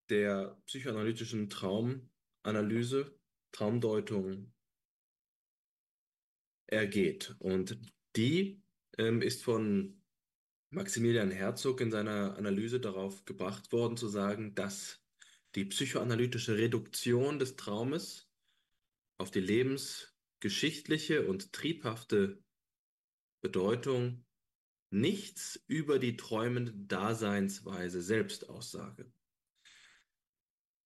der 0.08 0.60
psychoanalytischen 0.66 1.50
Traumanalyse, 1.50 3.18
Traumdeutung 3.52 4.52
ergeht. 6.66 7.34
Und 7.38 7.78
die 8.16 8.62
ähm, 8.96 9.22
ist 9.22 9.42
von 9.42 10.02
Maximilian 10.70 11.30
Herzog 11.30 11.80
in 11.80 11.90
seiner 11.90 12.36
Analyse 12.36 12.80
darauf 12.80 13.24
gebracht 13.24 13.72
worden, 13.72 13.96
zu 13.96 14.08
sagen, 14.08 14.54
dass 14.54 15.02
die 15.54 15.64
psychoanalytische 15.64 16.58
Reduktion 16.58 17.38
des 17.38 17.56
Traumes 17.56 18.30
auf 19.18 19.30
die 19.30 19.40
lebensgeschichtliche 19.40 21.26
und 21.26 21.52
triebhafte 21.52 22.42
Bedeutung 23.40 24.26
nichts 24.90 25.62
über 25.66 25.98
die 25.98 26.16
träumende 26.16 26.72
Daseinsweise 26.72 28.02
selbst 28.02 28.48
aussage. 28.48 29.10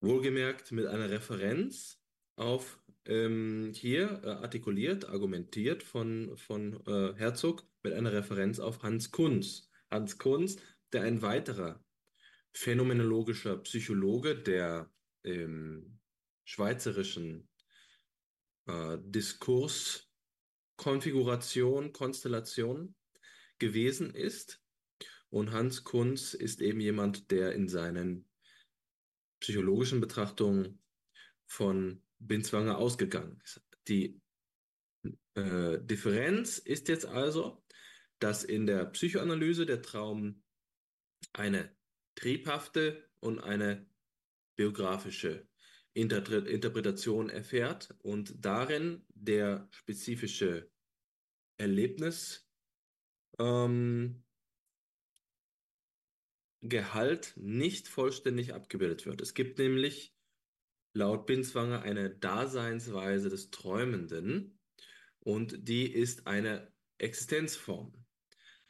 Wohlgemerkt 0.01 0.73
mit 0.73 0.87
einer 0.87 1.11
Referenz 1.11 2.03
auf 2.37 2.81
ähm, 3.05 3.73
hier 3.75 4.23
äh, 4.25 4.29
artikuliert, 4.29 5.09
argumentiert 5.09 5.83
von, 5.83 6.37
von 6.37 6.81
äh, 6.87 7.15
Herzog 7.15 7.67
mit 7.83 7.93
einer 7.93 8.13
Referenz 8.13 8.59
auf 8.59 8.83
Hans 8.83 9.11
Kunz. 9.11 9.71
Hans 9.91 10.19
Kunz, 10.19 10.57
der 10.93 11.03
ein 11.03 11.23
weiterer 11.23 11.85
phänomenologischer 12.53 13.57
Psychologe 13.59 14.37
der 14.37 14.91
ähm, 15.25 15.99
schweizerischen 16.45 17.49
äh, 18.67 18.99
Diskurskonfiguration, 19.01 21.93
Konstellation 21.93 22.95
gewesen 23.63 24.13
ist. 24.13 24.61
Und 25.31 25.53
Hans 25.53 25.85
Kunz 25.85 26.35
ist 26.35 26.61
eben 26.61 26.81
jemand, 26.81 27.31
der 27.31 27.53
in 27.53 27.69
seinen 27.69 28.29
psychologischen 29.41 30.01
Betrachtungen 30.01 30.83
von 31.47 32.03
Binswanger 32.19 32.77
ausgegangen 32.77 33.41
ist. 33.45 33.63
Die 33.87 34.21
äh, 35.35 35.79
Differenz 35.81 36.59
ist 36.59 36.89
jetzt 36.89 37.07
also, 37.07 37.65
dass 38.19 38.43
in 38.43 38.67
der 38.67 38.87
Psychoanalyse 38.87 39.65
der 39.65 39.81
Traum 39.81 40.43
eine 41.33 41.75
triebhafte 42.17 43.09
und 43.21 43.39
eine 43.39 43.89
biografische 44.57 45.49
Inter 45.95 46.47
Interpretation 46.47 47.29
erfährt 47.29 47.95
und 48.03 48.45
darin 48.45 49.05
der 49.09 49.69
spezifische 49.71 50.71
Erlebnis 51.59 52.49
ähm, 53.43 54.23
Gehalt 56.63 57.35
nicht 57.37 57.89
vollständig 57.89 58.55
abgebildet 58.55 59.05
wird. 59.05 59.21
Es 59.21 59.35
gibt 59.35 59.59
nämlich 59.59 60.15
laut 60.95 61.27
Binswanger 61.27 61.83
eine 61.83 62.11
Daseinsweise 62.11 63.31
des 63.31 63.51
Träumenden 63.51 64.61
und 65.19 65.69
die 65.69 65.93
ist 65.93 66.27
eine 66.27 66.73
Existenzform. 66.99 67.93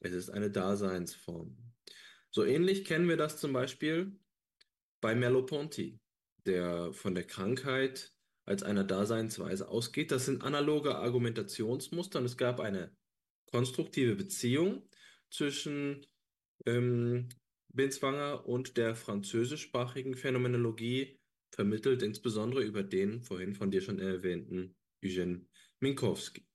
Es 0.01 0.13
ist 0.13 0.31
eine 0.31 0.51
Daseinsform. 0.51 1.57
So 2.31 2.45
ähnlich 2.45 2.87
kennen 2.87 3.09
wir 3.09 3.19
das 3.19 3.39
zum 3.39 3.53
Beispiel 3.53 4.19
bei 5.03 5.15
Merleau-Ponty, 5.15 6.01
der 6.47 6.95
von 6.95 7.15
der 7.15 7.25
Krankheit 7.25 8.15
als 8.47 8.63
einer 8.63 8.85
Daseinsweise 8.85 9.69
ausgeht. 9.69 10.11
Das 10.11 10.25
sind 10.25 10.43
analoge 10.43 10.97
Argumentationsmuster 10.97 12.21
und 12.21 12.25
es 12.25 12.39
gab 12.39 12.59
eine 12.59 12.97
konstruktive 13.53 14.17
Beziehung 14.17 14.89
zwischen 15.31 16.07
ähm, 16.67 17.29
Binswanger 17.73 18.47
und 18.47 18.77
der 18.77 18.97
französischsprachigen 18.97 20.17
Phänomenologie, 20.17 21.19
vermittelt 21.55 22.03
insbesondere 22.03 22.63
über 22.63 22.83
den 22.83 23.21
vorhin 23.21 23.55
von 23.55 23.71
dir 23.71 23.83
schon 23.83 23.99
erwähnten 23.99 24.75
Eugène 25.05 25.45
Minkowski. 25.81 26.47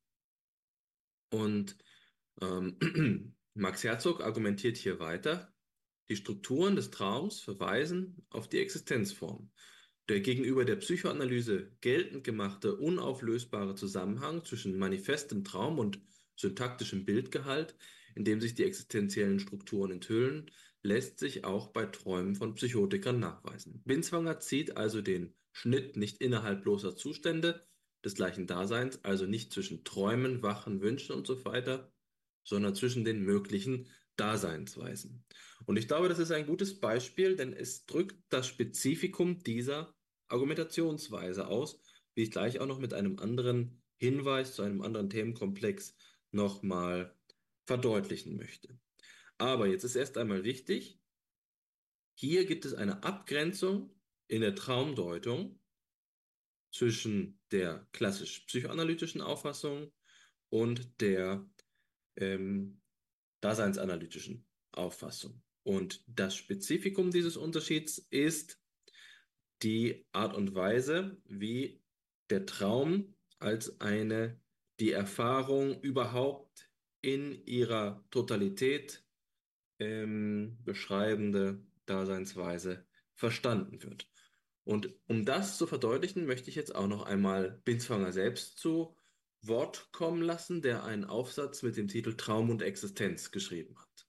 Und 1.31 1.77
ähm, 2.41 2.77
Max 3.53 3.83
Herzog 3.83 4.21
argumentiert 4.21 4.77
hier 4.77 4.99
weiter, 4.99 5.53
die 6.09 6.15
Strukturen 6.15 6.75
des 6.75 6.89
Traums 6.89 7.41
verweisen 7.41 8.25
auf 8.29 8.47
die 8.47 8.59
Existenzform. 8.59 9.51
Der 10.09 10.21
gegenüber 10.21 10.63
der 10.63 10.77
Psychoanalyse 10.77 11.75
geltend 11.81 12.23
gemachte 12.23 12.77
unauflösbare 12.77 13.75
Zusammenhang 13.75 14.43
zwischen 14.45 14.77
manifestem 14.79 15.43
Traum 15.43 15.79
und 15.79 15.99
syntaktischem 16.37 17.05
Bildgehalt, 17.05 17.75
in 18.15 18.23
dem 18.23 18.39
sich 18.39 18.55
die 18.55 18.63
existenziellen 18.63 19.39
Strukturen 19.39 19.91
enthüllen, 19.91 20.49
lässt 20.83 21.19
sich 21.19 21.43
auch 21.43 21.67
bei 21.67 21.85
Träumen 21.85 22.35
von 22.35 22.55
Psychotikern 22.55 23.19
nachweisen. 23.19 23.81
Binswanger 23.85 24.39
zieht 24.39 24.77
also 24.77 25.01
den 25.01 25.33
Schnitt 25.51 25.97
nicht 25.97 26.21
innerhalb 26.21 26.63
bloßer 26.63 26.95
Zustände 26.95 27.67
des 28.05 28.15
gleichen 28.15 28.47
Daseins, 28.47 29.03
also 29.03 29.25
nicht 29.25 29.51
zwischen 29.51 29.83
Träumen, 29.83 30.41
Wachen, 30.43 30.81
Wünschen 30.81 31.13
und 31.13 31.27
so 31.27 31.43
weiter, 31.45 31.91
sondern 32.43 32.75
zwischen 32.75 33.03
den 33.03 33.21
möglichen 33.21 33.87
Daseinsweisen. 34.15 35.25
Und 35.65 35.77
ich 35.77 35.87
glaube, 35.87 36.09
das 36.09 36.19
ist 36.19 36.31
ein 36.31 36.45
gutes 36.45 36.79
Beispiel, 36.79 37.35
denn 37.35 37.53
es 37.53 37.85
drückt 37.85 38.17
das 38.29 38.47
Spezifikum 38.47 39.43
dieser 39.43 39.93
Argumentationsweise 40.27 41.47
aus, 41.47 41.81
wie 42.15 42.23
ich 42.23 42.31
gleich 42.31 42.59
auch 42.59 42.65
noch 42.65 42.79
mit 42.79 42.93
einem 42.93 43.19
anderen 43.19 43.81
Hinweis 43.97 44.53
zu 44.53 44.61
einem 44.61 44.81
anderen 44.81 45.09
Themenkomplex 45.09 45.95
nochmal 46.31 47.15
verdeutlichen 47.65 48.35
möchte. 48.37 48.79
Aber 49.37 49.67
jetzt 49.67 49.83
ist 49.83 49.95
erst 49.95 50.17
einmal 50.17 50.43
wichtig, 50.43 50.99
hier 52.15 52.45
gibt 52.45 52.65
es 52.65 52.73
eine 52.73 53.03
Abgrenzung 53.03 53.93
in 54.27 54.41
der 54.41 54.55
Traumdeutung 54.55 55.59
zwischen 56.71 57.39
der 57.51 57.87
klassisch 57.91 58.41
psychoanalytischen 58.41 59.21
Auffassung 59.21 59.91
und 60.49 60.99
der 61.01 61.47
ähm, 62.15 62.81
daseinsanalytischen 63.41 64.47
Auffassung. 64.71 65.43
Und 65.63 66.03
das 66.07 66.35
Spezifikum 66.35 67.11
dieses 67.11 67.37
Unterschieds 67.37 67.99
ist 68.09 68.59
die 69.63 70.05
Art 70.11 70.35
und 70.35 70.55
Weise, 70.55 71.21
wie 71.25 71.81
der 72.29 72.45
Traum 72.45 73.15
als 73.39 73.79
eine 73.81 74.39
die 74.79 74.91
Erfahrung 74.91 75.79
überhaupt 75.81 76.69
in 77.01 77.45
ihrer 77.45 78.03
Totalität 78.11 79.03
ähm, 79.79 80.57
beschreibende 80.63 81.63
Daseinsweise 81.85 82.85
verstanden 83.13 83.81
wird. 83.83 84.09
Und 84.63 84.93
um 85.07 85.25
das 85.25 85.57
zu 85.57 85.65
verdeutlichen, 85.65 86.25
möchte 86.25 86.49
ich 86.49 86.55
jetzt 86.55 86.75
auch 86.75 86.87
noch 86.87 87.03
einmal 87.03 87.61
Binswanger 87.63 88.11
selbst 88.11 88.57
zu 88.57 88.95
Wort 89.41 89.89
kommen 89.91 90.21
lassen, 90.21 90.61
der 90.61 90.83
einen 90.83 91.05
Aufsatz 91.05 91.63
mit 91.63 91.77
dem 91.77 91.87
Titel 91.87 92.15
Traum 92.15 92.49
und 92.49 92.61
Existenz 92.61 93.31
geschrieben 93.31 93.77
hat. 93.79 94.07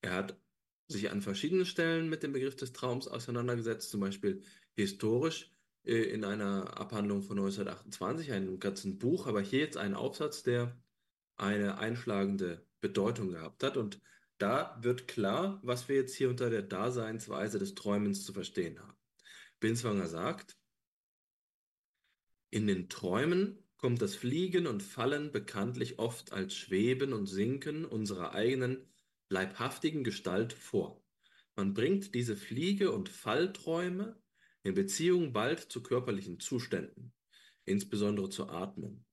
Er 0.00 0.14
hat 0.14 0.40
sich 0.86 1.10
an 1.10 1.22
verschiedenen 1.22 1.66
Stellen 1.66 2.08
mit 2.08 2.22
dem 2.22 2.32
Begriff 2.32 2.54
des 2.56 2.72
Traums 2.72 3.08
auseinandergesetzt, 3.08 3.90
zum 3.90 4.00
Beispiel 4.00 4.42
historisch 4.74 5.51
äh, 5.84 5.94
in 5.94 6.24
einer 6.24 6.78
Abhandlung 6.78 7.22
von 7.22 7.38
1928, 7.38 8.32
einem 8.32 8.58
ganzen 8.60 8.98
Buch, 8.98 9.26
aber 9.26 9.40
hier 9.40 9.60
jetzt 9.60 9.76
ein 9.76 9.94
Aufsatz, 9.94 10.42
der 10.42 10.76
eine 11.36 11.78
einschlagende 11.78 12.66
Bedeutung 12.80 13.30
gehabt 13.30 13.62
hat. 13.62 13.76
Und 13.76 14.00
da 14.38 14.78
wird 14.80 15.08
klar, 15.08 15.60
was 15.62 15.88
wir 15.88 15.96
jetzt 15.96 16.14
hier 16.14 16.28
unter 16.28 16.50
der 16.50 16.62
Daseinsweise 16.62 17.58
des 17.58 17.74
Träumens 17.74 18.24
zu 18.24 18.32
verstehen 18.32 18.78
haben. 18.80 18.96
Binswanger 19.60 20.08
sagt, 20.08 20.56
in 22.50 22.66
den 22.66 22.88
Träumen 22.88 23.58
kommt 23.76 24.02
das 24.02 24.14
Fliegen 24.14 24.66
und 24.66 24.82
Fallen 24.82 25.32
bekanntlich 25.32 25.98
oft 25.98 26.32
als 26.32 26.54
Schweben 26.54 27.12
und 27.12 27.26
Sinken 27.26 27.84
unserer 27.84 28.32
eigenen 28.32 28.86
leibhaftigen 29.28 30.04
Gestalt 30.04 30.52
vor. 30.52 31.02
Man 31.56 31.74
bringt 31.74 32.14
diese 32.14 32.36
Fliege- 32.36 32.92
und 32.92 33.08
Fallträume 33.08 34.21
in 34.62 34.74
Beziehung 34.74 35.32
bald 35.32 35.60
zu 35.60 35.82
körperlichen 35.82 36.38
Zuständen, 36.40 37.14
insbesondere 37.64 38.28
zur 38.30 38.52
Atmung, 38.52 39.04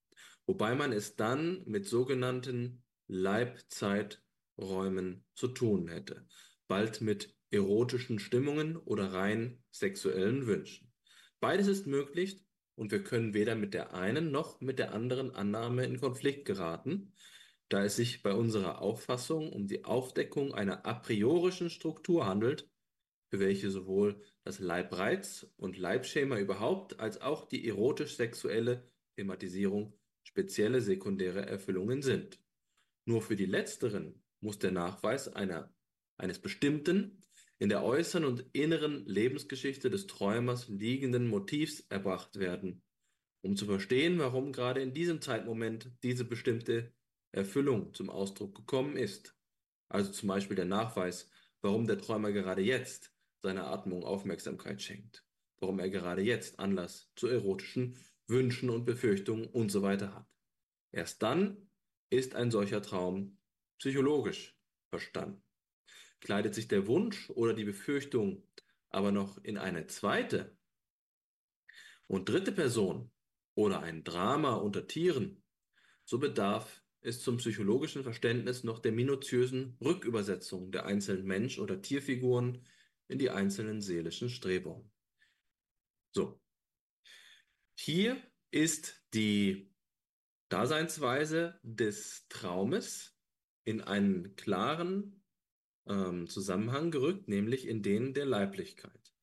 wobei 0.45 0.75
man 0.75 0.91
es 0.91 1.15
dann 1.15 1.63
mit 1.65 1.87
sogenannten 1.87 2.83
Leibzeiträumen 3.07 5.25
zu 5.33 5.47
tun 5.47 5.87
hätte, 5.87 6.27
bald 6.67 7.01
mit 7.01 7.33
erotischen 7.51 8.19
Stimmungen 8.19 8.77
oder 8.77 9.13
rein 9.13 9.63
sexuellen 9.71 10.45
Wünschen. 10.45 10.91
Beides 11.39 11.67
ist 11.67 11.87
möglich 11.87 12.43
und 12.75 12.91
wir 12.91 13.03
können 13.03 13.33
weder 13.33 13.55
mit 13.55 13.73
der 13.73 13.93
einen 13.93 14.31
noch 14.31 14.61
mit 14.61 14.77
der 14.77 14.93
anderen 14.93 15.31
Annahme 15.31 15.85
in 15.85 15.99
Konflikt 15.99 16.45
geraten, 16.45 17.13
da 17.69 17.83
es 17.83 17.95
sich 17.95 18.23
bei 18.23 18.33
unserer 18.33 18.81
Auffassung 18.81 19.51
um 19.51 19.67
die 19.67 19.85
Aufdeckung 19.85 20.53
einer 20.53 20.85
a 20.85 20.93
priorischen 20.93 21.69
Struktur 21.69 22.25
handelt, 22.25 22.69
für 23.29 23.39
welche 23.39 23.69
sowohl 23.69 24.21
das 24.49 24.57
Leibreiz 24.57 25.45
und 25.57 25.77
Leibschema 25.77 26.39
überhaupt 26.39 26.99
als 26.99 27.21
auch 27.21 27.47
die 27.47 27.67
erotisch-sexuelle 27.67 28.83
Thematisierung 29.15 29.93
spezielle 30.23 30.81
sekundäre 30.81 31.45
Erfüllungen 31.45 32.01
sind. 32.01 32.39
Nur 33.05 33.21
für 33.21 33.35
die 33.35 33.45
letzteren 33.45 34.23
muss 34.39 34.57
der 34.57 34.71
Nachweis 34.71 35.27
einer, 35.31 35.71
eines 36.17 36.39
bestimmten, 36.39 37.21
in 37.59 37.69
der 37.69 37.83
äußeren 37.83 38.25
und 38.25 38.43
inneren 38.53 39.05
Lebensgeschichte 39.05 39.91
des 39.91 40.07
Träumers 40.07 40.67
liegenden 40.67 41.27
Motivs 41.27 41.81
erbracht 41.81 42.39
werden, 42.39 42.81
um 43.41 43.55
zu 43.55 43.67
verstehen, 43.67 44.17
warum 44.17 44.51
gerade 44.51 44.81
in 44.81 44.95
diesem 44.95 45.21
Zeitmoment 45.21 45.91
diese 46.01 46.25
bestimmte 46.25 46.91
Erfüllung 47.31 47.93
zum 47.93 48.09
Ausdruck 48.09 48.55
gekommen 48.55 48.97
ist. 48.97 49.35
Also 49.89 50.11
zum 50.11 50.27
Beispiel 50.27 50.55
der 50.55 50.65
Nachweis, 50.65 51.29
warum 51.61 51.85
der 51.85 51.99
Träumer 51.99 52.31
gerade 52.31 52.63
jetzt 52.63 53.13
seiner 53.41 53.67
Atmung 53.67 54.03
Aufmerksamkeit 54.03 54.81
schenkt, 54.81 55.25
warum 55.59 55.79
er 55.79 55.89
gerade 55.89 56.21
jetzt 56.21 56.59
Anlass 56.59 57.11
zu 57.15 57.27
erotischen 57.27 57.97
Wünschen 58.27 58.69
und 58.69 58.85
Befürchtungen 58.85 59.47
und 59.47 59.69
so 59.69 59.81
weiter 59.81 60.13
hat. 60.13 60.27
Erst 60.91 61.21
dann 61.23 61.69
ist 62.09 62.35
ein 62.35 62.51
solcher 62.51 62.81
Traum 62.81 63.37
psychologisch 63.77 64.57
verstanden. 64.89 65.43
Kleidet 66.19 66.53
sich 66.53 66.67
der 66.67 66.87
Wunsch 66.87 67.29
oder 67.29 67.53
die 67.53 67.63
Befürchtung 67.63 68.43
aber 68.89 69.11
noch 69.11 69.37
in 69.43 69.57
eine 69.57 69.87
zweite 69.87 70.57
und 72.07 72.27
dritte 72.27 72.51
Person 72.51 73.11
oder 73.55 73.81
ein 73.81 74.03
Drama 74.03 74.55
unter 74.55 74.87
Tieren, 74.87 75.43
so 76.03 76.17
bedarf 76.17 76.81
es 77.01 77.21
zum 77.21 77.37
psychologischen 77.37 78.03
Verständnis 78.03 78.63
noch 78.63 78.79
der 78.79 78.91
minutiösen 78.91 79.77
Rückübersetzung 79.79 80.71
der 80.71 80.85
einzelnen 80.85 81.25
Mensch- 81.25 81.59
oder 81.59 81.81
Tierfiguren 81.81 82.65
in 83.09 83.19
die 83.19 83.29
einzelnen 83.29 83.81
seelischen 83.81 84.29
Strebungen. 84.29 84.89
So, 86.15 86.41
hier 87.77 88.21
ist 88.51 89.03
die 89.13 89.73
Daseinsweise 90.49 91.59
des 91.63 92.27
Traumes 92.29 93.15
in 93.65 93.81
einen 93.81 94.35
klaren 94.35 95.23
ähm, 95.87 96.27
Zusammenhang 96.27 96.91
gerückt, 96.91 97.27
nämlich 97.27 97.67
in 97.67 97.83
den 97.83 98.13
der 98.13 98.25
Leiblichkeit. 98.25 99.13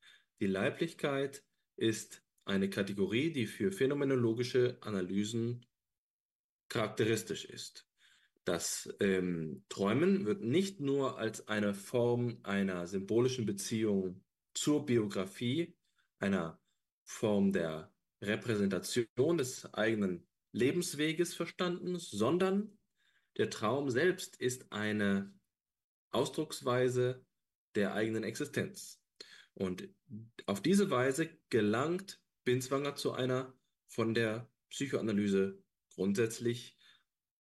Die 0.41 0.47
Leiblichkeit 0.47 1.45
ist 1.77 2.23
eine 2.45 2.71
Kategorie, 2.71 3.33
die 3.33 3.47
für 3.47 3.73
phänomenologische 3.73 4.79
Analysen 4.83 5.67
charakteristisch 6.69 7.45
ist. 7.45 7.86
Das 8.47 8.89
ähm, 9.01 9.65
Träumen 9.69 10.25
wird 10.25 10.41
nicht 10.41 10.79
nur 10.79 11.19
als 11.19 11.49
eine 11.49 11.75
Form 11.75 12.39
einer 12.45 12.87
symbolischen 12.87 13.45
Beziehung 13.45 14.25
zur 14.55 14.87
Biografie, 14.87 15.77
einer 16.21 16.61
Form 17.05 17.53
der 17.53 17.93
Repräsentation 18.23 19.37
des 19.37 19.75
eigenen 19.75 20.29
Lebensweges 20.53 21.35
verstanden, 21.35 21.99
sondern 21.99 22.79
der 23.37 23.51
Traum 23.51 23.91
selbst 23.91 24.37
ist 24.37 24.71
eine 24.71 25.35
Ausdrucksweise 26.13 27.27
der 27.75 27.95
eigenen 27.95 28.23
Existenz. 28.23 29.03
Und 29.55 29.89
auf 30.47 30.63
diese 30.63 30.89
Weise 30.89 31.37
gelangt 31.51 32.23
Binswanger 32.45 32.95
zu 32.95 33.11
einer 33.11 33.59
von 33.89 34.15
der 34.15 34.49
Psychoanalyse 34.71 35.61
grundsätzlich 35.97 36.76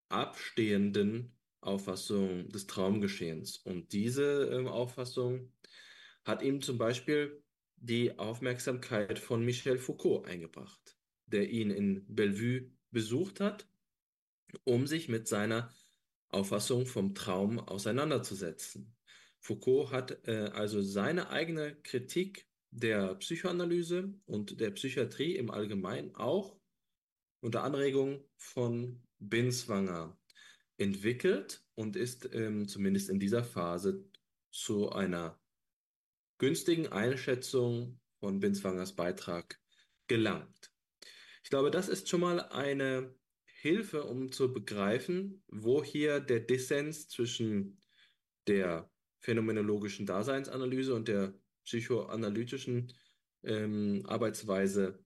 abstehenden 0.08 1.36
Auffassung 1.60 2.48
des 2.48 2.66
Traumgeschehens. 2.66 3.58
Und 3.58 3.92
diese 3.92 4.50
äh, 4.50 4.66
Auffassung 4.68 5.52
hat 6.24 6.42
ihm 6.42 6.62
zum 6.62 6.78
Beispiel 6.78 7.42
die 7.76 8.18
Aufmerksamkeit 8.18 9.18
von 9.18 9.44
Michel 9.44 9.78
Foucault 9.78 10.26
eingebracht, 10.26 10.96
der 11.26 11.50
ihn 11.50 11.70
in 11.70 12.04
Bellevue 12.08 12.70
besucht 12.90 13.40
hat, 13.40 13.68
um 14.64 14.86
sich 14.86 15.08
mit 15.08 15.28
seiner 15.28 15.72
Auffassung 16.28 16.86
vom 16.86 17.14
Traum 17.14 17.58
auseinanderzusetzen. 17.58 18.96
Foucault 19.40 19.92
hat 19.92 20.26
äh, 20.26 20.50
also 20.52 20.82
seine 20.82 21.30
eigene 21.30 21.76
Kritik 21.82 22.48
der 22.70 23.14
Psychoanalyse 23.16 24.14
und 24.26 24.60
der 24.60 24.70
Psychiatrie 24.70 25.36
im 25.36 25.50
Allgemeinen 25.50 26.14
auch 26.14 26.58
unter 27.40 27.62
Anregung 27.62 28.24
von 28.36 29.05
Binswanger 29.18 30.18
entwickelt 30.78 31.64
und 31.74 31.96
ist 31.96 32.28
ähm, 32.32 32.68
zumindest 32.68 33.08
in 33.08 33.18
dieser 33.18 33.44
Phase 33.44 34.04
zu 34.50 34.90
einer 34.90 35.40
günstigen 36.38 36.88
Einschätzung 36.88 38.00
von 38.20 38.40
Binswangers 38.40 38.94
Beitrag 38.94 39.60
gelangt. 40.06 40.72
Ich 41.42 41.50
glaube, 41.50 41.70
das 41.70 41.88
ist 41.88 42.08
schon 42.08 42.20
mal 42.20 42.40
eine 42.40 43.14
Hilfe, 43.44 44.04
um 44.04 44.32
zu 44.32 44.52
begreifen, 44.52 45.42
wo 45.48 45.82
hier 45.82 46.20
der 46.20 46.40
Dissens 46.40 47.08
zwischen 47.08 47.80
der 48.46 48.90
phänomenologischen 49.20 50.06
Daseinsanalyse 50.06 50.94
und 50.94 51.08
der 51.08 51.34
psychoanalytischen 51.64 52.92
ähm, 53.42 54.02
Arbeitsweise 54.06 55.04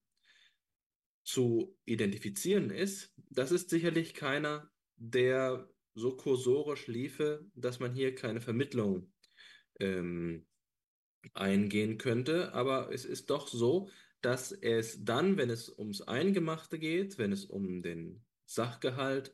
zu 1.24 1.78
identifizieren 1.84 2.70
ist. 2.70 3.14
Das 3.31 3.53
ist 3.53 3.70
sicherlich 3.70 4.14
keiner, 4.14 4.70
der 4.97 5.68
so 5.95 6.16
kursorisch 6.16 6.87
liefe, 6.89 7.46
dass 7.54 7.80
man 7.80 7.95
hier 7.95 8.14
keine 8.14 8.41
Vermittlung 8.41 9.13
ähm, 9.79 10.46
eingehen 11.34 11.99
könnte. 11.99 12.53
Aber 12.53 12.92
es 12.92 13.04
ist 13.04 13.30
doch 13.30 13.49
so, 13.49 13.88
dass 14.21 14.53
es 14.53 15.04
dann, 15.04 15.37
wenn 15.37 15.50
es 15.50 15.71
ums 15.79 16.03
Eingemachte 16.03 16.79
geht, 16.79 17.18
wenn 17.18 17.33
es 17.33 17.45
um 17.45 17.83
den 17.83 18.25
Sachgehalt 18.46 19.33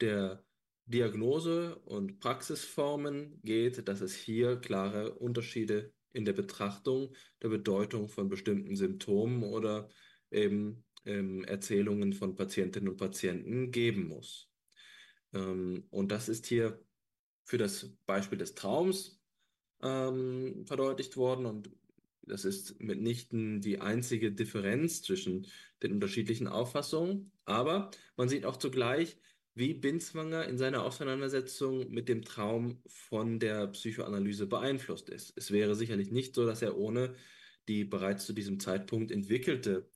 der 0.00 0.44
Diagnose 0.86 1.76
und 1.76 2.20
Praxisformen 2.20 3.40
geht, 3.42 3.88
dass 3.88 4.00
es 4.00 4.14
hier 4.14 4.56
klare 4.56 5.14
Unterschiede 5.14 5.92
in 6.12 6.24
der 6.24 6.32
Betrachtung 6.32 7.14
der 7.42 7.48
Bedeutung 7.48 8.08
von 8.08 8.28
bestimmten 8.28 8.76
Symptomen 8.76 9.42
oder 9.42 9.88
eben 10.30 10.83
ähm, 11.04 11.44
Erzählungen 11.44 12.12
von 12.12 12.34
Patientinnen 12.34 12.88
und 12.88 12.96
Patienten 12.96 13.70
geben 13.70 14.08
muss. 14.08 14.50
Ähm, 15.32 15.84
und 15.90 16.10
das 16.12 16.28
ist 16.28 16.46
hier 16.46 16.80
für 17.44 17.58
das 17.58 17.90
Beispiel 18.06 18.38
des 18.38 18.54
Traums 18.54 19.20
ähm, 19.82 20.64
verdeutlicht 20.66 21.16
worden 21.16 21.46
und 21.46 21.70
das 22.26 22.46
ist 22.46 22.80
mitnichten 22.80 23.60
die 23.60 23.80
einzige 23.80 24.32
Differenz 24.32 25.02
zwischen 25.02 25.46
den 25.82 25.92
unterschiedlichen 25.92 26.48
Auffassungen, 26.48 27.32
aber 27.44 27.90
man 28.16 28.30
sieht 28.30 28.46
auch 28.46 28.56
zugleich, 28.56 29.18
wie 29.54 29.74
Binswanger 29.74 30.46
in 30.48 30.58
seiner 30.58 30.82
Auseinandersetzung 30.82 31.90
mit 31.90 32.08
dem 32.08 32.24
Traum 32.24 32.82
von 32.86 33.38
der 33.38 33.68
Psychoanalyse 33.68 34.46
beeinflusst 34.46 35.10
ist. 35.10 35.32
Es 35.36 35.52
wäre 35.52 35.76
sicherlich 35.76 36.10
nicht 36.10 36.34
so, 36.34 36.44
dass 36.44 36.62
er 36.62 36.76
ohne 36.76 37.14
die 37.68 37.84
bereits 37.84 38.26
zu 38.26 38.32
diesem 38.32 38.58
Zeitpunkt 38.58 39.12
entwickelte 39.12 39.88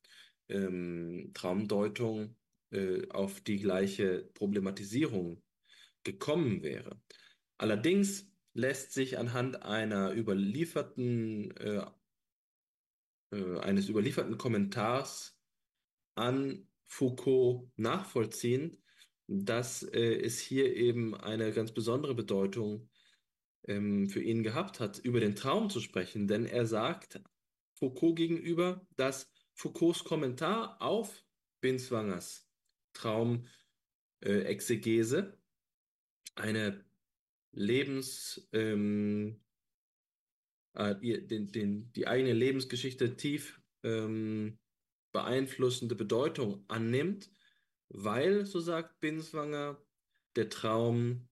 ähm, 0.49 1.31
Traumdeutung 1.33 2.35
äh, 2.71 3.07
auf 3.09 3.41
die 3.41 3.57
gleiche 3.57 4.29
Problematisierung 4.33 5.41
gekommen 6.03 6.63
wäre. 6.63 7.01
Allerdings 7.57 8.27
lässt 8.53 8.93
sich 8.93 9.17
anhand 9.17 9.63
einer 9.63 10.13
überlieferten, 10.13 11.51
äh, 11.57 11.85
äh, 13.31 13.59
eines 13.59 13.89
überlieferten 13.89 14.37
Kommentars 14.37 15.37
an 16.15 16.67
Foucault 16.87 17.69
nachvollziehen, 17.75 18.81
dass 19.27 19.83
äh, 19.83 20.21
es 20.21 20.39
hier 20.39 20.75
eben 20.75 21.15
eine 21.15 21.51
ganz 21.53 21.71
besondere 21.71 22.15
Bedeutung 22.15 22.89
ähm, 23.67 24.09
für 24.09 24.21
ihn 24.21 24.43
gehabt 24.43 24.79
hat, 24.79 24.97
über 24.99 25.19
den 25.19 25.35
Traum 25.35 25.69
zu 25.69 25.79
sprechen. 25.79 26.27
Denn 26.27 26.45
er 26.45 26.65
sagt 26.65 27.21
Foucault 27.75 28.15
gegenüber, 28.15 28.85
dass 28.95 29.31
Foucaults 29.59 30.03
Kommentar 30.05 30.81
auf 30.81 31.25
Binswangers 31.59 32.49
Traumexegese 32.93 35.17
äh, 35.17 35.33
eine 36.35 36.85
Lebens, 37.51 38.47
ähm, 38.53 39.43
äh, 40.75 40.95
den, 40.95 41.51
den, 41.51 41.91
die 41.91 42.07
eigene 42.07 42.31
Lebensgeschichte 42.31 43.17
tief 43.17 43.61
ähm, 43.83 44.57
beeinflussende 45.11 45.95
Bedeutung 45.95 46.63
annimmt, 46.69 47.29
weil, 47.89 48.45
so 48.45 48.61
sagt 48.61 49.01
Binswanger, 49.01 49.85
der 50.37 50.49
Traum 50.49 51.27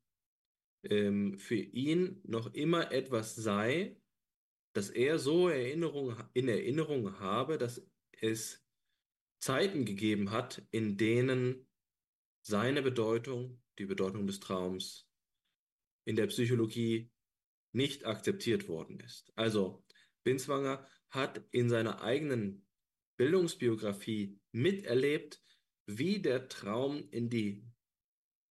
ähm, 0.83 1.39
für 1.39 1.55
ihn 1.55 2.19
noch 2.25 2.53
immer 2.53 2.91
etwas 2.91 3.35
sei, 3.35 4.01
dass 4.73 4.89
er 4.89 5.17
so 5.17 5.47
Erinnerung, 5.47 6.17
in 6.33 6.49
Erinnerung 6.49 7.19
habe, 7.19 7.57
dass 7.57 7.89
es 8.21 8.63
Zeiten 9.39 9.85
gegeben 9.85 10.31
hat, 10.31 10.65
in 10.71 10.97
denen 10.97 11.67
seine 12.41 12.81
Bedeutung, 12.81 13.61
die 13.77 13.85
Bedeutung 13.85 14.25
des 14.25 14.39
Traums, 14.39 15.09
in 16.05 16.15
der 16.15 16.27
Psychologie 16.27 17.11
nicht 17.73 18.05
akzeptiert 18.05 18.67
worden 18.67 18.99
ist. 18.99 19.31
Also 19.35 19.83
Binswanger 20.23 20.87
hat 21.09 21.45
in 21.51 21.69
seiner 21.69 22.01
eigenen 22.01 22.65
Bildungsbiografie 23.17 24.39
miterlebt, 24.51 25.41
wie 25.85 26.21
der 26.21 26.47
Traum 26.47 27.09
in 27.11 27.29
die 27.29 27.65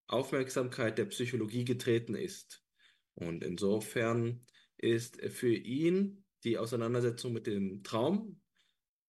Aufmerksamkeit 0.07 0.97
der 0.97 1.05
Psychologie 1.05 1.65
getreten 1.65 2.15
ist. 2.15 2.63
Und 3.15 3.43
insofern 3.43 4.45
ist 4.77 5.21
für 5.31 5.53
ihn 5.53 6.23
die 6.43 6.57
Auseinandersetzung 6.57 7.33
mit 7.33 7.47
dem 7.47 7.83
Traum 7.83 8.41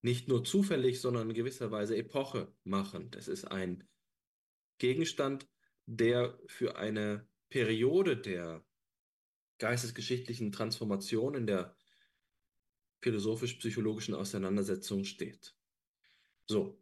nicht 0.03 0.29
nur 0.29 0.45
zufällig, 0.45 1.01
sondern 1.01 1.29
in 1.29 1.35
gewisser 1.35 1.71
Weise 1.71 1.97
epochemachend. 1.97 3.17
Es 3.17 3.29
ist 3.29 3.45
ein 3.45 3.89
Gegenstand, 4.79 5.49
der 5.87 6.39
für 6.47 6.77
eine 6.77 7.27
Periode 7.51 8.17
der 8.17 8.65
geistesgeschichtlichen 9.59 10.53
Transformation 10.53 11.35
in 11.35 11.47
der 11.47 11.77
philosophisch-psychologischen 13.03 14.15
Auseinandersetzung 14.15 15.05
steht. 15.05 15.55
So, 16.47 16.81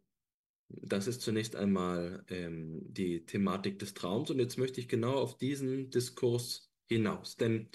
das 0.69 1.07
ist 1.07 1.21
zunächst 1.21 1.55
einmal 1.55 2.25
ähm, 2.29 2.81
die 2.85 3.25
Thematik 3.25 3.79
des 3.79 3.93
Traums 3.93 4.29
und 4.29 4.39
jetzt 4.39 4.57
möchte 4.57 4.79
ich 4.79 4.89
genau 4.89 5.15
auf 5.15 5.37
diesen 5.37 5.89
Diskurs 5.89 6.71
hinaus. 6.87 7.37
Denn 7.37 7.69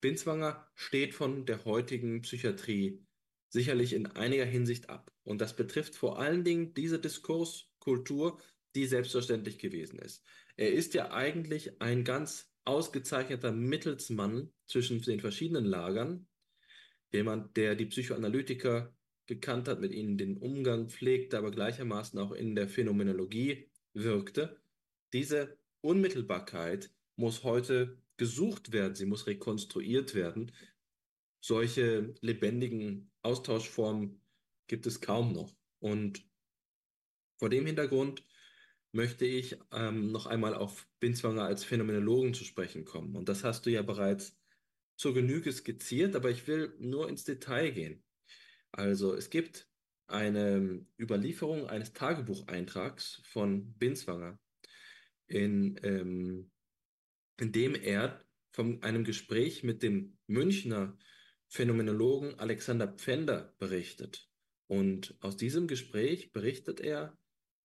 Binswanger 0.00 0.70
steht 0.74 1.14
von 1.14 1.46
der 1.46 1.64
heutigen 1.64 2.22
Psychiatrie 2.22 3.05
sicherlich 3.48 3.92
in 3.92 4.06
einiger 4.06 4.44
Hinsicht 4.44 4.90
ab. 4.90 5.12
Und 5.24 5.40
das 5.40 5.56
betrifft 5.56 5.94
vor 5.96 6.18
allen 6.18 6.44
Dingen 6.44 6.74
diese 6.74 6.98
Diskurskultur, 6.98 8.40
die 8.74 8.86
selbstverständlich 8.86 9.58
gewesen 9.58 9.98
ist. 9.98 10.24
Er 10.56 10.72
ist 10.72 10.94
ja 10.94 11.10
eigentlich 11.10 11.80
ein 11.80 12.04
ganz 12.04 12.50
ausgezeichneter 12.64 13.52
Mittelsmann 13.52 14.52
zwischen 14.66 15.00
den 15.02 15.20
verschiedenen 15.20 15.64
Lagern, 15.64 16.26
jemand, 17.12 17.56
der 17.56 17.74
die 17.74 17.86
Psychoanalytiker 17.86 18.94
gekannt 19.26 19.68
hat, 19.68 19.80
mit 19.80 19.92
ihnen 19.92 20.18
den 20.18 20.36
Umgang 20.36 20.88
pflegte, 20.88 21.38
aber 21.38 21.50
gleichermaßen 21.50 22.18
auch 22.18 22.32
in 22.32 22.54
der 22.54 22.68
Phänomenologie 22.68 23.68
wirkte. 23.92 24.60
Diese 25.12 25.56
Unmittelbarkeit 25.80 26.90
muss 27.16 27.44
heute 27.44 27.98
gesucht 28.16 28.72
werden, 28.72 28.94
sie 28.94 29.06
muss 29.06 29.26
rekonstruiert 29.26 30.14
werden. 30.14 30.52
Solche 31.40 32.14
lebendigen 32.20 33.10
Austauschformen 33.26 34.22
gibt 34.68 34.86
es 34.86 35.00
kaum 35.00 35.32
noch. 35.32 35.54
Und 35.80 36.24
vor 37.38 37.50
dem 37.50 37.66
Hintergrund 37.66 38.24
möchte 38.92 39.26
ich 39.26 39.58
ähm, 39.72 40.10
noch 40.10 40.26
einmal 40.26 40.54
auf 40.54 40.88
Binswanger 41.00 41.44
als 41.44 41.64
Phänomenologen 41.64 42.32
zu 42.34 42.44
sprechen 42.44 42.84
kommen. 42.84 43.14
Und 43.14 43.28
das 43.28 43.44
hast 43.44 43.66
du 43.66 43.70
ja 43.70 43.82
bereits 43.82 44.38
zur 44.96 45.12
Genüge 45.12 45.52
skizziert, 45.52 46.16
aber 46.16 46.30
ich 46.30 46.46
will 46.46 46.74
nur 46.78 47.08
ins 47.08 47.24
Detail 47.24 47.70
gehen. 47.70 48.02
Also 48.72 49.14
es 49.14 49.28
gibt 49.28 49.68
eine 50.06 50.86
Überlieferung 50.98 51.66
eines 51.66 51.92
Tagebucheintrags 51.92 53.20
von 53.24 53.74
Binswanger, 53.74 54.38
in, 55.26 55.78
ähm, 55.82 56.50
in 57.38 57.52
dem 57.52 57.74
er 57.74 58.24
von 58.52 58.82
einem 58.82 59.04
Gespräch 59.04 59.64
mit 59.64 59.82
dem 59.82 60.16
Münchner 60.26 60.96
Phänomenologen 61.56 62.38
Alexander 62.38 62.86
Pfänder 62.86 63.54
berichtet. 63.58 64.28
Und 64.66 65.16
aus 65.20 65.38
diesem 65.38 65.68
Gespräch 65.68 66.30
berichtet 66.30 66.80
er, 66.80 67.16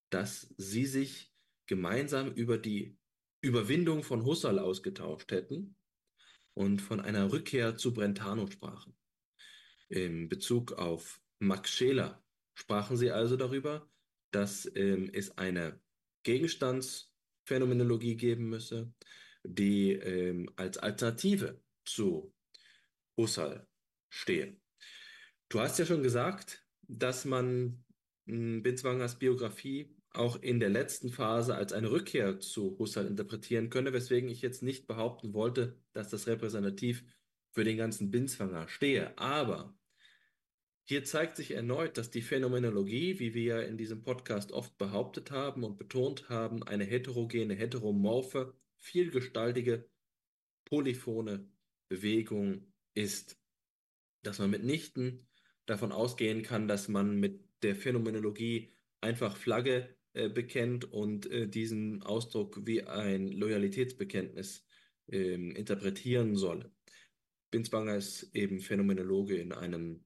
dass 0.10 0.54
sie 0.56 0.86
sich 0.86 1.34
gemeinsam 1.66 2.32
über 2.32 2.58
die 2.58 2.98
Überwindung 3.42 4.04
von 4.04 4.24
Husserl 4.24 4.60
ausgetauscht 4.60 5.34
hätten 5.34 5.76
und 6.54 6.82
von 6.82 7.02
einer 7.02 7.34
Rückkehr 7.34 7.76
zu 7.76 7.94
Brentano 7.94 8.48
sprachen. 8.48 8.96
In 9.90 10.30
Bezug 10.30 10.72
auf 10.72 11.22
Max 11.40 11.72
Scheler 11.72 12.24
sprachen 12.54 12.96
sie 12.96 13.12
also 13.12 13.36
darüber, 13.36 13.92
dass 14.32 14.72
ähm, 14.74 15.10
es 15.12 15.38
eine 15.38 15.82
Gegenstandsphänomenologie 16.24 18.16
geben 18.16 18.48
müsse, 18.48 18.94
die 19.44 19.92
ähm, 19.92 20.50
als 20.56 20.78
Alternative 20.78 21.62
zu 21.84 22.34
Husserl 23.18 23.68
stehe. 24.12 24.56
Du 25.50 25.60
hast 25.60 25.80
ja 25.80 25.86
schon 25.86 26.04
gesagt, 26.04 26.64
dass 26.84 27.26
man 27.26 27.84
hm, 28.28 28.62
Binswangers 28.62 29.18
Biografie 29.18 29.96
auch 30.12 30.42
in 30.42 30.60
der 30.60 30.70
letzten 30.70 31.10
Phase 31.10 31.56
als 31.56 31.74
eine 31.74 31.90
Rückkehr 31.90 32.40
zu 32.40 32.78
Husserl 32.78 33.08
interpretieren 33.08 33.70
könne, 33.70 33.94
weswegen 33.94 34.30
ich 34.30 34.42
jetzt 34.42 34.62
nicht 34.62 34.86
behaupten 34.86 35.34
wollte, 35.34 35.80
dass 35.94 36.10
das 36.10 36.28
repräsentativ 36.28 37.04
für 37.52 37.64
den 37.64 37.78
ganzen 37.78 38.12
Binswanger 38.12 38.68
stehe. 38.68 39.18
Aber 39.18 39.74
hier 40.84 41.06
zeigt 41.06 41.38
sich 41.38 41.52
erneut, 41.52 41.98
dass 41.98 42.12
die 42.12 42.22
Phänomenologie, 42.22 43.20
wie 43.20 43.34
wir 43.34 43.66
in 43.66 43.78
diesem 43.78 44.04
Podcast 44.04 44.52
oft 44.52 44.78
behauptet 44.78 45.32
haben 45.32 45.64
und 45.64 45.78
betont 45.78 46.28
haben, 46.28 46.64
eine 46.64 46.84
heterogene, 46.84 47.54
heteromorphe, 47.56 48.54
vielgestaltige, 48.76 49.90
polyphone 50.66 51.54
Bewegung 51.88 52.74
ist. 52.94 53.41
Dass 54.24 54.40
man 54.40 54.50
mitnichten 54.50 55.28
davon 55.66 55.92
ausgehen 55.92 56.44
kann, 56.44 56.68
dass 56.68 56.88
man 56.88 57.20
mit 57.20 57.44
der 57.64 57.76
Phänomenologie 57.76 58.74
einfach 59.00 59.38
Flagge 59.38 59.96
äh, 60.14 60.30
bekennt 60.30 60.92
und 60.92 61.30
äh, 61.32 61.48
diesen 61.48 62.04
Ausdruck 62.04 62.66
wie 62.66 62.84
ein 62.84 63.32
Loyalitätsbekenntnis 63.32 64.66
äh, 65.08 65.34
interpretieren 65.34 66.36
soll. 66.36 66.72
Binswanger 67.50 67.96
ist 67.98 68.34
eben 68.34 68.60
Phänomenologe 68.60 69.38
in 69.38 69.52
einem 69.52 70.04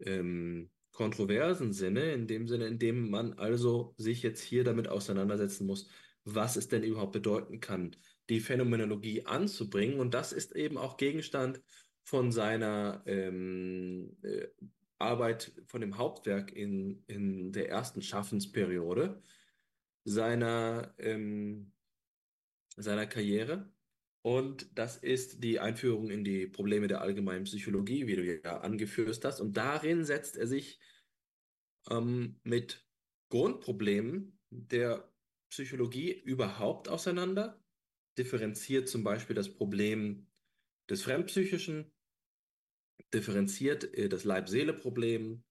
ähm, 0.00 0.70
kontroversen 0.92 1.72
Sinne, 1.72 2.12
in 2.12 2.26
dem 2.26 2.46
Sinne, 2.48 2.66
in 2.66 2.78
dem 2.78 3.10
man 3.10 3.34
also 3.34 3.94
sich 3.96 4.22
jetzt 4.22 4.42
hier 4.42 4.64
damit 4.64 4.88
auseinandersetzen 4.88 5.66
muss, 5.66 5.88
was 6.24 6.56
es 6.56 6.68
denn 6.68 6.82
überhaupt 6.82 7.12
bedeuten 7.12 7.60
kann, 7.60 7.96
die 8.28 8.40
Phänomenologie 8.40 9.26
anzubringen. 9.26 10.00
Und 10.00 10.14
das 10.14 10.32
ist 10.32 10.54
eben 10.56 10.78
auch 10.78 10.96
Gegenstand 10.96 11.60
von 12.04 12.30
seiner 12.32 13.02
ähm, 13.06 14.16
äh, 14.22 14.46
Arbeit, 14.98 15.52
von 15.66 15.80
dem 15.80 15.98
Hauptwerk 15.98 16.52
in, 16.52 17.02
in 17.06 17.52
der 17.52 17.68
ersten 17.68 18.02
Schaffensperiode 18.02 19.22
seiner, 20.04 20.94
ähm, 20.98 21.72
seiner 22.76 23.06
Karriere. 23.06 23.72
Und 24.22 24.78
das 24.78 24.96
ist 24.96 25.42
die 25.42 25.60
Einführung 25.60 26.10
in 26.10 26.24
die 26.24 26.46
Probleme 26.46 26.86
der 26.86 27.00
allgemeinen 27.00 27.44
Psychologie, 27.44 28.06
wie 28.06 28.16
du 28.16 28.24
ja 28.24 28.60
angeführt 28.60 29.22
hast. 29.24 29.40
Und 29.40 29.56
darin 29.56 30.04
setzt 30.04 30.36
er 30.36 30.46
sich 30.46 30.78
ähm, 31.90 32.40
mit 32.42 32.86
Grundproblemen 33.28 34.38
der 34.50 35.12
Psychologie 35.50 36.12
überhaupt 36.12 36.88
auseinander, 36.88 37.62
differenziert 38.16 38.88
zum 38.88 39.04
Beispiel 39.04 39.36
das 39.36 39.52
Problem 39.52 40.26
des 40.88 41.02
Fremdpsychischen, 41.02 41.93
differenziert 43.12 43.92
äh, 43.94 44.08
das 44.08 44.24
Leib-Seele-Problem, 44.24 45.44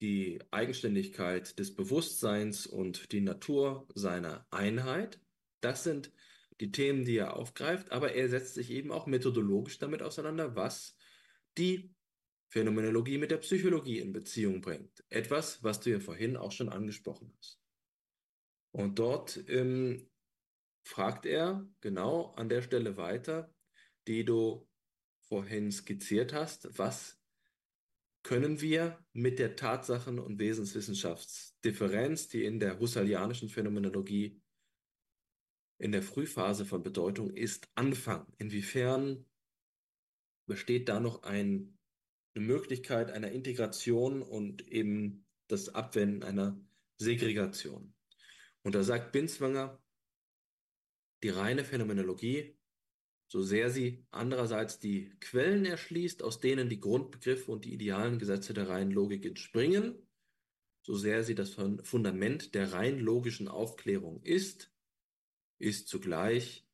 die 0.00 0.40
Eigenständigkeit 0.50 1.58
des 1.58 1.74
Bewusstseins 1.74 2.66
und 2.66 3.12
die 3.12 3.20
Natur 3.20 3.86
seiner 3.94 4.46
Einheit. 4.50 5.20
Das 5.60 5.84
sind 5.84 6.12
die 6.60 6.72
Themen, 6.72 7.04
die 7.04 7.16
er 7.16 7.36
aufgreift, 7.36 7.92
aber 7.92 8.12
er 8.12 8.28
setzt 8.28 8.54
sich 8.54 8.70
eben 8.70 8.90
auch 8.90 9.06
methodologisch 9.06 9.78
damit 9.78 10.02
auseinander, 10.02 10.56
was 10.56 10.96
die 11.56 11.94
Phänomenologie 12.48 13.18
mit 13.18 13.30
der 13.30 13.38
Psychologie 13.38 13.98
in 13.98 14.12
Beziehung 14.12 14.60
bringt. 14.60 15.04
Etwas, 15.08 15.62
was 15.62 15.80
du 15.80 15.90
ja 15.90 16.00
vorhin 16.00 16.36
auch 16.36 16.52
schon 16.52 16.68
angesprochen 16.68 17.32
hast. 17.38 17.60
Und 18.72 18.98
dort 18.98 19.42
ähm, 19.48 20.10
fragt 20.84 21.26
er 21.26 21.66
genau 21.80 22.32
an 22.32 22.48
der 22.48 22.62
Stelle 22.62 22.96
weiter, 22.96 23.54
die 24.06 24.24
du 24.24 24.68
vorhin 25.32 25.72
skizziert 25.72 26.34
hast, 26.34 26.76
was 26.76 27.18
können 28.22 28.60
wir 28.60 29.02
mit 29.14 29.38
der 29.38 29.56
Tatsachen- 29.56 30.18
und 30.18 30.38
Wesenswissenschaftsdifferenz, 30.38 32.28
die 32.28 32.44
in 32.44 32.60
der 32.60 32.78
husserlianischen 32.78 33.48
Phänomenologie 33.48 34.42
in 35.78 35.90
der 35.90 36.02
Frühphase 36.02 36.66
von 36.66 36.82
Bedeutung 36.82 37.30
ist, 37.30 37.70
anfangen? 37.74 38.30
Inwiefern 38.36 39.24
besteht 40.46 40.90
da 40.90 41.00
noch 41.00 41.22
ein, 41.22 41.78
eine 42.34 42.44
Möglichkeit 42.44 43.10
einer 43.10 43.32
Integration 43.32 44.20
und 44.20 44.68
eben 44.68 45.24
das 45.48 45.70
Abwenden 45.70 46.24
einer 46.24 46.60
Segregation? 46.98 47.94
Und 48.60 48.74
da 48.74 48.82
sagt 48.82 49.12
Binswanger, 49.12 49.82
die 51.22 51.30
reine 51.30 51.64
Phänomenologie 51.64 52.54
so 53.32 53.40
sehr 53.40 53.70
sie 53.70 54.04
andererseits 54.10 54.78
die 54.78 55.08
Quellen 55.18 55.64
erschließt, 55.64 56.22
aus 56.22 56.40
denen 56.40 56.68
die 56.68 56.80
Grundbegriffe 56.80 57.50
und 57.50 57.64
die 57.64 57.72
idealen 57.72 58.18
Gesetze 58.18 58.52
der 58.52 58.68
reinen 58.68 58.90
Logik 58.90 59.24
entspringen, 59.24 60.06
so 60.82 60.96
sehr 60.96 61.24
sie 61.24 61.34
das 61.34 61.56
Fundament 61.82 62.54
der 62.54 62.74
rein 62.74 62.98
logischen 62.98 63.48
Aufklärung 63.48 64.22
ist, 64.22 64.70
ist 65.58 65.88
zugleich, 65.88 66.68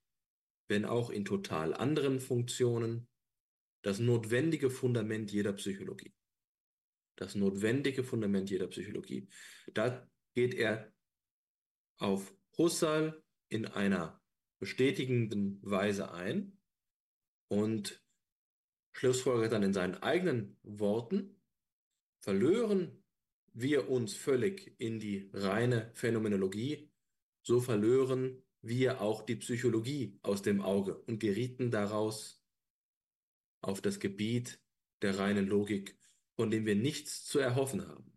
wenn 0.66 0.84
auch 0.84 1.10
in 1.10 1.24
total 1.24 1.74
anderen 1.74 2.18
Funktionen, 2.18 3.06
das 3.84 4.00
notwendige 4.00 4.68
Fundament 4.68 5.30
jeder 5.30 5.52
Psychologie. 5.52 6.12
Das 7.14 7.36
notwendige 7.36 8.02
Fundament 8.02 8.50
jeder 8.50 8.66
Psychologie. 8.66 9.28
Da 9.74 10.10
geht 10.34 10.54
er 10.54 10.92
auf 11.98 12.34
Husserl 12.56 13.22
in 13.48 13.64
einer 13.64 14.17
bestätigenden 14.58 15.60
Weise 15.62 16.12
ein 16.12 16.58
und 17.48 18.02
schlussfolgert 18.92 19.52
dann 19.52 19.62
in 19.62 19.72
seinen 19.72 19.94
eigenen 19.96 20.56
Worten, 20.62 21.36
verlören 22.20 23.04
wir 23.52 23.88
uns 23.88 24.14
völlig 24.14 24.74
in 24.78 24.98
die 24.98 25.30
reine 25.32 25.90
Phänomenologie, 25.94 26.90
so 27.42 27.60
verlören 27.60 28.42
wir 28.60 29.00
auch 29.00 29.22
die 29.22 29.36
Psychologie 29.36 30.18
aus 30.22 30.42
dem 30.42 30.60
Auge 30.60 30.98
und 31.02 31.20
gerieten 31.20 31.70
daraus 31.70 32.42
auf 33.60 33.80
das 33.80 34.00
Gebiet 34.00 34.60
der 35.02 35.18
reinen 35.18 35.46
Logik, 35.46 35.96
von 36.34 36.50
dem 36.50 36.66
wir 36.66 36.76
nichts 36.76 37.24
zu 37.24 37.38
erhoffen 37.38 37.86
haben. 37.86 38.12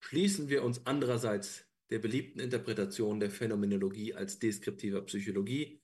Schließen 0.00 0.48
wir 0.48 0.62
uns 0.64 0.86
andererseits 0.86 1.69
der 1.90 1.98
beliebten 1.98 2.40
Interpretation 2.40 3.20
der 3.20 3.30
Phänomenologie 3.30 4.14
als 4.14 4.38
deskriptiver 4.38 5.02
Psychologie 5.02 5.82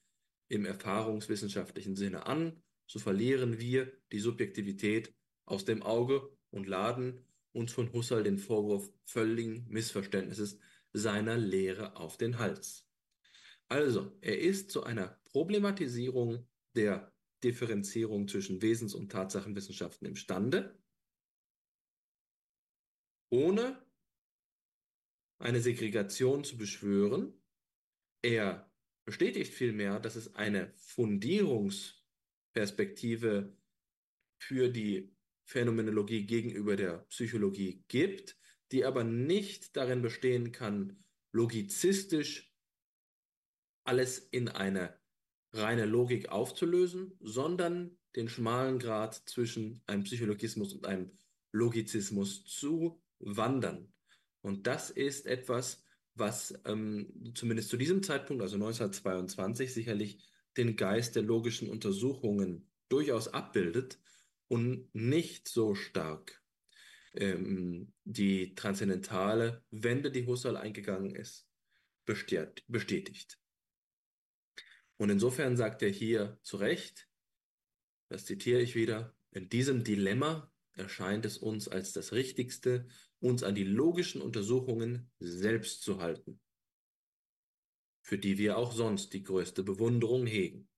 im 0.48 0.64
erfahrungswissenschaftlichen 0.64 1.96
Sinne 1.96 2.26
an, 2.26 2.62
so 2.86 2.98
verlieren 2.98 3.58
wir 3.58 3.92
die 4.12 4.20
Subjektivität 4.20 5.12
aus 5.44 5.64
dem 5.64 5.82
Auge 5.82 6.30
und 6.50 6.66
laden 6.66 7.24
uns 7.52 7.72
von 7.72 7.92
Husserl 7.92 8.22
den 8.22 8.38
Vorwurf 8.38 8.92
völligen 9.04 9.66
Missverständnisses 9.68 10.58
seiner 10.92 11.36
Lehre 11.36 11.96
auf 11.96 12.16
den 12.16 12.38
Hals. 12.38 12.86
Also, 13.68 14.16
er 14.20 14.38
ist 14.38 14.70
zu 14.70 14.84
einer 14.84 15.20
Problematisierung 15.24 16.46
der 16.76 17.12
Differenzierung 17.42 18.28
zwischen 18.28 18.62
Wesens- 18.62 18.94
und 18.94 19.10
Tatsachenwissenschaften 19.10 20.06
imstande, 20.06 20.78
ohne 23.30 23.85
eine 25.38 25.60
Segregation 25.60 26.44
zu 26.44 26.56
beschwören. 26.56 27.34
Er 28.22 28.72
bestätigt 29.04 29.52
vielmehr, 29.52 30.00
dass 30.00 30.16
es 30.16 30.34
eine 30.34 30.72
Fundierungsperspektive 30.76 33.54
für 34.38 34.68
die 34.68 35.14
Phänomenologie 35.44 36.24
gegenüber 36.26 36.76
der 36.76 36.98
Psychologie 37.08 37.84
gibt, 37.88 38.36
die 38.72 38.84
aber 38.84 39.04
nicht 39.04 39.76
darin 39.76 40.02
bestehen 40.02 40.50
kann, 40.52 41.04
logizistisch 41.32 42.52
alles 43.84 44.18
in 44.18 44.48
eine 44.48 44.98
reine 45.52 45.86
Logik 45.86 46.30
aufzulösen, 46.30 47.16
sondern 47.20 47.96
den 48.16 48.28
schmalen 48.28 48.78
Grad 48.78 49.14
zwischen 49.28 49.82
einem 49.86 50.04
Psychologismus 50.04 50.72
und 50.72 50.86
einem 50.86 51.16
Logizismus 51.52 52.44
zu 52.44 53.00
wandern. 53.18 53.92
Und 54.46 54.68
das 54.68 54.90
ist 54.90 55.26
etwas, 55.26 55.82
was 56.14 56.56
ähm, 56.66 57.32
zumindest 57.34 57.68
zu 57.68 57.76
diesem 57.76 58.04
Zeitpunkt, 58.04 58.44
also 58.44 58.54
1922, 58.54 59.74
sicherlich 59.74 60.24
den 60.56 60.76
Geist 60.76 61.16
der 61.16 61.24
logischen 61.24 61.68
Untersuchungen 61.68 62.70
durchaus 62.88 63.26
abbildet 63.26 63.98
und 64.46 64.88
nicht 64.94 65.48
so 65.48 65.74
stark 65.74 66.40
ähm, 67.14 67.92
die 68.04 68.54
transzendentale 68.54 69.64
Wende, 69.72 70.12
die 70.12 70.26
Husserl 70.26 70.56
eingegangen 70.56 71.16
ist, 71.16 71.48
bestätigt. 72.04 73.40
Und 74.96 75.10
insofern 75.10 75.56
sagt 75.56 75.82
er 75.82 75.90
hier 75.90 76.38
zu 76.42 76.58
Recht, 76.58 77.08
das 78.08 78.24
zitiere 78.26 78.60
ich 78.60 78.76
wieder, 78.76 79.12
in 79.32 79.48
diesem 79.48 79.82
Dilemma 79.82 80.52
erscheint 80.74 81.24
es 81.26 81.36
uns 81.36 81.66
als 81.66 81.92
das 81.92 82.12
Richtigste, 82.12 82.86
uns 83.20 83.42
an 83.42 83.54
die 83.54 83.64
logischen 83.64 84.20
Untersuchungen 84.20 85.10
selbst 85.18 85.82
zu 85.82 86.00
halten, 86.00 86.40
für 88.02 88.18
die 88.18 88.38
wir 88.38 88.58
auch 88.58 88.72
sonst 88.72 89.12
die 89.12 89.22
größte 89.22 89.62
Bewunderung 89.62 90.26
hegen. 90.26 90.68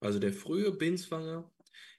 Also 0.00 0.18
der 0.18 0.32
frühe 0.32 0.72
Binswanger 0.72 1.52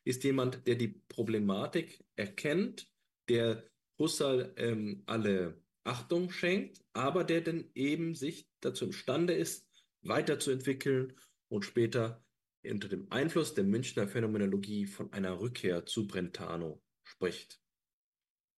ist 0.03 0.23
jemand, 0.23 0.67
der 0.67 0.75
die 0.75 1.01
Problematik 1.07 2.03
erkennt, 2.15 2.87
der 3.29 3.69
Husserl 3.97 4.53
ähm, 4.57 5.03
alle 5.05 5.61
Achtung 5.83 6.31
schenkt, 6.31 6.83
aber 6.93 7.23
der 7.23 7.41
dann 7.41 7.69
eben 7.73 8.15
sich 8.15 8.49
dazu 8.59 8.85
imstande 8.85 9.33
ist, 9.33 9.67
weiterzuentwickeln 10.01 11.13
und 11.47 11.63
später 11.63 12.23
unter 12.63 12.87
dem 12.87 13.11
Einfluss 13.11 13.53
der 13.53 13.63
Münchner 13.63 14.07
Phänomenologie 14.07 14.85
von 14.85 15.11
einer 15.13 15.39
Rückkehr 15.39 15.85
zu 15.85 16.07
Brentano 16.07 16.81
spricht. 17.03 17.61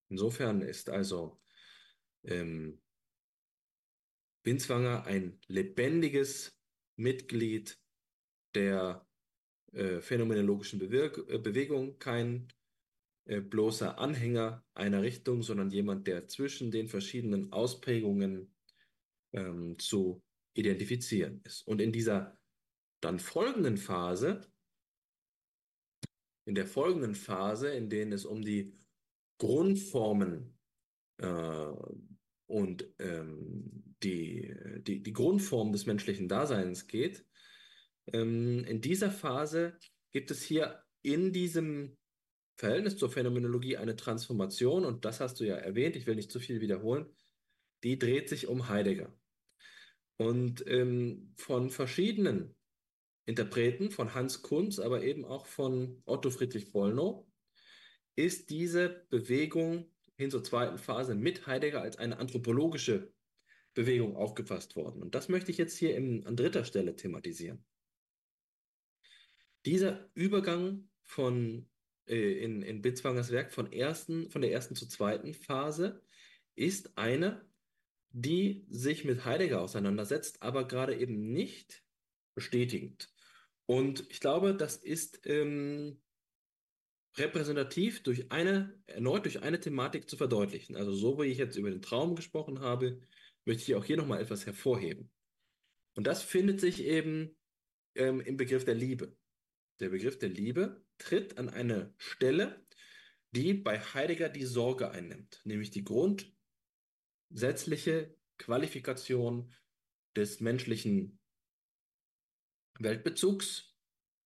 Insofern 0.10 0.62
ist 0.62 0.90
also 0.90 1.40
ähm, 2.24 2.82
Binswanger 4.44 5.06
ein 5.06 5.40
lebendiges 5.48 6.58
Mitglied 6.96 7.80
der 8.56 9.06
äh, 9.74 10.00
phänomenologischen 10.00 10.80
Bewirk 10.80 11.18
äh, 11.30 11.38
Bewegung, 11.38 12.00
kein 12.00 12.48
äh, 13.26 13.42
bloßer 13.42 14.00
Anhänger 14.00 14.66
einer 14.74 15.02
Richtung, 15.02 15.44
sondern 15.44 15.70
jemand, 15.70 16.08
der 16.08 16.28
zwischen 16.28 16.72
den 16.72 16.88
verschiedenen 16.88 17.52
Ausprägungen 17.52 18.56
ähm, 19.34 19.78
zu 19.80 20.24
identifizieren 20.54 21.42
ist. 21.44 21.68
Und 21.68 21.82
in 21.82 21.92
dieser 21.92 22.40
dann 23.02 23.20
folgenden 23.20 23.78
Phase, 23.78 24.50
in 26.46 26.56
der 26.56 26.66
folgenden 26.66 27.16
Phase, 27.16 27.70
in 27.72 27.90
denen 27.90 28.14
es 28.14 28.26
um 28.26 28.42
die 28.42 28.74
Grundformen 29.38 30.58
äh, 31.18 31.72
und 32.48 32.88
ähm, 33.00 33.96
die, 34.04 34.56
die, 34.80 35.04
die 35.04 35.14
Grundform 35.14 35.72
des 35.72 35.86
menschlichen 35.86 36.28
Daseins 36.28 36.88
geht, 36.88 37.26
ähm, 38.14 38.64
in 38.66 38.82
dieser 38.82 39.12
Phase 39.12 39.78
gibt 40.12 40.32
es 40.32 40.42
hier 40.44 40.84
in 41.02 41.34
diesem 41.34 41.98
Verhältnis 42.58 42.98
zur 42.98 43.12
Phänomenologie 43.12 43.78
eine 43.78 43.96
Transformation, 43.96 44.84
und 44.84 45.06
das 45.06 45.20
hast 45.20 45.40
du 45.40 45.44
ja 45.44 45.56
erwähnt, 45.56 45.96
ich 45.96 46.08
will 46.08 46.16
nicht 46.16 46.32
zu 46.32 46.40
viel 46.40 46.60
wiederholen, 46.62 47.06
die 47.84 48.00
dreht 48.00 48.30
sich 48.30 48.48
um 48.48 48.68
Heidegger. 48.70 49.16
Und 50.18 50.66
ähm, 50.66 51.34
von 51.38 51.70
verschiedenen 51.70 52.56
Interpreten, 53.26 53.92
von 53.92 54.16
Hans 54.16 54.42
Kunz, 54.42 54.80
aber 54.80 55.04
eben 55.04 55.26
auch 55.26 55.46
von 55.46 56.02
Otto 56.06 56.32
Friedrich 56.32 56.72
Bollnow, 56.72 57.28
ist 58.18 58.50
diese 58.50 59.06
Bewegung 59.10 59.86
hin 60.18 60.32
zur 60.32 60.44
zweiten 60.44 60.78
Phase 60.78 61.16
mit 61.16 61.46
Heidegger 61.48 61.82
als 61.82 61.98
eine 61.98 62.18
anthropologische 62.18 63.14
Bewegung 63.76 64.16
aufgefasst 64.16 64.76
worden. 64.76 65.04
Und 65.04 65.14
das 65.14 65.30
möchte 65.30 65.52
ich 65.52 65.58
jetzt 65.58 65.78
hier 65.78 65.96
in, 65.96 66.26
an 66.26 66.36
dritter 66.36 66.66
Stelle 66.66 66.96
thematisieren. 66.96 67.64
Dieser 69.66 70.10
Übergang 70.16 70.90
von 71.04 71.70
äh, 72.08 72.44
in, 72.44 72.64
in 72.64 72.82
Bitzwangers 72.82 73.32
Werk 73.32 73.52
von, 73.52 73.72
ersten, 73.72 74.32
von 74.32 74.42
der 74.42 74.52
ersten 74.52 74.76
zur 74.76 74.90
zweiten 74.90 75.36
Phase 75.36 76.02
ist 76.56 76.98
eine, 76.98 77.46
die 78.10 78.66
sich 78.70 79.06
mit 79.06 79.26
Heidegger 79.26 79.62
auseinandersetzt, 79.62 80.42
aber 80.42 80.68
gerade 80.68 80.98
eben 80.98 81.32
nicht 81.32 81.84
bestätigend. 82.34 83.14
Und 83.68 84.10
ich 84.10 84.22
glaube, 84.22 84.56
das 84.56 84.78
ist 84.78 85.20
ähm, 85.26 86.02
repräsentativ 87.18 88.04
durch 88.04 88.32
eine, 88.32 88.80
erneut 88.86 89.26
durch 89.26 89.42
eine 89.42 89.60
Thematik 89.60 90.10
zu 90.10 90.18
verdeutlichen. 90.18 90.76
Also 90.76 90.94
so 90.94 91.20
wie 91.20 91.26
ich 91.26 91.38
jetzt 91.38 91.58
über 91.58 91.70
den 91.70 91.82
Traum 91.82 92.16
gesprochen 92.16 92.60
habe, 92.60 93.02
möchte 93.46 93.64
ich 93.64 93.76
auch 93.76 93.86
hier 93.86 93.98
nochmal 93.98 94.22
etwas 94.22 94.46
hervorheben. 94.46 95.10
Und 95.96 96.06
das 96.06 96.22
findet 96.22 96.62
sich 96.62 96.84
eben 96.84 97.36
ähm, 97.96 98.22
im 98.22 98.38
Begriff 98.38 98.66
der 98.66 98.76
Liebe. 98.76 99.18
Der 99.80 99.90
Begriff 99.90 100.20
der 100.20 100.30
Liebe 100.30 100.84
tritt 100.98 101.38
an 101.38 101.50
eine 101.50 101.94
Stelle, 101.98 102.66
die 103.32 103.54
bei 103.54 103.80
Heidegger 103.80 104.30
die 104.30 104.46
Sorge 104.46 104.92
einnimmt, 104.92 105.42
nämlich 105.44 105.72
die 105.72 105.84
grundsätzliche 105.84 108.16
Qualifikation 108.38 109.54
des 110.16 110.40
menschlichen 110.40 111.20
Weltbezugs, 112.80 113.76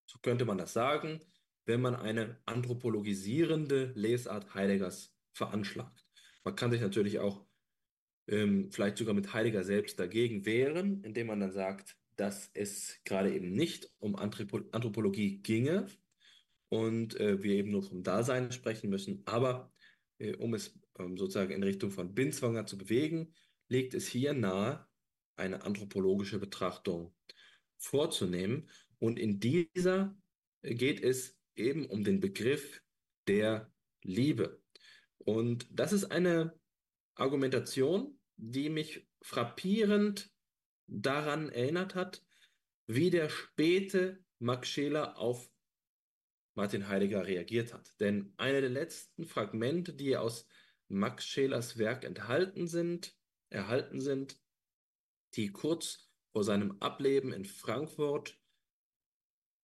so 0.06 0.20
könnte 0.20 0.46
man 0.46 0.58
das 0.58 0.74
sagen, 0.74 1.22
wenn 1.72 1.80
man 1.80 1.96
eine 1.96 2.38
anthropologisierende 2.46 3.94
Lesart 3.96 4.54
Heideggers 4.54 5.16
veranschlagt. 5.32 6.06
Man 6.44 6.58
kann 6.58 6.70
sich 6.70 6.82
natürlich 6.82 7.20
auch 7.20 7.46
ähm, 8.28 8.70
vielleicht 8.74 8.98
sogar 8.98 9.14
mit 9.14 9.34
Heidegger 9.34 9.64
selbst 9.64 9.98
dagegen 9.98 10.46
wehren, 10.46 11.02
indem 11.06 11.28
man 11.28 11.40
dann 11.40 11.54
sagt, 11.54 11.96
dass 12.18 12.52
es 12.54 13.00
gerade 13.06 13.34
eben 13.34 13.54
nicht 13.54 13.90
um 14.00 14.18
Anthropologie 14.18 15.38
ginge 15.38 15.88
und 16.68 17.18
äh, 17.22 17.42
wir 17.42 17.54
eben 17.54 17.72
nur 17.72 17.84
vom 17.84 18.04
Dasein 18.04 18.52
sprechen 18.52 18.90
müssen, 18.90 19.22
aber 19.24 19.72
äh, 20.18 20.36
um 20.36 20.54
es 20.54 20.78
ähm, 21.00 21.18
sozusagen 21.18 21.54
in 21.54 21.64
Richtung 21.64 21.90
von 21.90 22.14
Binswanger 22.14 22.66
zu 22.66 22.78
bewegen, 22.78 23.34
legt 23.70 23.94
es 23.94 24.08
hier 24.08 24.34
nahe, 24.34 24.86
eine 25.38 25.64
anthropologische 25.64 26.38
Betrachtung 26.38 27.16
vorzunehmen. 27.78 28.70
Und 29.00 29.18
in 29.18 29.40
dieser 29.40 30.14
geht 30.62 31.02
es 31.02 31.41
eben 31.56 31.86
um 31.86 32.04
den 32.04 32.20
Begriff 32.20 32.82
der 33.28 33.72
Liebe. 34.04 34.62
Und 35.18 35.68
das 35.72 35.94
ist 35.94 36.06
eine 36.06 36.60
Argumentation, 37.16 38.20
die 38.38 38.70
mich 38.70 39.08
frappierend 39.22 40.32
daran 40.88 41.50
erinnert 41.50 41.96
hat, 41.96 42.24
wie 42.88 43.10
der 43.10 43.30
späte 43.30 44.24
Max 44.40 44.70
Scheler 44.70 45.18
auf 45.18 45.52
Martin 46.56 46.88
Heidegger 46.88 47.26
reagiert 47.26 47.74
hat. 47.74 47.94
Denn 48.00 48.34
eine 48.38 48.62
der 48.62 48.70
letzten 48.70 49.26
Fragmente, 49.26 49.94
die 49.94 50.18
aus 50.18 50.48
Max 50.88 51.26
Schelers 51.26 51.78
Werk 51.78 52.04
enthalten 52.04 52.68
sind, 52.68 53.16
erhalten 53.50 54.02
sind, 54.02 54.40
die 55.36 55.52
kurz 55.52 56.10
vor 56.34 56.44
seinem 56.44 56.78
Ableben 56.82 57.32
in 57.32 57.46
Frankfurt 57.46 58.41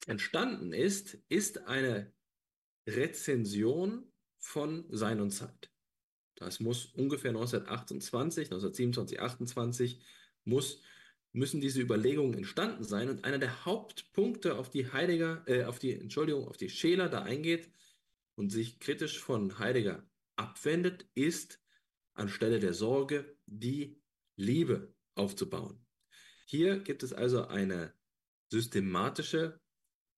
entstanden 0.06 0.74
ist, 0.74 1.18
ist 1.30 1.68
eine 1.68 2.12
Rezension 2.88 4.12
von 4.38 4.86
Sein 4.90 5.20
und 5.20 5.32
Zeit. 5.32 5.70
Das 6.36 6.60
muss 6.60 6.86
ungefähr 6.86 7.32
1928, 7.32 8.46
1927, 8.46 9.20
28 9.20 10.02
muss, 10.46 10.82
müssen 11.34 11.62
diese 11.62 11.82
Überlegungen 11.82 12.36
entstanden 12.36 12.84
sein. 12.84 13.10
Und 13.10 13.26
einer 13.26 13.40
der 13.40 13.66
Hauptpunkte, 13.66 14.58
auf 14.58 14.70
die 14.70 14.92
Heidegger, 14.92 15.44
äh, 15.48 15.66
auf 15.66 15.80
die, 15.80 15.94
Entschuldigung, 15.94 16.48
auf 16.48 16.58
die 16.58 16.70
Scheler 16.70 17.10
da 17.10 17.24
eingeht 17.24 17.70
und 18.36 18.52
sich 18.52 18.80
kritisch 18.80 19.20
von 19.20 19.58
Heidegger 19.58 20.08
abwendet, 20.36 21.08
ist 21.16 21.60
anstelle 22.14 22.60
der 22.60 22.74
Sorge 22.74 23.36
die 23.48 24.00
Liebe 24.36 24.94
aufzubauen. 25.16 25.84
Hier 26.46 26.80
gibt 26.80 27.04
es 27.04 27.14
also 27.14 27.48
eine 27.48 27.94
systematische 28.50 29.60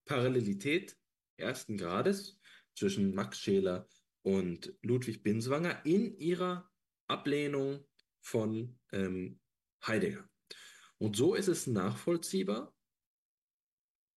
Parallelität 0.04 0.96
ersten 1.36 1.76
Grades 1.76 2.38
zwischen 2.74 3.14
Max 3.14 3.40
Scheler 3.40 3.88
und 4.22 4.74
Ludwig 4.82 5.22
Binswanger 5.22 5.84
in 5.84 6.16
ihrer 6.18 6.70
Ablehnung 7.06 7.86
von 8.20 8.78
ähm, 8.92 9.40
Heidegger. 9.86 10.28
Und 10.98 11.16
so 11.16 11.34
ist 11.34 11.48
es 11.48 11.66
nachvollziehbar, 11.66 12.74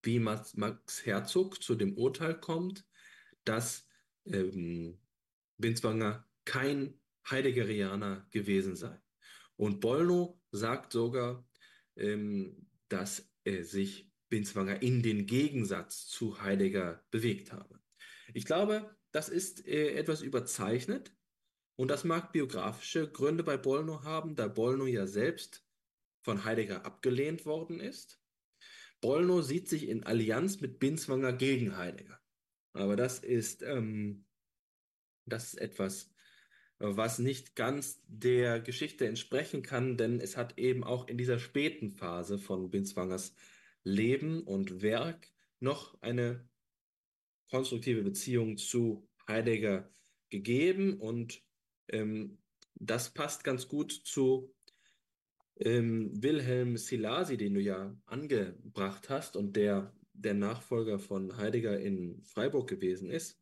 wie 0.02 0.18
Max, 0.18 0.54
Max 0.56 1.06
Herzog 1.06 1.62
zu 1.62 1.76
dem 1.76 1.96
Urteil 1.96 2.38
kommt, 2.38 2.84
dass 3.44 3.86
ähm, 4.24 5.00
Binswanger 5.58 6.28
kein 6.44 7.00
Heideggerianer 7.30 8.26
gewesen 8.30 8.74
sei. 8.74 9.00
Und 9.56 9.80
Bollnow 9.80 10.40
sagt 10.50 10.92
sogar, 10.92 11.46
ähm, 11.96 12.68
dass 12.88 13.30
er 13.44 13.64
sich 13.64 14.11
Binswanger 14.32 14.80
in 14.80 15.02
den 15.02 15.26
Gegensatz 15.26 16.08
zu 16.08 16.40
Heidegger 16.40 17.04
bewegt 17.10 17.52
habe. 17.52 17.78
Ich 18.32 18.46
glaube, 18.46 18.96
das 19.10 19.28
ist 19.28 19.68
äh, 19.68 19.92
etwas 19.92 20.22
überzeichnet 20.22 21.14
und 21.76 21.88
das 21.88 22.04
mag 22.04 22.32
biografische 22.32 23.10
Gründe 23.10 23.44
bei 23.44 23.58
Bollnow 23.58 24.04
haben, 24.04 24.34
da 24.34 24.48
Bollnow 24.48 24.88
ja 24.88 25.06
selbst 25.06 25.66
von 26.22 26.46
Heidegger 26.46 26.86
abgelehnt 26.86 27.44
worden 27.44 27.78
ist. 27.78 28.22
Bollnow 29.02 29.42
sieht 29.42 29.68
sich 29.68 29.86
in 29.86 30.04
Allianz 30.04 30.62
mit 30.62 30.78
Binswanger 30.78 31.34
gegen 31.34 31.76
Heidegger. 31.76 32.18
Aber 32.72 32.96
das 32.96 33.18
ist, 33.18 33.62
ähm, 33.62 34.24
das 35.26 35.52
ist 35.52 35.60
etwas, 35.60 36.10
was 36.78 37.18
nicht 37.18 37.54
ganz 37.54 38.00
der 38.06 38.60
Geschichte 38.60 39.06
entsprechen 39.06 39.62
kann, 39.62 39.98
denn 39.98 40.20
es 40.20 40.38
hat 40.38 40.58
eben 40.58 40.84
auch 40.84 41.06
in 41.06 41.18
dieser 41.18 41.38
späten 41.38 41.90
Phase 41.90 42.38
von 42.38 42.70
Binswangers 42.70 43.34
Leben 43.84 44.42
und 44.42 44.82
Werk 44.82 45.28
noch 45.60 46.00
eine 46.02 46.48
konstruktive 47.50 48.02
Beziehung 48.02 48.56
zu 48.56 49.08
Heidegger 49.28 49.90
gegeben. 50.30 50.98
Und 50.98 51.42
ähm, 51.88 52.38
das 52.74 53.10
passt 53.10 53.44
ganz 53.44 53.68
gut 53.68 53.92
zu 53.92 54.54
ähm, 55.56 56.10
Wilhelm 56.22 56.76
Silasi, 56.76 57.36
den 57.36 57.54
du 57.54 57.60
ja 57.60 57.96
angebracht 58.06 59.08
hast 59.08 59.36
und 59.36 59.56
der 59.56 59.94
der 60.14 60.34
Nachfolger 60.34 60.98
von 60.98 61.36
Heidegger 61.36 61.78
in 61.78 62.22
Freiburg 62.24 62.68
gewesen 62.68 63.10
ist, 63.10 63.40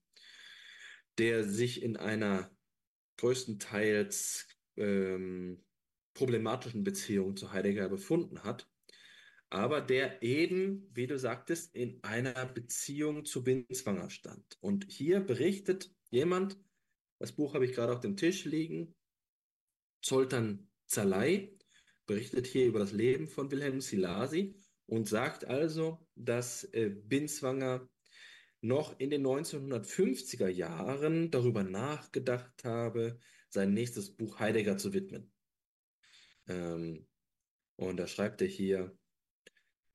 der 1.19 1.45
sich 1.45 1.83
in 1.83 1.97
einer 1.97 2.51
größtenteils 3.19 4.49
ähm, 4.77 5.62
problematischen 6.15 6.85
Beziehung 6.85 7.37
zu 7.37 7.53
Heidegger 7.53 7.89
befunden 7.89 8.45
hat, 8.45 8.70
aber 9.51 9.81
der 9.81 10.23
eben, 10.23 10.89
wie 10.95 11.09
du 11.09 11.19
sagtest, 11.19 11.75
in 11.75 12.03
einer 12.05 12.47
Beziehung 12.47 13.25
zu 13.25 13.43
Binswanger 13.43 14.09
stand. 14.09 14.59
Und 14.61 14.87
hier 14.89 15.21
berichtet 15.21 15.93
jemand, 16.11 16.57
das 17.19 17.33
Buch 17.33 17.55
habe 17.55 17.65
ich 17.65 17.73
gerade 17.73 17.93
auf 17.93 18.01
dem 18.01 18.17
Tisch 18.17 18.45
liegen, 18.45 18.95
Zoltan 20.03 20.71
Zalai, 20.87 21.53
berichtet 22.07 22.47
hier 22.47 22.67
über 22.67 22.79
das 22.79 22.93
Leben 22.93 23.29
von 23.29 23.51
Wilhelm 23.51 23.81
Silasi 23.81 24.57
und 24.87 25.09
sagt 25.09 25.45
also, 25.45 25.99
dass 26.15 26.65
äh, 26.73 26.89
Binswanger 26.89 27.89
noch 28.63 28.99
in 28.99 29.11
den 29.11 29.27
1950er 29.27 30.49
Jahren 30.49 31.31
darüber 31.31 31.63
nachgedacht 31.63 32.65
habe, 32.65 33.19
sein 33.49 33.75
nächstes 33.75 34.17
Buch 34.17 34.39
Heidegger 34.39 34.79
zu 34.79 34.93
widmen. 34.93 35.33
Ähm, 36.47 37.07
und 37.77 37.97
da 37.97 38.07
schreibt 38.07 38.43
er 38.43 38.49
hier, 38.49 38.97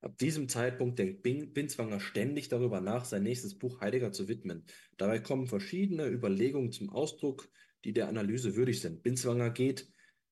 Ab 0.01 0.17
diesem 0.17 0.49
Zeitpunkt 0.49 0.99
denkt 0.99 1.23
Binswanger 1.23 1.99
ständig 1.99 2.49
darüber 2.49 2.79
nach, 2.81 3.05
sein 3.05 3.23
nächstes 3.23 3.57
Buch 3.57 3.81
Heidegger 3.81 4.11
zu 4.11 4.27
widmen. 4.27 4.65
Dabei 4.97 5.19
kommen 5.19 5.47
verschiedene 5.47 6.07
Überlegungen 6.07 6.71
zum 6.71 6.89
Ausdruck, 6.89 7.49
die 7.83 7.93
der 7.93 8.07
Analyse 8.07 8.55
würdig 8.55 8.81
sind. 8.81 9.03
Binswanger 9.03 9.49
geht 9.49 9.87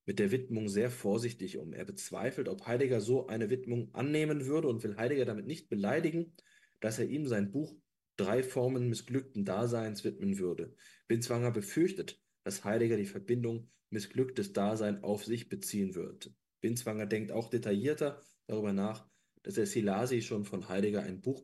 mit 0.05 0.19
der 0.19 0.31
Widmung 0.31 0.67
sehr 0.67 0.91
vorsichtig 0.91 1.57
um. 1.57 1.73
Er 1.73 1.85
bezweifelt, 1.85 2.49
ob 2.49 2.67
Heidegger 2.67 3.01
so 3.01 3.27
eine 3.27 3.49
Widmung 3.49 3.93
annehmen 3.93 4.45
würde 4.45 4.67
und 4.67 4.83
will 4.83 4.97
Heidegger 4.97 5.25
damit 5.25 5.47
nicht 5.47 5.69
beleidigen, 5.69 6.35
dass 6.79 6.99
er 6.99 7.07
ihm 7.07 7.27
sein 7.27 7.51
Buch 7.51 7.75
Drei 8.15 8.43
Formen 8.43 8.89
missglückten 8.89 9.43
Daseins 9.43 10.03
widmen 10.03 10.37
würde. 10.37 10.75
Binswanger 11.07 11.49
befürchtet, 11.49 12.21
dass 12.43 12.63
Heidegger 12.63 12.95
die 12.95 13.07
Verbindung 13.07 13.71
missglücktes 13.89 14.53
Dasein 14.53 15.03
auf 15.03 15.25
sich 15.25 15.49
beziehen 15.49 15.95
würde. 15.95 16.31
Binswanger 16.61 17.07
denkt 17.07 17.31
auch 17.31 17.49
detaillierter 17.49 18.21
darüber 18.45 18.71
nach, 18.71 19.09
dass 19.43 19.57
er 19.57 19.65
Silasi 19.65 20.21
schon 20.21 20.45
von 20.45 20.69
Heidegger 20.69 21.03
ein 21.03 21.21
Buch, 21.21 21.43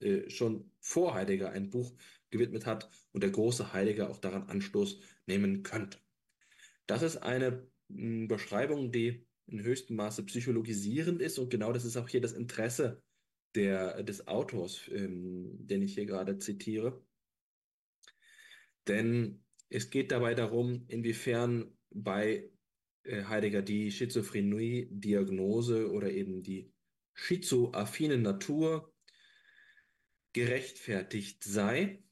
äh, 0.00 0.30
schon 0.30 0.70
vor 0.80 1.14
Heidegger 1.14 1.50
ein 1.50 1.70
Buch 1.70 1.92
gewidmet 2.30 2.66
hat 2.66 2.88
und 3.12 3.22
der 3.22 3.30
große 3.30 3.72
Heidegger 3.72 4.10
auch 4.10 4.18
daran 4.18 4.44
Anstoß 4.44 5.00
nehmen 5.26 5.62
könnte. 5.62 5.98
Das 6.86 7.02
ist 7.02 7.18
eine 7.18 7.68
mh, 7.88 8.26
Beschreibung, 8.28 8.92
die 8.92 9.26
in 9.46 9.62
höchstem 9.62 9.96
Maße 9.96 10.24
psychologisierend 10.24 11.20
ist 11.20 11.38
und 11.38 11.50
genau 11.50 11.72
das 11.72 11.84
ist 11.84 11.96
auch 11.96 12.08
hier 12.08 12.20
das 12.20 12.32
Interesse 12.32 13.02
der, 13.54 14.02
des 14.02 14.26
Autors, 14.26 14.88
ähm, 14.88 15.66
den 15.66 15.82
ich 15.82 15.94
hier 15.94 16.06
gerade 16.06 16.38
zitiere. 16.38 17.04
Denn 18.88 19.44
es 19.68 19.90
geht 19.90 20.10
dabei 20.10 20.34
darum, 20.34 20.84
inwiefern 20.88 21.76
bei 21.90 22.50
äh, 23.04 23.24
Heidegger 23.24 23.62
die 23.62 23.90
Schizophrenie-Diagnose 23.90 25.90
oder 25.90 26.10
eben 26.10 26.42
die 26.42 26.71
schizoaffine 27.14 28.18
Natur 28.18 28.92
gerechtfertigt 30.32 31.44
sei. 31.44 32.02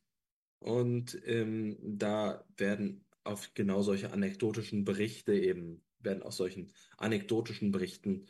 Und 0.58 1.20
ähm, 1.24 1.78
da 1.80 2.44
werden 2.56 3.04
auf 3.24 3.54
genau 3.54 3.82
solche 3.82 4.12
anekdotischen 4.12 4.84
Berichte 4.84 5.34
eben, 5.34 5.82
werden 6.00 6.22
aus 6.22 6.36
solchen 6.36 6.72
anekdotischen 6.98 7.72
Berichten 7.72 8.26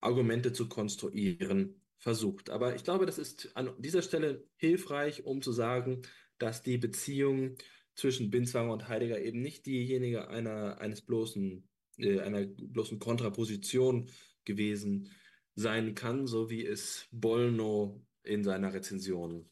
Argumente 0.00 0.52
zu 0.52 0.68
konstruieren 0.68 1.80
versucht. 1.98 2.50
Aber 2.50 2.74
ich 2.74 2.84
glaube, 2.84 3.06
das 3.06 3.18
ist 3.18 3.56
an 3.56 3.70
dieser 3.78 4.02
Stelle 4.02 4.44
hilfreich, 4.56 5.24
um 5.24 5.40
zu 5.40 5.52
sagen, 5.52 6.02
dass 6.38 6.62
die 6.62 6.76
Beziehung 6.76 7.56
zwischen 7.94 8.30
Binswanger 8.30 8.72
und 8.72 8.88
Heidegger 8.88 9.20
eben 9.20 9.40
nicht 9.40 9.66
diejenige 9.66 10.28
einer, 10.28 10.80
eines 10.80 11.02
bloßen, 11.02 11.68
äh, 11.98 12.20
einer 12.20 12.46
bloßen 12.46 12.98
Kontraposition 12.98 14.10
gewesen 14.44 15.10
sein 15.54 15.94
kann, 15.94 16.26
so 16.26 16.50
wie 16.50 16.66
es 16.66 17.08
Bollnow 17.12 18.00
in 18.24 18.44
seiner 18.44 18.72
Rezension 18.74 19.50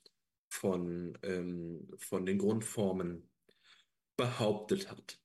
von, 0.50 1.18
ähm, 1.22 1.88
von 1.98 2.26
den 2.26 2.38
Grundformen 2.38 3.28
behauptet 4.16 4.88
hat. 4.90 5.20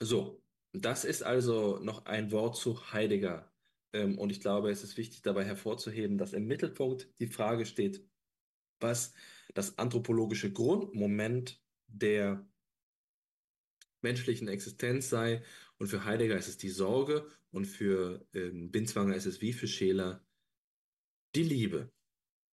So, 0.00 0.42
das 0.72 1.04
ist 1.04 1.22
also 1.22 1.78
noch 1.78 2.06
ein 2.06 2.30
Wort 2.32 2.56
zu 2.56 2.92
Heidegger 2.92 3.48
Ähm, 3.94 4.18
und 4.18 4.30
ich 4.32 4.40
glaube, 4.40 4.70
es 4.70 4.82
ist 4.84 4.96
wichtig 4.96 5.20
dabei 5.22 5.44
hervorzuheben, 5.44 6.16
dass 6.18 6.32
im 6.32 6.46
Mittelpunkt 6.46 7.10
die 7.20 7.26
Frage 7.26 7.66
steht, 7.66 8.06
was 8.80 9.14
das 9.54 9.78
anthropologische 9.78 10.52
Grundmoment 10.52 11.62
der 11.88 12.46
menschlichen 14.02 14.48
Existenz 14.48 15.08
sei. 15.08 15.42
Und 15.82 15.88
für 15.88 16.04
Heidegger 16.04 16.36
ist 16.36 16.46
es 16.46 16.58
die 16.58 16.68
Sorge 16.68 17.28
und 17.50 17.64
für 17.64 18.24
ähm, 18.34 18.70
Binswanger 18.70 19.16
ist 19.16 19.26
es 19.26 19.40
wie 19.40 19.52
für 19.52 19.66
Scheler 19.66 20.24
die 21.34 21.42
Liebe. 21.42 21.90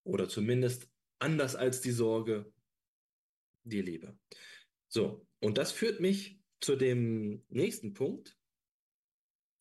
Oder 0.04 0.28
zumindest 0.28 0.90
anders 1.20 1.56
als 1.56 1.80
die 1.80 1.92
Sorge, 1.92 2.52
die 3.66 3.84
Liebe. 3.84 4.18
So, 4.88 5.28
und 5.42 5.60
das 5.60 5.72
führt 5.72 6.00
mich 6.00 6.40
zu 6.60 6.76
dem 6.76 7.44
nächsten 7.50 7.94
Punkt 7.94 8.36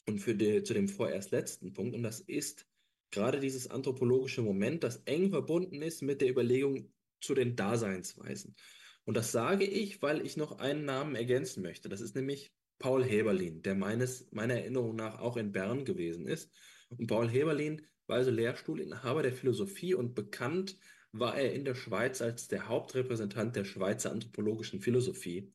und 0.07 0.21
für 0.21 0.35
die, 0.35 0.63
zu 0.63 0.73
dem 0.73 0.89
vorerst 0.89 1.31
letzten 1.31 1.75
Punkt. 1.75 1.95
Und 1.95 2.03
das 2.03 2.21
ist 2.21 2.67
gerade 3.11 3.39
dieses 3.39 3.69
anthropologische 3.69 4.41
Moment, 4.41 4.83
das 4.83 5.03
eng 5.05 5.29
verbunden 5.29 5.83
ist 5.83 6.01
mit 6.01 6.23
der 6.23 6.31
Überlegung 6.31 6.91
zu 7.21 7.35
den 7.35 7.55
Daseinsweisen. 7.55 8.57
Und 9.05 9.19
das 9.19 9.31
sage 9.31 9.67
ich, 9.67 10.01
weil 10.01 10.25
ich 10.25 10.39
noch 10.39 10.59
einen 10.59 10.87
Namen 10.87 11.17
ergänzen 11.17 11.63
möchte. 11.63 11.91
Das 11.91 12.01
ist 12.01 12.15
nämlich 12.17 12.51
Paul 12.79 13.05
Heberlin, 13.05 13.63
der 13.63 13.75
meines, 13.75 14.31
meiner 14.33 14.55
Erinnerung 14.55 14.97
nach 14.97 15.19
auch 15.21 15.37
in 15.37 15.53
Bern 15.53 15.85
gewesen 15.85 16.27
ist. 16.27 16.53
Und 16.89 17.07
Paul 17.07 17.29
Heberlin 17.29 17.87
war 18.07 18.17
also 18.17 18.31
Lehrstuhlinhaber 18.31 19.23
der 19.23 19.33
Philosophie 19.33 19.95
und 19.95 20.15
bekannt 20.15 20.79
war 21.13 21.37
er 21.37 21.53
in 21.53 21.65
der 21.65 21.75
Schweiz 21.75 22.23
als 22.23 22.49
der 22.49 22.69
Hauptrepräsentant 22.69 23.57
der 23.57 23.65
Schweizer 23.65 24.13
anthropologischen 24.13 24.81
Philosophie, 24.81 25.53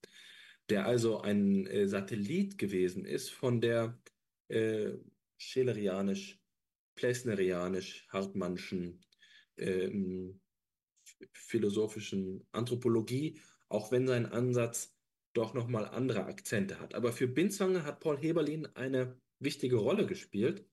der 0.69 0.85
also 0.85 1.21
ein 1.21 1.67
äh, 1.67 1.87
Satellit 1.87 2.57
gewesen 2.57 3.05
ist 3.05 3.29
von 3.29 3.61
der 3.61 3.99
äh, 4.49 4.91
schelerianisch, 5.37 6.39
plessnerianisch, 6.95 8.07
hartmannschen, 8.09 9.01
ähm, 9.57 10.39
philosophischen 11.33 12.45
Anthropologie, 12.51 13.39
auch 13.69 13.91
wenn 13.91 14.07
sein 14.07 14.25
Ansatz 14.25 14.92
doch 15.33 15.53
nochmal 15.53 15.85
andere 15.85 16.25
Akzente 16.25 16.79
hat. 16.79 16.95
Aber 16.95 17.11
für 17.11 17.27
Binswanger 17.27 17.83
hat 17.83 17.99
Paul 17.99 18.17
Heberlin 18.17 18.67
eine 18.75 19.19
wichtige 19.39 19.77
Rolle 19.77 20.05
gespielt, 20.05 20.65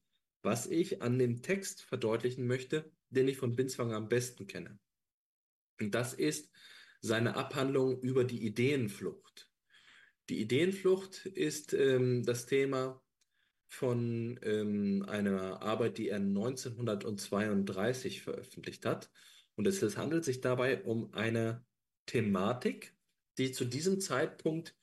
was 0.42 0.66
ich 0.66 1.02
an 1.02 1.18
dem 1.18 1.42
Text 1.42 1.82
verdeutlichen 1.82 2.46
möchte, 2.46 2.90
den 3.10 3.28
ich 3.28 3.36
von 3.36 3.56
Binswanger 3.56 3.96
am 3.96 4.08
besten 4.08 4.46
kenne. 4.46 4.78
Und 5.80 5.94
das 5.94 6.14
ist 6.14 6.50
seine 7.00 7.36
Abhandlung 7.36 8.00
über 8.00 8.24
die 8.24 8.44
Ideenflucht. 8.44 9.50
Die 10.28 10.40
Ideenflucht 10.40 11.26
ist 11.26 11.72
ähm, 11.72 12.24
das 12.24 12.46
Thema 12.46 13.02
von 13.66 14.38
ähm, 14.42 15.04
einer 15.08 15.62
Arbeit, 15.62 15.98
die 15.98 16.08
er 16.08 16.18
1932 16.18 18.22
veröffentlicht 18.22 18.84
hat. 18.84 19.10
Und 19.56 19.66
es 19.66 19.96
handelt 19.96 20.24
sich 20.24 20.40
dabei 20.40 20.82
um 20.82 21.12
eine 21.14 21.64
Thematik, 22.06 22.94
die 23.40 23.52
zu 23.52 23.64
diesem 23.64 24.00
Zeitpunkt 24.00 24.76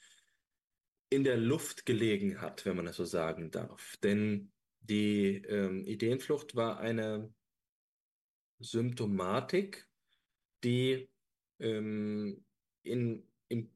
in 1.09 1.23
der 1.23 1.37
Luft 1.37 1.85
gelegen 1.85 2.41
hat, 2.41 2.65
wenn 2.65 2.75
man 2.75 2.85
das 2.85 2.95
so 2.95 3.05
sagen 3.05 3.51
darf. 3.51 3.97
Denn 3.97 4.51
die 4.79 5.35
ähm, 5.47 5.85
Ideenflucht 5.85 6.55
war 6.55 6.79
eine 6.79 7.31
Symptomatik, 8.59 9.87
die 10.63 11.07
ähm, 11.59 12.43
in, 12.81 13.27
in 13.47 13.69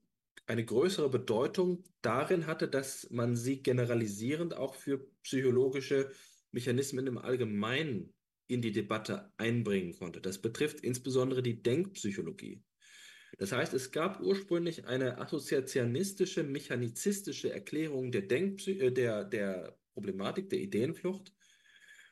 eine 0.47 0.65
größere 0.65 1.09
Bedeutung 1.09 1.83
darin 2.01 2.47
hatte, 2.47 2.67
dass 2.67 3.07
man 3.11 3.35
sie 3.35 3.61
generalisierend 3.61 4.57
auch 4.57 4.73
für 4.73 5.07
psychologische 5.21 6.11
Mechanismen 6.51 7.05
im 7.05 7.19
Allgemeinen 7.19 8.15
in 8.47 8.63
die 8.63 8.71
Debatte 8.71 9.31
einbringen 9.37 9.93
konnte. 9.93 10.21
Das 10.21 10.41
betrifft 10.41 10.81
insbesondere 10.81 11.43
die 11.43 11.61
Denkpsychologie. 11.61 12.63
Das 13.41 13.53
heißt, 13.53 13.73
es 13.73 13.91
gab 13.91 14.21
ursprünglich 14.21 14.85
eine 14.85 15.17
assoziationistische, 15.17 16.43
mechanizistische 16.43 17.51
Erklärung 17.51 18.11
der, 18.11 18.21
Denkpsy 18.21 18.73
äh, 18.73 18.91
der, 18.91 19.23
der 19.23 19.75
Problematik 19.95 20.51
der 20.51 20.59
Ideenflucht. 20.59 21.33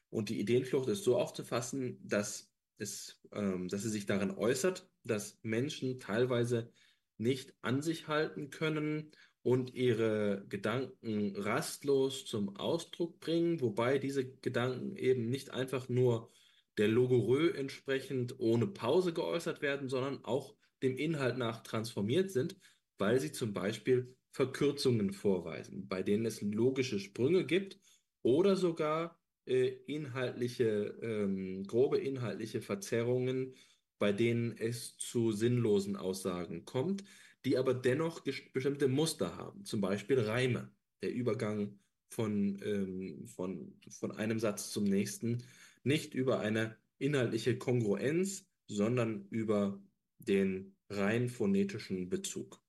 Und 0.10 0.30
die 0.30 0.40
Ideenflucht 0.40 0.90
ist 0.90 1.04
so 1.04 1.20
aufzufassen, 1.20 2.00
dass, 2.02 2.52
es, 2.80 3.22
ähm, 3.32 3.68
dass 3.68 3.84
sie 3.84 3.92
sich 3.92 4.08
darin 4.08 4.32
äußert, 4.32 4.90
dass 5.04 5.38
Menschen 5.44 6.00
teilweise 6.00 6.72
nicht 7.20 7.54
an 7.62 7.84
sich 7.84 8.08
halten 8.08 8.50
können 8.50 9.12
und 9.44 9.76
ihre 9.76 10.48
Gedanken 10.50 11.36
rastlos 11.36 12.26
zum 12.26 12.56
Ausdruck 12.56 13.20
bringen, 13.20 13.62
wobei 13.62 14.00
diese 14.00 14.28
Gedanken 14.28 14.96
eben 14.96 15.30
nicht 15.30 15.52
einfach 15.52 15.90
nur 15.90 16.32
der 16.80 16.88
Logorö 16.88 17.52
entsprechend 17.52 18.40
ohne 18.40 18.66
Pause 18.66 19.14
geäußert 19.14 19.62
werden, 19.62 19.90
sondern 19.90 20.26
auch 20.26 20.56
dem 20.82 20.98
Inhalt 20.98 21.38
nach 21.38 21.64
transformiert 21.64 22.32
sind, 22.32 22.58
weil 22.98 23.20
sie 23.20 23.32
zum 23.32 23.54
Beispiel 23.54 24.16
Verkürzungen 24.32 25.14
vorweisen, 25.14 25.88
bei 25.88 26.04
denen 26.04 26.26
es 26.26 26.42
logische 26.42 27.00
Sprünge 27.00 27.46
gibt 27.46 27.80
oder 28.22 28.56
sogar 28.56 29.20
äh, 29.46 29.68
inhaltliche, 29.88 30.98
ähm, 31.02 31.64
grobe 31.64 31.98
inhaltliche 31.98 32.62
Verzerrungen 32.62 33.56
bei 34.00 34.14
denen 34.14 34.58
es 34.58 34.98
zu 34.98 35.32
sinnlosen 35.32 35.96
Aussagen 35.96 36.66
kommt, 36.66 37.04
die 37.46 37.58
aber 37.58 37.74
dennoch 37.74 38.22
bestimmte 38.22 38.88
Muster 38.88 39.38
haben, 39.38 39.66
zum 39.66 39.82
Beispiel 39.82 40.20
Reime, 40.20 40.72
der 41.04 41.14
Übergang 41.14 41.78
von, 42.10 42.60
ähm, 42.64 43.28
von, 43.28 43.78
von 43.90 44.12
einem 44.14 44.40
Satz 44.40 44.72
zum 44.72 44.86
nächsten, 44.86 45.44
nicht 45.84 46.14
über 46.14 46.40
eine 46.40 46.76
inhaltliche 46.98 47.58
Kongruenz, 47.58 48.50
sondern 48.68 49.28
über 49.30 49.82
den 50.20 50.76
rein 50.90 51.30
phonetischen 51.30 52.10
Bezug. 52.10 52.62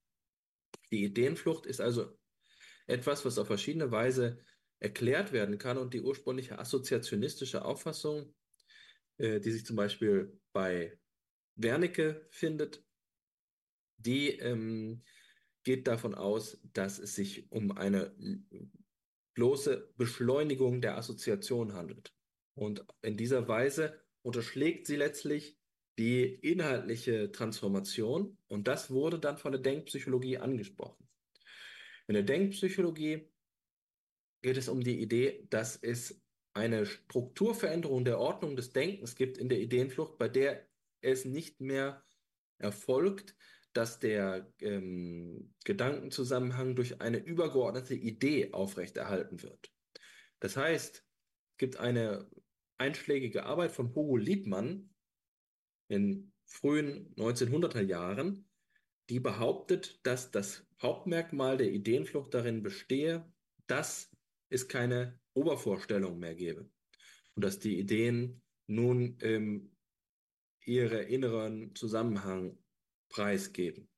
Die 0.91 1.03
Ideenflucht 1.03 1.65
ist 1.65 1.81
also 1.81 2.17
etwas, 2.87 3.23
was 3.25 3.37
auf 3.37 3.47
verschiedene 3.47 3.91
Weise 3.91 4.43
erklärt 4.79 5.31
werden 5.31 5.57
kann 5.57 5.77
und 5.77 5.93
die 5.93 6.01
ursprüngliche 6.01 6.59
assoziationistische 6.59 7.63
Auffassung, 7.63 8.33
äh, 9.17 9.39
die 9.39 9.51
sich 9.51 9.65
zum 9.65 9.75
Beispiel 9.75 10.39
bei 10.53 10.97
Wernicke 11.55 12.27
findet, 12.31 12.83
die 13.97 14.31
ähm, 14.39 15.03
geht 15.63 15.87
davon 15.87 16.15
aus, 16.15 16.59
dass 16.73 16.97
es 16.97 17.13
sich 17.15 17.51
um 17.51 17.71
eine 17.71 18.15
bloße 19.35 19.93
Beschleunigung 19.95 20.81
der 20.81 20.97
Assoziation 20.97 21.73
handelt. 21.73 22.13
Und 22.55 22.85
in 23.01 23.15
dieser 23.15 23.47
Weise 23.47 24.01
unterschlägt 24.23 24.87
sie 24.87 24.95
letztlich 24.95 25.60
die 25.97 26.23
inhaltliche 26.23 27.31
Transformation 27.31 28.37
und 28.47 28.67
das 28.67 28.91
wurde 28.91 29.19
dann 29.19 29.37
von 29.37 29.51
der 29.51 29.61
Denkpsychologie 29.61 30.37
angesprochen. 30.37 31.07
In 32.07 32.15
der 32.15 32.23
Denkpsychologie 32.23 33.29
geht 34.41 34.57
es 34.57 34.67
um 34.67 34.81
die 34.81 34.99
Idee, 35.01 35.47
dass 35.49 35.77
es 35.77 36.21
eine 36.53 36.85
Strukturveränderung 36.85 38.03
der 38.03 38.19
Ordnung 38.19 38.55
des 38.55 38.73
Denkens 38.73 39.15
gibt 39.15 39.37
in 39.37 39.49
der 39.49 39.59
Ideenflucht, 39.59 40.17
bei 40.17 40.27
der 40.27 40.67
es 41.01 41.25
nicht 41.25 41.61
mehr 41.61 42.03
erfolgt, 42.57 43.35
dass 43.73 43.99
der 43.99 44.51
ähm, 44.59 45.53
Gedankenzusammenhang 45.63 46.75
durch 46.75 47.01
eine 47.01 47.17
übergeordnete 47.17 47.95
Idee 47.95 48.51
aufrechterhalten 48.51 49.41
wird. 49.43 49.71
Das 50.39 50.57
heißt, 50.57 50.97
es 50.97 51.57
gibt 51.57 51.77
eine 51.77 52.29
einschlägige 52.77 53.45
Arbeit 53.45 53.71
von 53.71 53.95
Hugo 53.95 54.17
Liebmann 54.17 54.90
in 55.91 56.31
frühen 56.45 57.13
1900er 57.15 57.81
Jahren, 57.81 58.49
die 59.09 59.19
behauptet, 59.19 59.99
dass 60.03 60.31
das 60.31 60.65
Hauptmerkmal 60.81 61.57
der 61.57 61.71
Ideenflucht 61.71 62.33
darin 62.33 62.63
bestehe, 62.63 63.29
dass 63.67 64.09
es 64.49 64.67
keine 64.67 65.19
Obervorstellung 65.33 66.17
mehr 66.17 66.35
gäbe 66.35 66.69
und 67.35 67.43
dass 67.43 67.59
die 67.59 67.77
Ideen 67.77 68.41
nun 68.67 69.17
ähm, 69.21 69.75
ihre 70.63 71.03
inneren 71.03 71.75
Zusammenhang 71.75 72.57
preisgeben. 73.09 73.89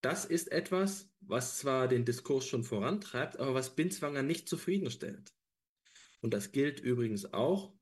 Das 0.00 0.24
ist 0.24 0.52
etwas, 0.52 1.10
was 1.20 1.58
zwar 1.58 1.88
den 1.88 2.04
Diskurs 2.04 2.46
schon 2.46 2.64
vorantreibt, 2.64 3.38
aber 3.38 3.54
was 3.54 3.74
Binswanger 3.74 4.22
nicht 4.22 4.48
zufriedenstellt. 4.48 5.32
Und 6.20 6.34
das 6.34 6.52
gilt 6.52 6.80
übrigens 6.80 7.32
auch 7.32 7.74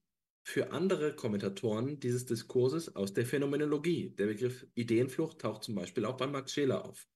für 0.44 0.72
andere 0.72 1.14
Kommentatoren 1.14 2.00
dieses 2.00 2.26
Diskurses 2.26 2.96
aus 2.96 3.12
der 3.12 3.26
Phänomenologie. 3.26 4.10
Der 4.10 4.26
Begriff 4.26 4.66
Ideenflucht 4.74 5.40
taucht 5.40 5.64
zum 5.64 5.74
Beispiel 5.74 6.04
auch 6.04 6.16
bei 6.16 6.26
Max 6.26 6.52
Scheler 6.52 6.84
auf. 6.84 7.08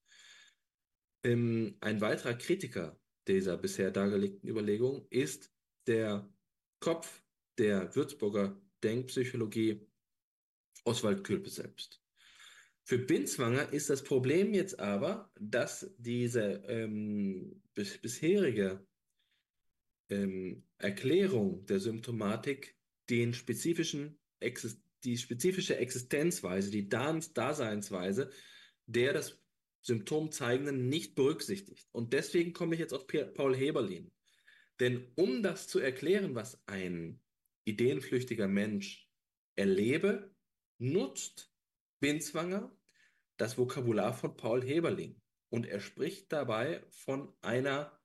Ähm, 1.25 1.77
ein 1.81 2.01
weiterer 2.01 2.35
Kritiker 2.35 3.01
dieser 3.27 3.57
bisher 3.57 3.91
dargelegten 3.91 4.49
Überlegung 4.49 5.07
ist 5.11 5.53
der 5.87 6.33
Kopf 6.79 7.23
der 7.59 7.95
Würzburger 7.97 8.61
Denkpsychologie 8.85 9.87
Oswald 10.85 11.25
Külpe 11.25 11.51
selbst. 11.51 12.01
Für 12.85 12.99
Binswanger 12.99 13.73
ist 13.73 13.91
das 13.91 14.05
Problem 14.05 14.55
jetzt 14.55 14.79
aber, 14.79 15.33
dass 15.41 15.93
diese 15.99 16.63
ähm, 16.69 17.61
bis, 17.75 17.99
bisherige 17.99 18.87
ähm, 20.09 20.63
Erklärung 20.79 21.67
der 21.67 21.81
Symptomatik 21.81 22.76
den 23.11 23.35
spezifischen 23.35 24.19
die 25.05 25.17
spezifische 25.17 25.77
Existenzweise, 25.77 26.71
die 26.71 26.89
Daseinsweise 26.89 28.31
der 28.87 29.13
das 29.13 29.39
Symptom 29.83 30.33
zeigenden 30.33 30.89
nicht 30.89 31.15
berücksichtigt. 31.15 31.89
Und 31.93 32.13
deswegen 32.13 32.53
komme 32.53 32.75
ich 32.75 32.81
jetzt 32.81 32.93
auf 32.93 33.07
Paul 33.07 33.57
Heberlin. 33.57 34.11
Denn 34.81 35.11
um 35.15 35.43
das 35.43 35.69
zu 35.69 35.79
erklären, 35.79 36.35
was 36.35 36.61
ein 36.67 37.21
ideenflüchtiger 37.65 38.49
Mensch 38.49 39.09
erlebe, 39.55 40.35
nutzt 40.79 41.53
Binswanger 42.01 42.77
das 43.37 43.59
Vokabular 43.59 44.13
von 44.13 44.37
Paul 44.37 44.63
Heberlin. 44.63 45.21
Und 45.51 45.67
er 45.67 45.81
spricht 45.81 46.33
dabei 46.33 46.85
von 46.91 47.33
einer 47.41 47.99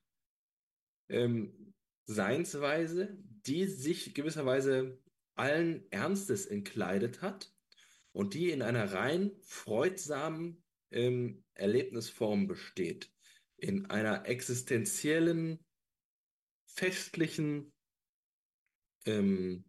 ähm, 1.09 1.70
Seinsweise, 2.05 3.17
die 3.45 3.65
sich 3.65 4.13
gewisserweise 4.13 4.99
allen 5.35 5.89
Ernstes 5.91 6.45
entkleidet 6.45 7.21
hat 7.21 7.53
und 8.11 8.33
die 8.33 8.51
in 8.51 8.61
einer 8.61 8.93
rein 8.93 9.31
freudsamen 9.41 10.63
ähm, 10.91 11.43
Erlebnisform 11.53 12.47
besteht. 12.47 13.11
In 13.57 13.85
einer 13.85 14.25
existenziellen, 14.25 15.59
festlichen, 16.65 17.71
ähm, 19.05 19.65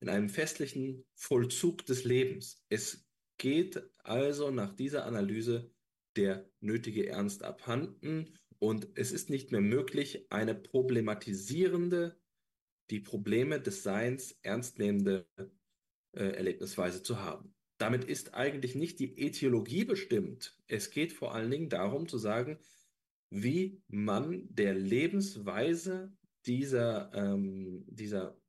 in 0.00 0.08
einem 0.08 0.28
festlichen 0.28 1.04
Vollzug 1.14 1.84
des 1.86 2.04
Lebens. 2.04 2.64
Es 2.68 3.06
geht 3.38 3.82
also 3.98 4.50
nach 4.50 4.74
dieser 4.74 5.04
Analyse 5.04 5.70
der 6.16 6.48
nötige 6.60 7.06
Ernst 7.08 7.42
abhanden 7.42 8.38
und 8.62 8.90
es 8.94 9.10
ist 9.10 9.28
nicht 9.28 9.50
mehr 9.50 9.60
möglich, 9.60 10.24
eine 10.30 10.54
problematisierende, 10.54 12.16
die 12.90 13.00
Probleme 13.00 13.60
des 13.60 13.82
Seins 13.82 14.38
ernstnehmende 14.42 15.26
äh, 16.12 16.26
Erlebnisweise 16.26 17.02
zu 17.02 17.18
haben. 17.18 17.56
Damit 17.78 18.04
ist 18.04 18.34
eigentlich 18.34 18.76
nicht 18.76 19.00
die 19.00 19.18
Äthiologie 19.18 19.84
bestimmt. 19.84 20.56
Es 20.68 20.90
geht 20.90 21.12
vor 21.12 21.34
allen 21.34 21.50
Dingen 21.50 21.70
darum 21.70 22.06
zu 22.06 22.18
sagen, 22.18 22.60
wie 23.30 23.82
man 23.88 24.46
der 24.48 24.74
Lebensweise 24.74 26.16
dieser, 26.46 27.12
ähm, 27.14 27.84
dieser 27.88 28.40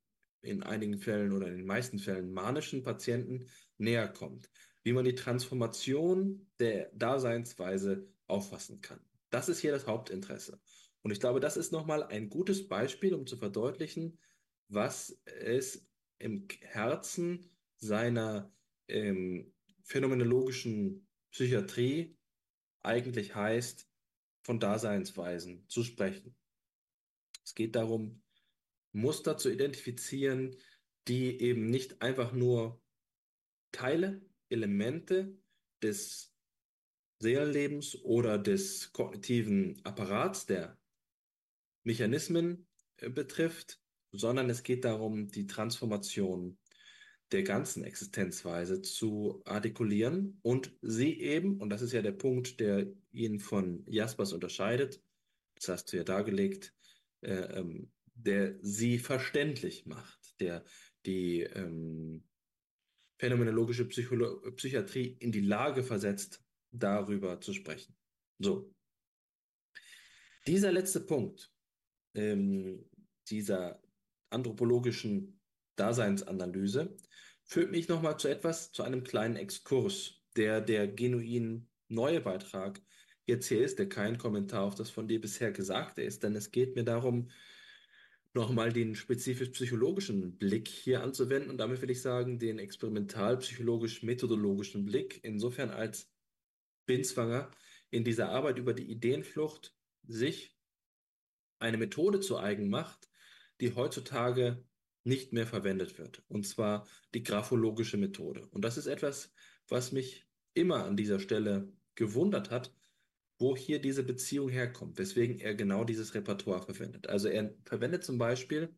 in 0.43 0.61
einigen 0.61 0.99
Fällen 0.99 1.31
oder 1.31 1.47
in 1.47 1.57
den 1.57 1.65
meisten 1.65 1.97
Fällen 1.97 2.31
manischen 2.31 2.83
Patienten 2.83 3.47
näher 3.79 4.09
kommt, 4.09 4.51
wie 4.83 4.93
man 4.93 5.05
die 5.05 5.15
Transformation 5.15 6.51
der 6.59 6.91
Daseinsweise 6.93 8.07
auffassen 8.27 8.79
kann. 8.79 8.99
Das 9.33 9.49
ist 9.49 9.61
hier 9.61 9.71
das 9.71 9.87
Hauptinteresse. 9.87 10.61
Und 11.01 11.09
ich 11.09 11.19
glaube, 11.19 11.39
das 11.39 11.57
ist 11.57 11.71
nochmal 11.71 12.03
ein 12.03 12.29
gutes 12.29 12.67
Beispiel, 12.67 13.15
um 13.15 13.25
zu 13.25 13.35
verdeutlichen, 13.35 14.19
was 14.67 15.19
es 15.25 15.89
im 16.19 16.47
Herzen 16.61 17.49
seiner 17.77 18.53
ähm, 18.87 19.51
phänomenologischen 19.81 21.07
Psychiatrie 21.31 22.15
eigentlich 22.83 23.33
heißt, 23.33 23.89
von 24.43 24.59
Daseinsweisen 24.59 25.67
zu 25.67 25.83
sprechen. 25.83 26.35
Es 27.43 27.55
geht 27.55 27.75
darum, 27.75 28.21
Muster 28.91 29.35
zu 29.39 29.49
identifizieren, 29.49 30.55
die 31.07 31.41
eben 31.41 31.71
nicht 31.71 32.03
einfach 32.03 32.33
nur 32.33 32.83
Teile, 33.71 34.21
Elemente 34.49 35.35
des 35.81 36.32
Seelenlebens 37.23 37.95
oder 38.03 38.37
des 38.37 38.91
kognitiven 38.91 39.79
Apparats 39.83 40.45
der 40.45 40.77
Mechanismen 41.83 42.67
äh, 42.97 43.09
betrifft, 43.09 43.81
sondern 44.11 44.49
es 44.49 44.61
geht 44.61 44.85
darum, 44.85 45.29
die 45.29 45.47
Transformation 45.47 46.57
der 47.31 47.43
ganzen 47.43 47.83
Existenzweise 47.83 48.81
zu 48.81 49.41
artikulieren 49.45 50.37
und 50.43 50.71
sie 50.81 51.19
eben, 51.19 51.59
und 51.59 51.69
das 51.69 51.81
ist 51.81 51.93
ja 51.93 52.01
der 52.01 52.11
Punkt, 52.11 52.59
der 52.59 52.87
ihn 53.11 53.39
von 53.39 53.83
Jaspers 53.87 54.33
unterscheidet, 54.33 55.01
das 55.55 55.69
hast 55.69 55.91
du 55.91 55.97
ja 55.97 56.03
dargelegt, 56.03 56.75
äh, 57.21 57.59
ähm, 57.59 57.91
der 58.13 58.55
sie 58.61 58.99
verständlich 58.99 59.85
macht, 59.85 60.39
der 60.39 60.63
die 61.05 61.41
ähm, 61.41 62.23
phänomenologische 63.17 63.85
Psycholo 63.85 64.41
Psychiatrie 64.51 65.15
in 65.19 65.31
die 65.31 65.41
Lage 65.41 65.83
versetzt, 65.83 66.43
darüber 66.73 67.39
zu 67.39 67.53
sprechen. 67.53 67.95
So. 68.39 68.73
Dieser 70.45 70.71
letzte 70.71 70.99
Punkt 70.99 71.51
ähm, 72.15 72.85
dieser 73.29 73.81
anthropologischen 74.29 75.39
Daseinsanalyse 75.75 76.95
führt 77.45 77.71
mich 77.71 77.87
nochmal 77.87 78.17
zu 78.17 78.27
etwas, 78.27 78.71
zu 78.71 78.83
einem 78.83 79.03
kleinen 79.03 79.37
Exkurs, 79.37 80.21
der 80.35 80.61
der 80.61 80.87
genuin 80.87 81.69
neue 81.87 82.21
Beitrag 82.21 82.81
jetzt 83.25 83.47
hier 83.47 83.63
ist, 83.63 83.79
der 83.79 83.87
kein 83.87 84.17
Kommentar 84.17 84.63
auf 84.63 84.75
das 84.75 84.89
von 84.89 85.07
dir 85.07 85.21
bisher 85.21 85.51
Gesagte 85.51 86.01
ist, 86.01 86.23
denn 86.23 86.35
es 86.35 86.51
geht 86.51 86.75
mir 86.75 86.83
darum, 86.83 87.29
nochmal 88.33 88.73
den 88.73 88.95
spezifisch-psychologischen 88.95 90.37
Blick 90.37 90.67
hier 90.67 91.03
anzuwenden 91.03 91.51
und 91.51 91.59
damit 91.59 91.81
will 91.81 91.91
ich 91.91 92.01
sagen, 92.01 92.39
den 92.39 92.59
experimental-psychologisch-methodologischen 92.59 94.83
Blick, 94.85 95.23
insofern 95.23 95.69
als 95.69 96.12
Binswanger 96.85 97.51
in 97.89 98.03
dieser 98.03 98.29
Arbeit 98.29 98.57
über 98.57 98.73
die 98.73 98.89
Ideenflucht 98.89 99.75
sich 100.03 100.57
eine 101.59 101.77
Methode 101.77 102.19
zu 102.19 102.37
eigen 102.37 102.69
macht, 102.69 103.09
die 103.61 103.73
heutzutage 103.75 104.65
nicht 105.03 105.33
mehr 105.33 105.47
verwendet 105.47 105.97
wird, 105.97 106.23
und 106.27 106.47
zwar 106.47 106.87
die 107.13 107.23
graphologische 107.23 107.97
Methode. 107.97 108.47
Und 108.51 108.63
das 108.63 108.77
ist 108.77 108.87
etwas, 108.87 109.33
was 109.67 109.91
mich 109.91 110.25
immer 110.53 110.85
an 110.85 110.97
dieser 110.97 111.19
Stelle 111.19 111.71
gewundert 111.95 112.51
hat, 112.51 112.73
wo 113.39 113.55
hier 113.57 113.79
diese 113.79 114.03
Beziehung 114.03 114.49
herkommt, 114.49 114.97
weswegen 114.97 115.39
er 115.39 115.55
genau 115.55 115.83
dieses 115.83 116.13
Repertoire 116.13 116.61
verwendet. 116.61 117.09
Also 117.09 117.27
er 117.27 117.53
verwendet 117.65 118.03
zum 118.03 118.17
Beispiel 118.17 118.73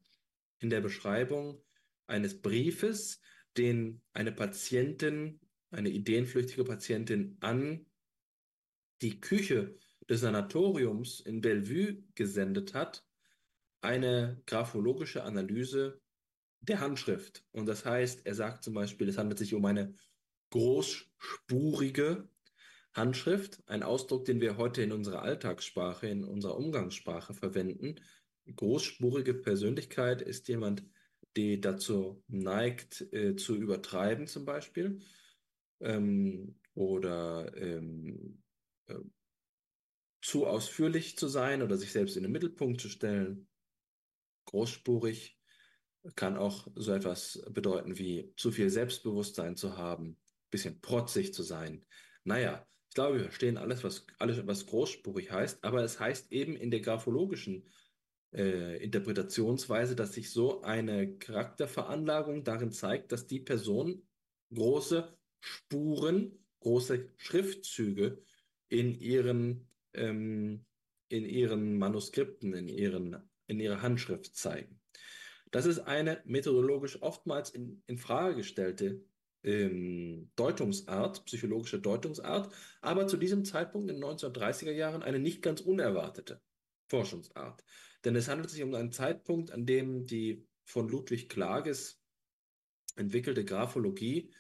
in 0.60 0.69
der 0.69 0.82
Beschreibung 0.82 1.61
eines 2.07 2.41
Briefes, 2.41 3.22
den 3.57 4.02
eine 4.14 4.32
Patientin, 4.32 5.40
eine 5.72 5.90
ideenflüchtige 5.90 6.64
Patientin 6.64 7.38
an 7.41 7.86
die 9.02 9.20
Küche 9.20 9.78
des 10.10 10.22
Sanatoriums 10.22 11.20
in 11.20 11.42
Bellevue 11.42 12.04
gesendet 12.16 12.74
hat, 12.74 13.06
eine 13.82 14.42
graphologische 14.46 15.24
Analyse 15.24 16.02
der 16.62 16.80
Handschrift. 16.80 17.46
Und 17.52 17.68
das 17.68 17.86
heißt, 17.86 18.26
er 18.26 18.36
sagt 18.36 18.64
zum 18.64 18.74
Beispiel, 18.74 19.10
es 19.10 19.18
handelt 19.18 19.38
sich 19.38 19.54
um 19.54 19.66
eine 19.66 19.96
großspurige 20.52 22.28
Handschrift, 22.94 23.62
ein 23.68 23.84
Ausdruck, 23.84 24.26
den 24.26 24.42
wir 24.42 24.58
heute 24.58 24.82
in 24.82 24.92
unserer 24.92 25.22
Alltagssprache, 25.22 26.08
in 26.08 26.24
unserer 26.24 26.58
Umgangssprache 26.58 27.34
verwenden. 27.34 28.00
Großspurige 28.56 29.34
Persönlichkeit 29.34 30.22
ist 30.22 30.48
jemand, 30.48 30.84
die 31.36 31.60
dazu 31.60 32.24
neigt, 32.28 33.02
äh, 33.12 33.36
zu 33.36 33.56
übertreiben 33.56 34.28
zum 34.28 34.46
Beispiel 34.46 35.00
ähm, 35.82 36.56
oder 36.74 37.52
ähm, 37.58 38.42
äh, 38.88 38.95
zu 40.22 40.48
ausführlich 40.48 41.18
zu 41.18 41.28
sein 41.28 41.62
oder 41.62 41.78
sich 41.78 41.91
selbst 41.91 42.18
in 42.18 42.24
den 42.24 42.32
Mittelpunkt 42.32 42.82
zu 42.82 42.90
stellen. 42.90 43.48
Großspurig 44.45 45.40
kann 46.16 46.38
auch 46.38 46.68
so 46.76 46.94
etwas 46.94 47.44
bedeuten 47.49 47.98
wie 47.98 48.34
zu 48.36 48.52
viel 48.52 48.70
Selbstbewusstsein 48.70 49.56
zu 49.56 49.78
haben, 49.78 50.18
bisschen 50.49 50.82
protzig 50.82 51.34
zu 51.34 51.44
sein. 51.44 51.86
Naja, 52.24 52.68
ich 52.90 52.95
glaube, 52.95 53.18
wir 53.18 53.24
verstehen 53.26 53.57
alles, 53.57 53.84
was, 53.84 54.06
alles, 54.20 54.45
was 54.48 54.66
großspurig 54.66 55.32
heißt, 55.32 55.64
aber 55.64 55.84
es 55.84 55.99
heißt 55.99 56.32
eben 56.32 56.56
in 56.56 56.72
der 56.72 56.80
graphologischen 56.80 57.70
äh, 58.34 58.84
Interpretationsweise, 58.84 59.95
dass 59.95 60.14
sich 60.14 60.32
so 60.32 60.62
eine 60.62 61.18
Charakterveranlagung 61.18 62.44
darin 62.44 62.72
zeigt, 62.72 63.12
dass 63.12 63.28
die 63.28 63.40
Person 63.40 64.07
große 64.53 65.16
Spuren, 65.40 66.45
große 66.62 67.12
Schriftzüge 67.18 68.24
in 68.80 68.99
ihren, 68.99 69.69
ähm, 69.93 70.65
in 71.07 71.26
ihren 71.26 71.77
Manuskripten, 71.77 72.53
in, 72.53 72.68
ihren, 72.68 73.18
in 73.47 73.60
ihrer 73.60 73.81
Handschrift 73.81 74.35
zeigen. 74.35 74.81
Das 75.52 75.65
ist 75.65 75.80
eine 75.80 76.22
methodologisch 76.26 77.02
oftmals 77.02 77.52
in, 77.52 77.81
in 77.88 77.97
Frage 77.97 78.35
gestellte 78.35 79.02
ähm, 79.43 80.30
Deutungsart, 80.35 81.23
psychologische 81.26 81.80
Deutungsart, 81.80 82.53
aber 82.81 83.07
zu 83.07 83.15
diesem 83.15 83.45
Zeitpunkt 83.45 83.89
in 83.89 84.02
den 84.02 84.03
1930er 84.03 84.72
Jahren 84.72 85.03
eine 85.03 85.19
nicht 85.19 85.41
ganz 85.41 85.61
unerwartete 85.61 86.41
Forschungsart. 86.89 87.64
Denn 88.03 88.15
es 88.18 88.27
handelt 88.27 88.49
sich 88.49 88.61
um 88.61 88.73
einen 88.73 88.91
Zeitpunkt, 88.91 89.52
an 89.52 89.65
dem 89.65 90.06
die 90.06 90.45
von 90.65 90.89
Ludwig 90.89 91.30
Klages 91.30 92.02
entwickelte 92.97 93.45
Graphologie 93.45 94.34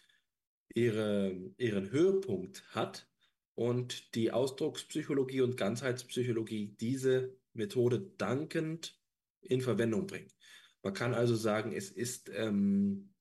ihre, 0.73 1.53
ihren 1.57 1.91
Höhepunkt 1.91 2.63
hat 2.75 3.07
und 3.55 4.13
die 4.15 4.31
Ausdruckspsychologie 4.31 5.41
und 5.41 5.57
Ganzheitspsychologie 5.57 6.75
diese 6.79 7.35
Methode 7.53 8.11
dankend 8.17 8.99
in 9.41 9.61
Verwendung 9.61 10.07
bringen. 10.07 10.31
Man 10.83 10.93
kann 10.93 11.13
also 11.13 11.35
sagen, 11.35 11.71
es 11.71 11.89
ist 11.89 12.29
ähm, 12.33 13.13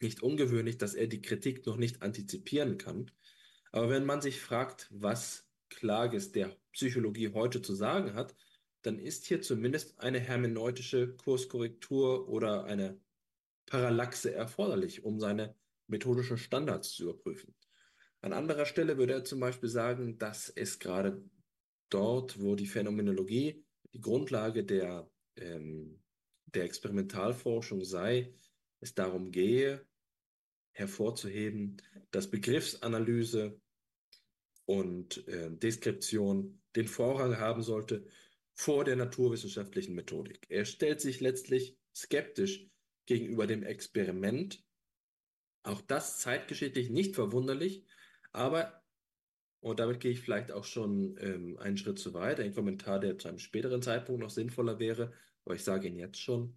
nicht 0.00 0.22
ungewöhnlich, 0.22 0.78
dass 0.78 0.94
er 0.94 1.06
die 1.06 1.22
Kritik 1.22 1.66
noch 1.66 1.76
nicht 1.76 2.02
antizipieren 2.02 2.78
kann. 2.78 3.10
Aber 3.72 3.88
wenn 3.90 4.04
man 4.04 4.20
sich 4.20 4.40
fragt, 4.40 4.88
was 4.90 5.48
Klages 5.68 6.32
der 6.32 6.56
Psychologie 6.72 7.32
heute 7.32 7.62
zu 7.62 7.74
sagen 7.74 8.14
hat, 8.14 8.34
dann 8.82 8.98
ist 8.98 9.26
hier 9.26 9.42
zumindest 9.42 9.98
eine 10.00 10.20
hermeneutische 10.20 11.14
Kurskorrektur 11.16 12.28
oder 12.28 12.64
eine 12.64 13.00
Parallaxe 13.66 14.34
erforderlich, 14.34 15.04
um 15.04 15.20
seine 15.20 15.54
methodischen 15.86 16.38
Standards 16.38 16.94
zu 16.94 17.04
überprüfen. 17.04 17.54
An 18.22 18.32
anderer 18.32 18.66
Stelle 18.66 18.98
würde 18.98 19.14
er 19.14 19.24
zum 19.24 19.40
Beispiel 19.40 19.68
sagen, 19.68 20.18
dass 20.18 20.50
es 20.50 20.78
gerade 20.78 21.24
dort, 21.88 22.40
wo 22.40 22.54
die 22.54 22.66
Phänomenologie 22.66 23.64
die 23.92 24.00
Grundlage 24.00 24.64
der, 24.64 25.10
ähm, 25.36 26.02
der 26.46 26.64
Experimentalforschung 26.64 27.84
sei, 27.84 28.34
es 28.80 28.94
darum 28.94 29.30
gehe, 29.30 29.86
hervorzuheben, 30.72 31.76
dass 32.10 32.30
Begriffsanalyse 32.30 33.60
und 34.66 35.26
äh, 35.26 35.50
Deskription 35.50 36.62
den 36.76 36.86
Vorrang 36.86 37.38
haben 37.38 37.62
sollte 37.62 38.06
vor 38.54 38.84
der 38.84 38.96
naturwissenschaftlichen 38.96 39.94
Methodik. 39.94 40.46
Er 40.48 40.64
stellt 40.64 41.00
sich 41.00 41.20
letztlich 41.20 41.76
skeptisch 41.94 42.68
gegenüber 43.06 43.46
dem 43.46 43.62
Experiment. 43.62 44.62
Auch 45.62 45.80
das 45.80 46.20
zeitgeschichtlich 46.20 46.90
nicht 46.90 47.14
verwunderlich, 47.14 47.84
aber, 48.32 48.82
und 49.60 49.80
damit 49.80 50.00
gehe 50.00 50.10
ich 50.10 50.20
vielleicht 50.20 50.52
auch 50.52 50.64
schon 50.64 51.16
ähm, 51.20 51.58
einen 51.58 51.76
Schritt 51.76 51.98
zu 51.98 52.14
weit, 52.14 52.40
ein 52.40 52.54
Kommentar, 52.54 53.00
der 53.00 53.18
zu 53.18 53.28
einem 53.28 53.38
späteren 53.38 53.82
Zeitpunkt 53.82 54.20
noch 54.22 54.30
sinnvoller 54.30 54.78
wäre, 54.78 55.12
aber 55.44 55.54
ich 55.54 55.64
sage 55.64 55.88
ihn 55.88 55.96
jetzt 55.96 56.20
schon. 56.20 56.56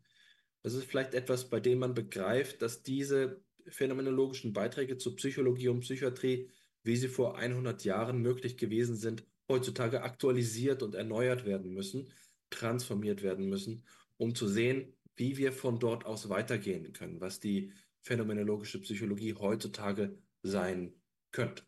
Das 0.62 0.74
ist 0.74 0.86
vielleicht 0.86 1.14
etwas, 1.14 1.50
bei 1.50 1.60
dem 1.60 1.80
man 1.80 1.94
begreift, 1.94 2.62
dass 2.62 2.84
diese 2.84 3.44
phänomenologischen 3.68 4.54
Beiträge 4.54 4.98
zur 4.98 5.16
Psychologie 5.16 5.68
und 5.70 5.82
Psychiatrie, 5.82 6.50
wie 6.84 6.95
sie 6.95 7.08
vor 7.08 7.38
100 7.38 7.84
Jahren 7.84 8.22
möglich 8.22 8.58
gewesen 8.58 8.95
sind, 8.95 9.26
heutzutage 9.50 10.04
aktualisiert 10.04 10.84
und 10.84 10.95
erneuert 10.95 11.45
werden 11.45 11.74
müssen, 11.74 12.12
transformiert 12.50 13.24
werden 13.24 13.50
müssen, 13.50 13.86
um 14.18 14.36
zu 14.36 14.48
sehen, 14.48 14.94
wie 15.16 15.38
wir 15.38 15.52
von 15.52 15.80
dort 15.80 16.06
aus 16.06 16.30
weitergehen 16.30 16.94
können, 16.94 17.20
was 17.20 17.40
die 17.40 17.72
phänomenologische 18.02 18.80
Psychologie 18.82 19.34
heutzutage 19.34 20.18
sein 20.41 20.94
könnte. 21.34 21.64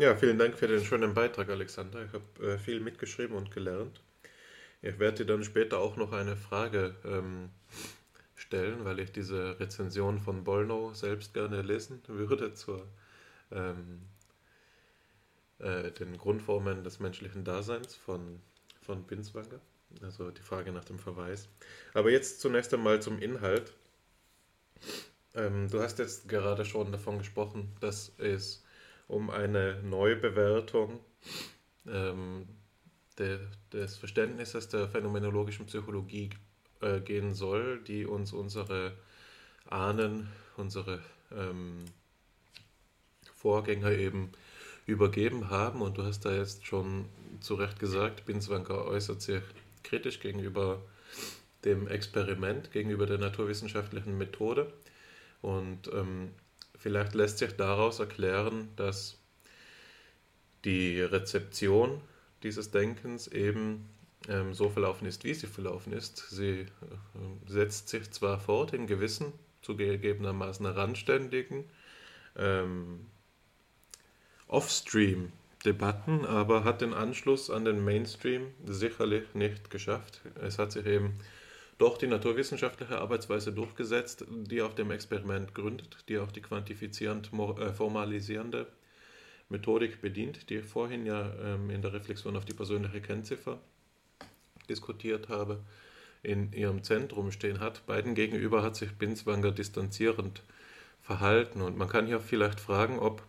Ja, 0.00 0.16
vielen 0.16 0.38
Dank 0.38 0.56
für 0.56 0.66
den 0.66 0.84
schönen 0.84 1.14
Beitrag, 1.14 1.48
Alexander. 1.48 2.04
Ich 2.04 2.12
habe 2.12 2.54
äh, 2.54 2.58
viel 2.58 2.80
mitgeschrieben 2.80 3.36
und 3.36 3.50
gelernt. 3.50 4.02
Ich 4.82 4.98
werde 4.98 5.18
dir 5.18 5.26
dann 5.26 5.44
später 5.44 5.78
auch 5.78 5.96
noch 5.96 6.12
eine 6.12 6.36
Frage 6.36 6.96
ähm, 7.04 7.50
stellen, 8.34 8.84
weil 8.84 8.98
ich 8.98 9.12
diese 9.12 9.60
Rezension 9.60 10.20
von 10.20 10.42
Bollnow 10.44 10.94
selbst 10.94 11.34
gerne 11.34 11.62
lesen 11.62 12.02
würde 12.06 12.54
zur 12.54 12.86
ähm, 13.52 14.02
äh, 15.58 15.90
den 15.90 16.16
Grundformen 16.16 16.82
des 16.82 17.00
menschlichen 17.00 17.44
Daseins 17.44 17.94
von, 17.94 18.40
von 18.80 19.04
Binswanger. 19.04 19.60
Also 20.02 20.30
die 20.30 20.42
Frage 20.42 20.72
nach 20.72 20.84
dem 20.84 20.98
Verweis. 20.98 21.48
Aber 21.94 22.10
jetzt 22.10 22.40
zunächst 22.40 22.72
einmal 22.72 23.02
zum 23.02 23.18
Inhalt. 23.18 23.72
Ähm, 25.34 25.68
du 25.68 25.82
hast 25.82 25.98
jetzt 25.98 26.28
gerade 26.28 26.64
schon 26.64 26.92
davon 26.92 27.18
gesprochen, 27.18 27.74
dass 27.80 28.12
es 28.18 28.64
um 29.10 29.28
eine 29.28 29.82
Neubewertung 29.82 31.00
ähm, 31.86 32.46
de, 33.18 33.40
des 33.72 33.96
Verständnisses 33.96 34.68
der 34.68 34.88
phänomenologischen 34.88 35.66
Psychologie 35.66 36.30
äh, 36.80 37.00
gehen 37.00 37.34
soll, 37.34 37.80
die 37.80 38.06
uns 38.06 38.32
unsere 38.32 38.92
Ahnen, 39.68 40.28
unsere 40.56 41.00
ähm, 41.32 41.86
Vorgänger 43.34 43.90
eben 43.90 44.30
übergeben 44.86 45.50
haben. 45.50 45.82
Und 45.82 45.98
du 45.98 46.04
hast 46.04 46.24
da 46.24 46.32
jetzt 46.32 46.64
schon 46.64 47.06
zu 47.40 47.56
Recht 47.56 47.80
gesagt, 47.80 48.26
Binswanger 48.26 48.84
äußert 48.84 49.22
sich 49.22 49.42
kritisch 49.82 50.20
gegenüber 50.20 50.82
dem 51.64 51.88
Experiment, 51.88 52.70
gegenüber 52.70 53.06
der 53.06 53.18
naturwissenschaftlichen 53.18 54.16
Methode. 54.16 54.72
Und 55.42 55.88
ähm, 55.92 56.30
vielleicht 56.80 57.14
lässt 57.14 57.38
sich 57.38 57.56
daraus 57.56 58.00
erklären, 58.00 58.68
dass 58.76 59.18
die 60.64 61.00
Rezeption 61.00 62.00
dieses 62.42 62.70
Denkens 62.70 63.28
eben 63.28 63.88
ähm, 64.28 64.54
so 64.54 64.68
verlaufen 64.68 65.06
ist, 65.06 65.24
wie 65.24 65.34
sie 65.34 65.46
verlaufen 65.46 65.92
ist. 65.92 66.30
Sie 66.30 66.60
äh, 66.60 66.66
setzt 67.46 67.88
sich 67.88 68.10
zwar 68.10 68.40
fort 68.40 68.72
in 68.72 68.86
gewissen, 68.86 69.32
zugegebenermaßen 69.62 70.66
randständigen, 70.66 71.64
ähm, 72.36 73.06
Off-Stream-Debatten, 74.48 76.24
aber 76.24 76.64
hat 76.64 76.80
den 76.80 76.94
Anschluss 76.94 77.50
an 77.50 77.64
den 77.64 77.84
Mainstream 77.84 78.48
sicherlich 78.64 79.34
nicht 79.34 79.70
geschafft. 79.70 80.22
Es 80.40 80.58
hat 80.58 80.72
sich 80.72 80.86
eben 80.86 81.18
doch 81.80 81.96
die 81.96 82.06
naturwissenschaftliche 82.06 82.98
Arbeitsweise 82.98 83.52
durchgesetzt, 83.52 84.26
die 84.28 84.60
auf 84.60 84.74
dem 84.74 84.90
Experiment 84.90 85.54
gründet, 85.54 86.04
die 86.08 86.18
auch 86.18 86.30
die 86.30 86.42
quantifizierend 86.42 87.30
äh, 87.32 87.72
formalisierende 87.72 88.66
Methodik 89.48 90.02
bedient, 90.02 90.50
die 90.50 90.56
ich 90.56 90.64
vorhin 90.66 91.06
ja 91.06 91.32
ähm, 91.42 91.70
in 91.70 91.80
der 91.80 91.94
Reflexion 91.94 92.36
auf 92.36 92.44
die 92.44 92.52
persönliche 92.52 93.00
Kennziffer 93.00 93.58
diskutiert 94.68 95.30
habe, 95.30 95.60
in 96.22 96.52
ihrem 96.52 96.82
Zentrum 96.82 97.32
stehen 97.32 97.60
hat. 97.60 97.86
Beiden 97.86 98.14
gegenüber 98.14 98.62
hat 98.62 98.76
sich 98.76 98.92
Binswanger 98.92 99.50
distanzierend 99.50 100.42
verhalten 101.00 101.62
und 101.62 101.78
man 101.78 101.88
kann 101.88 102.06
hier 102.06 102.20
vielleicht 102.20 102.60
fragen, 102.60 102.98
ob 102.98 103.22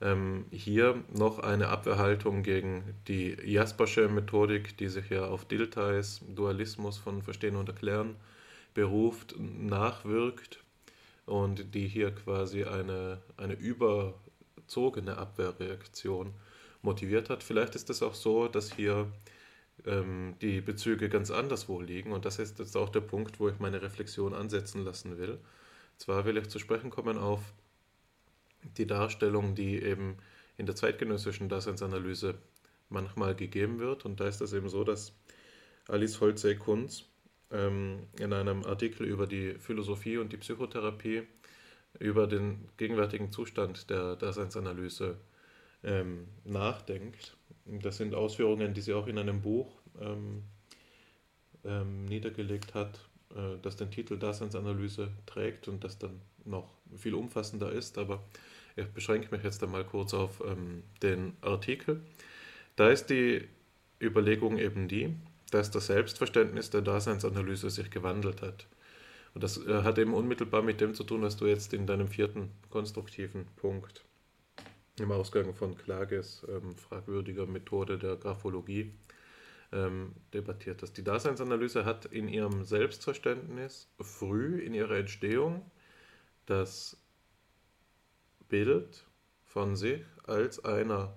ähm, 0.00 0.46
hier 0.50 1.02
noch 1.12 1.38
eine 1.38 1.68
Abwehrhaltung 1.68 2.42
gegen 2.42 2.94
die 3.08 3.36
Jaspersche 3.44 4.08
Methodik, 4.08 4.76
die 4.76 4.88
sich 4.88 5.08
ja 5.10 5.26
auf 5.26 5.44
Diltheis, 5.46 6.20
Dualismus 6.28 6.98
von 6.98 7.22
Verstehen 7.22 7.56
und 7.56 7.68
Erklären 7.68 8.16
beruft, 8.74 9.34
nachwirkt 9.38 10.62
und 11.24 11.74
die 11.74 11.88
hier 11.88 12.14
quasi 12.14 12.64
eine, 12.64 13.22
eine 13.36 13.54
überzogene 13.54 15.16
Abwehrreaktion 15.16 16.34
motiviert 16.82 17.30
hat. 17.30 17.42
Vielleicht 17.42 17.74
ist 17.74 17.88
es 17.88 18.02
auch 18.02 18.14
so, 18.14 18.48
dass 18.48 18.72
hier 18.72 19.10
ähm, 19.86 20.34
die 20.42 20.60
Bezüge 20.60 21.08
ganz 21.08 21.30
anderswo 21.30 21.80
liegen 21.80 22.12
und 22.12 22.26
das 22.26 22.38
ist 22.38 22.58
jetzt 22.58 22.76
auch 22.76 22.90
der 22.90 23.00
Punkt, 23.00 23.40
wo 23.40 23.48
ich 23.48 23.58
meine 23.58 23.80
Reflexion 23.80 24.34
ansetzen 24.34 24.84
lassen 24.84 25.18
will. 25.18 25.38
Zwar 25.96 26.26
will 26.26 26.36
ich 26.36 26.48
zu 26.48 26.58
sprechen 26.58 26.90
kommen 26.90 27.16
auf 27.16 27.40
die 28.76 28.86
Darstellung, 28.86 29.54
die 29.54 29.82
eben 29.82 30.16
in 30.58 30.66
der 30.66 30.74
zeitgenössischen 30.74 31.48
Daseinsanalyse 31.48 32.34
manchmal 32.88 33.34
gegeben 33.34 33.78
wird. 33.78 34.04
Und 34.04 34.20
da 34.20 34.26
ist 34.26 34.40
es 34.40 34.52
eben 34.52 34.68
so, 34.68 34.84
dass 34.84 35.12
Alice 35.88 36.20
Holzey-Kunz 36.20 37.04
ähm, 37.50 38.06
in 38.18 38.32
einem 38.32 38.64
Artikel 38.64 39.06
über 39.06 39.26
die 39.26 39.54
Philosophie 39.54 40.18
und 40.18 40.32
die 40.32 40.36
Psychotherapie 40.36 41.22
über 41.98 42.26
den 42.26 42.68
gegenwärtigen 42.76 43.32
Zustand 43.32 43.88
der 43.90 44.16
Daseinsanalyse 44.16 45.16
ähm, 45.82 46.28
nachdenkt. 46.44 47.36
Das 47.64 47.96
sind 47.96 48.14
Ausführungen, 48.14 48.74
die 48.74 48.80
sie 48.80 48.94
auch 48.94 49.06
in 49.06 49.18
einem 49.18 49.40
Buch 49.42 49.72
ähm, 50.00 50.42
ähm 51.64 52.04
niedergelegt 52.04 52.74
hat, 52.74 53.00
äh, 53.34 53.58
das 53.62 53.76
den 53.76 53.90
Titel 53.90 54.18
Daseinsanalyse 54.18 55.10
trägt 55.26 55.68
und 55.68 55.84
das 55.84 55.98
dann 55.98 56.20
noch 56.46 56.68
viel 56.96 57.14
umfassender 57.14 57.72
ist, 57.72 57.98
aber 57.98 58.22
ich 58.76 58.86
beschränke 58.88 59.34
mich 59.34 59.42
jetzt 59.42 59.62
einmal 59.62 59.84
kurz 59.84 60.14
auf 60.14 60.42
ähm, 60.46 60.82
den 61.02 61.36
Artikel. 61.40 62.02
Da 62.76 62.90
ist 62.90 63.06
die 63.06 63.48
Überlegung 64.00 64.58
eben 64.58 64.88
die, 64.88 65.14
dass 65.50 65.70
das 65.70 65.86
Selbstverständnis 65.86 66.70
der 66.70 66.82
Daseinsanalyse 66.82 67.70
sich 67.70 67.90
gewandelt 67.90 68.42
hat. 68.42 68.66
Und 69.34 69.42
das 69.42 69.58
äh, 69.66 69.82
hat 69.82 69.98
eben 69.98 70.14
unmittelbar 70.14 70.62
mit 70.62 70.80
dem 70.80 70.94
zu 70.94 71.04
tun, 71.04 71.22
was 71.22 71.36
du 71.36 71.46
jetzt 71.46 71.72
in 71.72 71.86
deinem 71.86 72.08
vierten 72.08 72.50
konstruktiven 72.70 73.46
Punkt 73.56 74.04
im 74.98 75.12
Ausgang 75.12 75.54
von 75.54 75.76
Klages 75.76 76.46
ähm, 76.48 76.74
fragwürdiger 76.76 77.46
Methode 77.46 77.98
der 77.98 78.16
Graphologie 78.16 78.92
ähm, 79.72 80.12
debattiert 80.32 80.82
hast. 80.82 80.94
Die 80.94 81.04
Daseinsanalyse 81.04 81.84
hat 81.84 82.06
in 82.06 82.28
ihrem 82.28 82.64
Selbstverständnis 82.64 83.88
früh 84.00 84.60
in 84.60 84.74
ihrer 84.74 84.96
Entstehung 84.96 85.70
das 86.46 86.96
Bild 88.48 89.04
von 89.44 89.76
sich 89.76 90.02
als 90.24 90.64
einer 90.64 91.16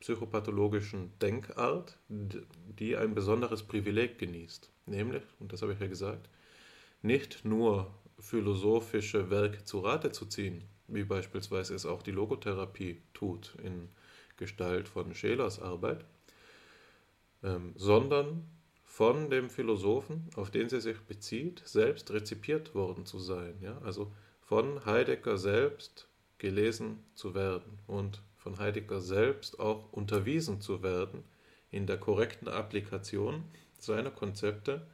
psychopathologischen 0.00 1.18
Denkart, 1.18 1.98
die 2.08 2.96
ein 2.96 3.14
besonderes 3.14 3.62
Privileg 3.62 4.18
genießt. 4.18 4.70
Nämlich, 4.86 5.22
und 5.40 5.52
das 5.52 5.62
habe 5.62 5.72
ich 5.72 5.80
ja 5.80 5.86
gesagt, 5.86 6.28
nicht 7.02 7.44
nur 7.44 7.92
philosophische 8.18 9.30
Werke 9.30 9.64
zu 9.64 9.80
Rate 9.80 10.12
zu 10.12 10.26
ziehen, 10.26 10.64
wie 10.86 11.04
beispielsweise 11.04 11.74
es 11.74 11.86
auch 11.86 12.02
die 12.02 12.10
Logotherapie 12.10 13.02
tut 13.12 13.54
in 13.62 13.88
Gestalt 14.36 14.88
von 14.88 15.14
Schelers 15.14 15.60
Arbeit, 15.60 16.04
ähm, 17.42 17.72
sondern 17.76 18.46
von 18.98 19.30
dem 19.30 19.48
Philosophen, 19.48 20.28
auf 20.34 20.50
den 20.50 20.68
sie 20.68 20.80
sich 20.80 20.98
bezieht, 21.02 21.62
selbst 21.64 22.10
rezipiert 22.10 22.74
worden 22.74 23.06
zu 23.06 23.20
sein. 23.20 23.54
Ja? 23.60 23.78
Also 23.84 24.10
von 24.40 24.84
Heidegger 24.86 25.38
selbst 25.38 26.08
gelesen 26.38 27.04
zu 27.14 27.32
werden 27.36 27.78
und 27.86 28.20
von 28.38 28.58
Heidegger 28.58 29.00
selbst 29.00 29.60
auch 29.60 29.92
unterwiesen 29.92 30.60
zu 30.60 30.82
werden 30.82 31.22
in 31.70 31.86
der 31.86 31.98
korrekten 31.98 32.48
Applikation 32.48 33.44
seiner 33.78 34.10
Konzepte 34.10 34.84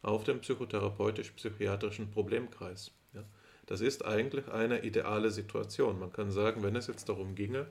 auf 0.00 0.24
den 0.24 0.40
psychotherapeutisch-psychiatrischen 0.40 2.10
Problemkreis. 2.10 2.92
Ja? 3.12 3.24
Das 3.66 3.82
ist 3.82 4.06
eigentlich 4.06 4.48
eine 4.48 4.84
ideale 4.84 5.30
Situation. 5.30 5.98
Man 5.98 6.14
kann 6.14 6.30
sagen, 6.30 6.62
wenn 6.62 6.76
es 6.76 6.86
jetzt 6.86 7.10
darum 7.10 7.34
ginge, 7.34 7.66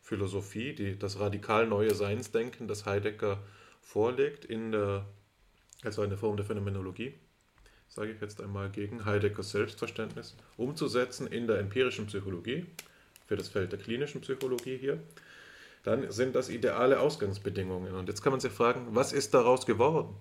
Philosophie, 0.00 0.72
die, 0.74 0.98
das 0.98 1.20
radikal 1.20 1.66
neue 1.66 1.94
Seinsdenken, 1.94 2.66
das 2.66 2.86
Heidegger 2.86 3.42
vorlegt, 3.82 4.46
in 4.46 4.72
der, 4.72 5.04
also 5.84 6.02
eine 6.02 6.16
Form 6.16 6.36
der 6.36 6.46
Phänomenologie, 6.46 7.14
sage 7.88 8.12
ich 8.12 8.20
jetzt 8.20 8.40
einmal 8.40 8.70
gegen 8.70 9.04
Heideggers 9.04 9.50
Selbstverständnis, 9.50 10.36
umzusetzen 10.56 11.26
in 11.26 11.46
der 11.46 11.58
empirischen 11.58 12.06
Psychologie, 12.06 12.66
für 13.26 13.36
das 13.36 13.48
Feld 13.48 13.72
der 13.72 13.78
klinischen 13.78 14.22
Psychologie 14.22 14.76
hier, 14.76 15.02
dann 15.84 16.10
sind 16.10 16.34
das 16.34 16.48
ideale 16.48 17.00
Ausgangsbedingungen. 17.00 17.94
Und 17.94 18.08
jetzt 18.08 18.22
kann 18.22 18.32
man 18.32 18.40
sich 18.40 18.52
fragen, 18.52 18.88
was 18.90 19.12
ist 19.12 19.34
daraus 19.34 19.66
geworden? 19.66 20.14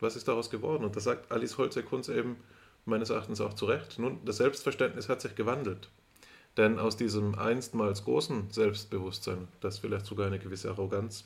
Was 0.00 0.16
ist 0.16 0.28
daraus 0.28 0.50
geworden? 0.50 0.84
Und 0.84 0.96
da 0.96 1.00
sagt 1.00 1.30
Alice 1.30 1.56
Holze-Kunz 1.56 2.08
eben 2.08 2.36
meines 2.84 3.10
Erachtens 3.10 3.40
auch 3.40 3.54
zu 3.54 3.66
Recht. 3.66 3.98
Nun, 3.98 4.24
das 4.24 4.38
Selbstverständnis 4.38 5.08
hat 5.08 5.20
sich 5.20 5.34
gewandelt. 5.34 5.88
Denn 6.56 6.78
aus 6.78 6.96
diesem 6.96 7.38
einstmals 7.38 8.04
großen 8.04 8.50
Selbstbewusstsein, 8.50 9.48
das 9.60 9.78
vielleicht 9.78 10.06
sogar 10.06 10.26
eine 10.26 10.38
gewisse 10.38 10.70
Arroganz 10.70 11.24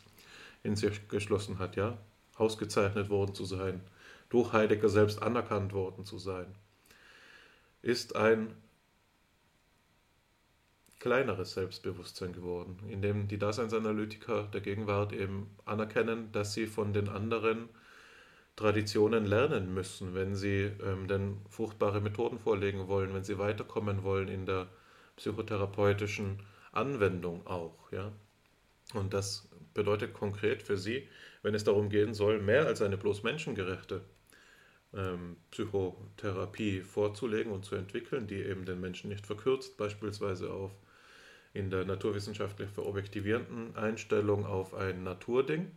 in 0.63 0.77
sich 0.77 1.09
geschlossen 1.09 1.59
hat, 1.59 1.77
ja, 1.77 1.97
ausgezeichnet 2.41 3.11
worden 3.11 3.35
zu 3.35 3.45
sein, 3.45 3.81
durch 4.29 4.53
Heidegger 4.53 4.89
selbst 4.89 5.23
anerkannt 5.23 5.73
worden 5.73 6.05
zu 6.05 6.19
sein, 6.19 6.47
ist 7.83 8.17
ein 8.17 8.55
kleineres 10.99 11.55
Selbstbewusstsein 11.55 12.33
geworden, 12.33 12.79
in 12.89 13.03
dem 13.03 13.27
die 13.27 13.39
Daseinsanalytiker 13.39 14.45
der 14.53 14.61
Gegenwart 14.61 15.13
eben 15.13 15.51
anerkennen, 15.65 16.31
dass 16.33 16.53
sie 16.55 16.67
von 16.67 16.93
den 16.93 17.09
anderen 17.09 17.69
Traditionen 18.55 19.25
lernen 19.25 19.73
müssen, 19.73 20.15
wenn 20.15 20.35
sie 20.35 20.71
ähm, 20.85 21.09
denn 21.09 21.39
fruchtbare 21.49 22.03
Methoden 22.03 22.39
vorlegen 22.39 22.89
wollen, 22.89 23.15
wenn 23.15 23.25
sie 23.25 23.39
weiterkommen 23.39 24.03
wollen 24.03 24.29
in 24.29 24.45
der 24.45 24.67
psychotherapeutischen 25.17 26.43
Anwendung 26.73 27.47
auch. 27.47 27.91
Ja? 27.91 28.13
Und 28.93 29.15
das 29.15 29.49
bedeutet 29.73 30.13
konkret 30.13 30.63
für 30.63 30.77
sie, 30.77 31.09
wenn 31.43 31.55
es 31.55 31.65
darum 31.65 31.89
gehen 31.89 32.15
soll, 32.15 32.41
mehr 32.41 32.67
als 32.67 32.83
eine 32.83 32.97
bloß 32.97 33.23
menschengerechte 33.23 34.03
ähm, 34.95 35.37
Psychotherapie 35.51 36.81
vorzulegen 36.81 37.53
und 37.53 37.65
zu 37.65 37.77
entwickeln, 37.77 38.27
die 38.27 38.43
eben 38.43 38.65
den 38.65 38.81
Menschen 38.81 39.09
nicht 39.09 39.27
verkürzt, 39.27 39.77
beispielsweise 39.77 40.51
auf 40.53 40.73
in 41.53 41.71
der 41.71 41.85
naturwissenschaftlich 41.85 42.71
verobjektivierenden 42.71 43.77
Einstellung 43.77 44.47
auf 44.47 44.75
ein 44.75 45.03
Naturding, 45.03 45.73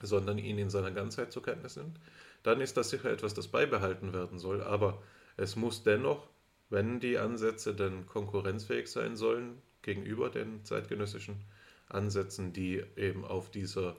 sondern 0.00 0.38
ihn 0.38 0.58
in 0.58 0.70
seiner 0.70 0.90
Ganzheit 0.90 1.32
zur 1.32 1.42
Kenntnis 1.42 1.76
nimmt, 1.76 2.00
dann 2.42 2.60
ist 2.60 2.76
das 2.76 2.88
sicher 2.88 3.10
etwas, 3.10 3.34
das 3.34 3.48
beibehalten 3.48 4.14
werden 4.14 4.38
soll. 4.38 4.62
Aber 4.62 5.02
es 5.36 5.56
muss 5.56 5.82
dennoch, 5.82 6.28
wenn 6.70 7.00
die 7.00 7.18
Ansätze 7.18 7.74
denn 7.74 8.06
konkurrenzfähig 8.06 8.86
sein 8.88 9.16
sollen 9.16 9.60
gegenüber 9.82 10.30
den 10.30 10.64
zeitgenössischen 10.64 11.44
Ansätzen, 11.88 12.52
die 12.52 12.82
eben 12.96 13.24
auf 13.24 13.50
dieser 13.50 13.96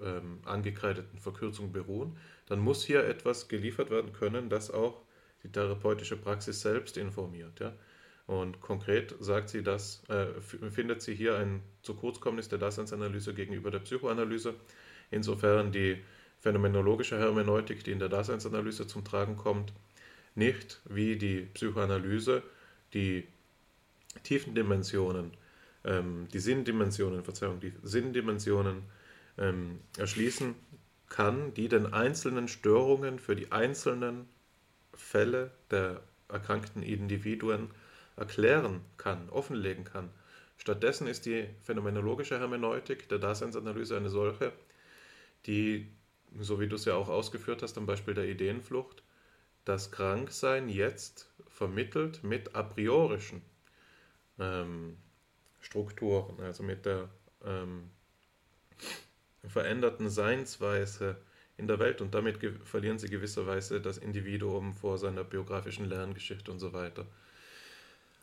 ähm, 0.00 0.38
angekreideten 0.44 1.18
Verkürzung 1.18 1.72
beruhen, 1.72 2.16
dann 2.46 2.60
muss 2.60 2.84
hier 2.84 3.04
etwas 3.04 3.48
geliefert 3.48 3.90
werden 3.90 4.12
können, 4.12 4.48
das 4.48 4.70
auch 4.70 5.02
die 5.42 5.50
therapeutische 5.50 6.16
Praxis 6.16 6.60
selbst 6.60 6.96
informiert. 6.96 7.60
Ja? 7.60 7.72
Und 8.26 8.60
konkret 8.60 9.14
sagt 9.20 9.48
sie 9.48 9.62
das, 9.62 10.02
äh, 10.08 10.26
findet 10.70 11.02
sie 11.02 11.14
hier 11.14 11.36
ein 11.36 11.62
zu 11.82 11.94
Kurzkommnis 11.94 12.48
der 12.48 12.58
Daseinsanalyse 12.58 13.34
gegenüber 13.34 13.70
der 13.70 13.80
Psychoanalyse, 13.80 14.54
insofern 15.10 15.72
die 15.72 15.98
phänomenologische 16.40 17.18
Hermeneutik, 17.18 17.84
die 17.84 17.92
in 17.92 17.98
der 17.98 18.08
Daseinsanalyse 18.08 18.86
zum 18.86 19.04
Tragen 19.04 19.36
kommt, 19.36 19.72
nicht 20.34 20.80
wie 20.84 21.16
die 21.16 21.42
Psychoanalyse 21.54 22.42
die 22.94 23.26
tiefen 24.22 24.54
Dimensionen, 24.54 25.32
ähm, 25.84 26.28
die 26.32 26.38
Sinndimensionen, 26.38 27.22
Verzeihung, 27.22 27.60
die 27.60 27.72
Sinndimensionen 27.82 28.82
ähm, 29.38 29.80
erschließen 29.98 30.54
kann, 31.08 31.54
die 31.54 31.68
den 31.68 31.92
einzelnen 31.92 32.48
Störungen 32.48 33.18
für 33.18 33.36
die 33.36 33.52
einzelnen 33.52 34.28
Fälle 34.94 35.50
der 35.70 36.02
erkrankten 36.28 36.82
Individuen 36.82 37.70
erklären 38.16 38.80
kann, 38.96 39.28
offenlegen 39.28 39.84
kann. 39.84 40.10
Stattdessen 40.56 41.06
ist 41.06 41.26
die 41.26 41.48
phänomenologische 41.62 42.38
Hermeneutik 42.38 43.08
der 43.08 43.18
Daseinsanalyse 43.18 43.96
eine 43.96 44.10
solche, 44.10 44.52
die, 45.46 45.88
so 46.38 46.60
wie 46.60 46.68
du 46.68 46.76
es 46.76 46.84
ja 46.84 46.94
auch 46.94 47.08
ausgeführt 47.08 47.62
hast, 47.62 47.76
am 47.78 47.86
Beispiel 47.86 48.14
der 48.14 48.28
Ideenflucht, 48.28 49.02
das 49.64 49.90
Kranksein 49.90 50.68
jetzt 50.68 51.30
vermittelt 51.48 52.24
mit 52.24 52.54
a 52.54 52.62
priorischen 52.62 53.42
ähm, 54.38 54.96
Strukturen, 55.60 56.40
also 56.40 56.62
mit 56.62 56.86
der 56.86 57.08
ähm, 57.44 57.90
veränderten 59.48 60.08
Seinsweise 60.08 61.16
in 61.56 61.66
der 61.66 61.78
Welt 61.78 62.00
und 62.00 62.14
damit 62.14 62.38
verlieren 62.64 62.98
sie 62.98 63.08
gewisserweise 63.08 63.80
das 63.80 63.98
Individuum 63.98 64.72
vor 64.72 64.98
seiner 64.98 65.24
biografischen 65.24 65.88
Lerngeschichte 65.88 66.50
und 66.50 66.58
so 66.58 66.72
weiter 66.72 67.06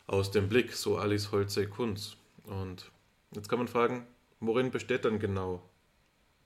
aus 0.07 0.31
dem 0.31 0.49
Blick, 0.49 0.73
so 0.73 0.97
Alice 0.97 1.31
Holze-Kunz. 1.31 2.17
Und 2.43 2.91
jetzt 3.35 3.47
kann 3.47 3.59
man 3.59 3.67
fragen, 3.67 4.07
worin 4.39 4.71
besteht 4.71 5.05
dann 5.05 5.19
genau 5.19 5.61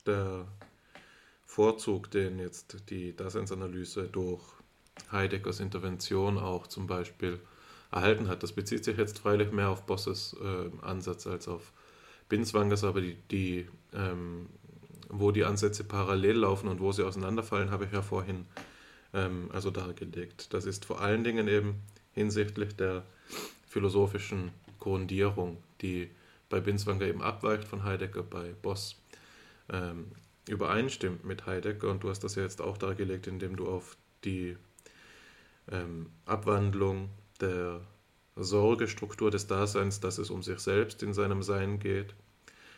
der 0.05 0.45
Vorzug, 1.45 2.11
den 2.11 2.39
jetzt 2.39 2.89
die 2.89 3.15
Daseinsanalyse 3.15 4.09
durch 4.09 4.41
Heideggers 5.11 5.61
Intervention 5.61 6.37
auch 6.37 6.67
zum 6.67 6.87
Beispiel 6.87 7.39
erhalten 7.89 8.27
hat. 8.27 8.43
Das 8.43 8.51
bezieht 8.51 8.83
sich 8.83 8.97
jetzt 8.97 9.19
freilich 9.19 9.51
mehr 9.51 9.69
auf 9.69 9.85
Bosses 9.85 10.35
äh, 10.41 10.85
Ansatz 10.85 11.25
als 11.25 11.47
auf 11.47 11.71
Binswangers, 12.27 12.83
aber 12.83 12.99
die, 12.99 13.15
die 13.31 13.69
ähm, 13.93 14.49
wo 15.19 15.31
die 15.31 15.45
Ansätze 15.45 15.84
parallel 15.84 16.38
laufen 16.38 16.68
und 16.68 16.80
wo 16.80 16.91
sie 16.91 17.03
auseinanderfallen, 17.03 17.72
habe 17.72 17.85
ich 17.85 17.91
ja 17.91 18.02
vorhin 18.02 18.45
ähm, 19.14 19.49
also 19.53 19.72
dargelegt. 19.72 20.53
Das 20.53 20.65
ist 20.65 20.85
vor 20.85 21.02
allen 21.02 21.23
Dingen 21.23 21.48
eben 21.48 21.81
hinsichtlich 22.14 22.76
der 22.76 23.03
philosophischen 23.68 24.52
Grundierung, 24.80 25.57
die 25.81 26.10
bei 26.49 26.60
Binswanger 26.60 27.06
eben 27.06 27.22
abweicht 27.22 27.68
von 27.68 27.84
Heidegger, 27.84 28.23
bei 28.23 28.53
Boss 28.61 29.02
ähm, 29.72 30.11
übereinstimmt 30.48 31.23
mit 31.23 31.45
Heidegger. 31.45 31.90
Und 31.90 32.03
du 32.03 32.10
hast 32.10 32.23
das 32.23 32.35
ja 32.35 32.44
jetzt 32.44 32.61
auch 32.61 32.77
dargelegt, 32.77 33.27
indem 33.27 33.56
du 33.56 33.68
auf 33.68 33.98
die 34.23 34.57
ähm, 35.72 36.10
Abwandlung 36.26 37.10
der 37.40 37.81
Sorgestruktur 38.35 39.31
des 39.31 39.48
Daseins, 39.48 39.99
dass 39.99 40.18
es 40.18 40.30
um 40.30 40.44
sich 40.44 40.60
selbst 40.60 41.03
in 41.03 41.14
seinem 41.14 41.44
Sein 41.44 41.80
geht, 41.80 42.15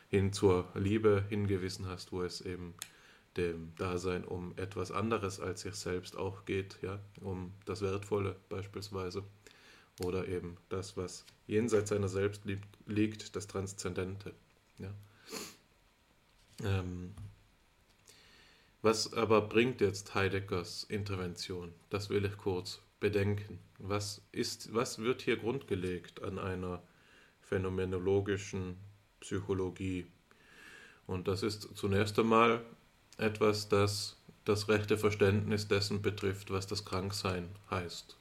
hin 0.10 0.34
zur 0.34 0.68
Liebe 0.76 1.26
hingewiesen 1.30 1.88
hast, 1.88 2.12
wo 2.12 2.22
es 2.22 2.42
eben 2.42 2.74
dem 3.38 3.76
Dasein 3.76 4.24
um 4.24 4.54
etwas 4.58 4.92
anderes 4.92 5.40
als 5.40 5.62
sich 5.62 5.76
selbst 5.76 6.16
auch 6.16 6.46
geht, 6.46 6.78
ja, 6.82 7.00
um 7.22 7.54
das 7.66 7.82
Wertvolle 7.82 8.36
beispielsweise 8.50 9.24
oder 10.04 10.28
eben 10.28 10.58
das, 10.70 10.98
was 10.98 11.26
jenseits 11.48 11.90
seiner 11.90 12.08
selbst 12.08 12.44
liegt, 12.86 13.36
das 13.36 13.48
Transzendente. 13.48 14.34
Ja. 14.78 14.94
Ähm, 16.64 17.14
was 18.82 19.14
aber 19.14 19.42
bringt 19.42 19.82
jetzt 19.82 20.14
Heideggers 20.14 20.84
Intervention? 20.84 21.74
Das 21.90 22.10
will 22.10 22.24
ich 22.26 22.38
kurz 22.38 22.82
bedenken. 23.00 23.60
Was, 23.80 24.22
ist, 24.32 24.74
was 24.74 25.00
wird 25.00 25.22
hier 25.22 25.38
grundgelegt 25.38 26.22
an 26.22 26.40
einer 26.40 26.84
phänomenologischen 27.42 28.78
Psychologie? 29.26 30.06
Und 31.08 31.28
das 31.28 31.42
ist 31.42 31.76
zunächst 31.76 32.18
einmal 32.20 32.62
etwas, 33.18 33.70
das 33.70 34.18
das 34.46 34.70
rechte 34.70 35.00
Verständnis 35.00 35.68
dessen 35.68 36.04
betrifft, 36.04 36.52
was 36.52 36.68
das 36.68 36.86
Kranksein 36.86 37.50
heißt. 37.72 38.16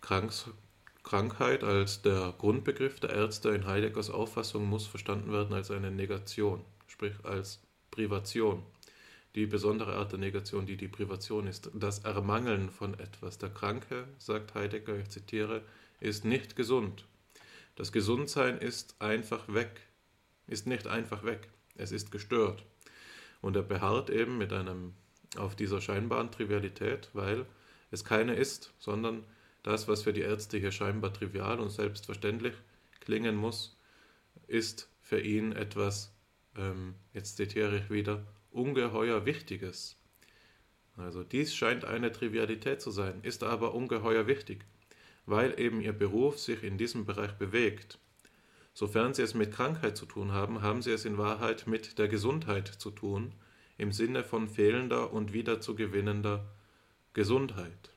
Kranks 0.00 0.50
Krankheit 1.02 1.64
als 1.64 2.02
der 2.02 2.34
Grundbegriff 2.36 3.00
der 3.00 3.10
Ärzte 3.10 3.50
in 3.50 3.66
Heideggers 3.66 4.10
Auffassung 4.10 4.66
muss 4.66 4.86
verstanden 4.86 5.32
werden 5.32 5.54
als 5.54 5.70
eine 5.70 5.90
Negation, 5.90 6.62
sprich 6.88 7.14
als 7.22 7.60
Privation. 7.90 8.62
Die 9.34 9.46
besondere 9.46 9.94
Art 9.94 10.12
der 10.12 10.18
Negation, 10.18 10.66
die 10.66 10.76
die 10.76 10.88
Privation 10.88 11.46
ist, 11.46 11.70
das 11.72 12.00
Ermangeln 12.00 12.70
von 12.70 12.98
etwas. 12.98 13.38
Der 13.38 13.48
Kranke, 13.48 14.08
sagt 14.18 14.54
Heidegger, 14.54 14.98
ich 14.98 15.08
zitiere, 15.08 15.62
ist 16.00 16.24
nicht 16.24 16.56
gesund. 16.56 17.06
Das 17.76 17.92
Gesundsein 17.92 18.58
ist 18.58 18.96
einfach 19.00 19.44
weg, 19.48 19.80
ist 20.50 20.66
nicht 20.66 20.86
einfach 20.86 21.24
weg, 21.24 21.48
es 21.76 21.92
ist 21.92 22.10
gestört. 22.10 22.64
Und 23.40 23.56
er 23.56 23.62
beharrt 23.62 24.10
eben 24.10 24.36
mit 24.36 24.52
einem 24.52 24.94
auf 25.36 25.54
dieser 25.54 25.80
scheinbaren 25.80 26.30
Trivialität, 26.30 27.08
weil 27.12 27.46
es 27.90 28.04
keine 28.04 28.34
ist, 28.34 28.72
sondern 28.78 29.24
das, 29.62 29.88
was 29.88 30.02
für 30.02 30.12
die 30.12 30.22
Ärzte 30.22 30.58
hier 30.58 30.72
scheinbar 30.72 31.12
trivial 31.12 31.60
und 31.60 31.70
selbstverständlich 31.70 32.54
klingen 33.00 33.36
muss, 33.36 33.78
ist 34.46 34.88
für 35.00 35.20
ihn 35.20 35.52
etwas, 35.52 36.12
ähm, 36.56 36.94
jetzt 37.12 37.36
zitiere 37.36 37.76
ich 37.78 37.90
wieder, 37.90 38.26
ungeheuer 38.50 39.24
Wichtiges. 39.26 39.96
Also 40.96 41.22
dies 41.22 41.54
scheint 41.54 41.84
eine 41.84 42.12
Trivialität 42.12 42.80
zu 42.80 42.90
sein, 42.90 43.20
ist 43.22 43.42
aber 43.42 43.74
ungeheuer 43.74 44.26
wichtig, 44.26 44.64
weil 45.26 45.58
eben 45.58 45.80
ihr 45.80 45.92
Beruf 45.92 46.38
sich 46.38 46.62
in 46.62 46.76
diesem 46.76 47.06
Bereich 47.06 47.32
bewegt. 47.32 47.98
Sofern 48.80 49.12
sie 49.12 49.20
es 49.20 49.34
mit 49.34 49.52
Krankheit 49.52 49.98
zu 49.98 50.06
tun 50.06 50.32
haben, 50.32 50.62
haben 50.62 50.80
sie 50.80 50.90
es 50.90 51.04
in 51.04 51.18
Wahrheit 51.18 51.66
mit 51.66 51.98
der 51.98 52.08
Gesundheit 52.08 52.66
zu 52.66 52.90
tun, 52.90 53.34
im 53.76 53.92
Sinne 53.92 54.24
von 54.24 54.48
fehlender 54.48 55.12
und 55.12 55.34
wiederzugewinnender 55.34 56.46
Gesundheit. 57.12 57.90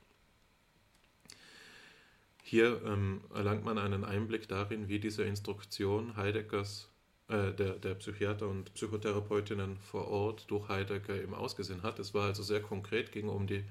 Hier 2.42 2.82
ähm, 2.84 3.22
erlangt 3.34 3.64
man 3.64 3.78
einen 3.78 4.04
Einblick 4.04 4.46
darin, 4.46 4.88
wie 4.88 4.98
diese 4.98 5.22
Instruktion 5.22 6.18
Heideggers, 6.18 6.90
äh, 7.28 7.54
der, 7.54 7.76
der 7.76 7.94
Psychiater 7.94 8.46
und 8.46 8.74
Psychotherapeutinnen 8.74 9.78
vor 9.78 10.08
Ort 10.08 10.50
durch 10.50 10.68
Heidegger 10.68 11.14
eben 11.14 11.32
ausgesehen 11.32 11.82
hat. 11.82 11.98
Es 11.98 12.12
war 12.12 12.26
also 12.26 12.42
sehr 12.42 12.60
konkret, 12.60 13.10
ging 13.10 13.30
um 13.30 13.46
die 13.46 13.64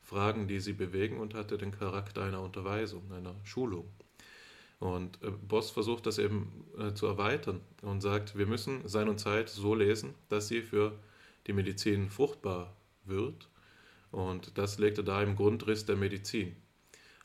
Fragen, 0.00 0.46
die 0.46 0.60
sie 0.60 0.74
bewegen 0.74 1.18
und 1.18 1.34
hatte 1.34 1.58
den 1.58 1.72
Charakter 1.72 2.22
einer 2.22 2.40
Unterweisung, 2.40 3.10
einer 3.10 3.34
Schulung. 3.42 3.88
Und 4.82 5.22
äh, 5.22 5.30
Boss 5.30 5.70
versucht 5.70 6.06
das 6.06 6.18
eben 6.18 6.64
äh, 6.76 6.92
zu 6.92 7.06
erweitern 7.06 7.60
und 7.82 8.00
sagt, 8.00 8.36
wir 8.36 8.46
müssen 8.46 8.88
Sein 8.88 9.08
und 9.08 9.20
Zeit 9.20 9.48
so 9.48 9.76
lesen, 9.76 10.12
dass 10.28 10.48
sie 10.48 10.60
für 10.60 10.98
die 11.46 11.52
Medizin 11.52 12.10
fruchtbar 12.10 12.74
wird. 13.04 13.46
Und 14.10 14.58
das 14.58 14.80
legt 14.80 14.98
er 14.98 15.04
da 15.04 15.22
im 15.22 15.36
Grundriss 15.36 15.86
der 15.86 15.94
Medizin. 15.94 16.56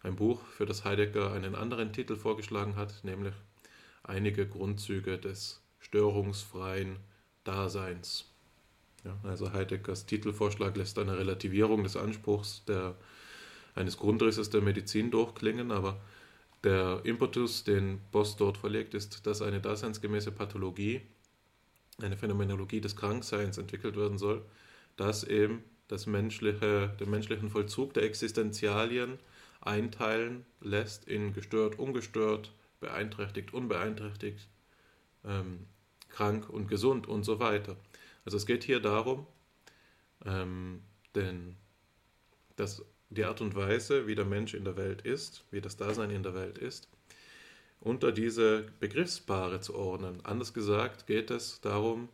Ein 0.03 0.15
Buch, 0.15 0.45
für 0.45 0.67
das 0.67 0.85
Heidegger 0.85 1.33
einen 1.33 1.55
anderen 1.55 1.93
Titel 1.93 2.15
vorgeschlagen 2.15 2.75
hat, 2.75 3.03
nämlich 3.03 3.33
Einige 4.03 4.47
Grundzüge 4.47 5.17
des 5.17 5.59
störungsfreien 5.79 6.97
Daseins. 7.43 8.25
Ja, 9.03 9.17
also 9.23 9.51
Heideggers 9.51 10.05
Titelvorschlag 10.05 10.77
lässt 10.77 10.99
eine 10.99 11.17
Relativierung 11.17 11.83
des 11.83 11.97
Anspruchs 11.97 12.63
der, 12.65 12.95
eines 13.73 13.97
Grundrisses 13.97 14.51
der 14.51 14.61
Medizin 14.61 15.09
durchklingen, 15.09 15.71
aber 15.71 15.99
der 16.63 17.01
Impetus, 17.03 17.63
den 17.63 17.99
Boss 18.11 18.35
dort 18.35 18.57
verlegt, 18.57 18.93
ist, 18.93 19.25
dass 19.25 19.41
eine 19.41 19.61
daseinsgemäße 19.61 20.31
Pathologie 20.31 21.01
eine 22.01 22.17
Phänomenologie 22.17 22.81
des 22.81 22.95
Krankseins 22.95 23.57
entwickelt 23.57 23.95
werden 23.95 24.17
soll, 24.17 24.43
dass 24.97 25.23
eben 25.23 25.63
das 25.87 26.05
menschliche, 26.05 26.89
den 26.99 27.09
menschlichen 27.09 27.49
Vollzug 27.49 27.93
der 27.93 28.03
Existenzialien 28.03 29.19
einteilen 29.61 30.45
lässt 30.61 31.07
in 31.07 31.33
gestört, 31.33 31.79
ungestört, 31.79 32.51
beeinträchtigt, 32.79 33.53
unbeeinträchtigt, 33.53 34.47
ähm, 35.25 35.65
krank 36.09 36.49
und 36.49 36.67
gesund 36.67 37.07
und 37.07 37.23
so 37.23 37.39
weiter. 37.39 37.77
Also 38.25 38.37
es 38.37 38.45
geht 38.45 38.63
hier 38.63 38.79
darum, 38.79 39.25
ähm, 40.25 40.81
denn 41.15 41.55
dass 42.55 42.83
die 43.09 43.25
Art 43.25 43.41
und 43.41 43.55
Weise, 43.55 44.07
wie 44.07 44.15
der 44.15 44.25
Mensch 44.25 44.53
in 44.53 44.65
der 44.65 44.77
Welt 44.77 45.01
ist, 45.01 45.43
wie 45.51 45.61
das 45.61 45.77
Dasein 45.77 46.11
in 46.11 46.23
der 46.23 46.33
Welt 46.33 46.57
ist, 46.57 46.89
unter 47.79 48.11
diese 48.11 48.65
Begriffspaare 48.79 49.61
zu 49.61 49.75
ordnen. 49.75 50.19
Anders 50.23 50.53
gesagt 50.53 51.07
geht 51.07 51.31
es 51.31 51.61
darum, 51.61 52.09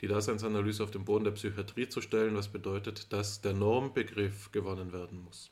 die 0.00 0.08
Daseinsanalyse 0.08 0.82
auf 0.82 0.90
den 0.90 1.04
Boden 1.04 1.24
der 1.24 1.32
Psychiatrie 1.32 1.88
zu 1.88 2.00
stellen, 2.00 2.36
was 2.36 2.48
bedeutet, 2.48 3.12
dass 3.12 3.40
der 3.40 3.52
Normbegriff 3.52 4.52
gewonnen 4.52 4.92
werden 4.92 5.22
muss. 5.24 5.50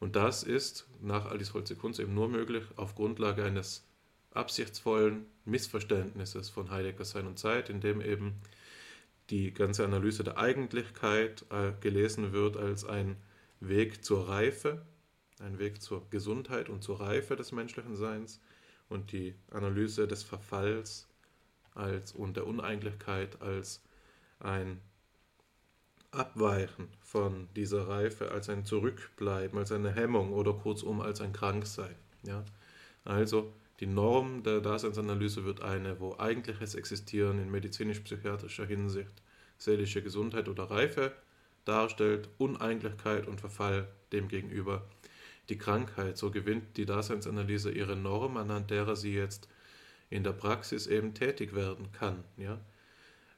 Und 0.00 0.16
das 0.16 0.42
ist 0.42 0.86
nach 1.00 1.26
Alice 1.26 1.54
Holze-Kunz 1.54 1.98
eben 1.98 2.14
nur 2.14 2.28
möglich 2.28 2.64
auf 2.76 2.94
Grundlage 2.94 3.44
eines 3.44 3.86
absichtsvollen 4.32 5.26
Missverständnisses 5.44 6.50
von 6.50 6.70
Heidegger 6.70 7.04
Sein 7.04 7.26
und 7.26 7.38
Zeit, 7.38 7.70
in 7.70 7.80
dem 7.80 8.00
eben 8.00 8.34
die 9.30 9.54
ganze 9.54 9.84
Analyse 9.84 10.24
der 10.24 10.38
Eigentlichkeit 10.38 11.44
äh, 11.50 11.72
gelesen 11.80 12.32
wird 12.32 12.56
als 12.56 12.84
ein 12.84 13.16
Weg 13.68 14.04
zur 14.04 14.28
Reife, 14.28 14.82
ein 15.40 15.58
Weg 15.58 15.82
zur 15.82 16.08
Gesundheit 16.10 16.68
und 16.68 16.82
zur 16.82 17.00
Reife 17.00 17.36
des 17.36 17.52
menschlichen 17.52 17.96
Seins 17.96 18.40
und 18.88 19.12
die 19.12 19.34
Analyse 19.50 20.06
des 20.06 20.22
Verfalls 20.22 21.08
als, 21.74 22.12
und 22.12 22.36
der 22.36 22.46
Uneigentlichkeit 22.46 23.40
als 23.42 23.82
ein 24.38 24.80
Abweichen 26.10 26.88
von 27.00 27.48
dieser 27.56 27.88
Reife, 27.88 28.30
als 28.30 28.48
ein 28.48 28.64
Zurückbleiben, 28.64 29.58
als 29.58 29.72
eine 29.72 29.92
Hemmung 29.92 30.32
oder 30.32 30.52
kurzum 30.52 31.00
als 31.00 31.20
ein 31.20 31.32
Kranksein. 31.32 31.96
Ja? 32.22 32.44
Also 33.04 33.52
die 33.80 33.86
Norm 33.86 34.44
der 34.44 34.60
Daseinsanalyse 34.60 35.44
wird 35.44 35.62
eine, 35.62 35.98
wo 35.98 36.16
eigentliches 36.16 36.76
Existieren 36.76 37.40
in 37.40 37.50
medizinisch-psychiatrischer 37.50 38.66
Hinsicht 38.66 39.22
seelische 39.58 40.02
Gesundheit 40.02 40.48
oder 40.48 40.64
Reife 40.64 41.12
darstellt, 41.64 42.28
Uneigentlichkeit 42.38 43.26
und 43.26 43.40
Verfall 43.40 43.88
demgegenüber 44.12 44.82
die 45.48 45.58
Krankheit. 45.58 46.16
So 46.18 46.30
gewinnt 46.30 46.76
die 46.76 46.86
Daseinsanalyse 46.86 47.70
ihre 47.70 47.96
Norm, 47.96 48.36
anhand 48.36 48.70
derer 48.70 48.96
sie 48.96 49.14
jetzt 49.14 49.48
in 50.10 50.24
der 50.24 50.32
Praxis 50.32 50.86
eben 50.86 51.14
tätig 51.14 51.54
werden 51.54 51.90
kann. 51.92 52.24
Ja? 52.36 52.60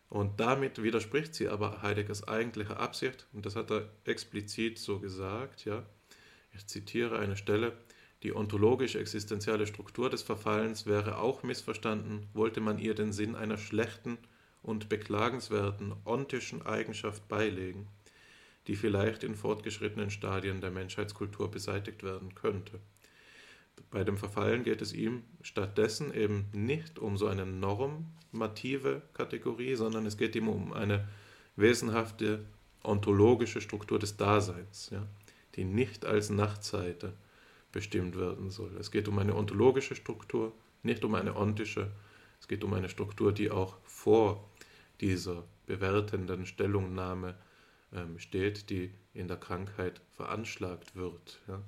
Und 0.08 0.40
damit 0.40 0.82
widerspricht 0.82 1.34
sie 1.34 1.48
aber 1.48 1.82
Heideggers 1.82 2.28
eigentlicher 2.28 2.78
Absicht, 2.78 3.26
und 3.32 3.46
das 3.46 3.56
hat 3.56 3.70
er 3.70 3.88
explizit 4.04 4.78
so 4.78 4.98
gesagt, 5.00 5.64
ja. 5.64 5.84
Ich 6.52 6.66
zitiere 6.68 7.18
eine 7.18 7.36
Stelle, 7.36 7.72
die 8.22 8.34
ontologisch-existenziale 8.34 9.66
Struktur 9.66 10.08
des 10.08 10.22
Verfallens 10.22 10.86
wäre 10.86 11.18
auch 11.18 11.42
missverstanden, 11.42 12.26
wollte 12.32 12.62
man 12.62 12.78
ihr 12.78 12.94
den 12.94 13.12
Sinn 13.12 13.34
einer 13.34 13.58
schlechten 13.58 14.16
und 14.62 14.88
beklagenswerten 14.88 15.92
ontischen 16.06 16.64
Eigenschaft 16.64 17.28
beilegen 17.28 17.88
die 18.66 18.76
vielleicht 18.76 19.22
in 19.22 19.34
fortgeschrittenen 19.34 20.10
Stadien 20.10 20.60
der 20.60 20.70
Menschheitskultur 20.70 21.50
beseitigt 21.50 22.02
werden 22.02 22.34
könnte. 22.34 22.80
Bei 23.90 24.04
dem 24.04 24.16
Verfallen 24.16 24.64
geht 24.64 24.82
es 24.82 24.92
ihm 24.92 25.22
stattdessen 25.42 26.12
eben 26.12 26.46
nicht 26.52 26.98
um 26.98 27.16
so 27.16 27.26
eine 27.26 27.46
normative 27.46 29.02
Kategorie, 29.14 29.74
sondern 29.74 30.06
es 30.06 30.16
geht 30.16 30.34
ihm 30.34 30.48
um 30.48 30.72
eine 30.72 31.06
wesenhafte 31.56 32.44
ontologische 32.82 33.60
Struktur 33.60 33.98
des 33.98 34.16
Daseins, 34.16 34.90
ja, 34.90 35.06
die 35.54 35.64
nicht 35.64 36.04
als 36.04 36.30
Nachtseite 36.30 37.12
bestimmt 37.72 38.16
werden 38.16 38.50
soll. 38.50 38.76
Es 38.78 38.90
geht 38.90 39.08
um 39.08 39.18
eine 39.18 39.34
ontologische 39.34 39.94
Struktur, 39.94 40.52
nicht 40.82 41.04
um 41.04 41.14
eine 41.14 41.36
ontische. 41.36 41.90
Es 42.40 42.48
geht 42.48 42.64
um 42.64 42.72
eine 42.74 42.88
Struktur, 42.88 43.32
die 43.32 43.50
auch 43.50 43.76
vor 43.84 44.48
dieser 45.00 45.44
bewertenden 45.66 46.46
Stellungnahme 46.46 47.34
ähm, 47.92 48.18
steht, 48.18 48.70
die 48.70 48.92
in 49.14 49.28
der 49.28 49.36
Krankheit 49.36 50.00
veranschlagt 50.10 50.96
wird. 50.96 51.40
Ja. 51.48 51.62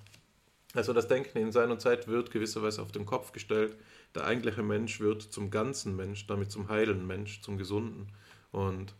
Also 0.74 0.93
das 0.93 1.09
Denken 1.09 1.39
in 1.39 1.53
seiner 1.53 1.78
Zeit 1.78 2.09
wird 2.09 2.31
gewisserweise 2.31 2.82
auf 2.82 2.93
den 2.93 3.07
Kopf 3.07 3.32
gestellt. 3.32 3.77
Der 4.15 4.24
eigentliche 4.24 4.62
Mensch 4.62 5.01
wird 5.01 5.23
zum 5.23 5.51
ganzen 5.51 5.97
Mensch, 5.97 6.27
damit 6.27 6.51
zum 6.51 6.69
heilen 6.69 7.07
Mensch, 7.07 7.40
zum 7.40 7.57
gesunden. 7.57 8.09
Und 8.53 8.95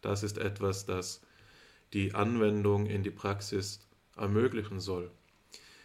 das 0.00 0.22
ist 0.22 0.38
etwas, 0.38 0.84
das 0.84 1.20
die 1.92 2.14
Anwendung 2.14 2.86
in 2.86 3.02
die 3.02 3.10
Praxis 3.10 3.80
ermöglichen 4.16 4.80
soll. 4.80 5.10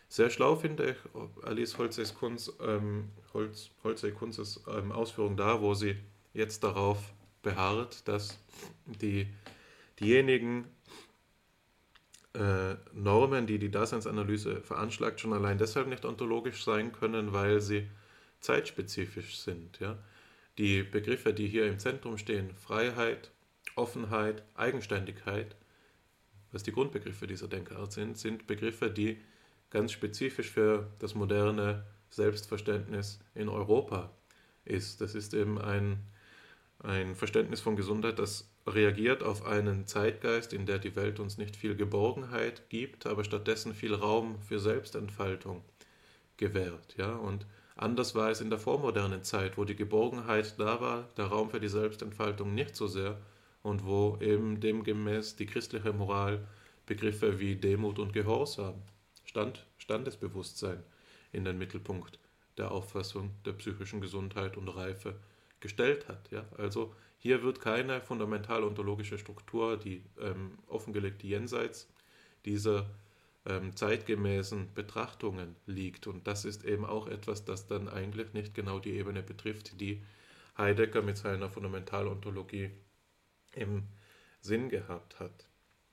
Sehr 0.10 0.30
schlau 0.30 0.56
finde 0.56 0.92
ich 0.92 1.44
Alice 1.44 1.78
Holzey-Kunzes 1.78 2.58
ähm, 2.62 3.10
Holz, 3.34 3.72
Holzey 3.84 4.14
ähm, 4.68 4.92
Ausführung 4.92 5.36
da, 5.36 5.62
wo 5.62 5.74
sie 5.74 5.98
jetzt 6.34 6.64
darauf 6.64 6.98
beharrt, 7.44 8.08
dass 8.08 8.40
die, 8.86 9.28
diejenigen 10.00 10.66
Normen, 12.94 13.48
die 13.48 13.58
die 13.58 13.72
Daseinsanalyse 13.72 14.62
veranschlagt, 14.62 15.20
schon 15.20 15.34
allein 15.34 15.58
deshalb 15.58 15.88
nicht 15.88 16.06
ontologisch 16.06 16.64
sein 16.64 16.92
können, 16.92 17.34
weil 17.34 17.62
sie 17.62 17.88
zeitspezifisch 18.40 19.38
sind. 19.40 19.80
Ja? 19.80 19.98
Die 20.58 20.84
Begriffe, 20.84 21.34
die 21.34 21.48
hier 21.48 21.68
im 21.68 21.80
Zentrum 21.80 22.18
stehen, 22.18 22.56
Freiheit, 22.56 23.32
Offenheit, 23.76 24.44
Eigenständigkeit, 24.56 25.56
was 26.52 26.64
die 26.64 26.72
Grundbegriffe 26.72 27.28
dieser 27.28 27.48
Denkart 27.48 27.92
sind, 27.92 28.18
sind 28.18 28.48
Begriffe, 28.48 28.90
die 28.90 29.20
ganz 29.70 29.92
spezifisch 29.92 30.50
für 30.50 30.90
das 31.00 31.14
moderne 31.14 31.86
Selbstverständnis 32.10 33.20
in 33.36 33.50
Europa 33.50 34.12
ist. 34.66 35.02
Das 35.02 35.14
ist 35.14 35.34
eben 35.34 35.60
ein, 35.60 36.00
ein 36.80 37.16
Verständnis 37.16 37.62
von 37.62 37.76
Gesundheit, 37.76 38.20
das 38.20 38.50
reagiert 38.68 39.24
auf 39.24 39.46
einen 39.46 39.88
Zeitgeist, 39.88 40.54
in 40.54 40.66
der 40.66 40.80
die 40.80 40.96
Welt 40.96 41.20
uns 41.20 41.38
nicht 41.38 41.56
viel 41.56 41.76
Geborgenheit 41.76 42.70
gibt, 42.70 43.08
aber 43.08 43.24
stattdessen 43.24 43.74
viel 43.74 43.94
Raum 43.94 44.40
für 44.42 44.60
Selbstentfaltung 44.60 45.64
gewährt. 46.38 46.96
Ja? 46.98 47.16
Und 47.16 47.46
anders 47.76 48.14
war 48.14 48.30
es 48.30 48.42
in 48.42 48.50
der 48.50 48.60
vormodernen 48.60 49.24
Zeit, 49.24 49.58
wo 49.58 49.66
die 49.66 49.76
Geborgenheit 49.76 50.60
da 50.60 50.80
war, 50.82 51.10
der 51.18 51.26
Raum 51.26 51.50
für 51.50 51.60
die 51.60 51.70
Selbstentfaltung 51.70 52.54
nicht 52.54 52.76
so 52.76 52.88
sehr 52.88 53.18
und 53.64 53.86
wo 53.86 54.18
eben 54.22 54.60
demgemäß 54.60 55.36
die 55.36 55.46
christliche 55.46 55.94
Moral 55.94 56.48
Begriffe 56.86 57.40
wie 57.40 57.56
Demut 57.56 58.00
und 58.00 58.14
Gehorsam, 58.14 58.76
Stand, 59.26 59.66
Standesbewusstsein 59.78 60.84
in 61.34 61.44
den 61.44 61.58
Mittelpunkt 61.58 62.20
der 62.58 62.72
Auffassung 62.72 63.32
der 63.46 63.54
psychischen 63.54 64.00
Gesundheit 64.00 64.58
und 64.58 64.70
Reife 64.70 65.16
gestellt 65.60 66.08
hat. 66.08 66.30
Ja? 66.32 66.46
Also 66.58 66.94
hier 67.18 67.44
wird 67.44 67.62
keine 67.62 68.02
fundamental 68.02 68.64
ontologische 68.64 69.18
Struktur, 69.18 69.78
die 69.78 70.04
ähm, 70.20 70.58
offengelegt 70.68 71.24
jenseits 71.24 71.90
dieser 72.46 72.90
ähm, 73.46 73.76
zeitgemäßen 73.76 74.74
Betrachtungen 74.74 75.56
liegt. 75.66 76.08
Und 76.08 76.28
das 76.28 76.46
ist 76.46 76.64
eben 76.66 76.86
auch 76.86 77.08
etwas, 77.08 77.46
das 77.46 77.68
dann 77.68 77.88
eigentlich 77.90 78.34
nicht 78.34 78.54
genau 78.54 78.80
die 78.80 78.92
Ebene 78.92 79.24
betrifft, 79.24 79.80
die 79.80 80.02
Heidegger 80.58 81.02
mit 81.02 81.18
seiner 81.18 81.50
Fundamentalontologie 81.50 82.72
im 83.54 83.84
Sinn 84.42 84.70
gehabt 84.70 85.20
hat. 85.20 85.48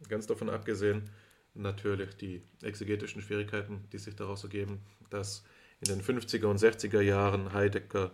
Ganz 0.09 0.27
davon 0.27 0.51
abgesehen 0.51 1.11
natürlich 1.55 2.17
die 2.17 2.43
exegetischen 2.63 3.23
Schwierigkeiten, 3.23 3.85
die 3.93 3.99
sich 3.99 4.17
daraus 4.17 4.43
ergeben, 4.43 4.81
dass 5.11 5.45
in 5.81 5.89
den 5.89 6.03
50er 6.03 6.47
und 6.47 6.59
60er 6.59 7.01
Jahren 7.01 7.53
Heidegger 7.53 8.13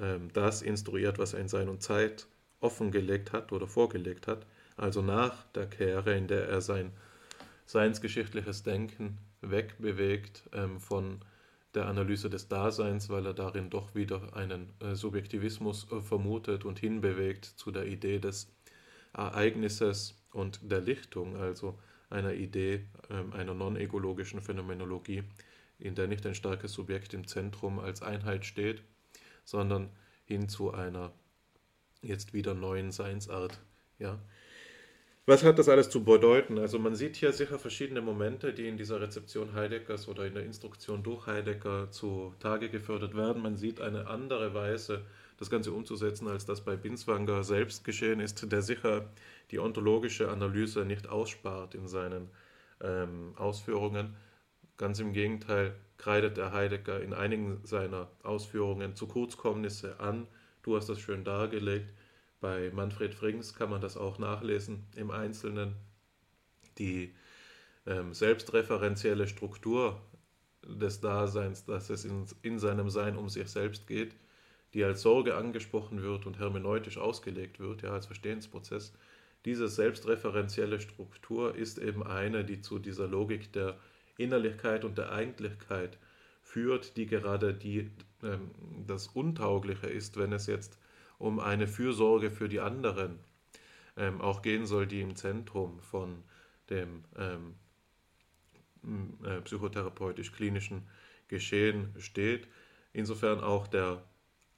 ähm, 0.00 0.30
das 0.32 0.62
instruiert, 0.62 1.18
was 1.18 1.34
er 1.34 1.40
in 1.40 1.48
Sein 1.48 1.80
Zeit 1.80 2.26
offengelegt 2.60 3.32
hat 3.32 3.52
oder 3.52 3.66
vorgelegt 3.66 4.26
hat, 4.26 4.46
also 4.76 5.02
nach 5.02 5.44
der 5.54 5.66
Kehre, 5.66 6.16
in 6.16 6.26
der 6.26 6.48
er 6.48 6.60
sein 6.60 6.92
seinsgeschichtliches 7.66 8.62
Denken 8.62 9.18
wegbewegt 9.40 10.44
ähm, 10.52 10.80
von 10.80 11.20
der 11.74 11.86
Analyse 11.86 12.30
des 12.30 12.48
Daseins, 12.48 13.10
weil 13.10 13.26
er 13.26 13.34
darin 13.34 13.70
doch 13.70 13.94
wieder 13.94 14.34
einen 14.34 14.72
äh, 14.80 14.94
Subjektivismus 14.94 15.90
äh, 15.92 16.00
vermutet 16.00 16.64
und 16.64 16.78
hinbewegt 16.78 17.44
zu 17.44 17.70
der 17.70 17.86
Idee 17.86 18.18
des 18.18 18.50
Ereignisses 19.12 20.14
und 20.32 20.60
der 20.62 20.80
Lichtung, 20.80 21.36
also 21.36 21.78
einer 22.08 22.32
Idee 22.32 22.86
äh, 23.10 23.36
einer 23.36 23.54
non-egologischen 23.54 24.40
Phänomenologie, 24.40 25.24
in 25.78 25.94
der 25.94 26.06
nicht 26.06 26.24
ein 26.26 26.34
starkes 26.34 26.72
Subjekt 26.72 27.12
im 27.12 27.26
Zentrum 27.26 27.78
als 27.78 28.02
Einheit 28.02 28.46
steht, 28.46 28.82
sondern 29.46 29.88
hin 30.26 30.50
zu 30.50 30.74
einer 30.74 31.12
jetzt 32.02 32.34
wieder 32.34 32.52
neuen 32.52 32.92
Seinsart. 32.92 33.58
Ja. 33.98 34.18
Was 35.24 35.42
hat 35.42 35.58
das 35.58 35.68
alles 35.68 35.88
zu 35.88 36.04
bedeuten? 36.04 36.58
Also 36.58 36.78
man 36.78 36.94
sieht 36.94 37.16
hier 37.16 37.32
sicher 37.32 37.58
verschiedene 37.58 38.00
Momente, 38.00 38.52
die 38.52 38.68
in 38.68 38.76
dieser 38.76 39.00
Rezeption 39.00 39.54
Heideggers 39.54 40.06
oder 40.06 40.26
in 40.26 40.34
der 40.34 40.44
Instruktion 40.44 41.02
durch 41.02 41.26
Heidegger 41.26 41.90
zu 41.90 42.34
Tage 42.38 42.68
gefördert 42.68 43.16
werden. 43.16 43.42
Man 43.42 43.56
sieht 43.56 43.80
eine 43.80 44.06
andere 44.06 44.54
Weise, 44.54 45.04
das 45.38 45.50
Ganze 45.50 45.72
umzusetzen, 45.72 46.28
als 46.28 46.46
das 46.46 46.64
bei 46.64 46.76
Binswanger 46.76 47.42
selbst 47.42 47.84
geschehen 47.84 48.20
ist, 48.20 48.50
der 48.52 48.62
sicher 48.62 49.08
die 49.50 49.58
ontologische 49.58 50.28
Analyse 50.30 50.84
nicht 50.84 51.08
ausspart 51.08 51.74
in 51.74 51.88
seinen 51.88 52.30
ähm, 52.80 53.32
Ausführungen. 53.36 54.14
Ganz 54.76 55.00
im 55.00 55.12
Gegenteil 55.12 55.74
kreidet 55.98 56.36
der 56.36 56.52
Heidegger 56.52 57.00
in 57.00 57.12
einigen 57.12 57.60
seiner 57.64 58.08
Ausführungen 58.22 58.94
zu 58.94 59.06
Kurzkommnisse 59.06 60.00
an. 60.00 60.26
Du 60.62 60.76
hast 60.76 60.88
das 60.88 61.00
schön 61.00 61.24
dargelegt. 61.24 61.92
Bei 62.40 62.70
Manfred 62.72 63.14
Frings 63.14 63.54
kann 63.54 63.70
man 63.70 63.80
das 63.80 63.96
auch 63.96 64.18
nachlesen 64.18 64.84
im 64.94 65.10
Einzelnen. 65.10 65.74
Die 66.78 67.14
ähm, 67.86 68.12
selbstreferenzielle 68.12 69.26
Struktur 69.26 70.00
des 70.66 71.00
Daseins, 71.00 71.64
dass 71.64 71.90
es 71.90 72.04
in, 72.04 72.26
in 72.42 72.58
seinem 72.58 72.90
Sein 72.90 73.16
um 73.16 73.28
sich 73.28 73.48
selbst 73.48 73.86
geht, 73.86 74.14
die 74.74 74.84
als 74.84 75.02
Sorge 75.02 75.36
angesprochen 75.36 76.02
wird 76.02 76.26
und 76.26 76.38
hermeneutisch 76.38 76.98
ausgelegt 76.98 77.60
wird, 77.60 77.82
ja, 77.82 77.92
als 77.92 78.06
Verstehensprozess. 78.06 78.92
Diese 79.44 79.68
selbstreferenzielle 79.68 80.80
Struktur 80.80 81.54
ist 81.54 81.78
eben 81.78 82.02
eine, 82.02 82.44
die 82.44 82.60
zu 82.60 82.78
dieser 82.78 83.06
Logik 83.06 83.52
der 83.52 83.78
Innerlichkeit 84.16 84.84
und 84.84 84.98
der 84.98 85.12
Eigentlichkeit 85.12 85.98
führt, 86.42 86.96
die 86.96 87.06
gerade 87.06 87.54
die, 87.54 87.90
ähm, 88.22 88.50
das 88.86 89.08
Untaugliche 89.08 89.86
ist, 89.88 90.16
wenn 90.16 90.32
es 90.32 90.46
jetzt 90.46 90.78
um 91.18 91.40
eine 91.40 91.66
Fürsorge 91.66 92.30
für 92.30 92.48
die 92.48 92.60
anderen 92.60 93.18
ähm, 93.96 94.20
auch 94.20 94.42
gehen 94.42 94.66
soll, 94.66 94.86
die 94.86 95.00
im 95.00 95.16
Zentrum 95.16 95.80
von 95.80 96.22
dem 96.70 97.04
ähm, 97.16 97.54
äh, 99.24 99.40
psychotherapeutisch-klinischen 99.40 100.86
Geschehen 101.28 101.94
steht. 101.98 102.48
Insofern 102.92 103.40
auch 103.40 103.66
der 103.66 104.02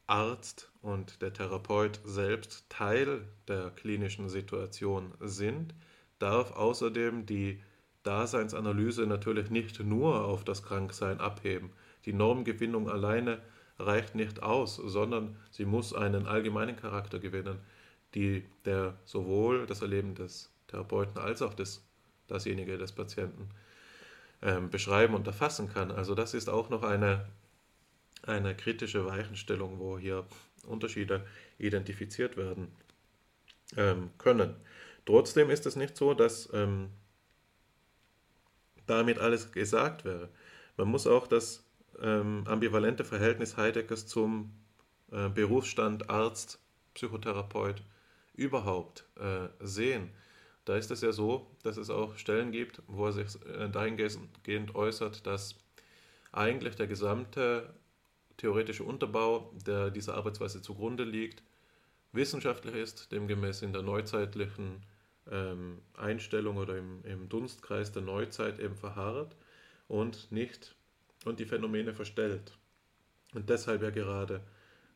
Arzt 0.07 0.71
und 0.83 1.23
der 1.23 1.33
Therapeut 1.33 2.01
selbst 2.05 2.69
Teil 2.69 3.27
der 3.47 3.71
klinischen 3.71 4.29
Situation 4.29 5.15
sind, 5.21 5.75
darf 6.19 6.53
außerdem 6.53 7.27
die 7.27 7.63
Daseinsanalyse 8.03 9.07
natürlich 9.07 9.51
nicht 9.51 9.81
nur 9.81 10.25
auf 10.25 10.45
das 10.45 10.63
Kranksein 10.63 11.21
abheben. 11.21 11.71
Die 12.05 12.13
Normgewinnung 12.13 12.89
alleine 12.89 13.41
reicht 13.79 14.15
nicht 14.15 14.43
aus, 14.43 14.77
sondern 14.77 15.37
sie 15.51 15.65
muss 15.65 15.95
einen 15.95 16.27
allgemeinen 16.27 16.77
Charakter 16.77 17.19
gewinnen, 17.19 17.59
die 18.15 18.45
der 18.65 18.95
sowohl 19.05 19.67
das 19.67 19.83
Erleben 19.83 20.15
des 20.15 20.51
Therapeuten 20.69 21.19
als 21.19 21.43
auch 21.43 21.55
des, 21.55 21.85
dasjenige 22.27 22.79
des 22.79 22.93
Patienten 22.93 23.49
ähm, 24.43 24.71
beschreiben 24.71 25.15
und 25.15 25.27
erfassen 25.27 25.73
kann. 25.73 25.91
Also 25.91 26.15
das 26.15 26.35
ist 26.35 26.49
auch 26.49 26.71
noch 26.71 26.83
eine, 26.83 27.27
eine 28.23 28.55
kritische 28.55 29.07
Weichenstellung, 29.07 29.79
wo 29.79 29.99
hier 29.99 30.25
Unterschiede 30.67 31.27
identifiziert 31.59 32.37
werden 32.37 32.69
ähm, 33.77 34.11
können. 34.19 34.55
Trotzdem 35.07 35.51
ist 35.51 35.67
es 35.67 35.77
nicht 35.77 35.97
so, 35.97 36.15
dass 36.15 36.49
ähm, 36.53 36.91
damit 38.89 39.19
alles 39.19 39.53
gesagt 39.53 40.05
wäre. 40.05 40.29
Man 40.77 40.89
muss 40.89 41.07
auch 41.07 41.27
das 41.27 41.65
ähm, 42.01 42.45
ambivalente 42.47 43.05
Verhältnis 43.05 43.57
Heideggers 43.57 44.07
zum 44.07 44.53
äh, 45.11 45.29
Berufsstand 45.29 46.11
Arzt, 46.11 46.61
Psychotherapeut 46.95 47.83
überhaupt 48.35 49.05
äh, 49.17 49.49
sehen. 49.61 50.11
Da 50.65 50.77
ist 50.77 50.91
es 50.91 51.01
ja 51.01 51.13
so, 51.13 51.47
dass 51.63 51.77
es 51.77 51.91
auch 51.91 52.17
Stellen 52.17 52.53
gibt, 52.53 52.83
wo 52.87 53.07
er 53.07 53.13
sich 53.13 53.27
äh, 53.47 53.69
dahingehend 53.69 54.75
äußert, 54.75 55.27
dass 55.27 55.57
eigentlich 56.33 56.77
der 56.77 56.87
gesamte 56.87 57.75
theoretische 58.37 58.85
Unterbau, 58.85 59.53
der 59.67 59.91
dieser 59.91 60.15
Arbeitsweise 60.15 60.63
zugrunde 60.63 61.05
liegt, 61.05 61.43
wissenschaftlich 62.13 62.75
ist, 62.75 63.13
demgemäß 63.13 63.63
in 63.63 63.73
der 63.73 63.83
neuzeitlichen 63.83 64.83
ähm, 65.31 65.79
Einstellung 65.95 66.57
oder 66.57 66.77
im, 66.77 67.05
im 67.05 67.29
Dunstkreis 67.29 67.93
der 67.93 68.03
Neuzeit 68.03 68.59
eben 68.59 68.77
verharrt 68.77 69.37
und 69.89 70.31
nicht 70.33 70.75
und 71.25 71.41
die 71.41 71.47
Phänomene 71.47 71.95
verstellt. 71.95 72.57
Und 73.35 73.51
deshalb 73.51 73.83
ja 73.83 73.91
gerade 73.91 74.41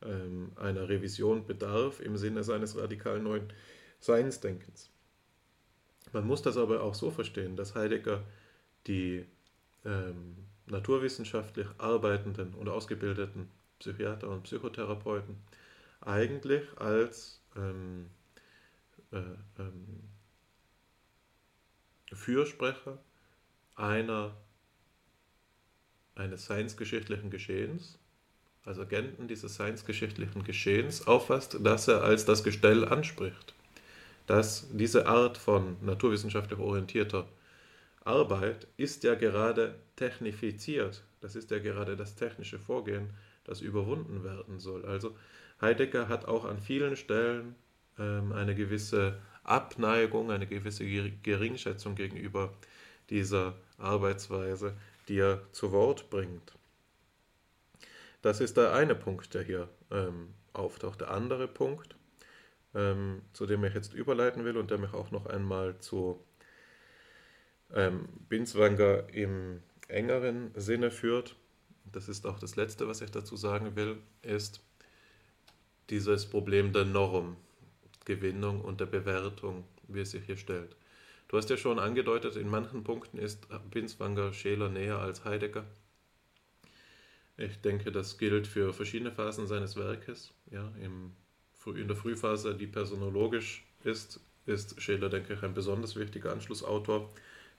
ähm, 0.01 0.51
einer 0.55 0.89
Revision 0.89 1.45
bedarf 1.45 1.99
im 1.99 2.17
Sinne 2.17 2.43
seines 2.43 2.77
radikalen 2.77 3.23
neuen 3.23 3.53
Seinsdenkens. 3.99 4.89
Man 6.11 6.27
muss 6.27 6.41
das 6.41 6.57
aber 6.57 6.81
auch 6.81 6.93
so 6.93 7.11
verstehen, 7.11 7.55
dass 7.55 7.75
Heidegger 7.75 8.23
die 8.87 9.25
ähm, 9.85 10.35
naturwissenschaftlich 10.67 11.67
arbeitenden 11.77 12.53
und 12.53 12.69
ausgebildeten 12.69 13.49
Psychiater 13.79 14.29
und 14.29 14.43
Psychotherapeuten 14.43 15.37
eigentlich 16.01 16.63
als 16.77 17.41
ähm, 17.55 18.07
äh, 19.11 19.17
ähm, 19.59 20.12
Fürsprecher 22.15 22.97
einer, 23.75 24.35
eines 26.15 26.45
seinsgeschichtlichen 26.45 27.29
Geschehens, 27.29 27.97
als 28.65 28.79
Agenten 28.79 29.27
dieses 29.27 29.55
seinsgeschichtlichen 29.55 30.43
Geschehens 30.43 31.05
auffasst, 31.07 31.57
dass 31.61 31.87
er 31.87 32.03
als 32.03 32.25
das 32.25 32.43
Gestell 32.43 32.85
anspricht. 32.85 33.53
Dass 34.25 34.67
diese 34.71 35.07
Art 35.07 35.37
von 35.37 35.75
naturwissenschaftlich 35.81 36.59
orientierter 36.59 37.27
Arbeit 38.05 38.67
ist 38.77 39.03
ja 39.03 39.15
gerade 39.15 39.75
technifiziert. 39.95 41.03
Das 41.19 41.35
ist 41.35 41.51
ja 41.51 41.59
gerade 41.59 41.97
das 41.97 42.15
technische 42.15 42.59
Vorgehen, 42.59 43.09
das 43.43 43.61
überwunden 43.61 44.23
werden 44.23 44.59
soll. 44.59 44.85
Also 44.85 45.15
Heidegger 45.61 46.07
hat 46.07 46.25
auch 46.25 46.45
an 46.45 46.59
vielen 46.59 46.95
Stellen 46.95 47.55
ähm, 47.99 48.31
eine 48.31 48.55
gewisse 48.55 49.17
Abneigung, 49.43 50.31
eine 50.31 50.47
gewisse 50.47 50.85
Geringschätzung 50.85 51.95
gegenüber 51.95 52.53
dieser 53.09 53.55
Arbeitsweise, 53.77 54.75
die 55.07 55.19
er 55.19 55.41
zu 55.51 55.71
Wort 55.71 56.09
bringt. 56.09 56.53
Das 58.21 58.39
ist 58.39 58.55
der 58.55 58.73
eine 58.73 58.95
Punkt, 58.95 59.33
der 59.33 59.43
hier 59.43 59.69
ähm, 59.91 60.33
auftaucht. 60.53 61.01
Der 61.01 61.11
andere 61.11 61.47
Punkt, 61.47 61.95
ähm, 62.73 63.21
zu 63.33 63.45
dem 63.45 63.63
ich 63.65 63.73
jetzt 63.73 63.93
überleiten 63.93 64.45
will 64.45 64.57
und 64.57 64.71
der 64.71 64.77
mich 64.77 64.93
auch 64.93 65.11
noch 65.11 65.25
einmal 65.25 65.77
zu 65.79 66.23
ähm, 67.73 68.07
Binswanger 68.29 69.09
im 69.13 69.61
engeren 69.89 70.51
Sinne 70.55 70.89
führt, 70.89 71.35
das 71.91 72.07
ist 72.07 72.25
auch 72.25 72.39
das 72.39 72.55
Letzte, 72.55 72.87
was 72.87 73.01
ich 73.01 73.11
dazu 73.11 73.35
sagen 73.35 73.75
will, 73.75 73.97
ist 74.21 74.61
dieses 75.89 76.25
Problem 76.25 76.71
der 76.71 76.85
Norm 76.85 77.35
Gewinnung 78.05 78.61
und 78.61 78.79
der 78.79 78.85
Bewertung, 78.85 79.63
wie 79.87 80.01
es 80.01 80.11
sich 80.11 80.23
hier 80.25 80.37
stellt. 80.37 80.75
Du 81.27 81.37
hast 81.37 81.49
ja 81.49 81.57
schon 81.57 81.79
angedeutet, 81.79 82.35
in 82.35 82.49
manchen 82.49 82.83
Punkten 82.83 83.17
ist 83.17 83.47
Binswanger 83.71 84.33
Scheler 84.33 84.69
näher 84.69 84.99
als 84.99 85.25
Heidegger. 85.25 85.65
Ich 87.37 87.59
denke, 87.61 87.91
das 87.91 88.17
gilt 88.17 88.45
für 88.45 88.73
verschiedene 88.73 89.11
Phasen 89.11 89.47
seines 89.47 89.75
Werkes. 89.75 90.31
Ja, 90.51 90.71
im, 90.79 91.11
in 91.65 91.87
der 91.87 91.97
Frühphase, 91.97 92.53
die 92.53 92.67
personologisch 92.67 93.63
ist, 93.83 94.19
ist 94.45 94.79
Scheler, 94.81 95.09
denke 95.09 95.33
ich, 95.33 95.41
ein 95.41 95.53
besonders 95.53 95.95
wichtiger 95.95 96.31
Anschlussautor. 96.31 97.09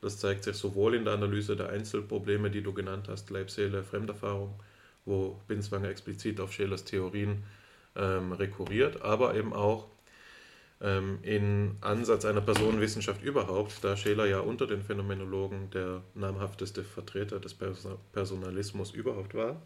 Das 0.01 0.19
zeigt 0.19 0.45
sich 0.45 0.57
sowohl 0.57 0.95
in 0.95 1.05
der 1.05 1.15
Analyse 1.15 1.57
der 1.57 1.71
Einzelprobleme, 1.71 2.51
die 2.51 2.63
du 2.63 2.73
genannt 2.73 3.09
hast, 3.09 3.31
Leib, 3.31 3.51
Seele, 3.51 3.83
Fremderfahrung, 3.83 4.63
wo 5.05 5.41
Binswanger 5.49 5.89
explizit 5.89 6.41
auf 6.41 6.53
Schelers 6.53 6.85
Theorien 6.85 7.43
ähm, 7.97 8.33
rekurriert, 8.33 9.03
aber 9.03 9.35
eben 9.35 9.53
auch 9.53 9.89
ähm, 10.81 11.19
in 11.23 11.77
Ansatz 11.81 12.25
einer 12.25 12.41
Personenwissenschaft 12.41 13.23
überhaupt, 13.23 13.83
da 13.83 13.97
Scheler 13.97 14.27
ja 14.27 14.41
unter 14.41 14.67
den 14.67 14.83
Phänomenologen 14.83 15.71
der 15.71 16.03
namhafteste 16.15 16.85
Vertreter 16.85 17.41
des 17.41 17.57
Personalismus 18.13 18.93
überhaupt 18.93 19.35
war. 19.35 19.63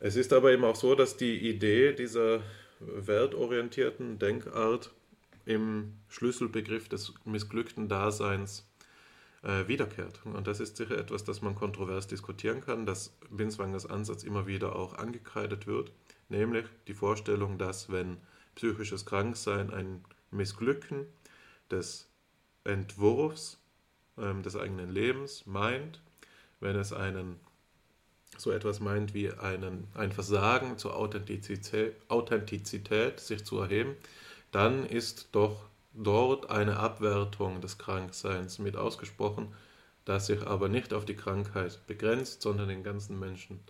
Es 0.00 0.16
ist 0.16 0.32
aber 0.32 0.52
eben 0.52 0.64
auch 0.64 0.76
so, 0.76 0.94
dass 0.94 1.16
die 1.16 1.48
Idee 1.48 1.92
dieser 1.92 2.40
wertorientierten 2.80 4.18
Denkart 4.18 4.92
im 5.44 5.94
Schlüsselbegriff 6.08 6.88
des 6.88 7.14
missglückten 7.24 7.88
Daseins 7.88 8.68
äh, 9.42 9.66
wiederkehrt. 9.66 10.20
Und 10.24 10.46
das 10.46 10.60
ist 10.60 10.76
sicher 10.76 10.98
etwas, 10.98 11.24
das 11.24 11.42
man 11.42 11.54
kontrovers 11.54 12.06
diskutieren 12.06 12.60
kann, 12.60 12.86
dass 12.86 13.16
Binswangers 13.30 13.86
Ansatz 13.86 14.22
immer 14.22 14.46
wieder 14.46 14.76
auch 14.76 14.94
angekreidet 14.94 15.66
wird, 15.66 15.92
nämlich 16.28 16.66
die 16.86 16.94
Vorstellung, 16.94 17.58
dass 17.58 17.90
wenn 17.90 18.18
psychisches 18.58 19.06
Kranksein 19.06 19.72
ein 19.72 20.04
Missglücken 20.32 21.06
des 21.70 22.08
Entwurfs 22.64 23.58
ähm, 24.18 24.42
des 24.42 24.56
eigenen 24.56 24.90
Lebens 24.90 25.46
meint, 25.46 26.02
wenn 26.60 26.76
es 26.76 26.92
einen 26.92 27.38
so 28.36 28.50
etwas 28.50 28.80
meint 28.80 29.14
wie 29.14 29.32
einen, 29.32 29.86
ein 29.94 30.12
Versagen 30.12 30.76
zur 30.76 30.96
Authentizität, 30.96 31.94
Authentizität 32.08 33.20
sich 33.20 33.44
zu 33.44 33.58
erheben, 33.58 33.96
dann 34.50 34.84
ist 34.84 35.28
doch 35.32 35.64
dort 35.94 36.50
eine 36.50 36.78
Abwertung 36.78 37.60
des 37.60 37.78
Krankseins 37.78 38.58
mit 38.58 38.76
ausgesprochen, 38.76 39.54
das 40.04 40.26
sich 40.26 40.46
aber 40.46 40.68
nicht 40.68 40.92
auf 40.92 41.04
die 41.04 41.16
Krankheit 41.16 41.86
begrenzt, 41.86 42.42
sondern 42.42 42.68
den 42.68 42.82
ganzen 42.82 43.18
Menschen 43.18 43.60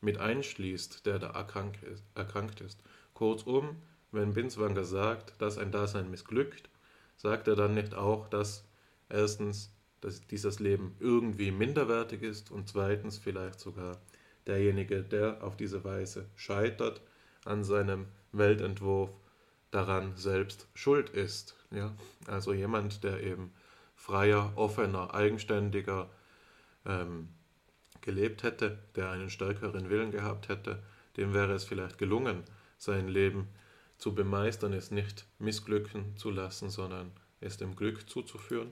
mit 0.00 0.18
einschließt, 0.18 1.06
der 1.06 1.18
da 1.18 1.28
erkrankt 1.28 2.60
ist. 2.60 2.78
Kurzum, 3.14 3.76
wenn 4.14 4.34
Binswanger 4.34 4.84
sagt, 4.84 5.40
dass 5.40 5.58
ein 5.58 5.72
Dasein 5.72 6.10
missglückt, 6.10 6.68
sagt 7.16 7.48
er 7.48 7.56
dann 7.56 7.74
nicht 7.74 7.94
auch, 7.94 8.28
dass 8.28 8.64
erstens 9.08 9.74
dass 10.04 10.20
dieses 10.26 10.60
Leben 10.60 10.94
irgendwie 11.00 11.50
minderwertig 11.50 12.22
ist 12.22 12.50
und 12.50 12.68
zweitens 12.68 13.16
vielleicht 13.16 13.58
sogar 13.58 13.96
derjenige, 14.46 15.02
der 15.02 15.42
auf 15.42 15.56
diese 15.56 15.82
Weise 15.82 16.26
scheitert 16.36 17.00
an 17.46 17.64
seinem 17.64 18.06
Weltentwurf, 18.32 19.10
daran 19.70 20.14
selbst 20.14 20.68
schuld 20.74 21.08
ist. 21.08 21.56
Ja? 21.70 21.94
Also 22.26 22.52
jemand, 22.52 23.02
der 23.02 23.22
eben 23.22 23.50
freier, 23.96 24.52
offener, 24.56 25.14
eigenständiger 25.14 26.10
ähm, 26.84 27.28
gelebt 28.02 28.42
hätte, 28.42 28.78
der 28.96 29.10
einen 29.10 29.30
stärkeren 29.30 29.88
Willen 29.88 30.10
gehabt 30.10 30.50
hätte, 30.50 30.82
dem 31.16 31.32
wäre 31.32 31.54
es 31.54 31.64
vielleicht 31.64 31.96
gelungen, 31.96 32.42
sein 32.76 33.08
Leben 33.08 33.48
zu 34.04 34.14
bemeistern, 34.14 34.74
es 34.74 34.90
nicht 34.90 35.24
missglücken 35.38 36.14
zu 36.18 36.28
lassen, 36.28 36.68
sondern 36.68 37.10
es 37.40 37.56
dem 37.56 37.74
Glück 37.74 38.06
zuzuführen. 38.06 38.70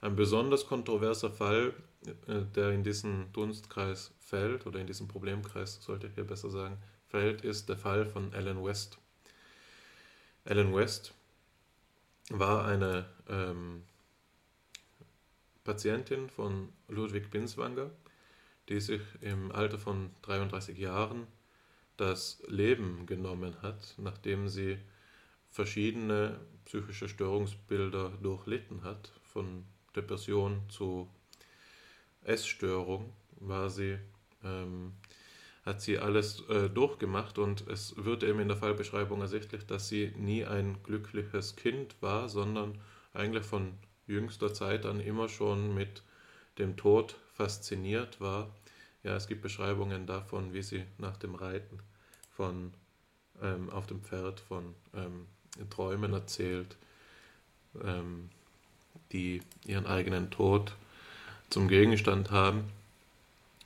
Ein 0.00 0.16
besonders 0.16 0.66
kontroverser 0.66 1.30
Fall, 1.30 1.72
äh, 2.26 2.42
der 2.56 2.72
in 2.72 2.82
diesen 2.82 3.32
Dunstkreis 3.32 4.10
fällt, 4.18 4.66
oder 4.66 4.80
in 4.80 4.88
diesen 4.88 5.06
Problemkreis, 5.06 5.80
sollte 5.80 6.08
ich 6.08 6.14
hier 6.14 6.26
besser 6.26 6.50
sagen, 6.50 6.78
fällt, 7.06 7.42
ist 7.42 7.68
der 7.68 7.76
Fall 7.76 8.06
von 8.06 8.32
Ellen 8.32 8.64
West. 8.64 8.98
Ellen 10.44 10.74
West 10.74 11.14
war 12.30 12.64
eine 12.64 13.06
ähm, 13.28 13.84
Patientin 15.62 16.28
von 16.28 16.70
Ludwig 16.88 17.30
Binswanger, 17.30 17.88
die 18.68 18.80
sich 18.80 19.02
im 19.20 19.52
Alter 19.52 19.78
von 19.78 20.10
33 20.22 20.76
Jahren 20.76 21.28
das 22.02 22.42
Leben 22.48 23.06
genommen 23.06 23.54
hat, 23.62 23.94
nachdem 23.96 24.48
sie 24.48 24.76
verschiedene 25.50 26.40
psychische 26.64 27.08
Störungsbilder 27.08 28.10
durchlitten 28.20 28.82
hat, 28.82 29.12
von 29.22 29.64
Depression 29.94 30.62
zu 30.68 31.08
Essstörung 32.24 33.12
war 33.38 33.70
sie 33.70 33.98
ähm, 34.42 34.94
hat 35.64 35.80
sie 35.80 35.98
alles 35.98 36.40
äh, 36.48 36.68
durchgemacht 36.68 37.38
und 37.38 37.68
es 37.68 37.94
wird 37.96 38.24
eben 38.24 38.40
in 38.40 38.48
der 38.48 38.56
Fallbeschreibung 38.56 39.20
ersichtlich, 39.20 39.64
dass 39.64 39.88
sie 39.88 40.12
nie 40.16 40.44
ein 40.44 40.82
glückliches 40.82 41.54
Kind 41.54 41.94
war, 42.00 42.28
sondern 42.28 42.80
eigentlich 43.14 43.46
von 43.46 43.74
jüngster 44.08 44.52
Zeit 44.52 44.86
an 44.86 44.98
immer 44.98 45.28
schon 45.28 45.72
mit 45.72 46.02
dem 46.58 46.76
Tod 46.76 47.16
fasziniert 47.32 48.20
war. 48.20 48.52
Ja, 49.04 49.14
es 49.14 49.28
gibt 49.28 49.42
Beschreibungen 49.42 50.06
davon, 50.06 50.52
wie 50.52 50.62
sie 50.62 50.84
nach 50.98 51.16
dem 51.16 51.36
Reiten 51.36 51.78
von 52.36 52.72
ähm, 53.42 53.70
auf 53.70 53.86
dem 53.86 54.00
Pferd 54.02 54.40
von 54.40 54.74
ähm, 54.94 55.26
Träumen 55.70 56.12
erzählt, 56.12 56.76
ähm, 57.82 58.30
die 59.12 59.42
ihren 59.66 59.86
eigenen 59.86 60.30
Tod 60.30 60.72
zum 61.50 61.68
Gegenstand 61.68 62.30
haben. 62.30 62.64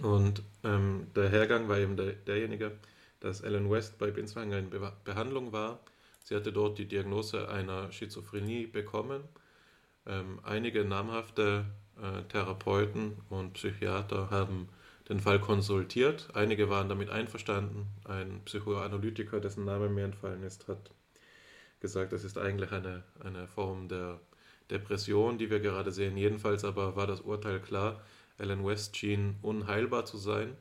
Und 0.01 0.43
ähm, 0.65 1.07
der 1.15 1.31
Hergang 1.31 1.69
war 1.69 1.79
eben 1.79 1.97
der, 1.97 2.13
derjenige, 2.13 2.73
dass 3.21 3.41
Ellen 3.41 3.71
West 3.71 3.99
bei 3.99 4.11
Binswanger 4.11 4.59
in 4.59 4.71
Be 4.71 4.93
Behandlung 5.05 5.53
war. 5.53 5.79
Sie 6.25 6.35
hatte 6.35 6.53
dort 6.53 6.79
die 6.79 6.87
Diagnose 6.87 7.49
einer 7.49 7.93
Schizophrenie 7.93 8.67
bekommen. 8.67 9.23
Ähm, 10.07 10.41
einige 10.43 10.85
namhafte 10.85 11.65
äh, 12.03 12.23
Therapeuten 12.25 13.17
und 13.31 13.55
Psychiater 13.55 14.31
haben 14.31 14.69
den 15.09 15.21
Fall 15.21 15.41
konsultiert. 15.41 16.29
Einige 16.35 16.69
waren 16.69 16.89
damit 16.89 17.11
einverstanden. 17.11 17.87
Ein 18.05 18.41
Psychoanalytiker, 18.45 19.41
dessen 19.41 19.65
Name 19.65 19.89
mir 19.89 20.05
entfallen 20.05 20.43
ist, 20.43 20.69
hat 20.69 20.91
gesagt, 21.81 22.13
das 22.13 22.25
ist 22.25 22.39
eigentlich 22.39 22.73
eine, 22.73 23.03
eine 23.21 23.47
Form 23.47 23.89
der 23.89 24.21
Depression, 24.71 25.39
die 25.39 25.51
wir 25.51 25.61
gerade 25.61 25.93
sehen. 25.93 26.17
Jedenfalls 26.17 26.65
aber 26.65 26.97
war 26.97 27.07
das 27.07 27.21
Urteil 27.21 27.61
klar. 27.61 28.03
Alan 28.39 28.67
West 28.67 28.97
schien 28.97 29.37
unheilbar 29.43 30.05
zu 30.05 30.19
sein. 30.19 30.57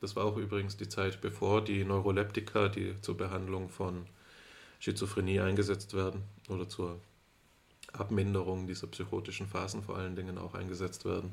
Das 0.00 0.14
war 0.14 0.24
auch 0.24 0.36
übrigens 0.36 0.76
die 0.76 0.88
Zeit, 0.88 1.20
bevor 1.20 1.64
die 1.64 1.84
Neuroleptika, 1.84 2.68
die 2.68 3.00
zur 3.00 3.16
Behandlung 3.16 3.68
von 3.68 4.06
Schizophrenie 4.78 5.40
eingesetzt 5.40 5.94
werden 5.94 6.22
oder 6.48 6.68
zur 6.68 7.00
Abminderung 7.92 8.66
dieser 8.66 8.86
psychotischen 8.88 9.46
Phasen 9.46 9.82
vor 9.82 9.96
allen 9.96 10.16
Dingen 10.16 10.38
auch 10.38 10.54
eingesetzt 10.54 11.04
werden, 11.04 11.32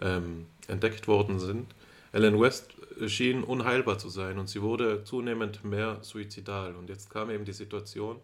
ähm, 0.00 0.46
entdeckt 0.68 1.08
worden 1.08 1.38
sind. 1.38 1.74
Ellen 2.12 2.40
West 2.40 2.74
schien 3.06 3.42
unheilbar 3.42 3.98
zu 3.98 4.08
sein 4.08 4.38
und 4.38 4.48
sie 4.48 4.62
wurde 4.62 5.02
zunehmend 5.04 5.64
mehr 5.64 5.98
suizidal. 6.02 6.76
Und 6.76 6.88
jetzt 6.88 7.10
kam 7.10 7.30
eben 7.30 7.44
die 7.44 7.52
Situation, 7.52 8.20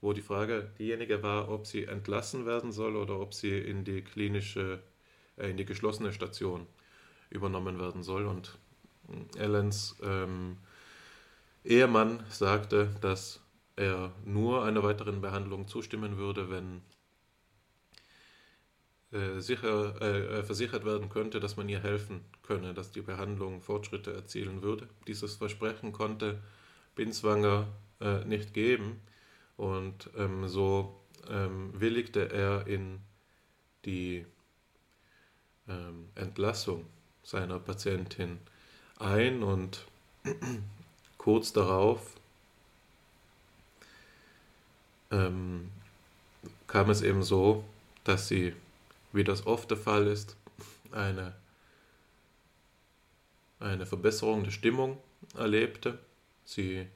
wo 0.00 0.12
die 0.12 0.22
Frage 0.22 0.70
diejenige 0.78 1.22
war, 1.22 1.50
ob 1.50 1.66
sie 1.66 1.84
entlassen 1.84 2.46
werden 2.46 2.70
soll 2.70 2.94
oder 2.96 3.18
ob 3.18 3.34
sie 3.34 3.58
in 3.58 3.84
die 3.84 4.02
klinische 4.02 4.80
äh, 5.38 5.50
in 5.50 5.56
die 5.56 5.64
geschlossene 5.64 6.12
Station 6.12 6.66
übernommen 7.30 7.78
werden 7.78 8.02
soll. 8.02 8.26
Und 8.26 8.58
Ellens 9.36 9.96
ähm, 10.02 10.58
Ehemann 11.64 12.24
sagte, 12.30 12.90
dass 13.00 13.40
er 13.76 14.12
nur 14.24 14.64
einer 14.64 14.82
weiteren 14.82 15.20
Behandlung 15.20 15.68
zustimmen 15.68 16.16
würde, 16.16 16.50
wenn 16.50 16.82
äh, 19.12 19.40
sicher, 19.40 20.00
äh, 20.00 20.42
versichert 20.42 20.84
werden 20.84 21.08
könnte, 21.08 21.40
dass 21.40 21.56
man 21.56 21.68
ihr 21.68 21.82
helfen 21.82 22.20
könne, 22.42 22.74
dass 22.74 22.90
die 22.90 23.00
Behandlung 23.00 23.62
Fortschritte 23.62 24.12
erzielen 24.12 24.62
würde. 24.62 24.88
Dieses 25.06 25.36
Versprechen 25.36 25.92
konnte 25.92 26.38
Binswanger 26.94 27.68
äh, 28.00 28.24
nicht 28.24 28.54
geben 28.54 29.00
und 29.56 30.10
ähm, 30.16 30.48
so 30.48 30.94
ähm, 31.28 31.72
willigte 31.78 32.30
er 32.30 32.66
in 32.66 33.00
die 33.84 34.26
ähm, 35.68 36.08
Entlassung 36.14 36.86
seiner 37.22 37.58
Patientin 37.58 38.38
ein 38.98 39.42
und 39.42 39.84
kurz 41.18 41.52
darauf 41.52 42.14
ähm, 45.10 45.70
kam 46.66 46.90
es 46.90 47.02
eben 47.02 47.22
so, 47.22 47.64
dass 48.04 48.28
sie, 48.28 48.54
wie 49.12 49.24
das 49.24 49.46
oft 49.46 49.70
der 49.70 49.78
Fall 49.78 50.06
ist, 50.06 50.36
eine, 50.92 51.34
eine 53.60 53.86
Verbesserung 53.86 54.44
der 54.44 54.50
Stimmung 54.50 54.98
erlebte. 55.36 55.98
Sie 56.44 56.86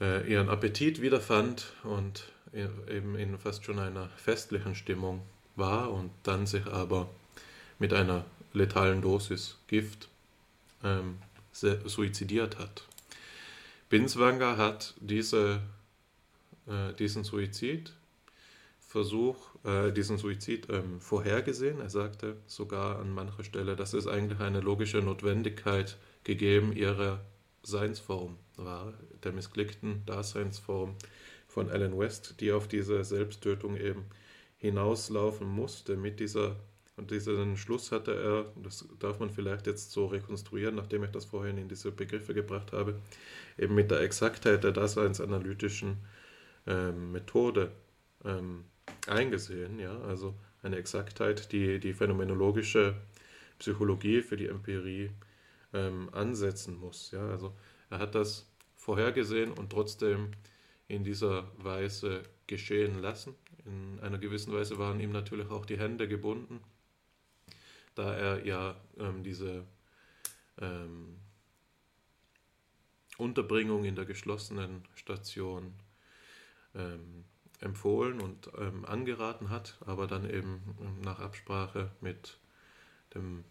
äh, 0.00 0.30
ihren 0.30 0.48
Appetit 0.48 1.00
wiederfand 1.00 1.72
und 1.84 2.24
eben 2.52 3.16
in 3.16 3.38
fast 3.38 3.64
schon 3.64 3.78
einer 3.78 4.08
festlichen 4.16 4.74
Stimmung 4.74 5.22
war 5.56 5.92
und 5.92 6.10
dann 6.24 6.46
sich 6.46 6.66
aber 6.66 7.08
mit 7.78 7.92
einer 7.92 8.24
letalen 8.52 9.02
Dosis 9.02 9.58
Gift 9.68 10.08
ähm, 10.82 11.18
suizidiert 11.52 12.58
hat. 12.58 12.86
Binswanger 13.88 14.56
hat 14.56 14.94
diese, 15.00 15.60
äh, 16.66 16.92
diesen 16.94 17.22
Suizidversuch, 17.24 19.49
äh, 19.64 19.92
diesen 19.92 20.18
Suizid 20.18 20.68
ähm, 20.70 21.00
vorhergesehen. 21.00 21.80
Er 21.80 21.90
sagte 21.90 22.36
sogar 22.46 22.98
an 22.98 23.12
mancher 23.12 23.44
Stelle, 23.44 23.76
dass 23.76 23.92
es 23.94 24.06
eigentlich 24.06 24.40
eine 24.40 24.60
logische 24.60 24.98
Notwendigkeit 24.98 25.98
gegeben 26.24 26.72
ihrer 26.72 27.20
Seinsform 27.62 28.38
war, 28.56 28.94
der 29.22 29.32
missglückten 29.32 30.04
Daseinsform 30.06 30.94
von 31.46 31.68
Alan 31.68 31.98
West, 31.98 32.40
die 32.40 32.52
auf 32.52 32.68
diese 32.68 33.04
Selbsttötung 33.04 33.76
eben 33.76 34.06
hinauslaufen 34.56 35.48
musste. 35.48 35.96
Mit 35.96 36.20
dieser 36.20 36.56
und 37.00 37.10
diesen 37.10 37.56
Schluss 37.56 37.92
hatte 37.92 38.12
er, 38.12 38.52
das 38.62 38.86
darf 38.98 39.20
man 39.20 39.30
vielleicht 39.30 39.66
jetzt 39.66 39.90
so 39.90 40.04
rekonstruieren, 40.04 40.74
nachdem 40.74 41.02
ich 41.02 41.10
das 41.10 41.24
vorhin 41.24 41.56
in 41.56 41.66
diese 41.66 41.90
Begriffe 41.92 42.34
gebracht 42.34 42.72
habe, 42.72 43.00
eben 43.56 43.74
mit 43.74 43.90
der 43.90 44.00
Exaktheit 44.00 44.64
der 44.64 44.72
daseinsanalytischen 44.72 45.96
ähm, 46.66 47.10
Methode 47.12 47.72
ähm, 48.22 48.64
eingesehen. 49.06 49.78
Ja? 49.78 49.98
Also 50.02 50.34
eine 50.62 50.76
Exaktheit, 50.76 51.52
die 51.52 51.78
die 51.78 51.92
phänomenologische 51.92 52.94
Psychologie 53.58 54.22
für 54.22 54.36
die 54.36 54.46
Empirie 54.46 55.10
ähm, 55.72 56.08
ansetzen 56.12 56.78
muss. 56.78 57.10
Ja? 57.10 57.28
Also 57.28 57.54
er 57.90 57.98
hat 57.98 58.14
das 58.14 58.46
vorhergesehen 58.76 59.52
und 59.52 59.70
trotzdem 59.70 60.32
in 60.88 61.04
dieser 61.04 61.44
Weise 61.58 62.22
geschehen 62.46 63.00
lassen. 63.00 63.34
In 63.64 64.00
einer 64.00 64.18
gewissen 64.18 64.52
Weise 64.52 64.78
waren 64.78 65.00
ihm 65.00 65.12
natürlich 65.12 65.50
auch 65.50 65.66
die 65.66 65.78
Hände 65.78 66.08
gebunden, 66.08 66.60
da 67.94 68.14
er 68.14 68.44
ja 68.44 68.74
ähm, 68.98 69.22
diese 69.22 69.64
ähm, 70.58 71.16
Unterbringung 73.18 73.84
in 73.84 73.94
der 73.94 74.06
geschlossenen 74.06 74.82
Station 74.94 75.74
ähm, 76.74 77.24
empfohlen 77.60 78.20
und 78.20 78.50
ähm, 78.58 78.84
angeraten 78.86 79.50
hat, 79.50 79.76
aber 79.86 80.06
dann 80.06 80.28
eben 80.28 80.60
ähm, 80.80 81.00
nach 81.02 81.20
Absprache 81.20 81.90
mit 82.00 82.38
dem 83.14 83.44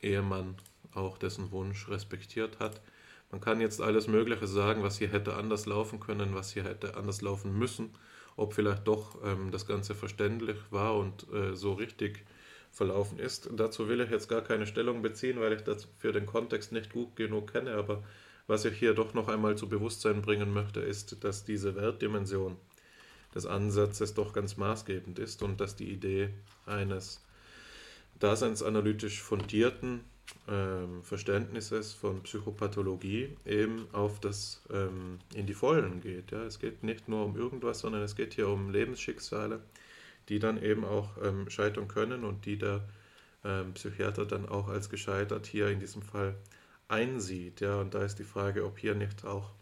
Ehemann 0.00 0.56
auch 0.94 1.18
dessen 1.18 1.50
Wunsch 1.50 1.88
respektiert 1.88 2.58
hat. 2.58 2.80
Man 3.30 3.40
kann 3.40 3.60
jetzt 3.60 3.80
alles 3.80 4.08
Mögliche 4.08 4.46
sagen, 4.46 4.82
was 4.82 4.98
hier 4.98 5.08
hätte 5.08 5.36
anders 5.36 5.66
laufen 5.66 6.00
können, 6.00 6.34
was 6.34 6.52
hier 6.52 6.64
hätte 6.64 6.96
anders 6.96 7.20
laufen 7.22 7.56
müssen, 7.56 7.90
ob 8.36 8.54
vielleicht 8.54 8.88
doch 8.88 9.18
ähm, 9.24 9.50
das 9.50 9.66
Ganze 9.66 9.94
verständlich 9.94 10.56
war 10.70 10.96
und 10.96 11.30
äh, 11.32 11.54
so 11.54 11.74
richtig 11.74 12.24
verlaufen 12.72 13.18
ist. 13.18 13.50
Dazu 13.52 13.88
will 13.88 14.00
ich 14.00 14.10
jetzt 14.10 14.28
gar 14.28 14.42
keine 14.42 14.66
Stellung 14.66 15.02
beziehen, 15.02 15.40
weil 15.40 15.52
ich 15.52 15.62
das 15.62 15.88
für 15.98 16.12
den 16.12 16.26
Kontext 16.26 16.72
nicht 16.72 16.92
gut 16.92 17.14
genug 17.16 17.52
kenne, 17.52 17.74
aber 17.74 18.02
was 18.46 18.64
ich 18.64 18.76
hier 18.78 18.94
doch 18.94 19.14
noch 19.14 19.28
einmal 19.28 19.56
zu 19.56 19.68
Bewusstsein 19.68 20.22
bringen 20.22 20.52
möchte, 20.52 20.80
ist, 20.80 21.22
dass 21.22 21.44
diese 21.44 21.76
Wertdimension 21.76 22.56
des 23.34 23.46
Ansatzes 23.46 24.14
doch 24.14 24.32
ganz 24.32 24.56
maßgebend 24.56 25.18
ist 25.18 25.42
und 25.42 25.60
dass 25.60 25.76
die 25.76 25.90
Idee 25.90 26.30
eines 26.66 27.22
daseinsanalytisch 28.18 29.22
fundierten 29.22 30.00
ähm, 30.48 31.02
Verständnisses 31.02 31.92
von 31.92 32.22
Psychopathologie 32.22 33.36
eben 33.44 33.88
auf 33.92 34.20
das 34.20 34.62
ähm, 34.70 35.18
in 35.34 35.46
die 35.46 35.54
Vollen 35.54 36.00
geht. 36.00 36.32
Ja? 36.32 36.44
Es 36.44 36.58
geht 36.58 36.82
nicht 36.82 37.08
nur 37.08 37.24
um 37.24 37.36
irgendwas, 37.36 37.80
sondern 37.80 38.02
es 38.02 38.14
geht 38.14 38.34
hier 38.34 38.48
um 38.48 38.70
Lebensschicksale, 38.70 39.60
die 40.28 40.38
dann 40.38 40.62
eben 40.62 40.84
auch 40.84 41.10
ähm, 41.22 41.48
scheitern 41.50 41.88
können 41.88 42.24
und 42.24 42.46
die 42.46 42.58
der 42.58 42.86
ähm, 43.44 43.74
Psychiater 43.74 44.26
dann 44.26 44.48
auch 44.48 44.68
als 44.68 44.90
gescheitert 44.90 45.46
hier 45.46 45.68
in 45.68 45.80
diesem 45.80 46.02
Fall 46.02 46.36
einsieht. 46.88 47.60
Ja? 47.60 47.80
Und 47.80 47.94
da 47.94 48.04
ist 48.04 48.18
die 48.18 48.24
Frage, 48.24 48.64
ob 48.64 48.78
hier 48.78 48.94
nicht 48.94 49.24
auch 49.24 49.52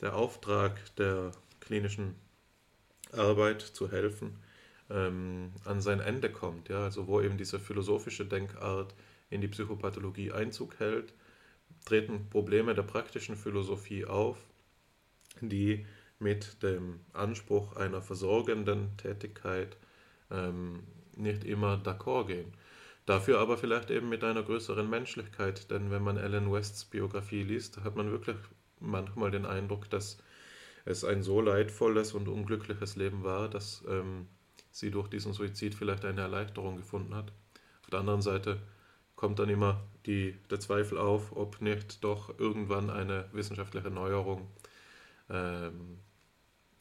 der 0.00 0.16
Auftrag 0.16 0.80
der 0.96 1.32
klinischen 1.60 2.14
Arbeit 3.14 3.62
zu 3.62 3.90
helfen 3.90 4.38
ähm, 4.90 5.52
an 5.64 5.80
sein 5.80 6.00
Ende 6.00 6.30
kommt. 6.30 6.68
Ja? 6.68 6.84
Also 6.84 7.06
wo 7.06 7.20
eben 7.20 7.36
diese 7.36 7.58
philosophische 7.58 8.26
Denkart 8.26 8.94
in 9.30 9.40
die 9.40 9.48
Psychopathologie 9.48 10.32
Einzug 10.32 10.78
hält, 10.78 11.12
treten 11.84 12.28
Probleme 12.30 12.74
der 12.74 12.82
praktischen 12.82 13.36
Philosophie 13.36 14.04
auf, 14.04 14.38
die 15.40 15.86
mit 16.18 16.62
dem 16.62 17.00
Anspruch 17.12 17.76
einer 17.76 18.00
versorgenden 18.00 18.96
Tätigkeit 18.96 19.76
ähm, 20.30 20.84
nicht 21.16 21.44
immer 21.44 21.76
d'accord 21.76 22.26
gehen. 22.26 22.52
Dafür 23.06 23.38
aber 23.38 23.58
vielleicht 23.58 23.90
eben 23.90 24.08
mit 24.08 24.24
einer 24.24 24.42
größeren 24.42 24.88
Menschlichkeit, 24.88 25.70
denn 25.70 25.90
wenn 25.90 26.02
man 26.02 26.16
Alan 26.16 26.50
Wests 26.50 26.86
Biografie 26.86 27.42
liest, 27.42 27.84
hat 27.84 27.96
man 27.96 28.10
wirklich 28.10 28.36
manchmal 28.80 29.30
den 29.30 29.44
Eindruck, 29.44 29.90
dass 29.90 30.18
es 30.84 31.04
ein 31.04 31.22
so 31.22 31.40
leidvolles 31.40 32.12
und 32.12 32.28
unglückliches 32.28 32.96
Leben 32.96 33.24
war, 33.24 33.48
dass 33.48 33.82
ähm, 33.88 34.26
sie 34.70 34.90
durch 34.90 35.08
diesen 35.08 35.32
Suizid 35.32 35.74
vielleicht 35.74 36.04
eine 36.04 36.20
Erleichterung 36.20 36.76
gefunden 36.76 37.14
hat. 37.14 37.32
Auf 37.82 37.90
der 37.90 38.00
anderen 38.00 38.22
Seite 38.22 38.60
kommt 39.16 39.38
dann 39.38 39.48
immer 39.48 39.82
die, 40.06 40.36
der 40.50 40.60
Zweifel 40.60 40.98
auf, 40.98 41.34
ob 41.36 41.60
nicht 41.60 42.02
doch 42.04 42.38
irgendwann 42.38 42.90
eine 42.90 43.28
wissenschaftliche 43.32 43.90
Neuerung 43.90 44.48
ähm, 45.30 45.98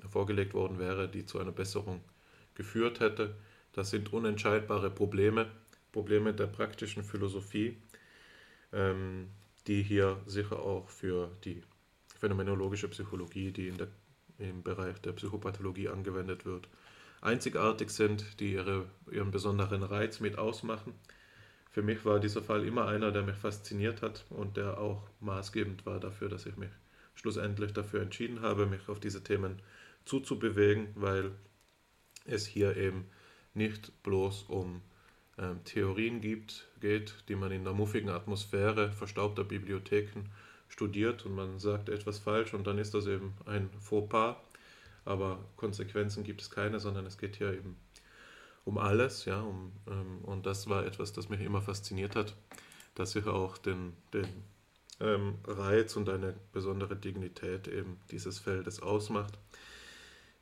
vorgelegt 0.09 0.53
worden 0.53 0.79
wäre, 0.79 1.07
die 1.07 1.25
zu 1.25 1.39
einer 1.39 1.51
Besserung 1.51 2.01
geführt 2.55 2.99
hätte. 2.99 3.35
Das 3.71 3.89
sind 3.89 4.11
unentscheidbare 4.11 4.89
Probleme, 4.89 5.49
Probleme 5.91 6.33
der 6.33 6.47
praktischen 6.47 7.03
Philosophie, 7.03 7.77
ähm, 8.73 9.29
die 9.67 9.81
hier 9.81 10.19
sicher 10.25 10.59
auch 10.59 10.89
für 10.89 11.31
die 11.45 11.63
phänomenologische 12.23 12.87
Psychologie, 12.87 13.51
die 13.51 13.67
in 13.67 13.77
der, 13.77 13.87
im 14.37 14.63
Bereich 14.63 14.97
der 15.01 15.11
Psychopathologie 15.11 15.89
angewendet 15.89 16.45
wird, 16.45 16.69
einzigartig 17.19 17.89
sind, 17.89 18.39
die 18.39 18.53
ihre, 18.53 18.85
ihren 19.11 19.29
besonderen 19.29 19.83
Reiz 19.83 20.21
mit 20.21 20.37
ausmachen. 20.37 20.93
Für 21.69 21.81
mich 21.81 22.05
war 22.05 22.21
dieser 22.21 22.41
Fall 22.41 22.65
immer 22.65 22.87
einer, 22.87 23.11
der 23.11 23.23
mich 23.23 23.35
fasziniert 23.35 24.01
hat 24.01 24.23
und 24.29 24.55
der 24.55 24.77
auch 24.77 25.01
maßgebend 25.19 25.85
war 25.85 25.99
dafür, 25.99 26.29
dass 26.29 26.45
ich 26.45 26.55
mich 26.55 26.69
schlussendlich 27.13 27.73
dafür 27.73 28.01
entschieden 28.01 28.39
habe, 28.39 28.67
mich 28.67 28.87
auf 28.87 29.01
diese 29.01 29.21
Themen 29.21 29.61
zuzubewegen, 30.05 30.87
weil 30.95 31.31
es 32.23 32.45
hier 32.45 32.77
eben 32.77 33.03
nicht 33.53 34.01
bloß 34.01 34.43
um 34.43 34.81
ähm, 35.37 35.61
Theorien 35.65 36.21
gibt, 36.21 36.69
geht, 36.79 37.15
die 37.27 37.35
man 37.35 37.51
in 37.51 37.65
der 37.65 37.73
muffigen 37.73 38.09
Atmosphäre 38.09 38.93
verstaubter 38.93 39.43
Bibliotheken 39.43 40.29
studiert 40.73 41.23
und 41.25 41.35
man 41.35 41.59
sagt 41.59 41.87
etwas 41.87 42.17
falsch 42.17 42.55
und 42.55 42.65
dann 42.65 42.79
ist 42.79 42.95
das 42.95 43.05
eben 43.05 43.35
ein 43.45 43.69
Fauxpas, 43.79 44.37
aber 45.05 45.37
Konsequenzen 45.55 46.23
gibt 46.23 46.41
es 46.41 46.49
keine, 46.49 46.79
sondern 46.79 47.05
es 47.05 47.19
geht 47.19 47.35
hier 47.35 47.53
eben 47.53 47.77
um 48.65 48.79
alles, 48.79 49.25
ja, 49.25 49.39
um, 49.41 49.71
ähm, 49.87 50.19
und 50.23 50.47
das 50.47 50.67
war 50.67 50.83
etwas, 50.83 51.13
das 51.13 51.29
mich 51.29 51.41
immer 51.41 51.61
fasziniert 51.61 52.15
hat, 52.15 52.35
dass 52.95 53.15
ich 53.15 53.27
auch 53.27 53.59
den, 53.59 53.93
den 54.13 54.27
ähm, 54.99 55.35
Reiz 55.45 55.95
und 55.95 56.09
eine 56.09 56.33
besondere 56.53 56.95
Dignität 56.95 57.67
eben 57.67 57.99
dieses 58.09 58.39
Feldes 58.39 58.81
ausmacht. 58.81 59.37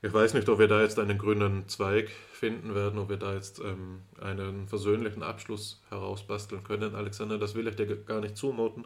Ich 0.01 0.13
weiß 0.13 0.33
nicht, 0.33 0.47
ob 0.47 0.59
wir 0.59 0.67
da 0.67 0.81
jetzt 0.81 0.97
einen 0.97 1.17
grünen 1.17 1.67
Zweig 1.67 2.09
finden 2.31 2.73
werden, 2.73 2.99
ob 2.99 3.09
wir 3.09 3.17
da 3.17 3.33
jetzt 3.33 3.59
ähm, 3.59 4.01
einen 4.19 4.67
versöhnlichen 4.67 5.23
Abschluss 5.23 5.81
herausbasteln 5.89 6.63
können. 6.63 6.95
Alexander, 6.95 7.37
das 7.37 7.53
will 7.53 7.67
ich 7.67 7.75
dir 7.75 7.97
gar 7.97 8.21
nicht 8.21 8.37
zumuten. 8.37 8.85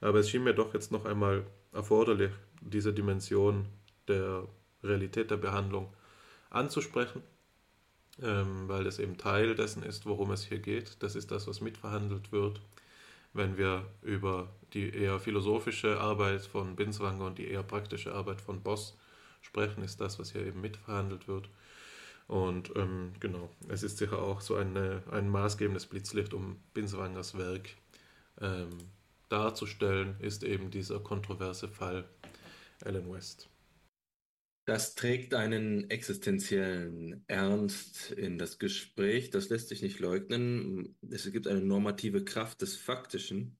Aber 0.00 0.18
es 0.18 0.30
schien 0.30 0.44
mir 0.44 0.54
doch 0.54 0.74
jetzt 0.74 0.92
noch 0.92 1.04
einmal 1.04 1.44
erforderlich, 1.72 2.32
diese 2.60 2.92
Dimension 2.92 3.66
der 4.08 4.46
Realität 4.82 5.30
der 5.30 5.36
Behandlung 5.36 5.92
anzusprechen 6.50 7.22
ähm, 8.22 8.68
weil 8.68 8.86
es 8.86 8.98
eben 8.98 9.18
Teil 9.18 9.54
dessen 9.54 9.82
ist, 9.82 10.06
worum 10.06 10.30
es 10.30 10.44
hier 10.44 10.58
geht. 10.58 11.02
Das 11.02 11.16
ist 11.16 11.30
das, 11.30 11.46
was 11.46 11.60
mitverhandelt 11.60 12.32
wird. 12.32 12.60
Wenn 13.32 13.56
wir 13.56 13.84
über 14.02 14.48
die 14.72 14.90
eher 14.90 15.18
philosophische 15.18 16.00
Arbeit 16.00 16.42
von 16.42 16.76
Binswanger 16.76 17.26
und 17.26 17.38
die 17.38 17.48
eher 17.48 17.64
praktische 17.64 18.14
Arbeit 18.14 18.40
von 18.40 18.62
Boss 18.62 18.96
sprechen, 19.40 19.82
ist 19.82 20.00
das, 20.00 20.18
was 20.18 20.32
hier 20.32 20.46
eben 20.46 20.60
mitverhandelt 20.60 21.26
wird. 21.26 21.48
Und 22.28 22.74
ähm, 22.76 23.12
genau, 23.20 23.50
es 23.68 23.82
ist 23.82 23.98
sicher 23.98 24.22
auch 24.22 24.40
so 24.40 24.54
eine, 24.54 25.02
ein 25.10 25.28
maßgebendes 25.28 25.86
Blitzlicht, 25.86 26.32
um 26.32 26.56
Binswangers 26.72 27.36
Werk 27.36 27.70
ähm, 28.40 28.70
darzustellen, 29.34 30.16
ist 30.20 30.44
eben 30.44 30.70
dieser 30.70 31.00
kontroverse 31.00 31.68
Fall 31.68 32.08
Alan 32.84 33.12
West. 33.12 33.48
Das 34.64 34.94
trägt 34.94 35.34
einen 35.34 35.90
existenziellen 35.90 37.24
Ernst 37.26 38.12
in 38.12 38.38
das 38.38 38.60
Gespräch. 38.60 39.30
Das 39.30 39.48
lässt 39.48 39.68
sich 39.68 39.82
nicht 39.82 39.98
leugnen. 39.98 40.96
Es 41.10 41.30
gibt 41.32 41.48
eine 41.48 41.60
normative 41.60 42.24
Kraft 42.24 42.62
des 42.62 42.76
Faktischen, 42.76 43.58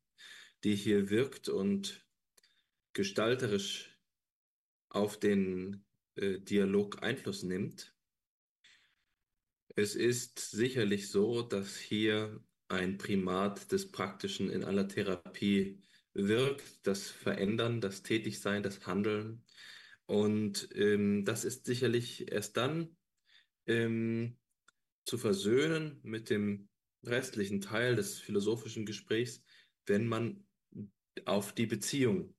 die 0.62 0.76
hier 0.76 1.10
wirkt 1.10 1.48
und 1.48 2.06
gestalterisch 2.92 3.98
auf 4.88 5.18
den 5.18 5.84
äh, 6.14 6.38
Dialog 6.38 7.02
Einfluss 7.02 7.42
nimmt. 7.42 7.94
Es 9.74 9.96
ist 9.96 10.38
sicherlich 10.38 11.10
so, 11.10 11.42
dass 11.42 11.76
hier 11.76 12.40
ein 12.74 12.98
Primat 12.98 13.72
des 13.72 13.90
Praktischen 13.90 14.50
in 14.50 14.64
aller 14.64 14.88
Therapie 14.88 15.80
wirkt, 16.12 16.86
das 16.86 17.10
Verändern, 17.10 17.80
das 17.80 18.02
Tätigsein, 18.02 18.62
das 18.62 18.86
Handeln. 18.86 19.44
Und 20.06 20.68
ähm, 20.74 21.24
das 21.24 21.44
ist 21.44 21.66
sicherlich 21.66 22.30
erst 22.30 22.56
dann 22.56 22.96
ähm, 23.66 24.36
zu 25.04 25.18
versöhnen 25.18 26.00
mit 26.02 26.30
dem 26.30 26.68
restlichen 27.04 27.60
Teil 27.60 27.96
des 27.96 28.18
philosophischen 28.18 28.86
Gesprächs, 28.86 29.42
wenn 29.86 30.06
man 30.06 30.46
auf 31.24 31.52
die 31.52 31.66
Beziehung 31.66 32.34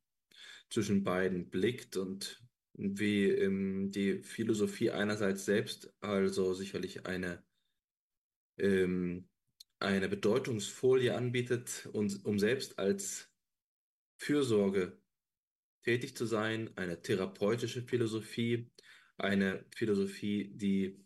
zwischen 0.70 1.04
beiden 1.04 1.50
blickt 1.50 1.98
und 1.98 2.44
wie 2.74 3.30
ähm, 3.30 3.92
die 3.92 4.22
Philosophie 4.22 4.92
einerseits 4.92 5.46
selbst 5.46 5.94
also 6.02 6.54
sicherlich 6.54 7.06
eine, 7.06 7.44
ähm, 8.58 9.30
eine 9.80 10.10
Bedeutungsfolie 10.10 11.16
anbietet, 11.16 11.88
um 11.94 12.40
selbst 12.40 12.80
als 12.80 13.30
Fürsorge 14.18 14.98
tätig 15.84 16.16
zu 16.18 16.26
sein, 16.26 16.76
eine 16.78 17.02
therapeutische 17.02 17.84
Philosophie, 17.84 18.72
eine 19.18 19.66
Philosophie, 19.76 20.52
die 20.56 21.06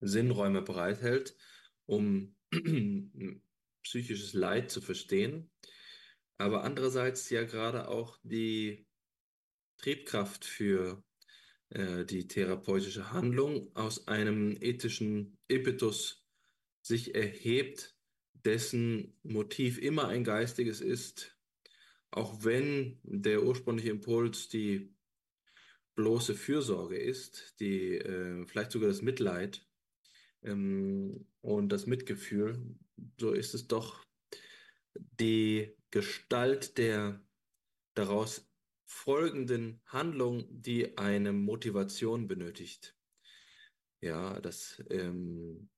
Sinnräume 0.00 0.62
bereithält, 0.62 1.36
um 1.86 2.36
psychisches 3.82 4.34
Leid 4.34 4.70
zu 4.70 4.80
verstehen, 4.80 5.50
aber 6.38 6.64
andererseits 6.64 7.30
ja 7.30 7.44
gerade 7.44 7.88
auch 7.88 8.18
die 8.22 8.86
Triebkraft 9.78 10.44
für 10.44 11.02
äh, 11.70 12.04
die 12.04 12.28
therapeutische 12.28 13.12
Handlung 13.12 13.74
aus 13.74 14.06
einem 14.06 14.56
ethischen 14.60 15.38
Impetus 15.48 16.25
sich 16.86 17.14
erhebt, 17.14 17.96
dessen 18.44 19.18
Motiv 19.22 19.78
immer 19.78 20.08
ein 20.08 20.24
geistiges 20.24 20.80
ist, 20.80 21.36
auch 22.10 22.44
wenn 22.44 23.00
der 23.02 23.42
ursprüngliche 23.42 23.90
Impuls 23.90 24.48
die 24.48 24.94
bloße 25.96 26.34
Fürsorge 26.34 26.96
ist, 26.96 27.58
die 27.58 27.94
äh, 27.94 28.46
vielleicht 28.46 28.70
sogar 28.70 28.88
das 28.88 29.02
Mitleid 29.02 29.66
ähm, 30.42 31.26
und 31.40 31.70
das 31.70 31.86
Mitgefühl, 31.86 32.76
so 33.18 33.32
ist 33.32 33.54
es 33.54 33.66
doch 33.66 34.04
die 34.94 35.74
Gestalt 35.90 36.78
der 36.78 37.20
daraus 37.94 38.48
folgenden 38.84 39.80
Handlung, 39.86 40.46
die 40.50 40.96
eine 40.98 41.32
Motivation 41.32 42.28
benötigt. 42.28 42.96
Ja, 44.00 44.38
das, 44.40 44.82
ähm, 44.90 45.68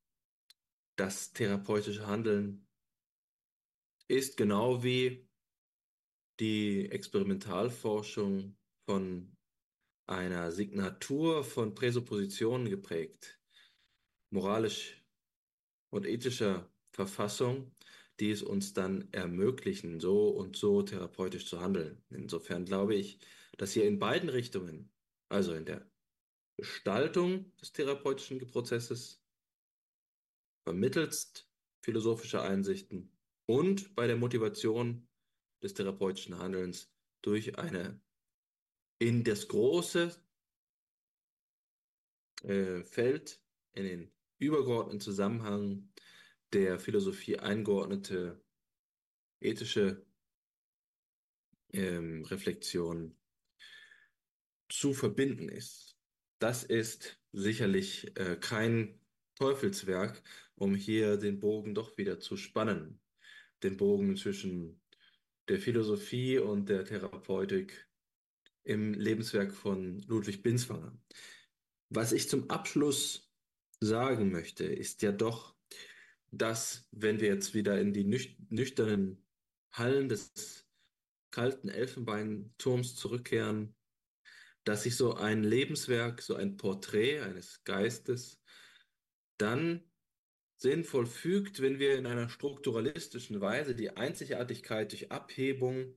das 0.98 1.32
therapeutische 1.32 2.06
Handeln 2.06 2.66
ist 4.08 4.36
genau 4.36 4.82
wie 4.82 5.28
die 6.40 6.90
Experimentalforschung 6.90 8.56
von 8.88 9.32
einer 10.08 10.50
Signatur 10.50 11.44
von 11.44 11.74
Präsuppositionen 11.74 12.68
geprägt, 12.68 13.40
moralisch 14.30 15.04
und 15.90 16.06
ethischer 16.06 16.72
Verfassung, 16.92 17.72
die 18.18 18.30
es 18.30 18.42
uns 18.42 18.72
dann 18.72 19.12
ermöglichen, 19.12 20.00
so 20.00 20.30
und 20.30 20.56
so 20.56 20.82
therapeutisch 20.82 21.46
zu 21.46 21.60
handeln. 21.60 22.02
Insofern 22.10 22.64
glaube 22.64 22.94
ich, 22.94 23.20
dass 23.56 23.72
hier 23.72 23.84
in 23.84 23.98
beiden 23.98 24.28
Richtungen, 24.28 24.90
also 25.28 25.54
in 25.54 25.64
der 25.64 25.88
Gestaltung 26.56 27.54
des 27.56 27.72
therapeutischen 27.72 28.38
Prozesses, 28.46 29.22
vermittelst 30.68 31.48
philosophischer 31.82 32.42
Einsichten 32.42 33.10
und 33.46 33.94
bei 33.94 34.06
der 34.06 34.16
Motivation 34.16 35.08
des 35.62 35.72
therapeutischen 35.72 36.38
Handelns 36.38 36.92
durch 37.22 37.58
eine 37.58 38.02
in 38.98 39.24
das 39.24 39.48
große 39.48 40.14
äh, 42.42 42.84
Feld, 42.84 43.42
in 43.72 43.84
den 43.84 44.12
übergeordneten 44.36 45.00
Zusammenhang 45.00 45.90
der 46.52 46.78
Philosophie 46.78 47.38
eingeordnete 47.38 48.44
ethische 49.40 50.04
ähm, 51.72 52.26
Reflexion 52.26 53.16
zu 54.68 54.92
verbinden 54.92 55.48
ist. 55.48 55.96
Das 56.38 56.62
ist 56.62 57.18
sicherlich 57.32 58.14
äh, 58.18 58.36
kein 58.36 59.00
Teufelswerk, 59.36 60.22
um 60.58 60.74
hier 60.74 61.16
den 61.16 61.40
Bogen 61.40 61.74
doch 61.74 61.96
wieder 61.96 62.20
zu 62.20 62.36
spannen. 62.36 63.00
Den 63.62 63.76
Bogen 63.76 64.16
zwischen 64.16 64.80
der 65.48 65.58
Philosophie 65.58 66.38
und 66.38 66.68
der 66.68 66.84
Therapeutik 66.84 67.88
im 68.64 68.92
Lebenswerk 68.92 69.52
von 69.54 70.00
Ludwig 70.00 70.42
Binswanger. 70.42 70.96
Was 71.88 72.12
ich 72.12 72.28
zum 72.28 72.50
Abschluss 72.50 73.32
sagen 73.80 74.30
möchte, 74.30 74.64
ist 74.64 75.02
ja 75.02 75.12
doch, 75.12 75.56
dass, 76.30 76.86
wenn 76.90 77.20
wir 77.20 77.28
jetzt 77.28 77.54
wieder 77.54 77.80
in 77.80 77.94
die 77.94 78.04
nüchternen 78.04 79.24
Hallen 79.72 80.08
des 80.08 80.66
kalten 81.30 81.68
Elfenbeinturms 81.68 82.96
zurückkehren, 82.96 83.74
dass 84.64 84.82
sich 84.82 84.96
so 84.96 85.14
ein 85.14 85.44
Lebenswerk, 85.44 86.20
so 86.20 86.34
ein 86.34 86.56
Porträt 86.58 87.20
eines 87.20 87.64
Geistes 87.64 88.42
dann 89.38 89.87
sinnvoll 90.58 91.06
fügt, 91.06 91.62
wenn 91.62 91.78
wir 91.78 91.96
in 91.96 92.06
einer 92.06 92.28
strukturalistischen 92.28 93.40
Weise 93.40 93.74
die 93.74 93.90
Einzigartigkeit 93.90 94.90
durch 94.90 95.10
Abhebung 95.10 95.96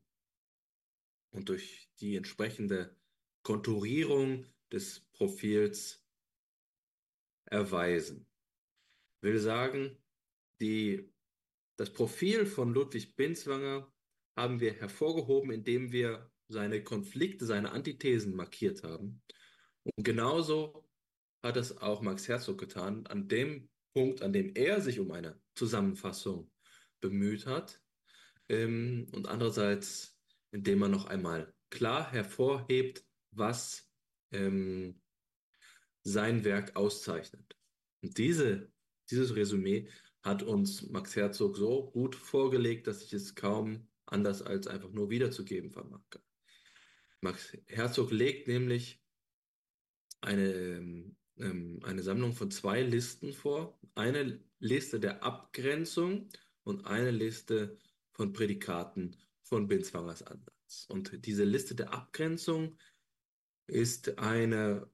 und 1.31 1.49
durch 1.49 1.89
die 1.99 2.15
entsprechende 2.15 2.95
Konturierung 3.43 4.45
des 4.71 5.01
Profils 5.13 6.05
erweisen. 7.45 8.27
Will 9.21 9.39
sagen, 9.39 9.97
die, 10.59 11.11
das 11.77 11.91
Profil 11.91 12.45
von 12.45 12.71
Ludwig 12.71 13.15
Binswanger 13.15 13.91
haben 14.38 14.59
wir 14.59 14.73
hervorgehoben, 14.73 15.51
indem 15.51 15.91
wir 15.91 16.31
seine 16.47 16.83
Konflikte, 16.83 17.45
seine 17.45 17.71
Antithesen 17.71 18.35
markiert 18.35 18.83
haben. 18.83 19.23
Und 19.83 20.03
genauso 20.03 20.88
hat 21.43 21.57
es 21.57 21.77
auch 21.77 22.01
Max 22.01 22.27
Herzog 22.27 22.59
getan, 22.59 23.07
an 23.07 23.27
dem 23.27 23.70
Punkt, 23.93 24.22
an 24.22 24.34
dem 24.34 24.53
er 24.55 24.81
sich 24.81 24.99
um 24.99 25.11
eine 25.11 25.39
Zusammenfassung 25.55 26.51
bemüht 26.99 27.45
hat. 27.45 27.81
Ähm, 28.49 29.07
und 29.13 29.27
andererseits, 29.27 30.18
indem 30.51 30.81
er 30.84 30.89
noch 30.89 31.05
einmal 31.05 31.53
klar 31.69 32.11
hervorhebt, 32.11 33.05
was 33.31 33.89
ähm, 34.31 35.01
sein 36.03 36.43
Werk 36.43 36.76
auszeichnet. 36.76 37.57
Und 38.01 38.18
diese, 38.18 38.72
dieses 39.09 39.35
Resümee 39.35 39.89
hat 40.23 40.43
uns 40.43 40.89
Max 40.89 41.15
Herzog 41.15 41.57
so 41.57 41.91
gut 41.91 42.15
vorgelegt, 42.15 42.88
dass 42.88 43.01
ich 43.03 43.13
es 43.13 43.35
kaum 43.35 43.88
anders 44.05 44.41
als 44.41 44.68
einfach 44.68 44.91
nur 44.91 45.09
wiederzugeben 45.09 45.72
vermag. 45.72 46.03
Max 47.22 47.57
Herzog 47.68 48.11
legt 48.11 48.47
nämlich 48.47 49.01
eine, 50.22 51.15
ähm, 51.41 51.80
eine 51.84 52.03
Sammlung 52.03 52.34
von 52.34 52.51
zwei 52.51 52.81
Listen 52.81 53.34
vor. 53.34 53.80
Eine 53.95 54.39
Liste 54.59 54.99
der 54.99 55.23
Abgrenzung 55.23 56.30
und 56.63 56.85
eine 56.85 57.11
Liste 57.11 57.77
von 58.11 58.34
Prädikaten 58.34 59.18
von 59.41 59.68
Binswangers 59.68 60.23
Ansatz. 60.23 60.85
Und 60.89 61.26
diese 61.26 61.43
Liste 61.43 61.76
der 61.76 61.93
Abgrenzung 61.93 62.77
ist 63.68 64.18
eine 64.19 64.89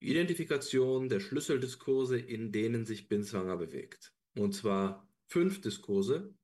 Identifikation 0.00 1.08
der 1.08 1.20
Schlüsseldiskurse, 1.20 2.18
in 2.18 2.52
denen 2.52 2.84
sich 2.84 3.08
Binswanger 3.08 3.56
bewegt. 3.56 4.12
Und 4.36 4.54
zwar 4.54 5.08
fünf 5.26 5.60
Diskurse, 5.60 6.34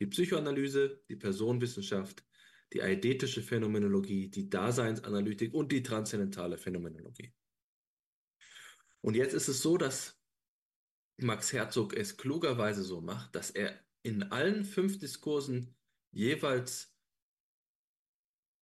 die 0.00 0.06
Psychoanalyse, 0.06 1.02
die 1.08 1.16
Personenwissenschaft, 1.16 2.24
die 2.72 2.82
eidetische 2.82 3.42
Phänomenologie, 3.42 4.28
die 4.28 4.50
Daseinsanalytik 4.50 5.54
und 5.54 5.70
die 5.70 5.82
transzendentale 5.82 6.58
Phänomenologie. 6.58 7.32
Und 9.04 9.16
jetzt 9.16 9.34
ist 9.34 9.48
es 9.48 9.60
so, 9.60 9.76
dass 9.76 10.18
Max 11.18 11.52
Herzog 11.52 11.94
es 11.94 12.16
klugerweise 12.16 12.82
so 12.82 13.02
macht, 13.02 13.34
dass 13.34 13.50
er 13.50 13.78
in 14.02 14.22
allen 14.22 14.64
fünf 14.64 14.98
Diskursen 14.98 15.76
jeweils 16.10 16.96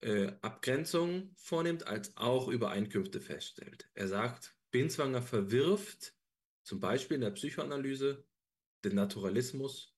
äh, 0.01 0.33
Abgrenzungen 0.43 1.33
vornimmt, 1.37 1.87
als 1.87 2.17
auch 2.17 2.49
Übereinkünfte 2.49 3.21
feststellt. 3.21 3.89
Er 3.95 4.09
sagt, 4.09 4.57
Binswanger 4.73 5.23
verwirft 5.23 6.17
zum 6.65 6.81
Beispiel 6.81 7.15
in 7.15 7.21
der 7.21 7.31
Psychoanalyse 7.31 8.27
den 8.85 8.97
Naturalismus, 8.97 9.95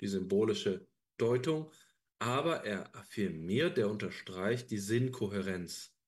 die 0.00 0.06
symbolische 0.06 0.86
Deutung, 1.16 1.72
aber 2.20 2.64
er 2.64 2.94
affirmiert, 2.94 3.78
er 3.78 3.90
unterstreicht 3.90 4.70
die 4.70 4.78
Sinnkohärenz 4.78 5.98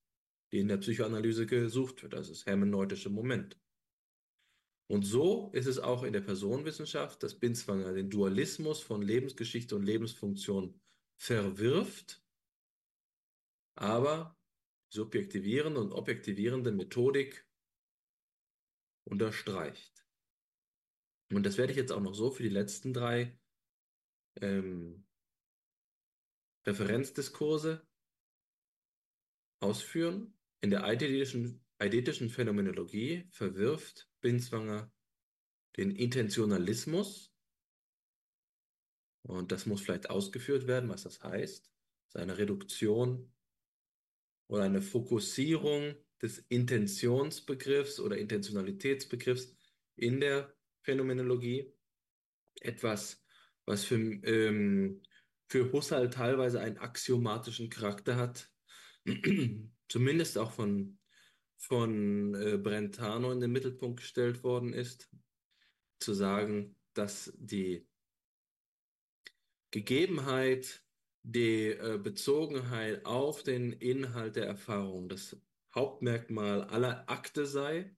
die 0.52 0.58
in 0.58 0.68
der 0.68 0.78
Psychoanalyse 0.78 1.46
gesucht 1.46 2.02
wird, 2.02 2.14
also 2.14 2.32
das 2.32 2.46
hermeneutische 2.46 3.10
Moment. 3.10 3.59
Und 4.90 5.04
so 5.04 5.52
ist 5.52 5.66
es 5.66 5.78
auch 5.78 6.02
in 6.02 6.12
der 6.12 6.20
Personenwissenschaft, 6.20 7.22
dass 7.22 7.38
Binswanger 7.38 7.92
den 7.92 8.10
Dualismus 8.10 8.80
von 8.80 9.02
Lebensgeschichte 9.02 9.76
und 9.76 9.84
Lebensfunktion 9.84 10.80
verwirft, 11.16 12.24
aber 13.76 14.36
subjektivierende 14.92 15.80
und 15.80 15.92
objektivierende 15.92 16.72
Methodik 16.72 17.48
unterstreicht. 19.08 20.04
Und 21.32 21.44
das 21.44 21.56
werde 21.56 21.70
ich 21.72 21.78
jetzt 21.78 21.92
auch 21.92 22.00
noch 22.00 22.14
so 22.14 22.32
für 22.32 22.42
die 22.42 22.48
letzten 22.48 22.92
drei 22.92 23.38
ähm, 24.40 25.06
Referenzdiskurse 26.66 27.86
ausführen. 29.62 30.36
In 30.62 30.70
der 30.70 30.82
eidetischen, 30.82 31.64
eidetischen 31.80 32.28
Phänomenologie 32.28 33.26
verwirft 33.30 34.08
Binswanger 34.20 34.92
den 35.76 35.90
Intentionalismus. 35.90 37.32
Und 39.22 39.52
das 39.52 39.66
muss 39.66 39.80
vielleicht 39.80 40.10
ausgeführt 40.10 40.66
werden, 40.66 40.90
was 40.90 41.04
das 41.04 41.22
heißt. 41.22 41.70
Seine 42.08 42.38
Reduktion 42.38 43.32
oder 44.48 44.64
eine 44.64 44.82
Fokussierung 44.82 45.94
des 46.20 46.38
Intentionsbegriffs 46.48 48.00
oder 48.00 48.18
Intentionalitätsbegriffs 48.18 49.56
in 49.96 50.20
der 50.20 50.54
Phänomenologie. 50.82 51.72
Etwas, 52.60 53.24
was 53.64 53.84
für, 53.84 53.96
ähm, 53.96 55.02
für 55.48 55.72
Husserl 55.72 56.10
teilweise 56.10 56.60
einen 56.60 56.78
axiomatischen 56.78 57.70
Charakter 57.70 58.16
hat, 58.16 58.50
zumindest 59.88 60.36
auch 60.36 60.52
von, 60.52 60.99
von 61.60 62.34
äh, 62.34 62.56
Brentano 62.56 63.30
in 63.32 63.40
den 63.40 63.52
Mittelpunkt 63.52 64.00
gestellt 64.00 64.42
worden 64.42 64.72
ist, 64.72 65.10
zu 65.98 66.14
sagen, 66.14 66.74
dass 66.94 67.32
die 67.36 67.86
Gegebenheit, 69.70 70.82
die 71.22 71.68
äh, 71.68 71.98
Bezogenheit 72.02 73.04
auf 73.04 73.42
den 73.42 73.72
Inhalt 73.72 74.36
der 74.36 74.46
Erfahrung 74.46 75.08
das 75.08 75.36
Hauptmerkmal 75.74 76.64
aller 76.64 77.08
Akte 77.08 77.44
sei. 77.44 77.94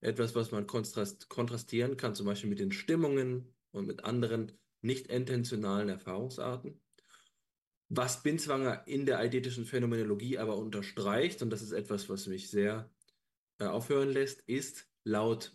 Etwas, 0.00 0.34
was 0.34 0.52
man 0.52 0.66
kontrast 0.66 1.28
kontrastieren 1.28 1.96
kann, 1.96 2.14
zum 2.14 2.26
Beispiel 2.26 2.48
mit 2.48 2.60
den 2.60 2.72
Stimmungen 2.72 3.52
und 3.72 3.86
mit 3.86 4.04
anderen 4.04 4.52
nicht 4.80 5.08
intentionalen 5.08 5.88
Erfahrungsarten. 5.88 6.80
Was 7.92 8.22
Binswanger 8.22 8.86
in 8.86 9.04
der 9.04 9.18
eidetischen 9.18 9.64
Phänomenologie 9.64 10.38
aber 10.38 10.56
unterstreicht, 10.56 11.42
und 11.42 11.50
das 11.50 11.60
ist 11.60 11.72
etwas, 11.72 12.08
was 12.08 12.28
mich 12.28 12.48
sehr 12.48 12.88
äh, 13.58 13.64
aufhören 13.64 14.10
lässt, 14.10 14.42
ist 14.42 14.88
laut 15.02 15.52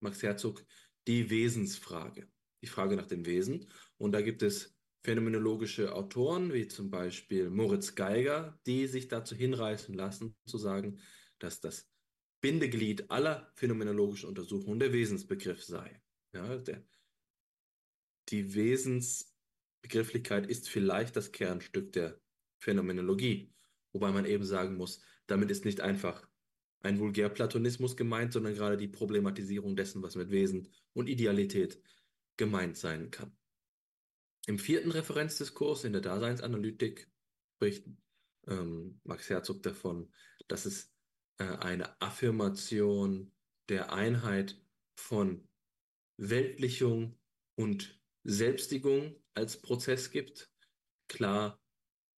Max 0.00 0.22
Herzog 0.22 0.62
die 1.08 1.30
Wesensfrage, 1.30 2.28
die 2.62 2.66
Frage 2.66 2.96
nach 2.96 3.06
dem 3.06 3.24
Wesen. 3.24 3.66
Und 3.96 4.12
da 4.12 4.20
gibt 4.20 4.42
es 4.42 4.76
phänomenologische 5.02 5.94
Autoren, 5.94 6.52
wie 6.52 6.68
zum 6.68 6.90
Beispiel 6.90 7.48
Moritz 7.48 7.94
Geiger, 7.94 8.60
die 8.66 8.86
sich 8.86 9.08
dazu 9.08 9.34
hinreißen 9.34 9.94
lassen, 9.94 10.36
zu 10.44 10.58
sagen, 10.58 11.00
dass 11.38 11.60
das 11.60 11.90
Bindeglied 12.42 13.10
aller 13.10 13.50
phänomenologischen 13.54 14.28
Untersuchungen 14.28 14.80
der 14.80 14.92
Wesensbegriff 14.92 15.64
sei. 15.64 16.02
Ja, 16.34 16.58
der, 16.58 16.84
die 18.28 18.54
Wesens 18.54 19.29
Begrifflichkeit 19.82 20.46
ist 20.46 20.68
vielleicht 20.68 21.16
das 21.16 21.32
Kernstück 21.32 21.92
der 21.92 22.20
Phänomenologie, 22.58 23.52
wobei 23.92 24.12
man 24.12 24.24
eben 24.26 24.44
sagen 24.44 24.76
muss, 24.76 25.02
damit 25.26 25.50
ist 25.50 25.64
nicht 25.64 25.80
einfach 25.80 26.26
ein 26.82 26.98
Vulgärplatonismus 26.98 27.96
gemeint, 27.96 28.32
sondern 28.32 28.54
gerade 28.54 28.76
die 28.76 28.88
Problematisierung 28.88 29.76
dessen, 29.76 30.02
was 30.02 30.16
mit 30.16 30.30
Wesen 30.30 30.68
und 30.92 31.08
Idealität 31.08 31.80
gemeint 32.36 32.76
sein 32.76 33.10
kann. 33.10 33.36
Im 34.46 34.58
vierten 34.58 34.90
Referenzdiskurs 34.90 35.84
in 35.84 35.92
der 35.92 36.00
Daseinsanalytik 36.00 37.10
spricht 37.56 37.86
ähm, 38.46 39.00
Max 39.04 39.28
Herzog 39.28 39.62
davon, 39.62 40.10
dass 40.48 40.64
es 40.64 40.92
äh, 41.38 41.44
eine 41.44 42.00
Affirmation 42.00 43.32
der 43.68 43.92
Einheit 43.92 44.60
von 44.96 45.46
Weltlichung 46.16 47.18
und 47.56 48.00
Selbstigung 48.24 49.14
als 49.34 49.60
Prozess 49.60 50.10
gibt. 50.10 50.50
Klar, 51.08 51.60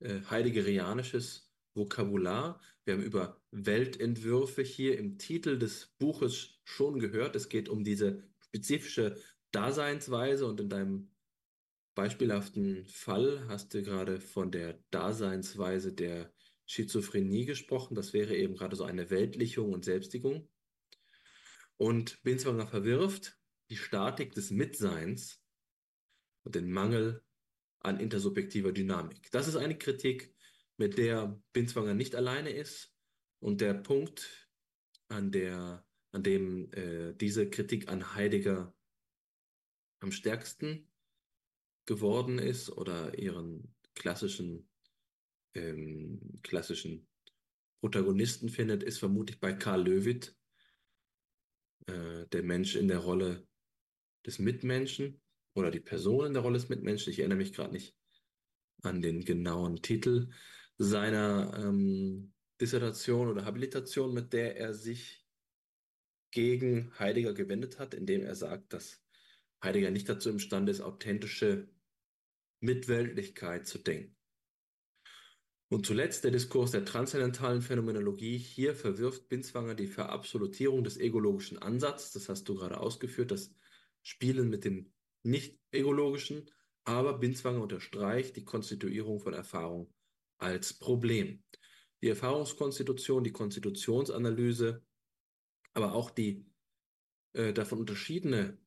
äh, 0.00 0.20
heideggerianisches 0.22 1.50
Vokabular. 1.74 2.60
Wir 2.84 2.94
haben 2.94 3.02
über 3.02 3.40
Weltentwürfe 3.50 4.62
hier 4.62 4.98
im 4.98 5.18
Titel 5.18 5.58
des 5.58 5.94
Buches 5.98 6.60
schon 6.64 6.98
gehört. 6.98 7.36
Es 7.36 7.48
geht 7.48 7.68
um 7.68 7.84
diese 7.84 8.22
spezifische 8.40 9.16
Daseinsweise 9.52 10.46
und 10.46 10.60
in 10.60 10.68
deinem 10.68 11.10
beispielhaften 11.94 12.86
Fall 12.86 13.46
hast 13.48 13.74
du 13.74 13.82
gerade 13.82 14.20
von 14.20 14.50
der 14.50 14.78
Daseinsweise 14.90 15.92
der 15.92 16.32
Schizophrenie 16.66 17.44
gesprochen. 17.44 17.94
Das 17.94 18.12
wäre 18.12 18.34
eben 18.34 18.56
gerade 18.56 18.76
so 18.76 18.84
eine 18.84 19.10
Weltlichung 19.10 19.72
und 19.72 19.84
Selbstigung. 19.84 20.48
Und 21.76 22.22
Binswanger 22.22 22.66
verwirft 22.66 23.38
die 23.68 23.76
Statik 23.76 24.34
des 24.34 24.50
Mitseins 24.50 25.41
und 26.44 26.54
den 26.54 26.70
Mangel 26.70 27.22
an 27.80 27.98
intersubjektiver 27.98 28.72
Dynamik. 28.72 29.30
Das 29.30 29.48
ist 29.48 29.56
eine 29.56 29.76
Kritik, 29.76 30.34
mit 30.76 30.98
der 30.98 31.40
Binswanger 31.52 31.94
nicht 31.94 32.16
alleine 32.16 32.50
ist 32.50 32.92
und 33.40 33.60
der 33.60 33.74
Punkt, 33.74 34.48
an, 35.08 35.30
der, 35.30 35.86
an 36.10 36.22
dem 36.22 36.72
äh, 36.72 37.14
diese 37.14 37.48
Kritik 37.48 37.88
an 37.88 38.14
Heidegger 38.14 38.74
am 40.00 40.10
stärksten 40.10 40.90
geworden 41.86 42.38
ist 42.38 42.70
oder 42.70 43.16
ihren 43.16 43.76
klassischen, 43.94 44.68
ähm, 45.54 46.40
klassischen 46.42 47.06
Protagonisten 47.80 48.48
findet, 48.48 48.82
ist 48.82 48.98
vermutlich 48.98 49.38
bei 49.38 49.52
Karl 49.52 49.84
Löwit, 49.86 50.36
äh, 51.86 52.26
der 52.26 52.42
Mensch 52.42 52.74
in 52.74 52.88
der 52.88 52.98
Rolle 52.98 53.46
des 54.26 54.38
Mitmenschen 54.38 55.21
oder 55.54 55.70
die 55.70 55.80
Person 55.80 56.26
in 56.26 56.32
der 56.32 56.42
Rolle 56.42 56.58
des 56.58 56.68
Mitmenschen. 56.68 57.12
Ich 57.12 57.18
erinnere 57.18 57.38
mich 57.38 57.52
gerade 57.52 57.72
nicht 57.72 57.96
an 58.82 59.02
den 59.02 59.24
genauen 59.24 59.82
Titel 59.82 60.30
seiner 60.78 61.52
ähm, 61.56 62.32
Dissertation 62.60 63.28
oder 63.28 63.44
Habilitation, 63.44 64.14
mit 64.14 64.32
der 64.32 64.56
er 64.56 64.74
sich 64.74 65.26
gegen 66.30 66.98
Heidegger 66.98 67.34
gewendet 67.34 67.78
hat, 67.78 67.94
indem 67.94 68.22
er 68.22 68.34
sagt, 68.34 68.72
dass 68.72 69.02
Heidegger 69.62 69.90
nicht 69.90 70.08
dazu 70.08 70.30
imstande 70.30 70.72
ist, 70.72 70.80
authentische 70.80 71.68
Mitweltlichkeit 72.60 73.66
zu 73.66 73.78
denken. 73.78 74.16
Und 75.68 75.86
zuletzt 75.86 76.24
der 76.24 76.30
Diskurs 76.30 76.72
der 76.72 76.84
transzendentalen 76.84 77.62
Phänomenologie. 77.62 78.36
Hier 78.36 78.74
verwirft 78.74 79.28
Binswanger 79.28 79.74
die 79.74 79.86
Verabsolutierung 79.86 80.84
des 80.84 80.98
egologischen 80.98 81.58
Ansatzes. 81.58 82.12
Das 82.12 82.28
hast 82.28 82.46
du 82.48 82.54
gerade 82.54 82.78
ausgeführt, 82.78 83.30
das 83.30 83.54
Spielen 84.02 84.50
mit 84.50 84.64
dem 84.64 84.92
nicht 85.22 85.58
egologischen, 85.70 86.50
aber 86.84 87.18
Binswanger 87.18 87.62
unterstreicht 87.62 88.36
die 88.36 88.44
Konstituierung 88.44 89.20
von 89.20 89.34
Erfahrung 89.34 89.92
als 90.38 90.74
Problem. 90.74 91.42
Die 92.02 92.08
Erfahrungskonstitution, 92.08 93.22
die 93.22 93.32
Konstitutionsanalyse, 93.32 94.84
aber 95.74 95.94
auch 95.94 96.10
die 96.10 96.44
äh, 97.34 97.52
davon 97.52 97.78
unterschiedene 97.78 98.58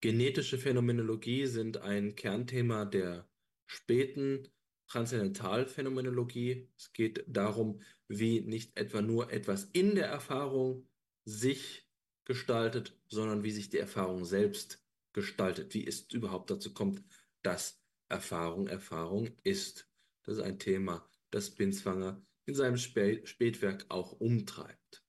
genetische 0.00 0.58
Phänomenologie 0.58 1.46
sind 1.46 1.78
ein 1.78 2.14
Kernthema 2.14 2.84
der 2.84 3.26
späten 3.66 4.48
Transzendentalphänomenologie. 4.86 6.68
Es 6.76 6.92
geht 6.92 7.24
darum, 7.26 7.80
wie 8.06 8.42
nicht 8.42 8.76
etwa 8.76 9.00
nur 9.00 9.32
etwas 9.32 9.64
in 9.72 9.94
der 9.94 10.08
Erfahrung 10.08 10.86
sich 11.24 11.88
gestaltet, 12.26 12.98
sondern 13.08 13.44
wie 13.44 13.50
sich 13.50 13.70
die 13.70 13.78
Erfahrung 13.78 14.26
selbst 14.26 14.83
gestaltet, 15.14 15.72
wie 15.72 15.86
es 15.86 16.02
überhaupt 16.12 16.50
dazu 16.50 16.74
kommt, 16.74 17.02
dass 17.42 17.80
Erfahrung 18.08 18.68
Erfahrung 18.68 19.30
ist. 19.42 19.88
Das 20.24 20.36
ist 20.36 20.42
ein 20.42 20.58
Thema, 20.58 21.08
das 21.30 21.50
Binswanger 21.50 22.22
in 22.46 22.54
seinem 22.54 22.76
Spä 22.76 23.26
Spätwerk 23.26 23.86
auch 23.88 24.12
umtreibt. 24.12 25.04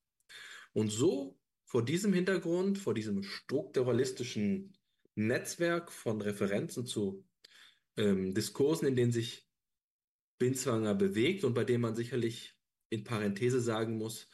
Und 0.74 0.90
so 0.90 1.38
vor 1.66 1.84
diesem 1.84 2.14
Hintergrund, 2.14 2.78
vor 2.78 2.94
diesem 2.94 3.24
strukturalistischen 3.24 4.78
Netzwerk 5.16 5.92
von 5.92 6.22
Referenzen 6.22 6.86
zu 6.86 7.26
ähm, 7.98 8.34
Diskursen, 8.34 8.88
in 8.88 8.96
denen 8.96 9.12
sich 9.12 9.48
Binswanger 10.38 10.96
bewegt 10.96 11.44
und 11.44 11.54
bei 11.54 11.64
dem 11.64 11.82
man 11.82 11.96
sicherlich 11.96 12.58
in 12.90 13.04
Parenthese 13.04 13.62
sagen 13.62 13.98
muss, 13.98 14.30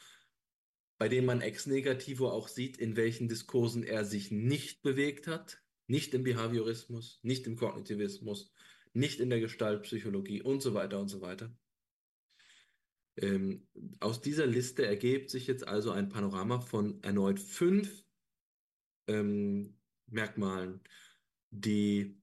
bei 1.01 1.09
dem 1.09 1.25
man 1.25 1.41
ex 1.41 1.65
negativo 1.65 2.29
auch 2.29 2.47
sieht, 2.47 2.77
in 2.77 2.95
welchen 2.95 3.27
Diskursen 3.27 3.81
er 3.81 4.05
sich 4.05 4.29
nicht 4.29 4.83
bewegt 4.83 5.25
hat, 5.25 5.59
nicht 5.87 6.13
im 6.13 6.21
Behaviorismus, 6.21 7.19
nicht 7.23 7.47
im 7.47 7.55
Kognitivismus, 7.55 8.53
nicht 8.93 9.19
in 9.19 9.31
der 9.31 9.39
Gestaltpsychologie 9.39 10.43
und 10.43 10.61
so 10.61 10.75
weiter 10.75 10.99
und 10.99 11.07
so 11.07 11.21
weiter. 11.21 11.57
Ähm, 13.15 13.67
aus 13.99 14.21
dieser 14.21 14.45
Liste 14.45 14.85
ergibt 14.85 15.31
sich 15.31 15.47
jetzt 15.47 15.67
also 15.67 15.89
ein 15.89 16.07
Panorama 16.07 16.59
von 16.59 17.01
erneut 17.01 17.39
fünf 17.39 18.05
ähm, 19.07 19.79
Merkmalen, 20.05 20.81
die, 21.49 22.21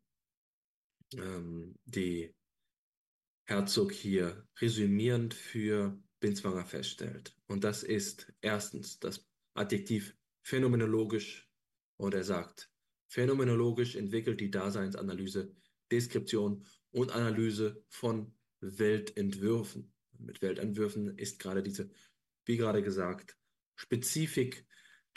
ähm, 1.17 1.75
die 1.85 2.33
Herzog 3.45 3.91
hier 3.91 4.47
resümierend 4.61 5.35
für 5.35 6.01
Binswanger 6.21 6.65
feststellt. 6.65 7.37
Und 7.47 7.65
das 7.65 7.83
ist 7.83 8.33
erstens 8.41 8.99
das 8.99 9.27
Adjektiv 9.55 10.17
phänomenologisch. 10.43 11.49
Und 11.97 12.15
er 12.15 12.25
sagt, 12.25 12.71
phänomenologisch 13.09 13.97
entwickelt 13.97 14.41
die 14.41 14.51
Daseinsanalyse 14.51 15.55
Deskription 15.91 16.65
und 16.91 17.13
Analyse 17.13 17.83
von 17.89 18.33
Weltentwürfen. 18.61 19.93
Mit 20.19 20.43
Weltentwürfen 20.43 21.17
ist 21.17 21.39
gerade 21.39 21.63
diese, 21.63 21.91
wie 22.45 22.57
gerade 22.57 22.83
gesagt, 22.83 23.37
Spezifik 23.77 24.67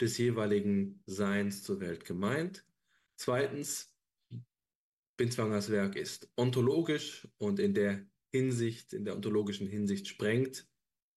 des 0.00 0.18
jeweiligen 0.18 1.02
Seins 1.06 1.62
zur 1.62 1.80
Welt 1.80 2.04
gemeint. 2.04 2.64
Zweitens, 3.16 3.94
Binswangers 5.16 5.70
Werk 5.70 5.96
ist 5.96 6.30
ontologisch 6.36 7.28
und 7.38 7.60
in 7.60 7.74
der 7.74 8.06
Hinsicht, 8.30 8.92
in 8.92 9.04
der 9.04 9.14
ontologischen 9.14 9.66
Hinsicht 9.66 10.08
sprengt 10.08 10.66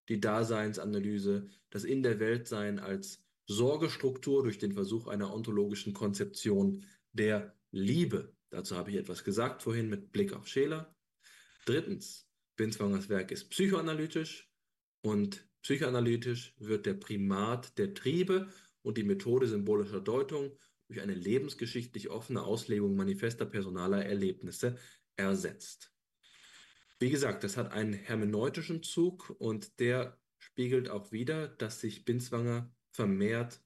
die 0.09 0.19
Daseinsanalyse 0.19 1.47
das 1.69 1.83
In 1.83 2.03
der 2.03 2.19
Weltsein 2.19 2.79
als 2.79 3.23
Sorgestruktur 3.47 4.43
durch 4.43 4.57
den 4.57 4.73
Versuch 4.73 5.07
einer 5.07 5.33
ontologischen 5.33 5.93
Konzeption 5.93 6.85
der 7.13 7.55
Liebe. 7.71 8.33
Dazu 8.49 8.75
habe 8.75 8.91
ich 8.91 8.97
etwas 8.97 9.23
gesagt 9.23 9.63
vorhin 9.63 9.89
mit 9.89 10.11
Blick 10.11 10.33
auf 10.33 10.47
Scheler. 10.47 10.95
Drittens, 11.65 12.27
Binswangers 12.55 13.09
Werk 13.09 13.31
ist 13.31 13.49
psychoanalytisch 13.49 14.49
und 15.01 15.47
psychoanalytisch 15.61 16.55
wird 16.57 16.85
der 16.85 16.93
Primat 16.93 17.77
der 17.77 17.93
Triebe 17.93 18.49
und 18.81 18.97
die 18.97 19.03
Methode 19.03 19.47
symbolischer 19.47 19.99
Deutung 19.99 20.57
durch 20.87 21.01
eine 21.01 21.15
lebensgeschichtlich 21.15 22.09
offene 22.09 22.43
Auslegung 22.43 22.95
manifester 22.95 23.45
personaler 23.45 24.05
Erlebnisse 24.05 24.77
ersetzt. 25.15 25.94
Wie 26.99 27.09
gesagt, 27.09 27.43
das 27.43 27.57
hat 27.57 27.71
einen 27.71 27.93
hermeneutischen 27.93 28.81
Zug 28.81 29.35
und 29.37 29.79
der 29.79 30.17
spiegelt 30.37 30.89
auch 30.89 31.11
wieder, 31.11 31.47
dass 31.47 31.81
sich 31.81 32.05
Binswanger 32.05 32.73
vermehrt 32.91 33.61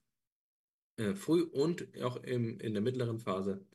äh, 0.97 1.13
früh 1.13 1.43
und 1.43 1.87
auch 2.01 2.23
im, 2.23 2.59
in 2.59 2.73
der 2.73 2.81
mittleren 2.81 3.19
Phase 3.19 3.65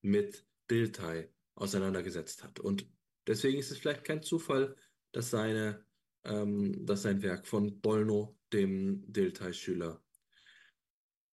mit 0.00 0.46
Dilthey 0.70 1.28
auseinandergesetzt 1.54 2.42
hat. 2.42 2.60
Und 2.60 2.86
deswegen 3.26 3.58
ist 3.58 3.70
es 3.70 3.78
vielleicht 3.78 4.04
kein 4.04 4.22
Zufall, 4.22 4.76
dass, 5.12 5.30
seine, 5.30 5.84
ähm, 6.24 6.86
dass 6.86 7.02
sein 7.02 7.22
Werk 7.22 7.46
von 7.46 7.80
Bolno, 7.80 8.38
dem 8.52 9.10
Dilthey-Schüler, 9.12 10.02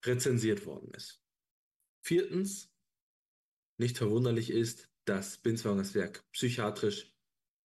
rezensiert 0.05 0.65
worden 0.65 0.91
ist. 0.93 1.21
Viertens, 2.01 2.73
nicht 3.77 3.97
verwunderlich 3.97 4.49
ist, 4.49 4.89
dass 5.05 5.37
Binswangers 5.37 5.95
Werk 5.95 6.29
psychiatrisch 6.31 7.13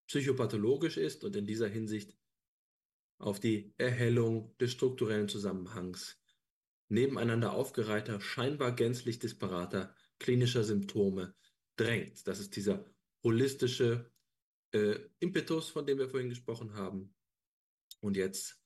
psychopathologisch 0.07 0.97
ist 0.97 1.25
und 1.25 1.37
in 1.37 1.47
dieser 1.47 1.69
Hinsicht 1.69 2.17
auf 3.19 3.41
die 3.41 3.73
Erhellung 3.79 4.57
des 4.59 4.73
strukturellen 4.73 5.29
Zusammenhangs 5.29 6.21
nebeneinander 6.89 7.53
aufgereihter, 7.53 8.21
scheinbar 8.21 8.73
gänzlich 8.73 9.19
disparater 9.19 9.95
klinischer 10.19 10.65
Symptome 10.65 11.35
drängt. 11.77 12.27
Das 12.27 12.41
ist 12.41 12.57
dieser 12.57 12.85
holistische 13.23 14.11
äh, 14.73 14.99
Impetus, 15.19 15.71
von 15.71 15.87
dem 15.87 15.99
wir 15.99 16.09
vorhin 16.09 16.29
gesprochen 16.29 16.75
haben. 16.75 17.15
Und 18.01 18.17
jetzt 18.17 18.61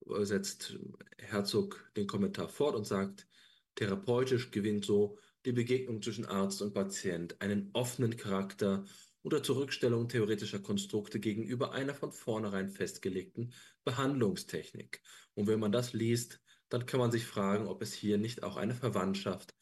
setzt 0.00 0.78
Herzog 1.18 1.90
den 1.96 2.06
Kommentar 2.06 2.48
fort 2.48 2.74
und 2.74 2.86
sagt, 2.86 3.28
therapeutisch 3.74 4.50
gewinnt 4.50 4.84
so 4.84 5.18
die 5.44 5.52
Begegnung 5.52 6.02
zwischen 6.02 6.24
Arzt 6.24 6.62
und 6.62 6.72
Patient 6.72 7.40
einen 7.40 7.70
offenen 7.72 8.16
Charakter 8.16 8.84
oder 9.22 9.42
zur 9.42 9.56
Rückstellung 9.56 10.08
theoretischer 10.08 10.58
Konstrukte 10.58 11.20
gegenüber 11.20 11.72
einer 11.72 11.94
von 11.94 12.12
vornherein 12.12 12.68
festgelegten 12.68 13.52
Behandlungstechnik. 13.84 15.00
Und 15.34 15.46
wenn 15.46 15.60
man 15.60 15.72
das 15.72 15.92
liest, 15.92 16.40
dann 16.68 16.86
kann 16.86 17.00
man 17.00 17.12
sich 17.12 17.24
fragen, 17.24 17.66
ob 17.66 17.82
es 17.82 17.92
hier 17.92 18.18
nicht 18.18 18.42
auch 18.42 18.56
eine 18.56 18.74
Verwandtschaft 18.74 19.54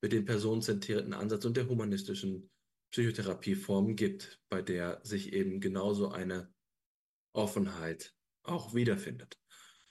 mit 0.00 0.12
dem 0.12 0.24
personenzentrierten 0.24 1.14
Ansatz 1.14 1.44
und 1.44 1.56
der 1.56 1.68
humanistischen 1.68 2.50
Psychotherapieform 2.90 3.96
gibt, 3.96 4.40
bei 4.48 4.62
der 4.62 5.00
sich 5.02 5.32
eben 5.32 5.60
genauso 5.60 6.10
eine 6.10 6.52
Offenheit 7.32 8.14
auch 8.42 8.74
wiederfindet. 8.74 9.38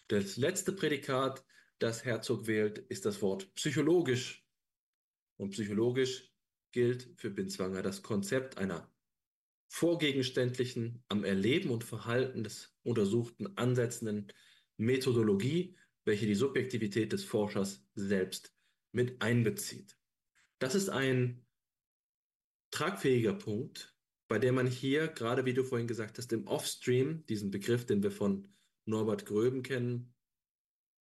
Das 0.08 0.38
letzte 0.38 0.72
Prädikat, 0.72 1.46
das 1.80 2.06
Herzog 2.06 2.48
wählt, 2.48 2.80
ist 2.80 3.06
das 3.06 3.22
Wort 3.22 3.54
psychologisch. 3.56 4.46
Und 5.36 5.52
psychologisch 5.52 6.32
gilt 6.72 7.10
für 7.18 7.30
Binswanger 7.30 7.82
das 7.82 8.02
Konzept 8.02 8.58
einer 8.58 8.92
vorgegenständlichen, 9.68 11.04
am 11.10 11.24
Erleben 11.24 11.70
und 11.70 11.84
Verhalten 11.84 12.44
des 12.44 12.76
Untersuchten 12.84 13.58
ansetzenden 13.58 14.32
Methodologie, 14.78 15.76
welche 16.06 16.26
die 16.26 16.36
Subjektivität 16.36 17.12
des 17.12 17.24
Forschers 17.24 17.86
selbst 17.96 18.56
mit 18.92 19.22
einbezieht. 19.22 19.98
Das 20.60 20.74
ist 20.76 20.90
ein 20.90 21.46
tragfähiger 22.72 23.34
Punkt, 23.34 23.96
bei 24.28 24.40
dem 24.40 24.56
man 24.56 24.68
hier, 24.68 25.08
gerade 25.08 25.46
wie 25.46 25.54
du 25.54 25.64
vorhin 25.64 25.88
gesagt 25.88 26.18
hast, 26.18 26.34
im 26.34 26.48
Offstream, 26.48 27.26
diesen 27.28 27.52
Begriff, 27.52 27.86
den 27.86 28.04
wir 28.04 28.12
von 28.12 28.48
Norbert 28.86 29.26
Gröben 29.26 29.64
kennen, 29.64 30.14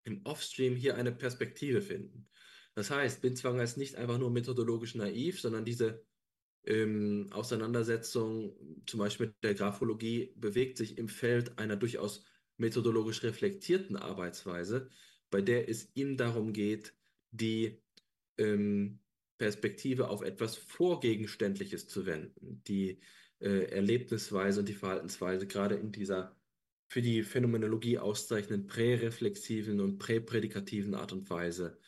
im 0.05 0.25
Offstream 0.25 0.77
hier 0.77 0.97
eine 0.97 1.13
Perspektive 1.13 1.83
finden. 1.83 2.29
Das 2.75 2.91
heißt, 2.91 3.23
Binzwanger 3.23 3.63
ist 3.63 3.77
nicht 3.77 3.97
einfach 3.97 4.19
nur 4.19 4.31
methodologisch 4.31 4.95
naiv, 4.95 5.41
sondern 5.41 5.65
diese 5.65 6.06
ähm, 6.67 7.29
Auseinandersetzung, 7.31 8.55
zum 8.87 8.99
Beispiel 8.99 9.29
mit 9.29 9.37
der 9.43 9.55
Graphologie, 9.55 10.33
bewegt 10.37 10.79
sich 10.79 10.99
im 10.99 11.09
Feld 11.09 11.59
einer 11.59 11.77
durchaus 11.77 12.25
methodologisch 12.57 13.23
reflektierten 13.23 13.97
Arbeitsweise, 13.97 14.91
bei 15.31 15.41
der 15.41 15.69
es 15.69 15.91
ihm 15.95 16.17
darum 16.17 16.53
geht, 16.53 16.95
die 17.31 17.81
ähm, 18.39 19.01
Perspektive 19.39 20.09
auf 20.09 20.23
etwas 20.23 20.57
Vorgegenständliches 20.57 21.89
zu 21.89 22.07
wenden, 22.07 22.63
die 22.67 23.01
äh, 23.41 23.71
Erlebnisweise 23.71 24.61
und 24.61 24.69
die 24.69 24.75
Verhaltensweise 24.75 25.47
gerade 25.47 25.77
in 25.77 25.93
dieser 25.93 26.35
für 26.89 27.03
die 27.03 27.23
Phänomenologie 27.23 27.99
auszeichnenden 27.99 28.69
präreflexiven 28.69 29.81
und 29.81 29.99
präprädikativen 29.99 30.95
Art 30.95 31.13
und 31.13 31.29
Weise 31.31 31.79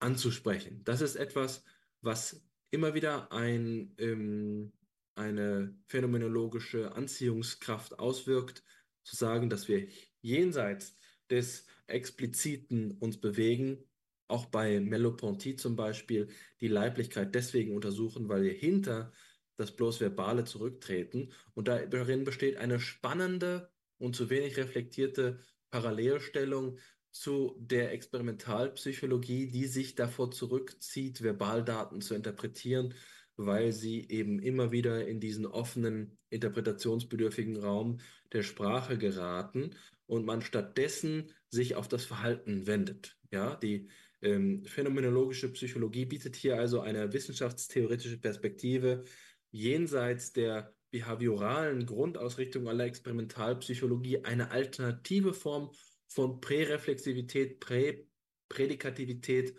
anzusprechen. 0.00 0.82
Das 0.84 1.00
ist 1.00 1.16
etwas, 1.16 1.64
was 2.02 2.43
immer 2.74 2.94
wieder 2.94 3.32
ein, 3.32 3.94
ähm, 3.98 4.72
eine 5.14 5.78
phänomenologische 5.86 6.92
Anziehungskraft 6.92 7.98
auswirkt, 7.98 8.64
zu 9.04 9.16
sagen, 9.16 9.48
dass 9.48 9.68
wir 9.68 9.86
jenseits 10.22 10.96
des 11.30 11.66
Expliziten 11.86 12.92
uns 12.98 13.20
bewegen, 13.20 13.84
auch 14.28 14.46
bei 14.46 14.80
Merleau-Ponty 14.80 15.56
zum 15.56 15.76
Beispiel, 15.76 16.28
die 16.60 16.68
Leiblichkeit 16.68 17.34
deswegen 17.34 17.74
untersuchen, 17.74 18.28
weil 18.28 18.42
wir 18.42 18.54
hinter 18.54 19.12
das 19.56 19.76
bloß 19.76 20.00
Verbale 20.00 20.44
zurücktreten. 20.44 21.32
Und 21.52 21.68
darin 21.68 22.24
besteht 22.24 22.56
eine 22.56 22.80
spannende 22.80 23.70
und 23.98 24.16
zu 24.16 24.30
wenig 24.30 24.56
reflektierte 24.56 25.38
Parallelstellung 25.70 26.78
zu 27.14 27.54
der 27.60 27.92
Experimentalpsychologie, 27.92 29.46
die 29.46 29.66
sich 29.66 29.94
davor 29.94 30.32
zurückzieht, 30.32 31.22
Verbaldaten 31.22 32.00
zu 32.00 32.14
interpretieren, 32.14 32.94
weil 33.36 33.72
sie 33.72 34.08
eben 34.08 34.40
immer 34.40 34.72
wieder 34.72 35.06
in 35.06 35.20
diesen 35.20 35.46
offenen, 35.46 36.18
interpretationsbedürftigen 36.30 37.56
Raum 37.56 37.98
der 38.32 38.42
Sprache 38.42 38.98
geraten 38.98 39.76
und 40.06 40.26
man 40.26 40.42
stattdessen 40.42 41.30
sich 41.48 41.76
auf 41.76 41.86
das 41.86 42.04
Verhalten 42.04 42.66
wendet. 42.66 43.16
Ja, 43.30 43.54
die 43.54 43.88
ähm, 44.20 44.64
phänomenologische 44.64 45.52
Psychologie 45.52 46.06
bietet 46.06 46.34
hier 46.34 46.58
also 46.58 46.80
eine 46.80 47.12
wissenschaftstheoretische 47.12 48.18
Perspektive 48.18 49.04
jenseits 49.52 50.32
der 50.32 50.74
behavioralen 50.90 51.86
Grundausrichtung 51.86 52.66
aller 52.66 52.86
Experimentalpsychologie 52.86 54.24
eine 54.24 54.50
alternative 54.50 55.32
Form 55.32 55.70
von 56.06 56.40
Präreflexivität, 56.40 57.60
Prä 57.60 58.06
Prädikativität 58.48 59.56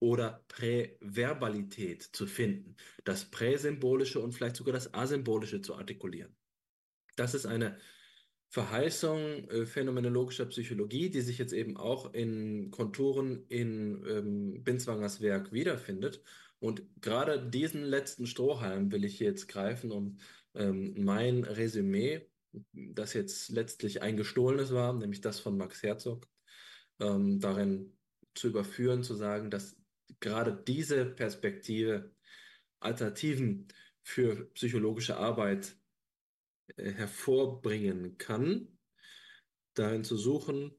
oder 0.00 0.44
Präverbalität 0.48 2.02
zu 2.02 2.26
finden, 2.26 2.76
das 3.04 3.24
Präsymbolische 3.24 4.20
und 4.20 4.32
vielleicht 4.32 4.56
sogar 4.56 4.72
das 4.72 4.94
Asymbolische 4.94 5.60
zu 5.60 5.74
artikulieren. 5.74 6.34
Das 7.16 7.34
ist 7.34 7.46
eine 7.46 7.78
Verheißung 8.50 9.48
äh, 9.50 9.66
phänomenologischer 9.66 10.46
Psychologie, 10.46 11.10
die 11.10 11.20
sich 11.20 11.36
jetzt 11.38 11.52
eben 11.52 11.76
auch 11.76 12.14
in 12.14 12.70
Konturen 12.70 13.44
in 13.48 14.04
ähm, 14.08 14.64
Binswangers 14.64 15.20
Werk 15.20 15.52
wiederfindet. 15.52 16.22
Und 16.58 16.82
gerade 17.00 17.50
diesen 17.50 17.82
letzten 17.82 18.26
Strohhalm 18.26 18.90
will 18.90 19.04
ich 19.04 19.20
jetzt 19.20 19.48
greifen, 19.48 19.92
um 19.92 20.18
ähm, 20.54 20.94
mein 20.96 21.44
Resümee 21.44 22.27
das 22.72 23.12
jetzt 23.12 23.50
letztlich 23.50 24.02
ein 24.02 24.16
gestohlenes 24.16 24.72
war, 24.72 24.92
nämlich 24.92 25.20
das 25.20 25.40
von 25.40 25.56
Max 25.56 25.82
Herzog, 25.82 26.28
ähm, 27.00 27.40
darin 27.40 27.96
zu 28.34 28.48
überführen, 28.48 29.02
zu 29.02 29.14
sagen, 29.14 29.50
dass 29.50 29.76
gerade 30.20 30.62
diese 30.66 31.04
Perspektive 31.06 32.14
Alternativen 32.80 33.68
für 34.02 34.50
psychologische 34.54 35.16
Arbeit 35.16 35.76
äh, 36.76 36.92
hervorbringen 36.92 38.16
kann, 38.18 38.78
darin 39.74 40.04
zu 40.04 40.16
suchen, 40.16 40.72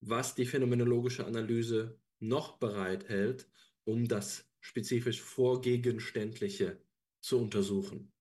was 0.00 0.34
die 0.34 0.46
phänomenologische 0.46 1.26
Analyse 1.26 2.00
noch 2.18 2.58
bereithält, 2.58 3.48
um 3.84 4.08
das 4.08 4.50
spezifisch 4.60 5.20
Vorgegenständliche 5.22 6.82
zu 7.20 7.38
untersuchen 7.38 8.12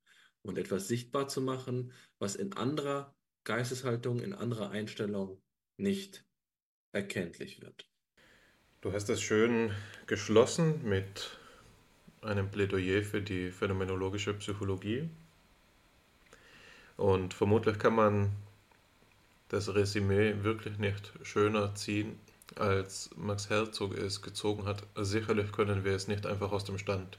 und 0.43 0.57
etwas 0.57 0.87
sichtbar 0.87 1.27
zu 1.27 1.41
machen, 1.41 1.91
was 2.19 2.35
in 2.35 2.53
anderer 2.53 3.13
Geisteshaltung, 3.43 4.19
in 4.19 4.33
anderer 4.33 4.71
Einstellung 4.71 5.41
nicht 5.77 6.25
erkenntlich 6.91 7.61
wird. 7.61 7.87
Du 8.81 8.93
hast 8.93 9.09
das 9.09 9.21
schön 9.21 9.71
geschlossen 10.07 10.87
mit 10.87 11.37
einem 12.21 12.49
Plädoyer 12.49 13.03
für 13.03 13.21
die 13.21 13.51
phänomenologische 13.51 14.33
Psychologie. 14.33 15.09
Und 16.97 17.33
vermutlich 17.33 17.79
kann 17.79 17.95
man 17.95 18.31
das 19.49 19.73
Resümee 19.73 20.43
wirklich 20.43 20.77
nicht 20.77 21.13
schöner 21.23 21.75
ziehen, 21.75 22.19
als 22.55 23.09
Max 23.15 23.49
Herzog 23.49 23.97
es 23.97 24.21
gezogen 24.21 24.65
hat. 24.65 24.83
Sicherlich 24.95 25.51
können 25.51 25.83
wir 25.83 25.93
es 25.93 26.07
nicht 26.07 26.25
einfach 26.25 26.51
aus 26.51 26.65
dem 26.65 26.77
Stand 26.77 27.17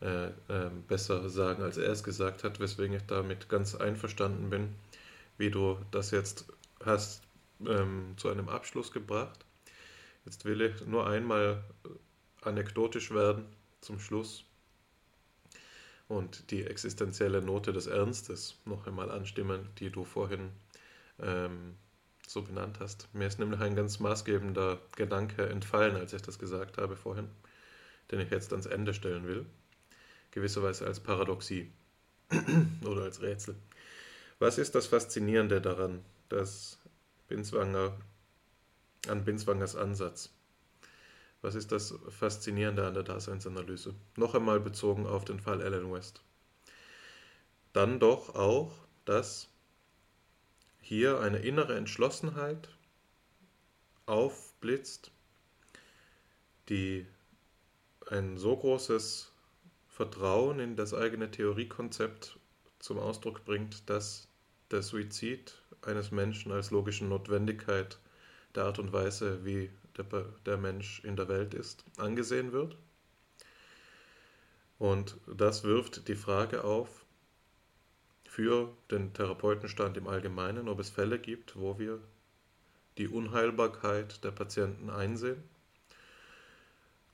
äh, 0.00 0.26
äh, 0.26 0.70
besser 0.86 1.28
sagen, 1.28 1.62
als 1.62 1.76
er 1.76 1.90
es 1.90 2.04
gesagt 2.04 2.44
hat, 2.44 2.60
weswegen 2.60 2.96
ich 2.96 3.06
damit 3.06 3.48
ganz 3.48 3.74
einverstanden 3.74 4.50
bin, 4.50 4.74
wie 5.38 5.50
du 5.50 5.78
das 5.90 6.10
jetzt 6.10 6.46
hast 6.84 7.22
ähm, 7.66 8.14
zu 8.16 8.28
einem 8.28 8.48
Abschluss 8.48 8.92
gebracht. 8.92 9.44
Jetzt 10.24 10.44
will 10.44 10.60
ich 10.60 10.86
nur 10.86 11.06
einmal 11.06 11.64
anekdotisch 12.42 13.10
werden 13.10 13.46
zum 13.80 13.98
Schluss 13.98 14.44
und 16.08 16.50
die 16.50 16.64
existenzielle 16.64 17.42
Note 17.42 17.72
des 17.72 17.86
Ernstes 17.86 18.60
noch 18.64 18.86
einmal 18.86 19.10
anstimmen, 19.10 19.68
die 19.78 19.90
du 19.90 20.04
vorhin 20.04 20.50
ähm, 21.20 21.74
so 22.26 22.42
benannt 22.42 22.78
hast. 22.80 23.08
Mir 23.14 23.26
ist 23.26 23.38
nämlich 23.38 23.60
ein 23.60 23.74
ganz 23.74 24.00
maßgebender 24.00 24.78
Gedanke 24.96 25.48
entfallen, 25.48 25.96
als 25.96 26.12
ich 26.12 26.22
das 26.22 26.38
gesagt 26.38 26.78
habe 26.78 26.96
vorhin, 26.96 27.28
den 28.10 28.20
ich 28.20 28.30
jetzt 28.30 28.52
ans 28.52 28.66
Ende 28.66 28.94
stellen 28.94 29.26
will, 29.26 29.46
gewisserweise 30.30 30.86
als 30.86 31.00
Paradoxie 31.00 31.70
oder 32.84 33.02
als 33.02 33.22
Rätsel. 33.22 33.56
Was 34.38 34.58
ist 34.58 34.74
das 34.74 34.86
Faszinierende 34.86 35.60
daran, 35.60 36.04
dass 36.28 36.78
Binswanger 37.26 37.96
an 39.08 39.24
Binswangers 39.24 39.76
Ansatz? 39.76 40.30
Was 41.40 41.54
ist 41.54 41.72
das 41.72 41.94
Faszinierende 42.08 42.86
an 42.86 42.94
der 42.94 43.04
Daseinsanalyse? 43.04 43.94
Noch 44.16 44.34
einmal 44.34 44.60
bezogen 44.60 45.06
auf 45.06 45.24
den 45.24 45.40
Fall 45.40 45.62
Alan 45.62 45.92
West. 45.92 46.20
Dann 47.72 48.00
doch 48.00 48.34
auch, 48.34 48.72
dass 49.04 49.48
hier 50.80 51.20
eine 51.20 51.38
innere 51.38 51.76
Entschlossenheit 51.76 52.68
aufblitzt, 54.06 55.10
die 56.68 57.06
ein 58.10 58.38
so 58.38 58.56
großes 58.56 59.30
Vertrauen 59.98 60.60
in 60.60 60.76
das 60.76 60.94
eigene 60.94 61.28
Theoriekonzept 61.28 62.38
zum 62.78 63.00
Ausdruck 63.00 63.44
bringt, 63.44 63.90
dass 63.90 64.28
der 64.70 64.80
Suizid 64.80 65.60
eines 65.82 66.12
Menschen 66.12 66.52
als 66.52 66.70
logische 66.70 67.04
Notwendigkeit 67.04 67.98
der 68.54 68.66
Art 68.66 68.78
und 68.78 68.92
Weise, 68.92 69.44
wie 69.44 69.70
der, 69.96 70.04
der 70.46 70.56
Mensch 70.56 71.02
in 71.02 71.16
der 71.16 71.26
Welt 71.26 71.52
ist, 71.52 71.84
angesehen 71.96 72.52
wird. 72.52 72.76
Und 74.78 75.16
das 75.26 75.64
wirft 75.64 76.06
die 76.06 76.14
Frage 76.14 76.62
auf 76.62 77.04
für 78.22 78.72
den 78.92 79.12
Therapeutenstand 79.14 79.96
im 79.96 80.06
Allgemeinen, 80.06 80.68
ob 80.68 80.78
es 80.78 80.90
Fälle 80.90 81.18
gibt, 81.18 81.56
wo 81.56 81.80
wir 81.80 81.98
die 82.98 83.08
Unheilbarkeit 83.08 84.22
der 84.22 84.30
Patienten 84.30 84.90
einsehen 84.90 85.42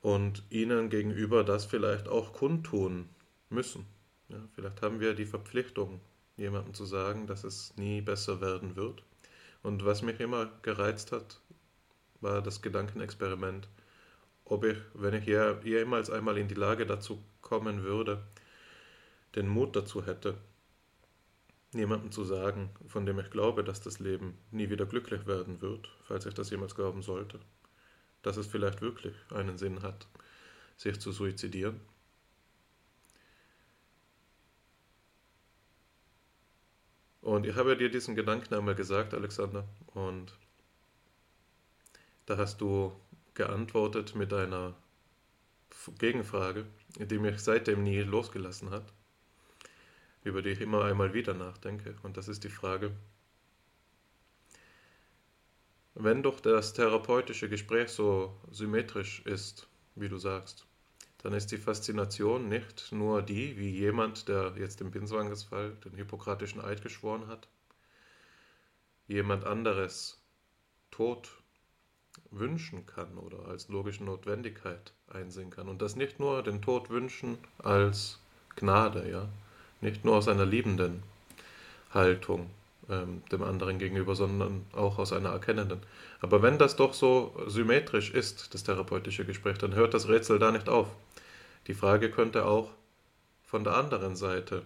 und 0.04 0.42
ihnen 0.50 0.90
gegenüber 0.90 1.44
das 1.44 1.64
vielleicht 1.64 2.08
auch 2.08 2.34
kundtun 2.34 3.08
müssen. 3.48 3.86
Ja, 4.28 4.36
vielleicht 4.54 4.82
haben 4.82 5.00
wir 5.00 5.14
die 5.14 5.24
Verpflichtung, 5.24 5.98
jemandem 6.36 6.74
zu 6.74 6.84
sagen, 6.84 7.26
dass 7.26 7.42
es 7.42 7.74
nie 7.78 8.02
besser 8.02 8.42
werden 8.42 8.76
wird. 8.76 9.02
Und 9.62 9.86
was 9.86 10.02
mich 10.02 10.20
immer 10.20 10.50
gereizt 10.60 11.10
hat, 11.10 11.40
war 12.20 12.42
das 12.42 12.60
Gedankenexperiment, 12.60 13.66
ob 14.44 14.66
ich, 14.66 14.76
wenn 14.92 15.14
ich 15.14 15.24
jemals 15.24 16.10
einmal 16.10 16.36
in 16.36 16.48
die 16.48 16.54
Lage 16.54 16.84
dazu 16.84 17.24
kommen 17.40 17.82
würde, 17.82 18.22
den 19.34 19.48
Mut 19.48 19.74
dazu 19.74 20.04
hätte, 20.04 20.36
jemandem 21.72 22.12
zu 22.12 22.24
sagen, 22.24 22.68
von 22.88 23.06
dem 23.06 23.20
ich 23.20 23.30
glaube, 23.30 23.64
dass 23.64 23.80
das 23.80 24.00
Leben 24.00 24.36
nie 24.50 24.68
wieder 24.68 24.84
glücklich 24.84 25.26
werden 25.26 25.62
wird, 25.62 25.88
falls 26.02 26.26
ich 26.26 26.34
das 26.34 26.50
jemals 26.50 26.74
glauben 26.74 27.00
sollte, 27.00 27.40
dass 28.24 28.36
es 28.36 28.46
vielleicht 28.46 28.80
wirklich 28.80 29.14
einen 29.30 29.58
Sinn 29.58 29.82
hat, 29.82 30.06
sich 30.76 30.98
zu 30.98 31.12
suizidieren. 31.12 31.80
Und 37.20 37.46
ich 37.46 37.54
habe 37.54 37.76
dir 37.76 37.90
diesen 37.90 38.16
Gedanken 38.16 38.54
einmal 38.54 38.74
gesagt, 38.74 39.14
Alexander, 39.14 39.64
und 39.94 40.36
da 42.26 42.36
hast 42.36 42.60
du 42.60 42.92
geantwortet 43.34 44.14
mit 44.14 44.32
einer 44.32 44.74
Gegenfrage, 45.98 46.66
die 46.98 47.18
mich 47.18 47.40
seitdem 47.40 47.82
nie 47.82 48.00
losgelassen 48.00 48.70
hat, 48.70 48.92
über 50.22 50.40
die 50.40 50.50
ich 50.50 50.60
immer 50.60 50.84
einmal 50.84 51.12
wieder 51.12 51.34
nachdenke. 51.34 51.94
Und 52.02 52.16
das 52.16 52.28
ist 52.28 52.44
die 52.44 52.48
Frage, 52.50 52.92
wenn 55.94 56.22
doch 56.22 56.40
das 56.40 56.72
therapeutische 56.72 57.48
Gespräch 57.48 57.90
so 57.90 58.36
symmetrisch 58.50 59.22
ist, 59.24 59.68
wie 59.94 60.08
du 60.08 60.18
sagst, 60.18 60.66
dann 61.18 61.32
ist 61.32 61.52
die 61.52 61.58
Faszination 61.58 62.48
nicht 62.48 62.92
nur 62.92 63.22
die, 63.22 63.56
wie 63.56 63.70
jemand, 63.70 64.28
der 64.28 64.54
jetzt 64.58 64.80
im 64.80 64.90
Binswangers 64.90 65.44
Fall 65.44 65.70
den 65.84 65.94
hippokratischen 65.94 66.60
Eid 66.60 66.82
geschworen 66.82 67.28
hat, 67.28 67.48
jemand 69.06 69.44
anderes 69.44 70.20
tot 70.90 71.30
wünschen 72.30 72.86
kann 72.86 73.16
oder 73.16 73.46
als 73.46 73.68
logische 73.68 74.04
Notwendigkeit 74.04 74.92
einsehen 75.08 75.50
kann. 75.50 75.68
Und 75.68 75.80
das 75.80 75.96
nicht 75.96 76.20
nur 76.20 76.42
den 76.42 76.60
Tod 76.60 76.90
wünschen 76.90 77.38
als 77.58 78.18
Gnade, 78.56 79.10
ja, 79.10 79.28
nicht 79.80 80.04
nur 80.04 80.16
aus 80.16 80.28
einer 80.28 80.46
liebenden 80.46 81.02
Haltung 81.90 82.50
ähm, 82.88 83.22
dem 83.30 83.42
anderen 83.42 83.78
gegenüber, 83.78 84.14
sondern 84.14 84.66
auch 84.72 84.98
aus 84.98 85.12
einer 85.12 85.30
erkennenden. 85.30 85.80
Aber 86.20 86.42
wenn 86.42 86.58
das 86.58 86.76
doch 86.76 86.94
so 86.94 87.34
symmetrisch 87.46 88.10
ist, 88.12 88.54
das 88.54 88.64
therapeutische 88.64 89.24
Gespräch, 89.24 89.58
dann 89.58 89.74
hört 89.74 89.94
das 89.94 90.08
Rätsel 90.08 90.38
da 90.38 90.50
nicht 90.50 90.68
auf. 90.68 90.88
Die 91.66 91.74
Frage 91.74 92.10
könnte 92.10 92.44
auch 92.46 92.70
von 93.42 93.64
der 93.64 93.76
anderen 93.76 94.16
Seite 94.16 94.62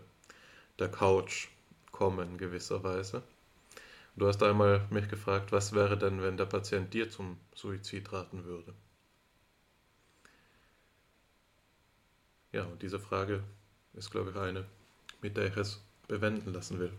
der 0.78 0.88
Couch 0.88 1.48
kommen, 1.92 2.38
gewisserweise. 2.38 3.22
Du 4.16 4.26
hast 4.26 4.42
einmal 4.42 4.84
mich 4.90 5.08
gefragt, 5.08 5.52
was 5.52 5.72
wäre 5.72 5.96
denn, 5.96 6.22
wenn 6.22 6.36
der 6.36 6.46
Patient 6.46 6.92
dir 6.92 7.08
zum 7.08 7.38
Suizid 7.54 8.12
raten 8.12 8.44
würde? 8.44 8.74
Ja, 12.50 12.64
und 12.64 12.82
diese 12.82 12.98
Frage 12.98 13.44
ist, 13.94 14.10
glaube 14.10 14.30
ich, 14.30 14.36
eine, 14.36 14.64
mit 15.22 15.36
der 15.36 15.46
ich 15.46 15.56
es 15.56 15.80
bewenden 16.08 16.52
lassen 16.52 16.80
will. 16.80 16.92